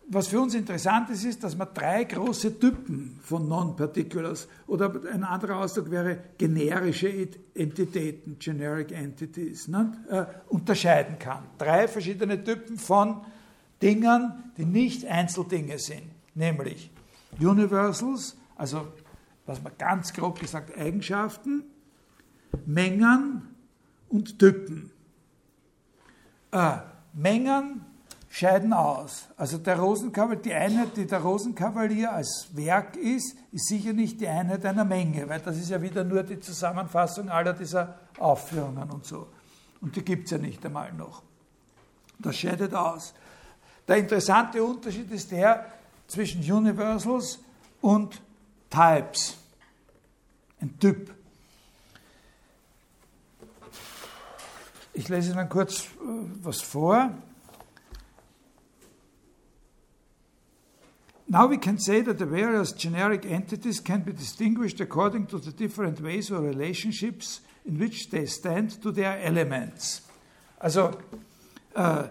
was 0.09 0.27
für 0.27 0.39
uns 0.39 0.55
interessant 0.55 1.09
ist, 1.09 1.25
ist, 1.25 1.43
dass 1.43 1.57
man 1.57 1.67
drei 1.73 2.05
große 2.05 2.59
Typen 2.59 3.19
von 3.21 3.49
Non-Particulars 3.49 4.47
oder 4.67 4.93
ein 5.11 5.25
anderer 5.25 5.57
Ausdruck 5.57 5.91
wäre 5.91 6.19
generische 6.37 7.09
Entitäten, 7.53 8.37
Generic 8.39 8.93
Entities, 8.93 9.67
ne, 9.67 9.91
äh, 10.09 10.25
unterscheiden 10.47 11.19
kann. 11.19 11.43
Drei 11.57 11.89
verschiedene 11.89 12.41
Typen 12.41 12.77
von 12.77 13.21
Dingen, 13.81 14.51
die 14.55 14.65
nicht 14.65 15.05
Einzeldinge 15.05 15.77
sind, 15.77 16.03
nämlich 16.35 16.89
Universals, 17.39 18.37
also 18.55 18.87
was 19.45 19.61
man 19.61 19.73
ganz 19.77 20.13
grob 20.13 20.39
gesagt 20.39 20.77
Eigenschaften, 20.77 21.65
Mengen 22.65 23.55
und 24.09 24.39
Typen. 24.39 24.91
Äh, 26.51 26.77
Mengen 27.13 27.85
scheiden 28.29 28.73
aus. 28.73 29.27
Also 29.37 29.57
der 29.57 29.79
Rosenkavalier, 29.79 30.41
die 30.41 30.53
Einheit, 30.53 30.95
die 30.95 31.07
der 31.07 31.19
Rosenkavalier 31.19 32.13
als 32.13 32.47
Werk 32.53 32.95
ist, 32.95 33.35
ist 33.51 33.67
sicher 33.67 33.93
nicht 33.93 34.21
die 34.21 34.27
Einheit 34.27 34.65
einer 34.65 34.85
Menge, 34.85 35.27
weil 35.27 35.39
das 35.39 35.57
ist 35.57 35.69
ja 35.69 35.81
wieder 35.81 36.03
nur 36.03 36.23
die 36.23 36.39
Zusammenfassung 36.39 37.29
aller 37.29 37.53
dieser 37.53 37.99
Aufführungen 38.19 38.89
und 38.91 39.05
so. 39.05 39.27
Und 39.81 39.95
die 39.95 40.03
gibt 40.03 40.25
es 40.25 40.31
ja 40.31 40.37
nicht 40.37 40.65
einmal 40.65 40.93
noch. 40.93 41.23
Das 42.19 42.35
scheidet 42.35 42.73
aus. 42.73 43.13
Der 43.87 43.97
interessante 43.97 44.63
Unterschied 44.63 45.09
ist 45.11 45.31
der 45.31 45.65
zwischen 46.07 46.41
Universals 46.41 47.39
und 47.81 48.21
Types. 48.69 49.37
Ein 50.59 50.77
Typ. 50.79 51.16
Ich 54.97 55.09
lese 55.09 55.31
Ihnen 55.31 55.47
kurz 55.47 55.81
äh, 55.83 55.85
was 56.41 56.59
vor. 56.59 57.11
Now 61.27 61.47
we 61.47 61.59
can 61.59 61.77
say 61.77 62.01
that 62.01 62.17
the 62.17 62.25
various 62.25 62.73
generic 62.73 63.23
entities 63.23 63.79
can 63.79 64.01
be 64.01 64.11
distinguished 64.11 64.81
according 64.81 65.27
to 65.27 65.37
the 65.37 65.51
different 65.51 66.01
ways 66.01 66.31
or 66.31 66.41
relationships 66.41 67.41
in 67.63 67.77
which 67.77 68.09
they 68.09 68.25
stand 68.25 68.81
to 68.81 68.91
their 68.91 69.21
elements. 69.21 70.01
Also, 70.59 70.97
uh, 71.75 72.07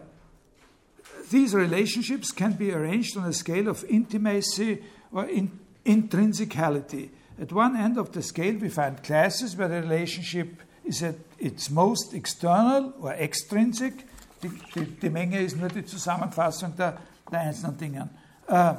these 1.33 1.55
relationships 1.55 2.31
can 2.31 2.53
be 2.53 2.71
arranged 2.71 3.17
on 3.17 3.25
a 3.25 3.33
scale 3.33 3.67
of 3.67 3.85
intimacy 3.89 4.81
or 5.11 5.25
in, 5.25 5.51
intrinsicality. 5.85 7.11
At 7.41 7.51
one 7.51 7.75
end 7.75 7.99
of 7.99 8.13
the 8.13 8.23
scale, 8.23 8.55
we 8.55 8.69
find 8.69 9.03
classes 9.03 9.57
where 9.57 9.67
the 9.67 9.81
relationship 9.81 10.63
is 10.87 11.03
at 11.03 11.17
its 11.39 11.71
most 11.71 12.15
external 12.15 12.93
or 13.01 13.13
extrinsic. 13.13 14.05
Die, 14.43 14.51
die, 14.75 14.85
die 14.85 15.11
Menge 15.11 15.41
ist 15.41 15.57
nur 15.57 15.69
die 15.69 15.85
Zusammenfassung 15.85 16.77
der, 16.77 16.99
der 17.31 17.41
einzelnen 17.41 17.79
Dinge. 17.79 18.09
Uh, 18.49 18.75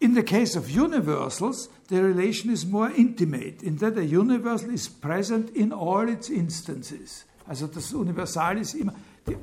In 0.00 0.14
the 0.14 0.22
case 0.22 0.56
of 0.56 0.70
universals, 0.70 1.68
the 1.88 2.02
relation 2.02 2.50
is 2.50 2.64
more 2.64 2.90
intimate, 2.90 3.62
in 3.62 3.76
that 3.76 3.98
a 3.98 4.04
universal 4.04 4.70
is 4.70 4.88
present 4.88 5.50
in 5.54 5.72
all 5.72 6.08
its 6.08 6.30
instances. 6.30 7.24
Also 7.46 7.66
das 7.66 7.92
Universal 7.92 8.58
ist 8.58 8.74
immer, 8.74 8.94
die, 9.26 9.36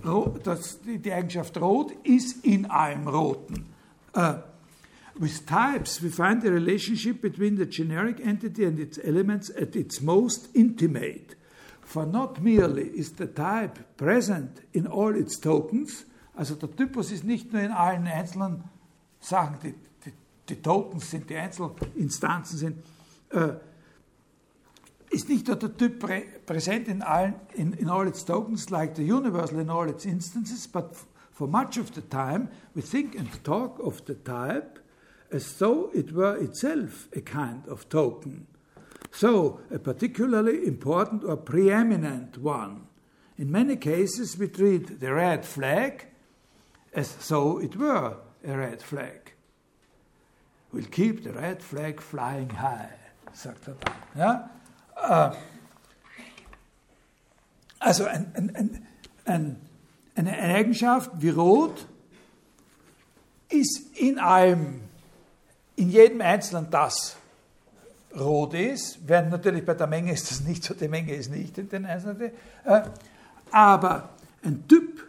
das, 0.43 0.79
die 0.83 1.13
Eigenschaft 1.13 1.57
Rot 1.61 1.91
ist 2.03 2.43
in 2.43 2.65
allem 2.65 3.07
Roten. 3.07 3.67
Uh, 4.15 4.33
with 5.19 5.45
types, 5.45 6.01
we 6.01 6.09
find 6.09 6.41
the 6.41 6.51
relationship 6.51 7.21
between 7.21 7.55
the 7.55 7.65
generic 7.65 8.19
entity 8.23 8.65
and 8.65 8.79
its 8.79 8.99
elements 9.03 9.49
at 9.57 9.75
its 9.75 10.01
most 10.01 10.49
intimate. 10.53 11.35
For 11.81 12.05
not 12.05 12.43
merely 12.43 12.89
is 12.89 13.13
the 13.13 13.27
type 13.27 13.97
present 13.97 14.61
in 14.73 14.87
all 14.87 15.15
its 15.15 15.39
tokens, 15.39 16.05
also 16.35 16.55
der 16.55 16.75
Typus 16.75 17.11
ist 17.11 17.23
nicht 17.23 17.51
nur 17.51 17.63
in 17.63 17.71
allen 17.71 18.05
einzelnen 18.05 18.63
Sachen, 19.19 19.57
die 19.63 19.73
die 20.49 20.61
Tokens 20.61 21.11
sind, 21.11 21.29
die 21.29 21.35
Einzelinstanzen 21.35 22.57
sind, 22.57 22.83
äh, 23.29 23.53
ist 25.09 25.29
nicht 25.29 25.47
nur 25.47 25.55
der 25.55 25.75
Typ 25.75 25.99
prä 25.99 26.23
präsent 26.45 26.87
in, 26.87 27.01
allen, 27.01 27.35
in, 27.53 27.73
in 27.73 27.89
all 27.89 28.07
its 28.07 28.23
tokens, 28.23 28.69
like 28.69 28.95
the 28.95 29.03
universal 29.03 29.59
in 29.59 29.69
all 29.69 29.89
its 29.89 30.05
instances, 30.05 30.67
but 30.67 30.95
for 31.31 31.47
much 31.47 31.77
of 31.77 31.93
the 31.95 32.01
time 32.01 32.49
we 32.75 32.81
think 32.81 33.17
and 33.17 33.27
talk 33.43 33.79
of 33.79 34.01
the 34.05 34.15
type 34.15 34.79
as 35.31 35.53
though 35.57 35.91
it 35.93 36.11
were 36.11 36.37
itself 36.37 37.07
a 37.15 37.21
kind 37.21 37.67
of 37.67 37.89
token. 37.89 38.47
So, 39.11 39.61
a 39.71 39.79
particularly 39.79 40.67
important 40.67 41.23
or 41.23 41.37
preeminent 41.37 42.37
one. 42.37 42.87
In 43.37 43.51
many 43.51 43.75
cases, 43.75 44.37
we 44.37 44.47
treat 44.47 44.99
the 44.99 45.13
red 45.13 45.45
flag 45.45 46.07
as 46.93 47.15
though 47.27 47.59
it 47.59 47.75
were 47.75 48.17
a 48.45 48.57
red 48.57 48.81
flag 48.81 49.33
We'll 50.71 50.85
keep 50.85 51.23
the 51.23 51.31
red 51.31 51.63
flag 51.63 52.01
flying 52.01 52.49
high, 52.49 52.89
sagt 53.33 53.67
er 53.67 53.75
dann. 53.75 54.49
Ja? 55.01 55.31
Äh, 55.31 55.35
also 57.79 58.05
ein, 58.05 58.31
ein, 58.35 58.87
ein, 59.25 59.61
eine 60.15 60.37
Eigenschaft 60.37 61.11
wie 61.19 61.29
Rot 61.29 61.87
ist 63.49 63.95
in 63.95 64.19
allem, 64.19 64.81
in 65.77 65.89
jedem 65.89 66.21
Einzelnen 66.21 66.69
das 66.69 67.15
rot 68.19 68.53
ist, 68.53 68.99
während 69.07 69.31
natürlich 69.31 69.65
bei 69.65 69.73
der 69.73 69.87
Menge 69.87 70.11
ist 70.11 70.29
das 70.29 70.41
nicht 70.41 70.63
so, 70.63 70.73
die 70.73 70.87
Menge 70.87 71.15
ist 71.15 71.31
nicht 71.31 71.57
in 71.57 71.69
den 71.69 71.85
Einzelnen. 71.85 72.31
Äh, 72.65 72.81
aber 73.51 74.09
ein 74.43 74.67
Typ, 74.67 75.03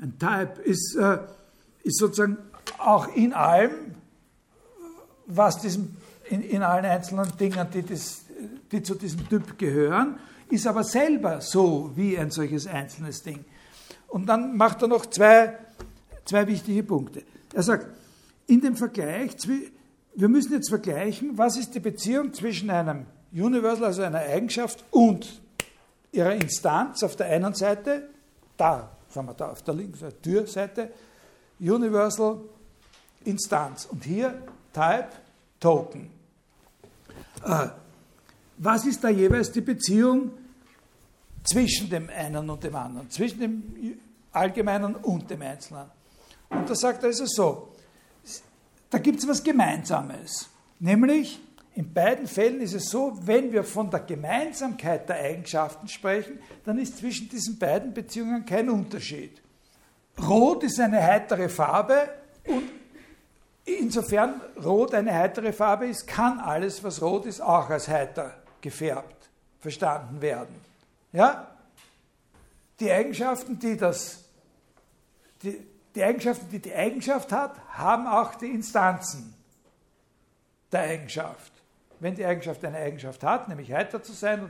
ein 0.00 0.18
Type 0.18 0.60
ist, 0.62 0.96
äh, 0.96 1.18
ist 1.84 1.98
sozusagen 1.98 2.36
auch 2.78 3.08
in 3.14 3.32
allem 3.32 3.94
was 5.26 5.60
diesem, 5.60 5.96
in, 6.30 6.42
in 6.42 6.62
allen 6.62 6.84
einzelnen 6.84 7.36
Dingen, 7.36 7.66
die, 7.72 7.82
das, 7.82 8.22
die 8.72 8.82
zu 8.82 8.94
diesem 8.94 9.28
Typ 9.28 9.58
gehören, 9.58 10.18
ist 10.50 10.66
aber 10.66 10.84
selber 10.84 11.40
so 11.40 11.92
wie 11.94 12.18
ein 12.18 12.30
solches 12.30 12.66
einzelnes 12.66 13.22
Ding. 13.22 13.44
Und 14.08 14.26
dann 14.26 14.56
macht 14.56 14.80
er 14.82 14.88
noch 14.88 15.06
zwei, 15.06 15.58
zwei 16.24 16.46
wichtige 16.46 16.82
Punkte. 16.82 17.22
Er 17.52 17.62
sagt, 17.62 17.86
in 18.46 18.62
dem 18.62 18.74
Vergleich, 18.74 19.36
wir 20.18 20.28
müssen 20.28 20.52
jetzt 20.52 20.68
vergleichen, 20.68 21.38
was 21.38 21.56
ist 21.56 21.76
die 21.76 21.80
Beziehung 21.80 22.34
zwischen 22.34 22.70
einem 22.70 23.06
Universal, 23.32 23.84
also 23.84 24.02
einer 24.02 24.18
Eigenschaft, 24.18 24.82
und 24.90 25.40
ihrer 26.10 26.34
Instanz 26.34 27.04
auf 27.04 27.14
der 27.14 27.28
einen 27.28 27.54
Seite, 27.54 28.08
da, 28.56 28.90
sagen 29.08 29.28
wir 29.28 29.34
da 29.34 29.50
auf 29.52 29.62
der 29.62 29.74
linken 29.74 29.96
Seite, 29.96 30.20
Türseite, 30.20 30.90
Universal 31.60 32.40
Instanz 33.26 33.86
und 33.86 34.02
hier 34.02 34.42
Type 34.72 35.08
Token. 35.60 36.10
Äh, 37.44 37.68
was 38.56 38.86
ist 38.86 39.04
da 39.04 39.10
jeweils 39.10 39.52
die 39.52 39.60
Beziehung 39.60 40.32
zwischen 41.44 41.90
dem 41.90 42.10
einen 42.10 42.50
und 42.50 42.64
dem 42.64 42.74
anderen, 42.74 43.08
zwischen 43.08 43.38
dem 43.38 44.00
Allgemeinen 44.32 44.96
und 44.96 45.30
dem 45.30 45.42
Einzelnen? 45.42 45.86
Und 46.50 46.68
da 46.68 46.74
sagt 46.74 47.04
er 47.04 47.10
also 47.10 47.24
so, 47.24 47.68
da 48.90 48.98
gibt 48.98 49.18
es 49.20 49.28
was 49.28 49.42
Gemeinsames, 49.42 50.48
nämlich 50.78 51.40
in 51.74 51.92
beiden 51.92 52.26
Fällen 52.26 52.60
ist 52.60 52.74
es 52.74 52.90
so, 52.90 53.16
wenn 53.22 53.52
wir 53.52 53.62
von 53.62 53.90
der 53.90 54.00
Gemeinsamkeit 54.00 55.08
der 55.08 55.16
Eigenschaften 55.16 55.86
sprechen, 55.86 56.40
dann 56.64 56.78
ist 56.78 56.98
zwischen 56.98 57.28
diesen 57.28 57.58
beiden 57.58 57.94
Beziehungen 57.94 58.44
kein 58.44 58.68
Unterschied. 58.68 59.40
Rot 60.26 60.64
ist 60.64 60.80
eine 60.80 61.00
heitere 61.00 61.48
Farbe 61.48 62.08
und 62.46 62.64
insofern 63.64 64.40
Rot 64.64 64.92
eine 64.94 65.14
heitere 65.14 65.52
Farbe 65.52 65.86
ist, 65.86 66.06
kann 66.06 66.40
alles, 66.40 66.82
was 66.82 67.00
rot 67.00 67.26
ist, 67.26 67.40
auch 67.40 67.70
als 67.70 67.86
heiter 67.86 68.34
gefärbt 68.60 69.18
verstanden 69.60 70.20
werden. 70.20 70.54
Ja? 71.12 71.48
Die 72.80 72.90
Eigenschaften, 72.90 73.58
die 73.58 73.76
das, 73.76 74.24
die, 75.42 75.60
die 75.94 76.02
Eigenschaften, 76.02 76.48
die 76.50 76.60
die 76.60 76.74
Eigenschaft 76.74 77.32
hat, 77.32 77.58
haben 77.70 78.06
auch 78.06 78.34
die 78.34 78.50
Instanzen 78.50 79.34
der 80.70 80.82
Eigenschaft 80.82 81.52
wenn 82.00 82.14
die 82.14 82.24
Eigenschaft 82.24 82.64
eine 82.64 82.78
Eigenschaft 82.78 83.22
hat, 83.22 83.48
nämlich 83.48 83.72
heiter 83.72 84.02
zu 84.02 84.12
sein, 84.12 84.48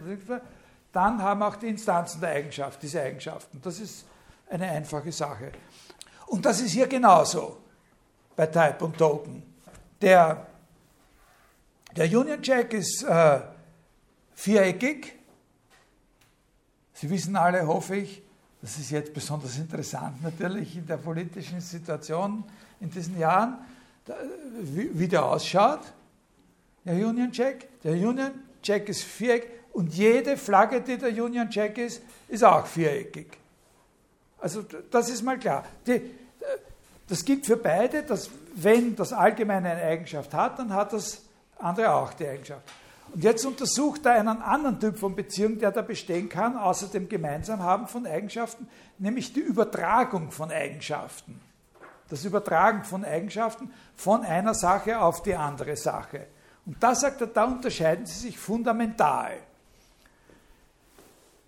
dann 0.93 1.23
haben 1.23 1.43
auch 1.43 1.56
die 1.56 1.69
Instanzen 1.69 2.20
der 2.20 2.31
Eigenschaft 2.31 2.82
diese 2.82 3.02
Eigenschaften. 3.02 3.60
Das 3.62 3.78
ist 3.78 4.06
eine 4.48 4.69
einfache 4.70 5.12
Sache. 5.12 5.52
Und 6.27 6.44
das 6.44 6.60
ist 6.60 6.73
hier 6.73 6.86
genauso 6.86 7.59
bei 8.36 8.47
Type 8.47 8.85
und 8.85 8.97
Token. 8.97 9.43
Der, 10.01 10.47
der 11.97 12.05
Union 12.05 12.40
Check 12.43 12.73
ist 12.73 13.02
äh, 13.02 13.40
viereckig. 14.35 15.15
Sie 16.93 17.09
wissen 17.10 17.36
alle, 17.36 17.66
hoffe 17.66 17.97
ich, 17.97 18.23
das 18.61 18.79
ist 18.79 18.91
jetzt 18.91 19.15
besonders 19.15 19.57
interessant 19.57 20.23
natürlich 20.23 20.77
in 20.77 20.87
der 20.87 20.97
politischen 20.97 21.61
Situation 21.61 22.45
in 22.81 22.91
diesen 22.91 23.19
Jahren, 23.19 23.59
wie, 24.61 25.07
der 25.07 25.25
ausschaut 25.25 25.81
der 26.85 26.95
Union 26.95 27.31
Jack. 27.33 27.69
Der 27.83 27.93
Union 27.93 28.31
Jack 28.63 28.89
ist 28.89 29.05
viereckig 29.05 29.51
und 29.73 29.95
jede 29.95 30.37
Flagge, 30.37 30.81
die 30.81 30.97
der 30.97 31.11
Union 31.23 31.49
Jack 31.51 31.79
ist, 31.79 32.03
ist 32.29 32.43
auch 32.43 32.67
viereckig. 32.67 33.27
Also 34.41 34.65
das 34.91 35.11
ist 35.11 35.23
mal 35.23 35.39
klar. 35.39 35.65
Die, 35.87 36.01
das 37.09 37.25
gilt 37.25 37.47
für 37.47 37.57
beide, 37.57 38.03
dass 38.03 38.31
wenn 38.55 38.97
das 38.97 39.13
Allgemeine 39.13 39.71
eine 39.71 39.83
Eigenschaft 39.83 40.33
hat, 40.35 40.59
dann 40.59 40.73
hat 40.73 40.93
das 40.93 41.23
andere 41.59 41.93
auch 41.93 42.13
die 42.13 42.27
Eigenschaft. 42.27 42.63
Und 43.13 43.25
jetzt 43.25 43.45
untersucht 43.45 44.05
er 44.07 44.13
einen 44.13 44.43
anderen 44.43 44.79
Typ 44.81 44.99
von 44.99 45.17
Beziehung, 45.17 45.59
der 45.59 45.73
da 45.73 45.83
bestehen 45.83 46.29
kann, 46.29 46.57
außer 46.57 46.89
dem 46.89 47.09
Gemeinsamhaben 47.09 47.87
von 47.87 48.07
Eigenschaften, 48.07 48.69
nämlich 48.99 49.33
die 49.33 49.41
Übertragung 49.41 50.31
von 50.31 50.51
Eigenschaften. 50.51 51.41
Das 52.09 52.25
Übertragen 52.25 52.85
von 52.85 53.05
Eigenschaften 53.05 53.71
von 53.97 54.25
einer 54.25 54.55
Sache 54.55 55.01
auf 55.01 55.23
die 55.23 55.35
andere 55.35 55.77
Sache. 55.77 56.27
Und 56.65 56.83
da 56.83 56.95
sagt 56.95 57.21
er, 57.21 57.27
da 57.27 57.45
unterscheiden 57.45 58.07
sie 58.07 58.19
sich 58.19 58.39
fundamental. 58.39 59.33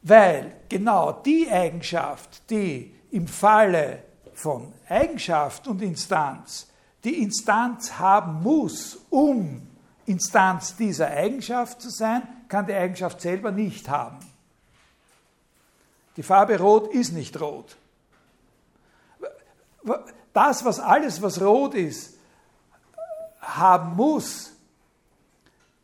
Weil 0.03 0.53
genau 0.69 1.13
die 1.13 1.51
Eigenschaft, 1.51 2.49
die 2.51 2.95
im 3.11 3.27
Falle 3.27 4.03
von 4.35 4.73
Eigenschaft 4.89 5.69
und 5.69 5.83
Instanz 5.83 6.71
die 7.05 7.23
Instanz 7.23 7.99
haben 7.99 8.43
muss, 8.43 8.99
um 9.11 9.70
Instanz 10.07 10.77
dieser 10.77 11.09
Eigenschaft 11.09 11.81
zu 11.81 11.91
sein, 11.91 12.23
kann 12.49 12.67
die 12.67 12.75
Eigenschaft 12.75 13.21
selber 13.21 13.53
nicht 13.53 13.89
haben. 13.89 14.19
Die 16.17 16.23
Farbe 16.23 16.59
Rot 16.59 16.93
ist 16.93 17.13
nicht 17.13 17.41
rot. 17.41 17.77
Das, 20.33 20.65
was 20.65 20.81
alles, 20.81 21.23
was 21.23 21.41
rot 21.41 21.75
ist, 21.75 22.15
haben 23.41 23.97
muss, 23.97 24.53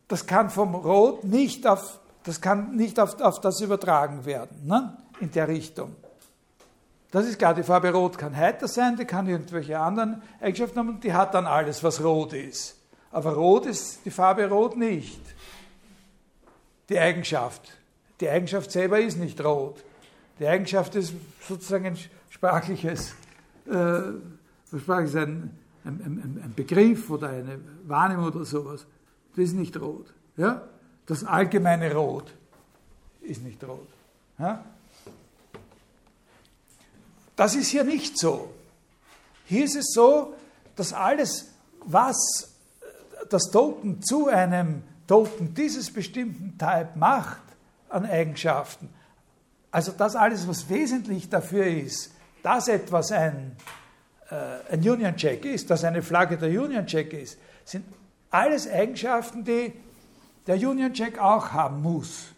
das 0.08 0.26
kann 0.26 0.50
vom 0.50 0.74
Rot 0.74 1.24
nicht 1.24 1.66
auf 1.66 2.00
das, 2.26 2.40
kann 2.40 2.74
nicht 2.74 2.98
auf, 2.98 3.20
auf 3.20 3.40
das 3.40 3.60
übertragen 3.60 4.24
werden, 4.24 4.66
ne? 4.66 4.96
in 5.20 5.30
der 5.30 5.48
Richtung. 5.48 5.94
Das 7.12 7.24
ist 7.24 7.38
klar, 7.38 7.54
die 7.54 7.62
Farbe 7.62 7.92
Rot 7.92 8.18
kann 8.18 8.36
heiter 8.36 8.66
sein, 8.66 8.96
die 8.96 9.04
kann 9.04 9.28
irgendwelche 9.28 9.78
anderen 9.78 10.22
Eigenschaften 10.40 10.78
haben 10.78 11.00
die 11.00 11.14
hat 11.14 11.34
dann 11.34 11.46
alles, 11.46 11.84
was 11.84 12.02
rot 12.02 12.32
ist. 12.32 12.75
Aber 13.10 13.34
Rot 13.34 13.66
ist 13.66 14.00
die 14.04 14.10
Farbe 14.10 14.48
Rot 14.48 14.76
nicht. 14.76 15.20
Die 16.88 16.98
Eigenschaft. 16.98 17.76
Die 18.20 18.28
Eigenschaft 18.28 18.70
selber 18.70 19.00
ist 19.00 19.18
nicht 19.18 19.42
rot. 19.44 19.82
Die 20.38 20.46
Eigenschaft 20.46 20.94
ist 20.94 21.14
sozusagen 21.46 21.86
ein 21.86 21.98
sprachliches, 22.30 23.14
äh, 23.66 24.00
sprachliches 24.76 25.16
ein, 25.16 25.50
ein, 25.84 26.00
ein, 26.00 26.40
ein 26.44 26.52
Begriff 26.54 27.10
oder 27.10 27.30
eine 27.30 27.58
Wahrnehmung 27.86 28.26
oder 28.26 28.44
sowas 28.44 28.86
das 29.36 29.44
ist 29.44 29.54
nicht 29.54 29.78
rot. 29.78 30.06
Ja? 30.36 30.62
Das 31.04 31.22
allgemeine 31.22 31.94
Rot 31.94 32.32
ist 33.20 33.42
nicht 33.42 33.62
rot. 33.62 33.86
Ja? 34.38 34.64
Das 37.36 37.54
ist 37.54 37.68
hier 37.68 37.84
nicht 37.84 38.18
so. 38.18 38.52
Hier 39.44 39.64
ist 39.64 39.76
es 39.76 39.92
so, 39.92 40.34
dass 40.74 40.92
alles, 40.92 41.52
was 41.84 42.55
das 43.32 43.50
Token 43.50 44.02
zu 44.02 44.28
einem 44.28 44.82
Token 45.06 45.54
dieses 45.54 45.92
bestimmten 45.92 46.58
Type 46.58 46.90
macht 46.96 47.42
an 47.88 48.04
Eigenschaften, 48.04 48.88
also 49.70 49.92
das 49.92 50.16
alles, 50.16 50.48
was 50.48 50.68
wesentlich 50.68 51.28
dafür 51.28 51.66
ist, 51.66 52.10
dass 52.42 52.68
etwas 52.68 53.12
ein, 53.12 53.56
äh, 54.30 54.72
ein 54.72 54.80
Union 54.80 55.14
Check 55.16 55.44
ist, 55.44 55.68
dass 55.70 55.84
eine 55.84 56.02
Flagge 56.02 56.38
der 56.38 56.48
Union 56.48 56.86
Check 56.86 57.12
ist, 57.12 57.38
sind 57.64 57.84
alles 58.30 58.70
Eigenschaften, 58.70 59.44
die 59.44 59.72
der 60.46 60.56
Union 60.56 60.92
Check 60.92 61.18
auch 61.18 61.52
haben 61.52 61.82
muss. 61.82 62.28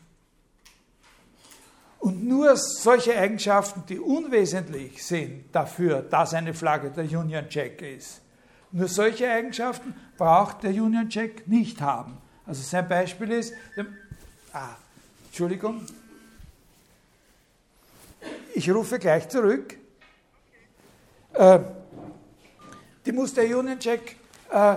Und 2.01 2.24
nur 2.24 2.56
solche 2.56 3.16
Eigenschaften, 3.16 3.85
die 3.89 3.98
unwesentlich 3.98 5.05
sind 5.05 5.55
dafür, 5.55 6.02
dass 6.02 6.32
eine 6.35 6.55
Flagge 6.55 6.90
der 6.90 7.05
Union 7.05 7.48
Check 7.48 7.82
ist, 7.82 8.20
nur 8.72 8.88
solche 8.88 9.28
Eigenschaften 9.30 9.94
braucht 10.16 10.62
der 10.62 10.70
Union 10.70 11.08
Check 11.08 11.46
nicht 11.48 11.80
haben. 11.80 12.18
Also 12.46 12.62
sein 12.62 12.88
Beispiel 12.88 13.30
ist, 13.32 13.54
ah, 14.52 14.76
Entschuldigung, 15.26 15.86
ich 18.54 18.70
rufe 18.70 18.98
gleich 18.98 19.28
zurück. 19.28 19.76
Äh, 21.34 21.60
die 23.06 23.12
muss 23.12 23.34
der 23.34 23.44
Union 23.44 23.78
Check 23.78 24.16
äh, 24.50 24.76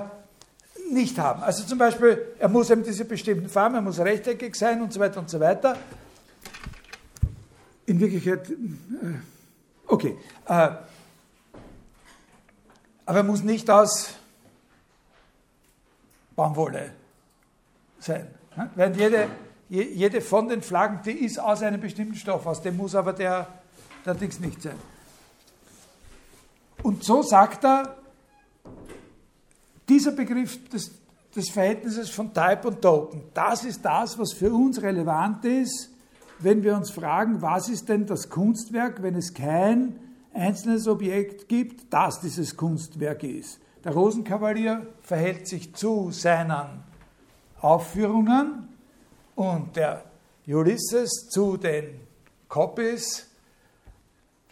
nicht 0.91 1.17
haben. 1.17 1.41
Also 1.43 1.63
zum 1.63 1.77
Beispiel, 1.77 2.35
er 2.39 2.49
muss 2.49 2.69
eben 2.69 2.83
diese 2.83 3.05
bestimmten 3.05 3.49
Farben, 3.49 3.75
er 3.75 3.81
muss 3.81 3.99
rechteckig 3.99 4.55
sein 4.55 4.81
und 4.81 4.93
so 4.93 4.99
weiter 4.99 5.19
und 5.19 5.29
so 5.29 5.39
weiter. 5.39 5.77
In 7.85 7.99
Wirklichkeit, 7.99 8.49
äh, 8.49 8.55
okay, 9.87 10.17
äh, 10.47 10.69
aber 13.05 13.19
er 13.19 13.23
muss 13.23 13.43
nicht 13.43 13.69
aus 13.69 14.15
Baumwolle 16.35 16.91
sein. 17.99 18.27
Weil 18.75 18.95
jede, 18.97 19.27
jede 19.69 20.21
von 20.21 20.47
den 20.47 20.61
Flaggen, 20.61 21.01
die 21.05 21.25
ist 21.25 21.39
aus 21.39 21.61
einem 21.61 21.79
bestimmten 21.79 22.15
Stoff, 22.15 22.45
aus 22.45 22.61
dem 22.61 22.77
muss 22.77 22.95
aber 22.95 23.13
der, 23.13 23.47
der 24.05 24.15
Dings 24.15 24.39
nicht 24.39 24.61
sein. 24.61 24.75
Und 26.83 27.03
so 27.03 27.21
sagt 27.21 27.63
er, 27.63 27.95
dieser 29.87 30.11
Begriff 30.11 30.69
des, 30.69 30.91
des 31.35 31.49
Verhältnisses 31.49 32.09
von 32.09 32.33
Type 32.33 32.67
und 32.67 32.81
Token, 32.81 33.23
das 33.33 33.63
ist 33.63 33.83
das, 33.83 34.17
was 34.17 34.33
für 34.33 34.51
uns 34.51 34.81
relevant 34.81 35.45
ist, 35.45 35.89
wenn 36.39 36.63
wir 36.63 36.75
uns 36.75 36.89
fragen, 36.89 37.41
was 37.41 37.69
ist 37.69 37.87
denn 37.87 38.05
das 38.05 38.29
Kunstwerk, 38.29 39.03
wenn 39.03 39.15
es 39.15 39.33
kein 39.33 39.99
einzelnes 40.33 40.87
Objekt 40.87 41.47
gibt, 41.47 41.93
das 41.93 42.19
dieses 42.21 42.55
Kunstwerk 42.55 43.23
ist. 43.23 43.59
Der 43.83 43.93
Rosenkavalier 43.93 44.87
verhält 45.01 45.47
sich 45.47 45.73
zu 45.73 46.11
seinen 46.11 46.83
Aufführungen 47.59 48.69
und 49.35 49.75
der 49.75 50.03
Ulysses 50.47 51.29
zu 51.29 51.57
den 51.57 51.99
Copies, 52.47 53.27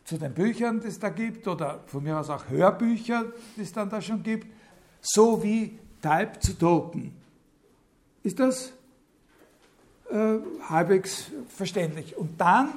zu 0.03 0.17
den 0.17 0.33
Büchern, 0.33 0.79
die 0.79 0.87
es 0.87 0.99
da 0.99 1.09
gibt, 1.09 1.47
oder 1.47 1.81
von 1.85 2.03
mir 2.03 2.19
aus 2.19 2.29
auch 2.29 2.49
Hörbücher, 2.49 3.25
die 3.55 3.61
es 3.61 3.71
dann 3.71 3.89
da 3.89 4.01
schon 4.01 4.23
gibt, 4.23 4.47
so 5.01 5.41
wie 5.43 5.77
Type 6.01 6.39
zu 6.39 6.57
Token. 6.57 7.15
Ist 8.23 8.39
das 8.39 8.73
äh, 10.09 10.39
halbwegs 10.67 11.31
verständlich. 11.49 12.17
Und 12.17 12.39
dann 12.41 12.69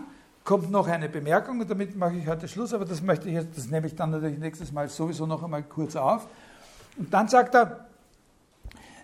kommt 0.45 0.71
noch 0.71 0.89
eine 0.89 1.09
Bemerkung, 1.09 1.61
und 1.61 1.71
damit 1.71 1.97
mache 1.97 2.17
ich 2.17 2.27
heute 2.27 2.49
Schluss, 2.49 2.75
aber 2.75 2.85
das 2.85 3.03
möchte 3.03 3.29
ich 3.29 3.35
jetzt, 3.35 3.57
das 3.57 3.69
nehme 3.69 3.87
ich 3.87 3.95
dann 3.95 4.11
natürlich 4.11 4.39
nächstes 4.39 4.73
Mal 4.73 4.89
sowieso 4.89 5.27
noch 5.27 5.43
einmal 5.43 5.63
kurz 5.63 5.97
auf. 5.97 6.27
Und 6.97 7.13
dann 7.13 7.29
sagt 7.29 7.55
er, 7.55 7.87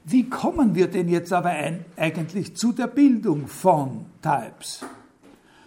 wie 0.05 0.29
kommen 0.29 0.75
wir 0.75 0.89
denn 0.89 1.09
jetzt 1.09 1.33
aber 1.33 1.51
ein, 1.51 1.85
eigentlich 1.97 2.57
zu 2.57 2.73
der 2.73 2.87
Bildung 2.87 3.47
von 3.47 4.07
Types? 4.23 4.85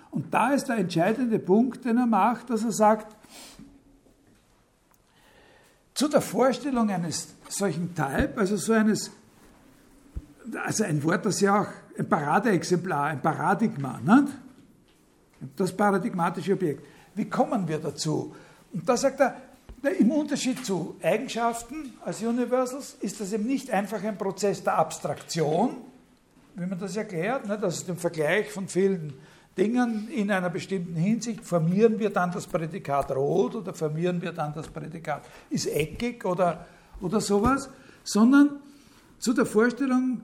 Und 0.10 0.34
da 0.34 0.52
ist 0.52 0.68
der 0.68 0.78
entscheidende 0.78 1.40
Punkt, 1.40 1.86
den 1.86 1.98
er 1.98 2.06
macht, 2.06 2.50
dass 2.50 2.64
er 2.64 2.72
sagt, 2.72 3.16
zu 5.94 6.08
der 6.08 6.22
Vorstellung 6.22 6.90
eines 6.90 7.36
solchen 7.48 7.94
Type, 7.96 8.34
also 8.36 8.58
so 8.58 8.74
eines, 8.74 9.12
also 10.66 10.84
ein 10.84 11.04
Wort, 11.04 11.26
das 11.26 11.40
ja 11.40 11.62
auch 11.62 11.68
ein 11.98 12.10
Paradeexemplar, 12.10 13.06
ein 13.06 13.22
Paradigma, 13.22 14.00
ne? 14.04 14.28
Das 15.56 15.76
paradigmatische 15.76 16.54
Objekt. 16.54 16.86
Wie 17.16 17.26
kommen 17.26 17.68
wir 17.68 17.80
dazu? 17.80 18.36
Und 18.74 18.88
da 18.88 18.96
sagt 18.96 19.20
er, 19.20 19.36
im 20.00 20.12
Unterschied 20.12 20.64
zu 20.66 20.96
Eigenschaften 21.02 21.94
als 22.06 22.22
Universals 22.22 22.98
ist 23.02 23.20
das 23.20 23.34
eben 23.34 23.46
nicht 23.46 23.72
einfach 23.72 24.04
ein 24.04 24.18
Prozess 24.18 24.64
der 24.64 24.78
Abstraktion, 24.78 25.78
wie 26.56 26.66
man 26.66 26.78
das 26.78 26.96
erklärt, 26.96 27.48
ne? 27.48 27.58
das 27.58 27.78
ist 27.78 27.90
ein 27.90 27.98
Vergleich 27.98 28.52
von 28.52 28.68
vielen 28.68 29.14
Dingen 29.58 30.08
in 30.10 30.32
einer 30.32 30.50
bestimmten 30.50 30.96
Hinsicht, 30.96 31.44
formieren 31.44 32.00
wir 32.00 32.10
dann 32.10 32.32
das 32.32 32.48
Prädikat 32.48 33.12
rot 33.12 33.56
oder 33.56 33.74
formieren 33.74 34.22
wir 34.22 34.32
dann 34.32 34.54
das 34.54 34.68
Prädikat 34.68 35.24
ist 35.50 35.68
eckig 35.68 36.24
oder, 36.26 36.66
oder 37.02 37.20
sowas, 37.20 37.70
sondern 38.04 38.62
zu 39.20 39.34
der 39.34 39.46
Vorstellung 39.46 40.22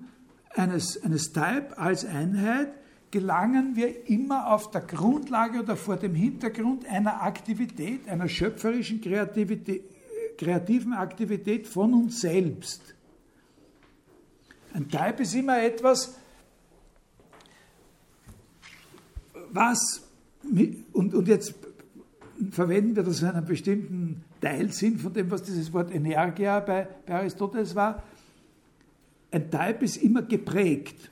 eines, 0.55 1.01
eines 1.03 1.33
Type 1.33 1.77
als 1.77 2.05
Einheit 2.05 2.69
gelangen 3.11 3.75
wir 3.75 4.09
immer 4.09 4.53
auf 4.53 4.71
der 4.71 4.81
Grundlage 4.81 5.59
oder 5.61 5.75
vor 5.75 5.97
dem 5.97 6.13
Hintergrund 6.13 6.85
einer 6.85 7.21
Aktivität, 7.21 8.07
einer 8.07 8.27
schöpferischen 8.27 9.01
Kreativität, 9.01 9.83
kreativen 10.37 10.93
Aktivität 10.93 11.67
von 11.67 11.93
uns 11.93 12.21
selbst. 12.21 12.95
Ein 14.73 14.89
Type 14.89 15.23
ist 15.23 15.33
immer 15.33 15.61
etwas, 15.61 16.15
was, 19.49 20.03
und, 20.93 21.15
und 21.15 21.27
jetzt 21.27 21.55
verwenden 22.51 22.95
wir 22.95 23.03
das 23.03 23.21
in 23.21 23.29
einem 23.29 23.45
bestimmten 23.45 24.23
Teilsinn 24.41 24.99
von 24.99 25.13
dem, 25.13 25.31
was 25.31 25.43
dieses 25.43 25.73
Wort 25.73 25.93
Energia 25.93 26.59
bei, 26.59 26.87
bei 27.05 27.15
Aristoteles 27.15 27.73
war. 27.73 28.03
Ein 29.31 29.49
Type 29.49 29.85
ist 29.85 29.97
immer 29.97 30.21
geprägt. 30.21 31.09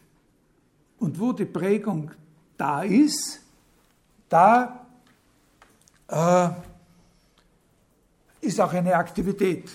Und 1.05 1.19
wo 1.19 1.33
die 1.33 1.45
Prägung 1.45 2.09
da 2.57 2.81
ist, 2.81 3.39
da 4.27 4.87
äh, 6.07 6.49
ist 8.41 8.59
auch 8.59 8.73
eine 8.73 8.95
Aktivität 8.95 9.69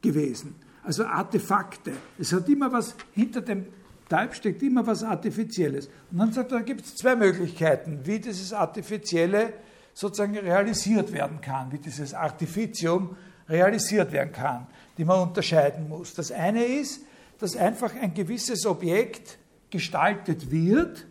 gewesen. 0.00 0.54
Also 0.84 1.04
Artefakte. 1.04 1.90
Es 2.20 2.32
hat 2.32 2.48
immer 2.48 2.72
was 2.72 2.94
hinter 3.14 3.40
dem 3.40 3.66
Type 4.08 4.32
steckt 4.32 4.62
immer 4.62 4.86
was 4.86 5.02
Artifizielles. 5.02 5.88
Und 6.12 6.18
dann 6.18 6.32
sagt 6.32 6.52
er, 6.52 6.58
da 6.58 6.64
gibt 6.64 6.82
es 6.82 6.94
zwei 6.94 7.16
Möglichkeiten, 7.16 7.98
wie 8.04 8.20
dieses 8.20 8.52
Artifizielle 8.52 9.54
sozusagen 9.92 10.38
realisiert 10.38 11.12
werden 11.12 11.40
kann, 11.40 11.72
wie 11.72 11.78
dieses 11.78 12.14
Artificium 12.14 13.16
realisiert 13.48 14.12
werden 14.12 14.30
kann, 14.30 14.68
die 14.96 15.04
man 15.04 15.18
unterscheiden 15.18 15.88
muss. 15.88 16.14
Das 16.14 16.30
eine 16.30 16.64
ist, 16.64 17.00
dass 17.40 17.56
einfach 17.56 17.92
ein 18.00 18.14
gewisses 18.14 18.64
Objekt 18.66 19.38
gestaltet 19.76 20.50
wird, 20.50 21.06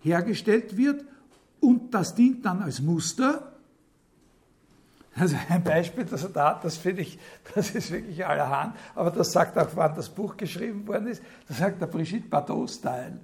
hergestellt 0.00 0.76
wird 0.76 1.04
und 1.60 1.94
das 1.94 2.14
dient 2.14 2.44
dann 2.44 2.62
als 2.62 2.80
Muster 2.80 3.50
also 5.16 5.36
ein 5.48 5.62
Beispiel, 5.62 6.04
das 6.04 6.22
er 6.22 6.28
da 6.30 6.50
hat, 6.50 6.64
das 6.64 6.76
finde 6.76 7.02
ich, 7.02 7.18
das 7.54 7.70
ist 7.70 7.90
wirklich 7.90 8.24
allerhand, 8.24 8.76
aber 8.94 9.10
das 9.10 9.32
sagt 9.32 9.58
auch, 9.58 9.68
wann 9.74 9.94
das 9.94 10.08
Buch 10.08 10.36
geschrieben 10.36 10.86
worden 10.86 11.08
ist, 11.08 11.22
das 11.48 11.58
sagt 11.58 11.80
der 11.80 11.86
Brigitte 11.86 12.28
Bardot-Style. 12.28 13.18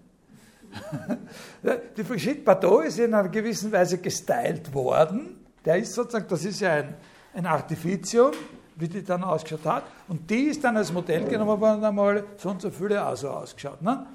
Die 1.97 2.03
Brigitte 2.03 2.43
Bardot 2.43 2.87
ist 2.87 2.99
in 2.99 3.15
einer 3.15 3.29
gewissen 3.29 3.71
Weise 3.73 3.99
gestylt 3.99 4.75
worden. 4.75 5.37
Der 5.65 5.77
ist 5.79 5.95
sozusagen, 5.95 6.27
das 6.29 6.45
ist 6.45 6.61
ja 6.61 6.73
ein, 6.73 6.95
ein 7.35 7.47
Artificium, 7.47 8.33
wie 8.75 8.89
die 8.89 9.03
dann 9.03 9.23
ausgeschaut 9.25 9.65
hat. 9.65 9.85
Und 10.09 10.29
die 10.29 10.49
ist 10.49 10.63
dann 10.63 10.77
als 10.77 10.93
Modell 10.93 11.25
genommen 11.25 11.59
worden, 11.61 11.83
einmal 11.83 12.25
so 12.37 12.51
und 12.51 12.61
so 12.61 12.71
viele 12.71 13.07
auch 13.07 13.17
so 13.17 13.31
ausgeschaut. 13.31 13.81
Ne? 13.81 14.07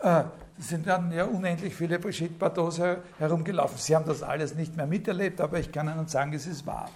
Äh, 0.00 0.24
sind 0.58 0.86
dann 0.86 1.12
ja 1.12 1.24
unendlich 1.24 1.74
viele 1.74 1.98
Brigitte 1.98 2.34
Bardots 2.34 2.80
herumgelaufen. 3.18 3.78
Sie 3.78 3.94
haben 3.94 4.06
das 4.06 4.22
alles 4.22 4.54
nicht 4.54 4.76
mehr 4.76 4.86
miterlebt, 4.86 5.40
aber 5.40 5.60
ich 5.60 5.70
kann 5.70 5.88
Ihnen 5.88 6.08
sagen, 6.08 6.32
es 6.32 6.46
ist 6.46 6.66
wahr. 6.66 6.90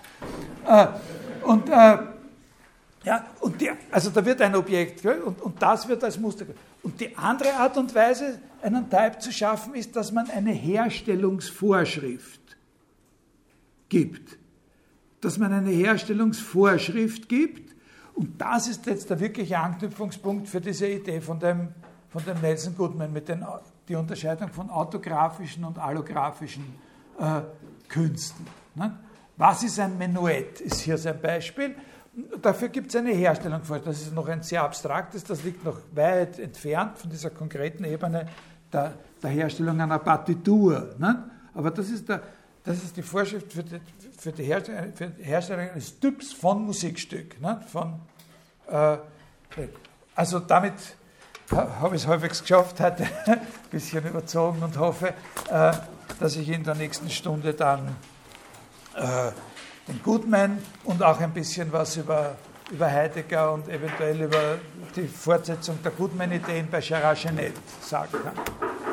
Äh, 0.67 0.87
und, 1.47 1.69
äh, 1.69 1.99
ja, 3.05 3.27
und 3.41 3.61
die, 3.61 3.71
also 3.91 4.11
da 4.11 4.25
wird 4.25 4.41
ein 4.43 4.55
Objekt 4.57 5.05
und, 5.05 5.41
und 5.41 5.63
das 5.63 5.87
wird 5.89 6.03
als 6.05 6.19
Muster. 6.19 6.47
Und 6.83 7.01
die 7.01 7.17
andere 7.17 7.55
Art 7.55 7.77
und 7.77 7.95
Weise, 7.95 8.41
einen 8.63 8.91
Type 8.91 9.19
zu 9.19 9.33
schaffen, 9.33 9.75
ist, 9.75 9.95
dass 9.95 10.13
man 10.13 10.29
eine 10.31 10.53
Herstellungsvorschrift 10.53 12.41
gibt. 13.89 14.39
Dass 15.21 15.39
man 15.39 15.53
eine 15.53 15.71
Herstellungsvorschrift 15.71 17.29
gibt. 17.29 17.75
Und 18.15 18.41
das 18.41 18.69
ist 18.69 18.87
jetzt 18.87 19.11
der 19.11 19.21
wirkliche 19.21 19.59
Anknüpfungspunkt 19.59 20.49
für 20.49 20.61
diese 20.61 20.87
Idee 20.89 21.21
von 21.21 21.39
dem 21.39 21.69
von 22.13 22.25
dem 22.25 22.41
Nelson 22.41 22.77
Goodman 22.77 23.13
mit 23.13 23.29
den, 23.29 23.45
die 23.89 23.95
Unterscheidung 23.95 24.51
von 24.51 24.69
autografischen 24.69 25.65
und 25.65 25.79
allografischen 25.79 26.75
äh, 27.19 27.41
Künsten. 27.89 28.47
Ne? 28.75 28.99
Was 29.37 29.63
ist 29.63 29.81
ein 29.81 29.97
Menuett? 29.97 30.61
Ist 30.61 30.81
hier 30.81 30.99
sein 30.99 31.21
Beispiel. 31.21 31.75
Dafür 32.43 32.69
gibt 32.69 32.91
es 32.91 32.97
eine 32.97 33.13
Herstellung 33.13 33.63
vor. 33.63 33.79
Das 33.79 34.03
ist 34.03 34.15
noch 34.15 34.29
ein 34.29 34.43
sehr 34.43 34.63
abstraktes, 34.63 35.25
das 35.25 35.43
liegt 35.43 35.65
noch 35.65 35.79
weit 35.95 36.39
entfernt 36.39 36.99
von 36.99 37.09
dieser 37.09 37.31
konkreten 37.31 37.85
Ebene 37.85 38.27
der, 38.71 38.93
der 39.23 39.31
Herstellung 39.31 39.81
einer 39.81 39.99
Partitur. 39.99 40.95
Ne? 40.99 41.31
Aber 41.55 41.71
das 41.71 41.89
ist, 41.89 42.09
der, 42.09 42.23
das 42.63 42.85
ist 42.85 42.95
die 42.95 43.03
Vorschrift 43.03 43.51
für 43.51 43.65
die, 43.65 43.81
für 44.19 44.33
die, 44.33 44.45
Herstellung, 44.45 44.93
für 44.93 45.07
die 45.07 45.23
Herstellung 45.23 45.71
eines 45.71 45.99
Typs 45.99 46.35
von 46.35 46.67
Musikstück. 46.67 47.41
Ne? 47.41 47.63
Von, 47.69 47.95
äh, 48.69 48.99
also 50.15 50.41
damit 50.41 50.75
habe 51.51 51.97
es 51.97 52.07
halbwegs 52.07 52.41
geschafft, 52.41 52.81
heute 52.81 53.05
ein 53.27 53.41
bisschen 53.71 54.07
überzogen 54.07 54.63
und 54.63 54.79
hoffe, 54.79 55.15
äh, 55.51 55.73
dass 56.19 56.37
ich 56.37 56.49
in 56.49 56.65
der 56.65 56.75
nächsten 56.75 57.11
Stunde 57.11 57.55
dann 57.55 57.97
äh, 58.95 59.31
den 59.89 60.03
Goodman 60.03 60.59
und 60.85 61.03
auch 61.03 61.21
ein 61.21 61.33
bisschen 61.33 61.73
was 61.73 61.97
über, 61.97 62.37
über 62.71 62.91
Heidegger 62.91 63.53
und 63.53 63.69
eventuell 63.69 64.23
über 64.23 64.59
die 64.95 65.09
Fortsetzung 65.09 65.83
der 65.83 65.93
Goodman-Ideen 65.93 66.69
bei 66.71 66.81
Genet 66.81 67.55
sagen 67.81 68.13
kann. 68.23 68.92